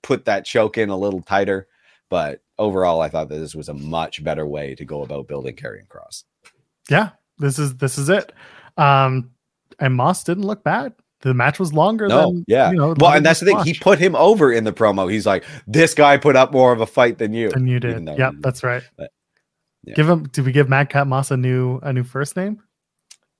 put 0.02 0.24
that 0.26 0.44
choke 0.44 0.76
in 0.78 0.90
a 0.90 0.96
little 0.96 1.22
tighter 1.22 1.66
but 2.08 2.40
overall 2.58 3.00
i 3.00 3.08
thought 3.08 3.28
that 3.28 3.38
this 3.38 3.54
was 3.56 3.68
a 3.68 3.74
much 3.74 4.22
better 4.22 4.46
way 4.46 4.74
to 4.74 4.84
go 4.84 5.02
about 5.02 5.26
building 5.26 5.56
Karrion 5.56 5.88
Kross. 5.88 6.24
Yeah, 6.88 7.10
this 7.38 7.58
is 7.58 7.76
this 7.78 7.98
is 7.98 8.08
it. 8.08 8.32
Um, 8.76 9.30
and 9.81 9.95
Moss 9.95 10.24
didn't 10.24 10.45
look 10.45 10.62
bad. 10.64 10.93
The 11.20 11.33
match 11.35 11.59
was 11.59 11.72
longer 11.72 12.09
No, 12.09 12.33
than 12.33 12.45
yeah. 12.47 12.70
You 12.70 12.77
know, 12.77 12.95
well, 12.99 13.12
and 13.12 13.24
that's 13.24 13.41
the 13.41 13.47
thing. 13.47 13.59
He 13.64 13.74
put 13.74 13.99
him 13.99 14.14
over 14.14 14.53
in 14.53 14.64
the 14.64 14.72
promo. 14.72 15.11
He's 15.11 15.27
like, 15.27 15.45
this 15.66 15.95
guy 15.95 16.18
put 16.18 16.37
up 16.37 16.53
more 16.53 16.72
of 16.72 16.81
a 16.81 16.87
fight 16.87 17.18
than 17.18 17.33
you. 17.33 17.49
than 17.51 17.66
you 17.66 17.81
did. 17.81 18.07
Yep, 18.07 18.33
he- 18.35 18.41
that's 18.41 18.62
right. 18.62 18.83
but- 18.97 19.11
yeah. 19.85 19.95
Give 19.95 20.09
him. 20.09 20.24
Did 20.24 20.45
we 20.45 20.51
give 20.53 20.68
Madcap 20.68 21.07
Moss 21.07 21.31
a 21.31 21.37
new 21.37 21.79
a 21.83 21.93
new 21.93 22.03
first 22.03 22.37
name? 22.37 22.61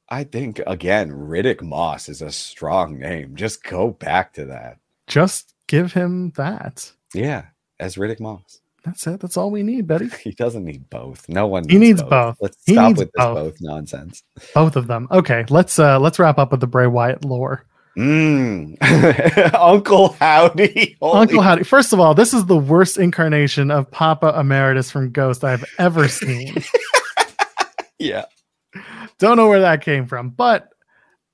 I 0.09 0.23
think 0.23 0.61
again, 0.67 1.11
Riddick 1.11 1.61
Moss 1.61 2.09
is 2.09 2.23
a 2.23 2.31
strong 2.31 2.99
name. 3.01 3.35
Just 3.35 3.65
go 3.65 3.91
back 3.91 4.33
to 4.35 4.45
that. 4.47 4.79
Just 5.09 5.55
give 5.67 5.93
him 5.93 6.31
that. 6.37 6.93
Yeah, 7.13 7.47
as 7.81 7.97
Riddick 7.97 8.21
Moss. 8.21 8.61
That's 8.87 9.07
it. 9.09 9.21
That's 9.21 9.37
all 9.37 9.51
we 9.51 9.63
need, 9.65 9.87
buddy. 9.87 10.09
He 10.23 10.31
doesn't 10.31 10.65
need 10.65 10.89
both. 10.89 11.29
No 11.29 11.47
one. 11.49 11.69
He 11.69 11.77
needs 11.77 12.03
both. 12.03 12.37
Let's 12.41 12.57
He 12.65 12.73
stop 12.75 12.89
needs 12.89 12.99
with 13.01 13.11
this 13.13 13.25
both. 13.25 13.35
both 13.37 13.57
nonsense. 13.61 14.23
Both 14.55 14.77
of 14.77 14.87
them. 14.87 15.09
Okay, 15.11 15.45
let's 15.51 15.79
uh 15.79 15.99
let's 15.99 16.19
wrap 16.21 16.39
up 16.39 16.53
with 16.53 16.61
the 16.61 16.67
Bray 16.69 16.87
Wyatt 16.87 17.25
lore. 17.25 17.67
Mm. 17.99 18.77
Uncle 19.55 20.13
Howdy. 20.21 20.97
Holy 21.01 21.19
Uncle 21.21 21.41
Howdy. 21.43 21.65
First 21.65 21.93
of 21.93 21.99
all, 22.01 22.15
this 22.15 22.33
is 22.33 22.45
the 22.47 22.57
worst 22.57 22.97
incarnation 22.99 23.71
of 23.71 23.91
Papa 23.91 24.35
Emeritus 24.39 24.91
from 24.91 25.11
Ghost 25.11 25.43
I've 25.45 25.65
ever 25.79 26.07
seen. 26.09 26.55
Yeah. 27.99 28.27
Don't 29.19 29.37
know 29.39 29.49
where 29.49 29.61
that 29.61 29.81
came 29.83 30.07
from, 30.07 30.31
but 30.31 30.69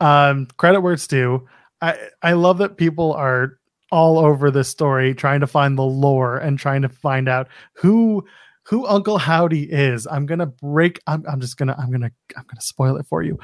um, 0.01 0.47
credit 0.57 0.81
where 0.81 0.93
it's 0.95 1.07
due. 1.07 1.49
I 1.81 1.99
I 2.23 2.33
love 2.35 2.59
that 2.59 2.77
people 2.77 3.13
are 3.13 3.59
all 3.93 4.19
over 4.19 4.51
this 4.51 4.69
story 4.69 5.15
trying 5.15 5.41
to 5.41 5.47
find 5.47 5.79
the 5.79 5.83
lore 5.85 6.39
and 6.39 6.59
trying 6.59 6.83
to 6.83 6.89
find 6.89 7.29
out 7.29 7.47
who 7.75 8.25
who 8.65 8.87
Uncle 8.87 9.19
Howdy 9.19 9.65
is. 9.71 10.07
I'm 10.07 10.27
gonna 10.27 10.47
break. 10.47 10.99
I'm, 11.07 11.25
I'm 11.31 11.41
just 11.41 11.57
gonna 11.57 11.77
I'm 11.79 11.93
gonna 11.93 12.11
I'm 12.37 12.45
gonna 12.49 12.61
spoil 12.61 12.97
it 12.97 13.07
for 13.07 13.23
you. 13.23 13.39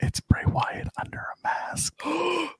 It's 0.00 0.20
Bray 0.20 0.42
Wyatt 0.46 0.88
under 1.00 1.18
a 1.18 1.42
mask. 1.42 2.00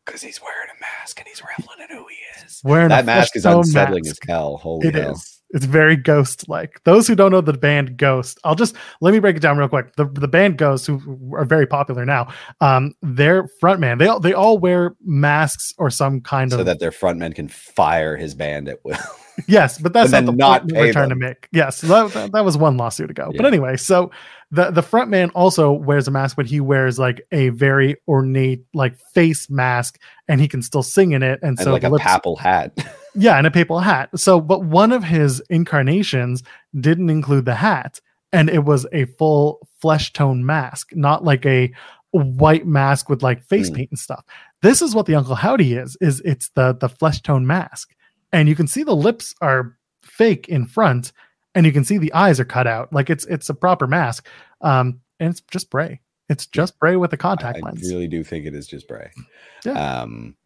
Because 0.05 0.23
he's 0.23 0.41
wearing 0.41 0.71
a 0.75 0.81
mask 0.81 1.19
and 1.21 1.29
he's 1.29 1.43
reveling 1.43 1.81
in 1.91 1.95
who 1.97 2.07
he 2.09 2.45
is. 2.47 2.63
Wearing 2.65 2.89
That 2.89 3.03
a 3.05 3.07
mask 3.07 3.37
is 3.37 3.45
unsettling 3.45 4.05
mask. 4.07 4.23
as 4.25 4.29
hell. 4.29 4.57
Holy 4.57 4.89
It 4.89 4.95
hell. 4.95 5.13
is. 5.13 5.38
It's 5.51 5.65
very 5.65 5.97
ghost 5.97 6.49
like. 6.49 6.83
Those 6.85 7.07
who 7.07 7.15
don't 7.15 7.33
know 7.33 7.41
the 7.41 7.55
band 7.55 7.97
Ghost, 7.97 8.39
I'll 8.45 8.55
just 8.55 8.77
let 9.01 9.13
me 9.13 9.19
break 9.19 9.37
it 9.37 9.41
down 9.41 9.57
real 9.57 9.69
quick. 9.69 9.97
The 9.97 10.05
the 10.05 10.29
band 10.29 10.59
Ghost, 10.59 10.87
who 10.87 11.33
are 11.35 11.45
very 11.45 11.67
popular 11.67 12.05
now, 12.05 12.29
um, 12.61 12.95
their 13.01 13.49
frontman, 13.63 13.99
they 13.99 14.07
all 14.07 14.21
they 14.21 14.35
all 14.35 14.59
wear 14.59 14.95
masks 15.05 15.73
or 15.79 15.89
some 15.91 16.21
kind 16.21 16.51
So 16.51 16.57
of 16.57 16.61
so 16.61 16.65
that 16.65 16.81
their 16.81 16.91
frontmen 16.91 17.35
can 17.35 17.49
fire 17.49 18.17
his 18.17 18.35
band 18.35 18.69
at 18.69 18.85
will. 18.85 18.99
yes, 19.47 19.79
but 19.79 19.93
that's 19.93 20.13
not 20.13 20.27
the 20.27 20.33
not 20.33 20.63
point 20.63 20.73
we're 20.73 20.93
trying 20.93 21.09
them. 21.09 21.21
to 21.21 21.27
make. 21.29 21.49
Yes, 21.53 21.81
that, 21.83 22.13
that, 22.13 22.33
that 22.33 22.45
was 22.45 22.59
one 22.59 22.77
lawsuit 22.77 23.11
ago. 23.11 23.33
But 23.35 23.47
anyway, 23.47 23.77
so 23.77 24.11
the 24.51 24.71
the 24.71 24.83
frontman 24.83 25.31
also 25.35 25.73
wears 25.73 26.09
a 26.09 26.11
mask, 26.11 26.37
but 26.37 26.47
he 26.47 26.61
wears 26.61 26.99
like 26.99 27.27
a 27.33 27.51
very 27.51 27.97
ornate 28.07 28.65
like 28.75 28.99
face 29.15 29.49
mask, 29.49 29.99
and 30.29 30.41
he 30.41 30.49
can 30.49 30.63
still 30.63 30.83
sing 30.83 31.13
in 31.13 31.23
it. 31.23 31.39
And, 31.43 31.59
and 31.59 31.61
so 31.61 31.73
like 31.73 31.85
a 31.85 31.89
lips- 31.89 32.05
papal 32.05 32.37
hat. 32.37 32.73
Yeah, 33.15 33.37
and 33.39 33.47
a 33.47 33.51
papal 33.51 33.81
hat. 33.81 34.11
So, 34.17 34.41
but 34.41 34.65
one 34.65 34.93
of 34.93 35.03
his 35.05 35.41
incarnations 35.51 36.43
didn't 36.79 37.11
include 37.11 37.45
the 37.45 37.55
hat, 37.55 38.01
and 38.33 38.49
it 38.51 38.65
was 38.65 38.87
a 38.93 39.07
full 39.07 39.67
flesh 39.81 40.13
tone 40.13 40.45
mask, 40.45 40.91
not 40.95 41.25
like 41.25 41.45
a 41.47 41.73
white 42.11 42.67
mask 42.67 43.09
with 43.09 43.23
like 43.23 43.43
face 43.45 43.69
Hmm. 43.69 43.75
paint 43.77 43.91
and 43.91 43.99
stuff. 43.99 44.25
This 44.63 44.83
is 44.83 44.95
what 44.95 45.07
the 45.07 45.15
Uncle 45.15 45.35
Howdy 45.35 45.75
is. 45.75 45.97
Is 46.01 46.21
it's 46.25 46.51
the 46.51 46.73
the 46.75 46.89
flesh 46.89 47.21
tone 47.23 47.47
mask, 47.47 47.95
and 48.33 48.49
you 48.49 48.55
can 48.57 48.67
see 48.67 48.83
the 48.83 48.97
lips 48.97 49.35
are 49.41 49.77
fake 50.03 50.49
in 50.49 50.67
front, 50.67 51.13
and 51.55 51.65
you 51.67 51.73
can 51.73 51.85
see 51.85 51.99
the 51.99 52.13
eyes 52.13 52.39
are 52.41 52.45
cut 52.45 52.67
out. 52.67 52.93
Like 52.93 53.11
it's 53.11 53.25
it's 53.27 53.49
a 53.49 53.55
proper 53.55 53.87
mask, 53.87 54.27
um, 54.61 55.01
and 55.21 55.31
it's 55.31 55.41
just 55.51 55.71
Bray. 55.71 56.01
It's 56.29 56.47
just 56.47 56.79
Bray 56.79 56.97
with 56.97 57.13
a 57.13 57.17
contact 57.17 57.59
I 57.59 57.61
lens. 57.61 57.89
I 57.91 57.95
really 57.95 58.09
do 58.09 58.23
think 58.23 58.45
it 58.47 58.55
is 58.55 58.67
just 58.67 58.87
Bray. 58.87 59.11
Yeah. 59.65 59.73
Um, 60.03 60.37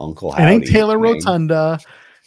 Uncle 0.00 0.34
it 0.34 0.40
ain't 0.40 0.66
Taylor 0.66 0.98
name. 0.98 1.14
Rotunda. 1.14 1.78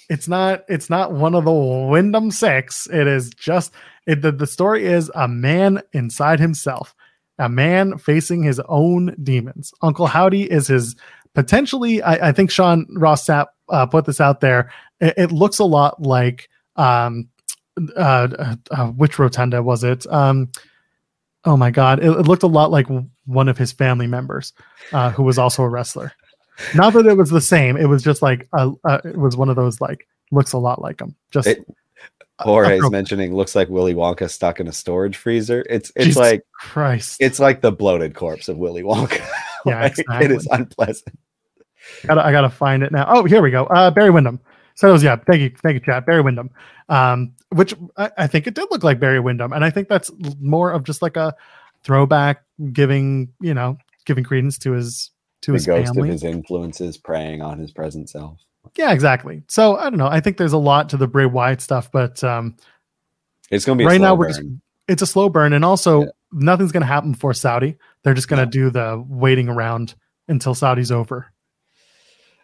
It's 0.09 0.28
not. 0.28 0.63
It's 0.68 0.89
not 0.89 1.13
one 1.13 1.36
of 1.36 1.45
the 1.45 1.51
Wyndham 1.51 2.32
Six. 2.32 2.88
It 2.88 3.07
is 3.07 3.30
just. 3.32 3.74
It, 4.05 4.22
the 4.22 4.32
the 4.32 4.47
story 4.47 4.86
is 4.86 5.11
a 5.16 5.28
man 5.28 5.82
inside 5.93 6.39
himself, 6.39 6.93
a 7.39 7.49
man 7.49 7.97
facing 7.97 8.43
his 8.43 8.61
own 8.68 9.16
demons. 9.24 9.74
Uncle 9.82 10.07
Howdy 10.07 10.43
is 10.51 10.68
his 10.68 10.95
potentially. 11.34 12.01
I, 12.01 12.30
I 12.30 12.32
think 12.32 12.51
Sean 12.51 12.86
Ross 12.91 13.26
Sapp 13.26 13.47
uh, 13.70 13.88
put 13.88 14.05
this 14.05 14.22
out 14.22 14.41
there. 14.41 14.72
It, 14.99 15.16
it 15.18 15.32
looks 15.32 15.59
a 15.59 15.66
lot 15.66 16.01
like 16.01 16.49
um, 16.76 17.30
uh, 17.95 18.28
uh, 18.38 18.55
uh, 18.72 18.88
which 18.88 19.20
Rotunda 19.20 19.61
was 19.63 19.84
it? 19.84 20.05
Um, 20.07 20.51
oh 21.45 21.57
my 21.57 21.72
God! 21.72 21.99
It, 21.99 22.09
it 22.09 22.28
looked 22.28 22.43
a 22.43 22.47
lot 22.47 22.72
like 22.72 22.88
one 23.26 23.49
of 23.49 23.57
his 23.57 23.72
family 23.72 24.07
members, 24.07 24.53
uh, 24.93 25.09
who 25.11 25.24
was 25.24 25.38
also 25.38 25.63
a 25.63 25.70
wrestler. 25.70 26.11
Not 26.74 26.93
that 26.93 27.06
it 27.06 27.18
was 27.18 27.30
the 27.30 27.41
same. 27.41 27.78
It 27.78 27.86
was 27.88 28.03
just 28.03 28.22
like 28.22 28.47
a, 28.53 28.72
uh, 28.84 28.99
it 29.03 29.18
was 29.18 29.36
one 29.38 29.49
of 29.49 29.56
those 29.56 29.82
like 29.82 30.08
looks 30.32 30.53
a 30.53 30.58
lot 30.58 30.82
like 30.82 31.01
him. 31.01 31.16
Just 31.32 31.47
It- 31.47 31.66
a- 32.39 32.43
Jorge's 32.43 32.84
a- 32.84 32.89
mentioning 32.89 33.34
looks 33.34 33.56
like 33.56 33.70
Willy 33.70 33.93
Wonka 33.93 34.30
stuck 34.30 34.60
in 34.60 34.68
a 34.68 34.72
storage 34.74 35.16
freezer. 35.16 35.66
It's 35.70 35.91
it's 35.95 36.06
Jesus 36.08 36.20
like 36.22 36.43
Christ. 36.53 37.18
it's 37.22 37.39
like 37.39 37.62
the 37.62 37.72
bloated 37.72 38.14
corpse 38.14 38.49
of 38.49 38.58
Willy 38.58 38.84
Wonka. 38.84 39.22
Yeah, 39.66 39.82
Like, 39.82 39.93
it 39.93 39.99
exactly. 40.08 40.36
is 40.36 40.47
unpleasant. 40.51 41.18
gotta, 42.06 42.24
I 42.24 42.32
gotta 42.32 42.51
find 42.51 42.84
it 42.84 42.91
now. 42.91 43.06
Oh, 43.08 43.24
here 43.24 43.41
we 43.41 43.49
go. 43.49 43.66
Uh, 43.66 43.89
Barry 43.89 44.12
Windham. 44.12 44.39
So 44.76 44.88
it 44.89 44.91
was 44.91 45.01
yeah. 45.03 45.16
Thank 45.16 45.41
you, 45.41 45.49
thank 45.64 45.74
you, 45.74 45.80
chat. 45.80 46.06
Barry 46.06 46.22
Windham. 46.22 46.51
Um, 46.88 47.34
which 47.49 47.74
I, 47.97 48.12
I 48.16 48.28
think 48.28 48.45
it 48.45 48.53
did 48.53 48.68
look 48.70 48.84
like 48.84 48.99
Barry 48.99 49.20
Windham, 49.20 49.53
and 49.53 49.66
I 49.66 49.72
think 49.72 49.88
that's 49.88 50.12
more 50.39 50.72
of 50.72 50.84
just 50.84 51.01
like 51.01 51.18
a 51.18 51.34
throwback, 51.84 52.43
giving 52.74 53.30
you 53.41 53.56
know, 53.56 53.78
giving 54.06 54.24
credence 54.24 54.60
to 54.60 54.74
his 54.74 55.10
to 55.46 55.52
The 55.52 55.56
his 55.58 55.66
ghost 55.66 55.93
family. 55.93 56.10
of 56.10 56.14
his 56.14 56.24
influences 56.24 56.98
preying 56.98 57.41
on 57.41 57.58
his 57.60 57.72
present 57.72 58.10
self. 58.10 58.39
Yeah, 58.78 58.91
exactly. 58.91 59.43
So 59.48 59.78
I 59.78 59.89
don't 59.89 59.98
know. 60.00 60.08
I 60.08 60.20
think 60.20 60.38
there's 60.38 60.54
a 60.54 60.58
lot 60.58 60.89
to 60.89 60.98
the 60.98 61.08
Bray 61.08 61.26
Wyatt 61.26 61.62
stuff, 61.62 61.91
but 61.91 62.24
um, 62.24 62.56
It's 63.50 63.64
gonna 63.66 63.78
be 63.78 63.84
a 63.84 63.88
right 63.88 63.98
slow 63.98 64.08
now 64.08 64.16
we're 64.16 64.28
just 64.30 64.41
it's 64.88 65.02
a 65.02 65.08
slow 65.08 65.30
burn, 65.30 65.54
and 65.54 65.66
also 65.66 66.02
Yeah. 66.02 66.08
nothing's 66.32 66.72
going 66.72 66.82
to 66.82 66.88
happen 66.88 67.14
before 67.14 67.34
Saudi. 67.34 67.76
They're 68.04 68.14
just 68.14 68.28
going 68.28 68.38
to 68.39 68.46
No. 68.46 68.52
do 68.52 68.70
the 68.70 69.04
waiting 69.08 69.50
around 69.50 69.96
until 70.28 70.54
Saudi's 70.54 70.91
over. 70.91 71.26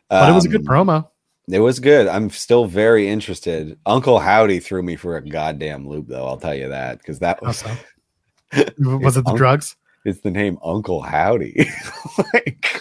But 0.10 0.28
it 0.30 0.34
was 0.34 0.46
a 0.46 0.50
good 0.50 0.62
Um, 0.62 0.66
promo. 0.68 1.08
It 1.48 1.60
was 1.60 1.80
good. 1.80 2.08
I'm 2.08 2.32
still 2.32 2.66
very 2.66 3.08
interested. 3.08 3.78
Uncle 3.86 4.18
Howdy 4.20 4.60
threw 4.60 4.82
me 4.82 4.96
for 4.96 5.18
a 5.18 5.22
goddamn 5.28 5.88
loop, 5.88 6.08
though. 6.08 6.26
I'll 6.26 6.38
tell 6.38 6.56
you 6.56 6.70
that 6.70 6.98
because 6.98 7.20
that 7.20 7.42
was? 7.44 7.64
Was 8.80 9.18
it 9.18 9.26
the 9.26 9.34
drugs? 9.36 9.76
It's 10.06 10.22
the 10.22 10.32
name 10.32 10.58
Uncle 10.64 11.02
Howdy. 11.02 11.56
like, 12.34 12.80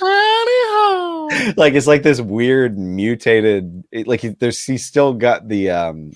like 1.57 1.75
it's 1.75 1.87
like 1.87 2.03
this 2.03 2.21
weird 2.21 2.79
mutated. 2.79 3.85
It, 3.93 4.07
like 4.07 4.21
he- 4.21 4.29
there's 4.29 4.63
he's 4.65 4.87
still 4.87 5.15
got 5.15 5.49
the 5.49 5.71
um 5.71 6.13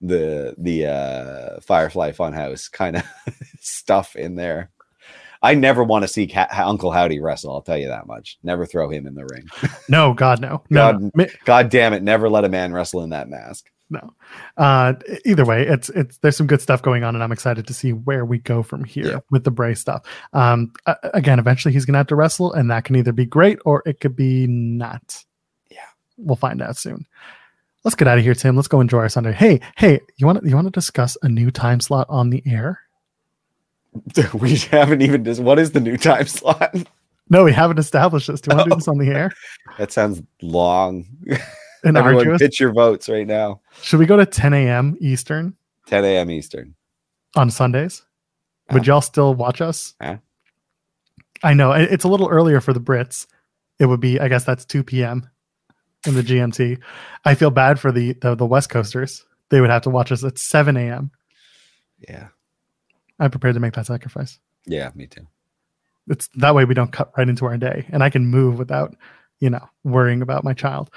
the 0.00 0.54
the 0.58 0.86
uh 0.86 1.60
Firefly 1.60 2.12
Funhouse 2.12 2.70
kind 2.70 2.96
of 2.96 3.04
stuff 3.60 4.16
in 4.16 4.34
there. 4.36 4.70
I 5.42 5.54
never 5.54 5.84
want 5.84 6.02
to 6.02 6.08
see 6.08 6.26
Ca- 6.26 6.48
Uncle 6.52 6.90
Howdy 6.90 7.20
wrestle. 7.20 7.52
I'll 7.52 7.62
tell 7.62 7.78
you 7.78 7.88
that 7.88 8.06
much. 8.06 8.38
Never 8.42 8.66
throw 8.66 8.88
him 8.90 9.06
in 9.06 9.14
the 9.14 9.24
ring. 9.26 9.46
No, 9.88 10.14
God, 10.14 10.40
no, 10.40 10.62
no. 10.70 10.92
God. 10.92 11.10
no. 11.14 11.26
God 11.44 11.68
damn 11.70 11.92
it! 11.92 12.02
Never 12.02 12.28
let 12.28 12.44
a 12.44 12.48
man 12.48 12.72
wrestle 12.72 13.02
in 13.02 13.10
that 13.10 13.28
mask. 13.28 13.70
No. 13.90 14.12
Uh, 14.56 14.94
either 15.24 15.44
way, 15.44 15.66
it's 15.66 15.88
it's 15.90 16.18
there's 16.18 16.36
some 16.36 16.46
good 16.46 16.60
stuff 16.60 16.82
going 16.82 17.04
on, 17.04 17.14
and 17.14 17.22
I'm 17.22 17.32
excited 17.32 17.66
to 17.68 17.74
see 17.74 17.92
where 17.92 18.24
we 18.24 18.38
go 18.38 18.62
from 18.62 18.82
here 18.84 19.06
Yeah. 19.06 19.18
with 19.30 19.44
the 19.44 19.50
Bray 19.50 19.74
stuff. 19.74 20.02
Um, 20.32 20.72
a- 20.86 20.96
again, 21.14 21.38
eventually 21.38 21.72
he's 21.72 21.84
gonna 21.84 21.98
have 21.98 22.06
to 22.08 22.16
wrestle, 22.16 22.52
and 22.52 22.70
that 22.70 22.84
can 22.84 22.96
either 22.96 23.12
be 23.12 23.26
great 23.26 23.58
or 23.64 23.82
it 23.86 24.00
could 24.00 24.16
be 24.16 24.46
not. 24.46 25.24
Yeah. 25.70 25.78
we'll 26.16 26.36
find 26.36 26.60
out 26.62 26.76
soon. 26.76 27.06
Let's 27.84 27.94
get 27.94 28.08
out 28.08 28.18
of 28.18 28.24
here, 28.24 28.34
Tim. 28.34 28.56
Let's 28.56 28.66
go 28.68 28.80
enjoy 28.80 28.98
our 28.98 29.08
Sunday. 29.08 29.32
Hey, 29.32 29.60
hey, 29.76 30.00
you 30.16 30.26
want 30.26 30.42
to 30.42 30.48
you 30.48 30.56
want 30.56 30.66
to 30.66 30.72
discuss 30.72 31.16
a 31.22 31.28
new 31.28 31.52
time 31.52 31.80
slot 31.80 32.06
on 32.08 32.30
the 32.30 32.42
air? 32.46 32.80
we 34.34 34.56
haven't 34.56 35.02
even. 35.02 35.22
Dis- 35.22 35.38
what 35.38 35.58
is 35.60 35.70
the 35.70 35.80
new 35.80 35.96
time 35.96 36.26
slot? 36.26 36.74
No, 37.30 37.44
we 37.44 37.52
haven't 37.52 37.78
established 37.78 38.26
this. 38.28 38.40
Do 38.40 38.50
you 38.50 38.56
want 38.56 38.68
to 38.68 38.74
do 38.74 38.76
this 38.78 38.88
on 38.88 38.98
the 38.98 39.08
air? 39.08 39.32
That 39.78 39.90
sounds 39.92 40.22
long. 40.42 41.06
And 41.86 41.96
Everyone, 41.96 42.18
arduous? 42.26 42.42
pitch 42.42 42.60
your 42.60 42.72
votes 42.72 43.08
right 43.08 43.26
now. 43.26 43.60
Should 43.82 44.00
we 44.00 44.06
go 44.06 44.16
to 44.16 44.26
10 44.26 44.52
a.m. 44.52 44.96
Eastern 45.00 45.54
10 45.86 46.04
a.m. 46.04 46.30
Eastern. 46.30 46.74
on 47.36 47.50
Sundays? 47.50 48.02
Would 48.72 48.86
y'all 48.86 49.00
still 49.00 49.34
watch 49.34 49.60
us? 49.60 49.94
I 51.42 51.54
know 51.54 51.72
it's 51.72 52.04
a 52.04 52.08
little 52.08 52.28
earlier 52.28 52.60
for 52.60 52.72
the 52.72 52.80
Brits. 52.80 53.26
It 53.78 53.86
would 53.86 54.00
be, 54.00 54.18
I 54.18 54.26
guess 54.28 54.44
that's 54.44 54.64
2 54.64 54.82
p.m. 54.82 55.30
in 56.06 56.14
the 56.14 56.22
GMT. 56.22 56.78
I 57.24 57.34
feel 57.34 57.50
bad 57.50 57.78
for 57.78 57.92
the, 57.92 58.14
the 58.14 58.34
the 58.34 58.46
West 58.46 58.70
Coasters. 58.70 59.24
They 59.50 59.60
would 59.60 59.70
have 59.70 59.82
to 59.82 59.90
watch 59.90 60.10
us 60.10 60.24
at 60.24 60.38
7 60.38 60.76
a.m. 60.76 61.12
Yeah. 62.08 62.28
I'm 63.20 63.30
prepared 63.30 63.54
to 63.54 63.60
make 63.60 63.74
that 63.74 63.86
sacrifice. 63.86 64.40
Yeah, 64.66 64.90
me 64.94 65.06
too. 65.06 65.26
It's 66.08 66.28
that 66.34 66.54
way 66.54 66.64
we 66.64 66.74
don't 66.74 66.92
cut 66.92 67.12
right 67.16 67.28
into 67.28 67.46
our 67.46 67.56
day, 67.56 67.86
and 67.90 68.02
I 68.02 68.10
can 68.10 68.26
move 68.26 68.58
without, 68.58 68.96
you 69.38 69.50
know, 69.50 69.64
worrying 69.84 70.22
about 70.22 70.44
my 70.44 70.54
child. 70.54 70.90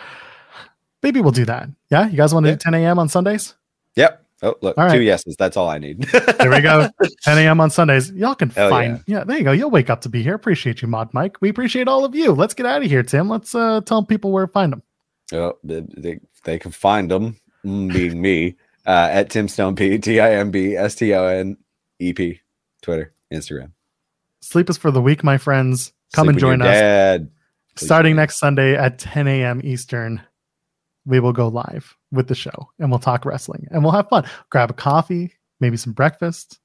Maybe 1.03 1.21
we'll 1.21 1.31
do 1.31 1.45
that. 1.45 1.69
Yeah, 1.89 2.07
you 2.09 2.17
guys 2.17 2.33
want 2.33 2.45
to 2.45 2.49
Yeah. 2.51 2.55
do 2.55 2.59
10 2.59 2.73
a.m. 2.75 2.99
on 2.99 3.09
Sundays? 3.09 3.55
Yep. 3.95 4.25
Oh, 4.41 4.55
look, 4.61 4.77
All 4.77 4.89
two 4.89 5.01
yeses. 5.01 5.35
That's 5.37 5.57
all 5.57 5.69
I 5.69 5.79
need. 5.79 6.07
There 6.39 6.49
we 6.49 6.61
go. 6.61 6.89
10 7.23 7.37
a.m. 7.39 7.59
on 7.59 7.69
Sundays. 7.69 8.09
Y'all 8.11 8.35
can 8.35 8.49
Hell 8.49 8.69
find. 8.69 9.03
Yeah. 9.05 9.25
there 9.25 9.37
you 9.37 9.43
go. 9.43 9.51
You'll 9.51 9.69
wake 9.69 9.89
up 9.89 9.99
to 10.01 10.09
be 10.09 10.23
here. 10.23 10.33
Appreciate 10.33 10.81
you, 10.81 10.87
Mod 10.87 11.13
Mike. 11.13 11.37
We 11.41 11.49
appreciate 11.49 11.89
all 11.89 12.05
of 12.05 12.15
you. 12.15 12.31
Let's 12.31 12.53
get 12.53 12.65
out 12.65 12.81
of 12.81 12.87
here, 12.89 13.03
Tim. 13.03 13.27
Let's 13.27 13.53
uh, 13.53 13.81
tell 13.81 14.03
people 14.05 14.31
where 14.31 14.45
to 14.45 14.51
find 14.51 14.71
them. 14.71 14.83
oh, 15.33 15.57
they, 15.63 15.83
they, 15.97 16.19
they 16.45 16.57
can 16.59 16.71
find 16.71 17.11
them, 17.11 17.37
mm, 17.65 17.91
being 17.91 18.21
me, 18.21 18.55
uh, 18.85 19.09
at 19.11 19.29
Tim 19.29 19.49
Stone 19.49 19.75
P, 19.75 19.97
T 19.97 20.21
I 20.21 20.31
M 20.35 20.51
B 20.51 20.75
S 20.77 20.95
T 20.95 21.13
O 21.13 21.25
N 21.25 21.57
E 21.99 22.13
P, 22.13 22.39
Twitter, 22.81 23.13
Instagram. 23.33 23.71
Sleep 24.39 24.69
is 24.69 24.77
for 24.77 24.89
the 24.91 25.01
week, 25.01 25.21
my 25.21 25.37
friends. 25.37 25.91
Come 26.13 26.25
Sleep 26.27 26.31
and 26.35 26.39
join 26.39 26.61
us. 26.61 26.67
Dad. 26.67 27.29
Please 27.75 27.85
Starting 27.87 28.15
next 28.15 28.37
Sunday 28.37 28.75
at 28.75 28.99
10 28.99 29.27
a.m. 29.27 29.59
Eastern, 29.65 30.21
we 31.09 31.19
will 31.19 31.33
go 31.33 31.47
live 31.47 31.97
with 32.11 32.27
the 32.27 32.35
show 32.35 32.69
and 32.77 32.89
we'll 32.89 32.99
talk 32.99 33.25
wrestling 33.25 33.67
and 33.71 33.83
we'll 33.83 33.91
have 33.91 34.07
fun. 34.07 34.25
Grab 34.51 34.69
a 34.69 34.73
coffee, 34.73 35.33
maybe 35.59 35.75
some 35.75 35.93
breakfast. 35.93 36.59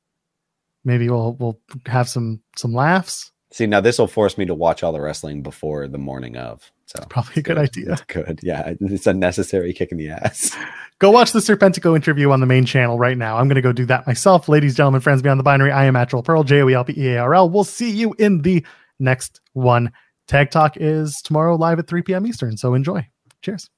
Maybe 0.85 1.09
we'll 1.09 1.35
we'll 1.41 1.59
have 1.87 2.09
some 2.09 2.43
some 2.57 2.75
laughs. 2.75 3.33
See, 3.51 3.67
now 3.67 3.81
this 3.81 3.99
will 3.99 4.07
force 4.07 4.37
me 4.37 4.45
to 4.47 4.55
watch 4.55 4.83
all 4.83 4.93
the 4.93 5.01
wrestling 5.01 5.43
before 5.43 5.89
the 5.89 5.99
morning 5.99 6.37
of. 6.37 6.71
So 6.87 7.03
Probably 7.09 7.35
a 7.37 7.43
good 7.43 7.57
idea. 7.57 7.93
It's 7.93 8.03
good. 8.03 8.41
Yeah, 8.43 8.75
it's 8.81 9.07
a 9.07 9.15
necessary 9.15 9.73
kick 9.73 9.91
in 9.93 9.99
the 9.99 10.11
ass. 10.11 10.55
Go 10.99 11.11
watch 11.11 11.33
the 11.33 11.39
Serpentico 11.39 11.97
interview 11.97 12.31
on 12.31 12.41
the 12.41 12.47
main 12.47 12.67
channel 12.67 12.99
right 12.99 13.17
now. 13.17 13.39
I'm 13.39 13.49
going 13.49 13.57
to 13.57 13.63
go 13.63 13.73
do 13.73 13.85
that 13.87 14.07
myself. 14.07 14.49
Ladies, 14.49 14.77
gentlemen, 14.77 15.01
friends 15.01 15.23
beyond 15.23 15.41
the 15.41 15.45
binary, 15.45 15.73
I 15.73 15.87
am 15.87 15.97
Actual 15.97 16.23
Pearl, 16.23 16.45
J 16.45 16.63
O 16.63 16.69
E 16.69 16.75
L 16.75 16.85
P 16.85 16.95
E 16.97 17.09
A 17.15 17.19
R 17.19 17.35
L. 17.35 17.51
We'll 17.51 17.65
see 17.65 17.91
you 17.91 18.15
in 18.19 18.43
the 18.43 18.65
next 19.01 19.41
one. 19.55 19.91
Tag 20.29 20.51
Talk 20.51 20.77
is 20.77 21.17
tomorrow 21.25 21.57
live 21.57 21.81
at 21.81 21.89
3 21.89 22.03
p.m. 22.03 22.27
Eastern. 22.27 22.57
So 22.57 22.75
enjoy. 22.75 23.09
Cheers. 23.43 23.71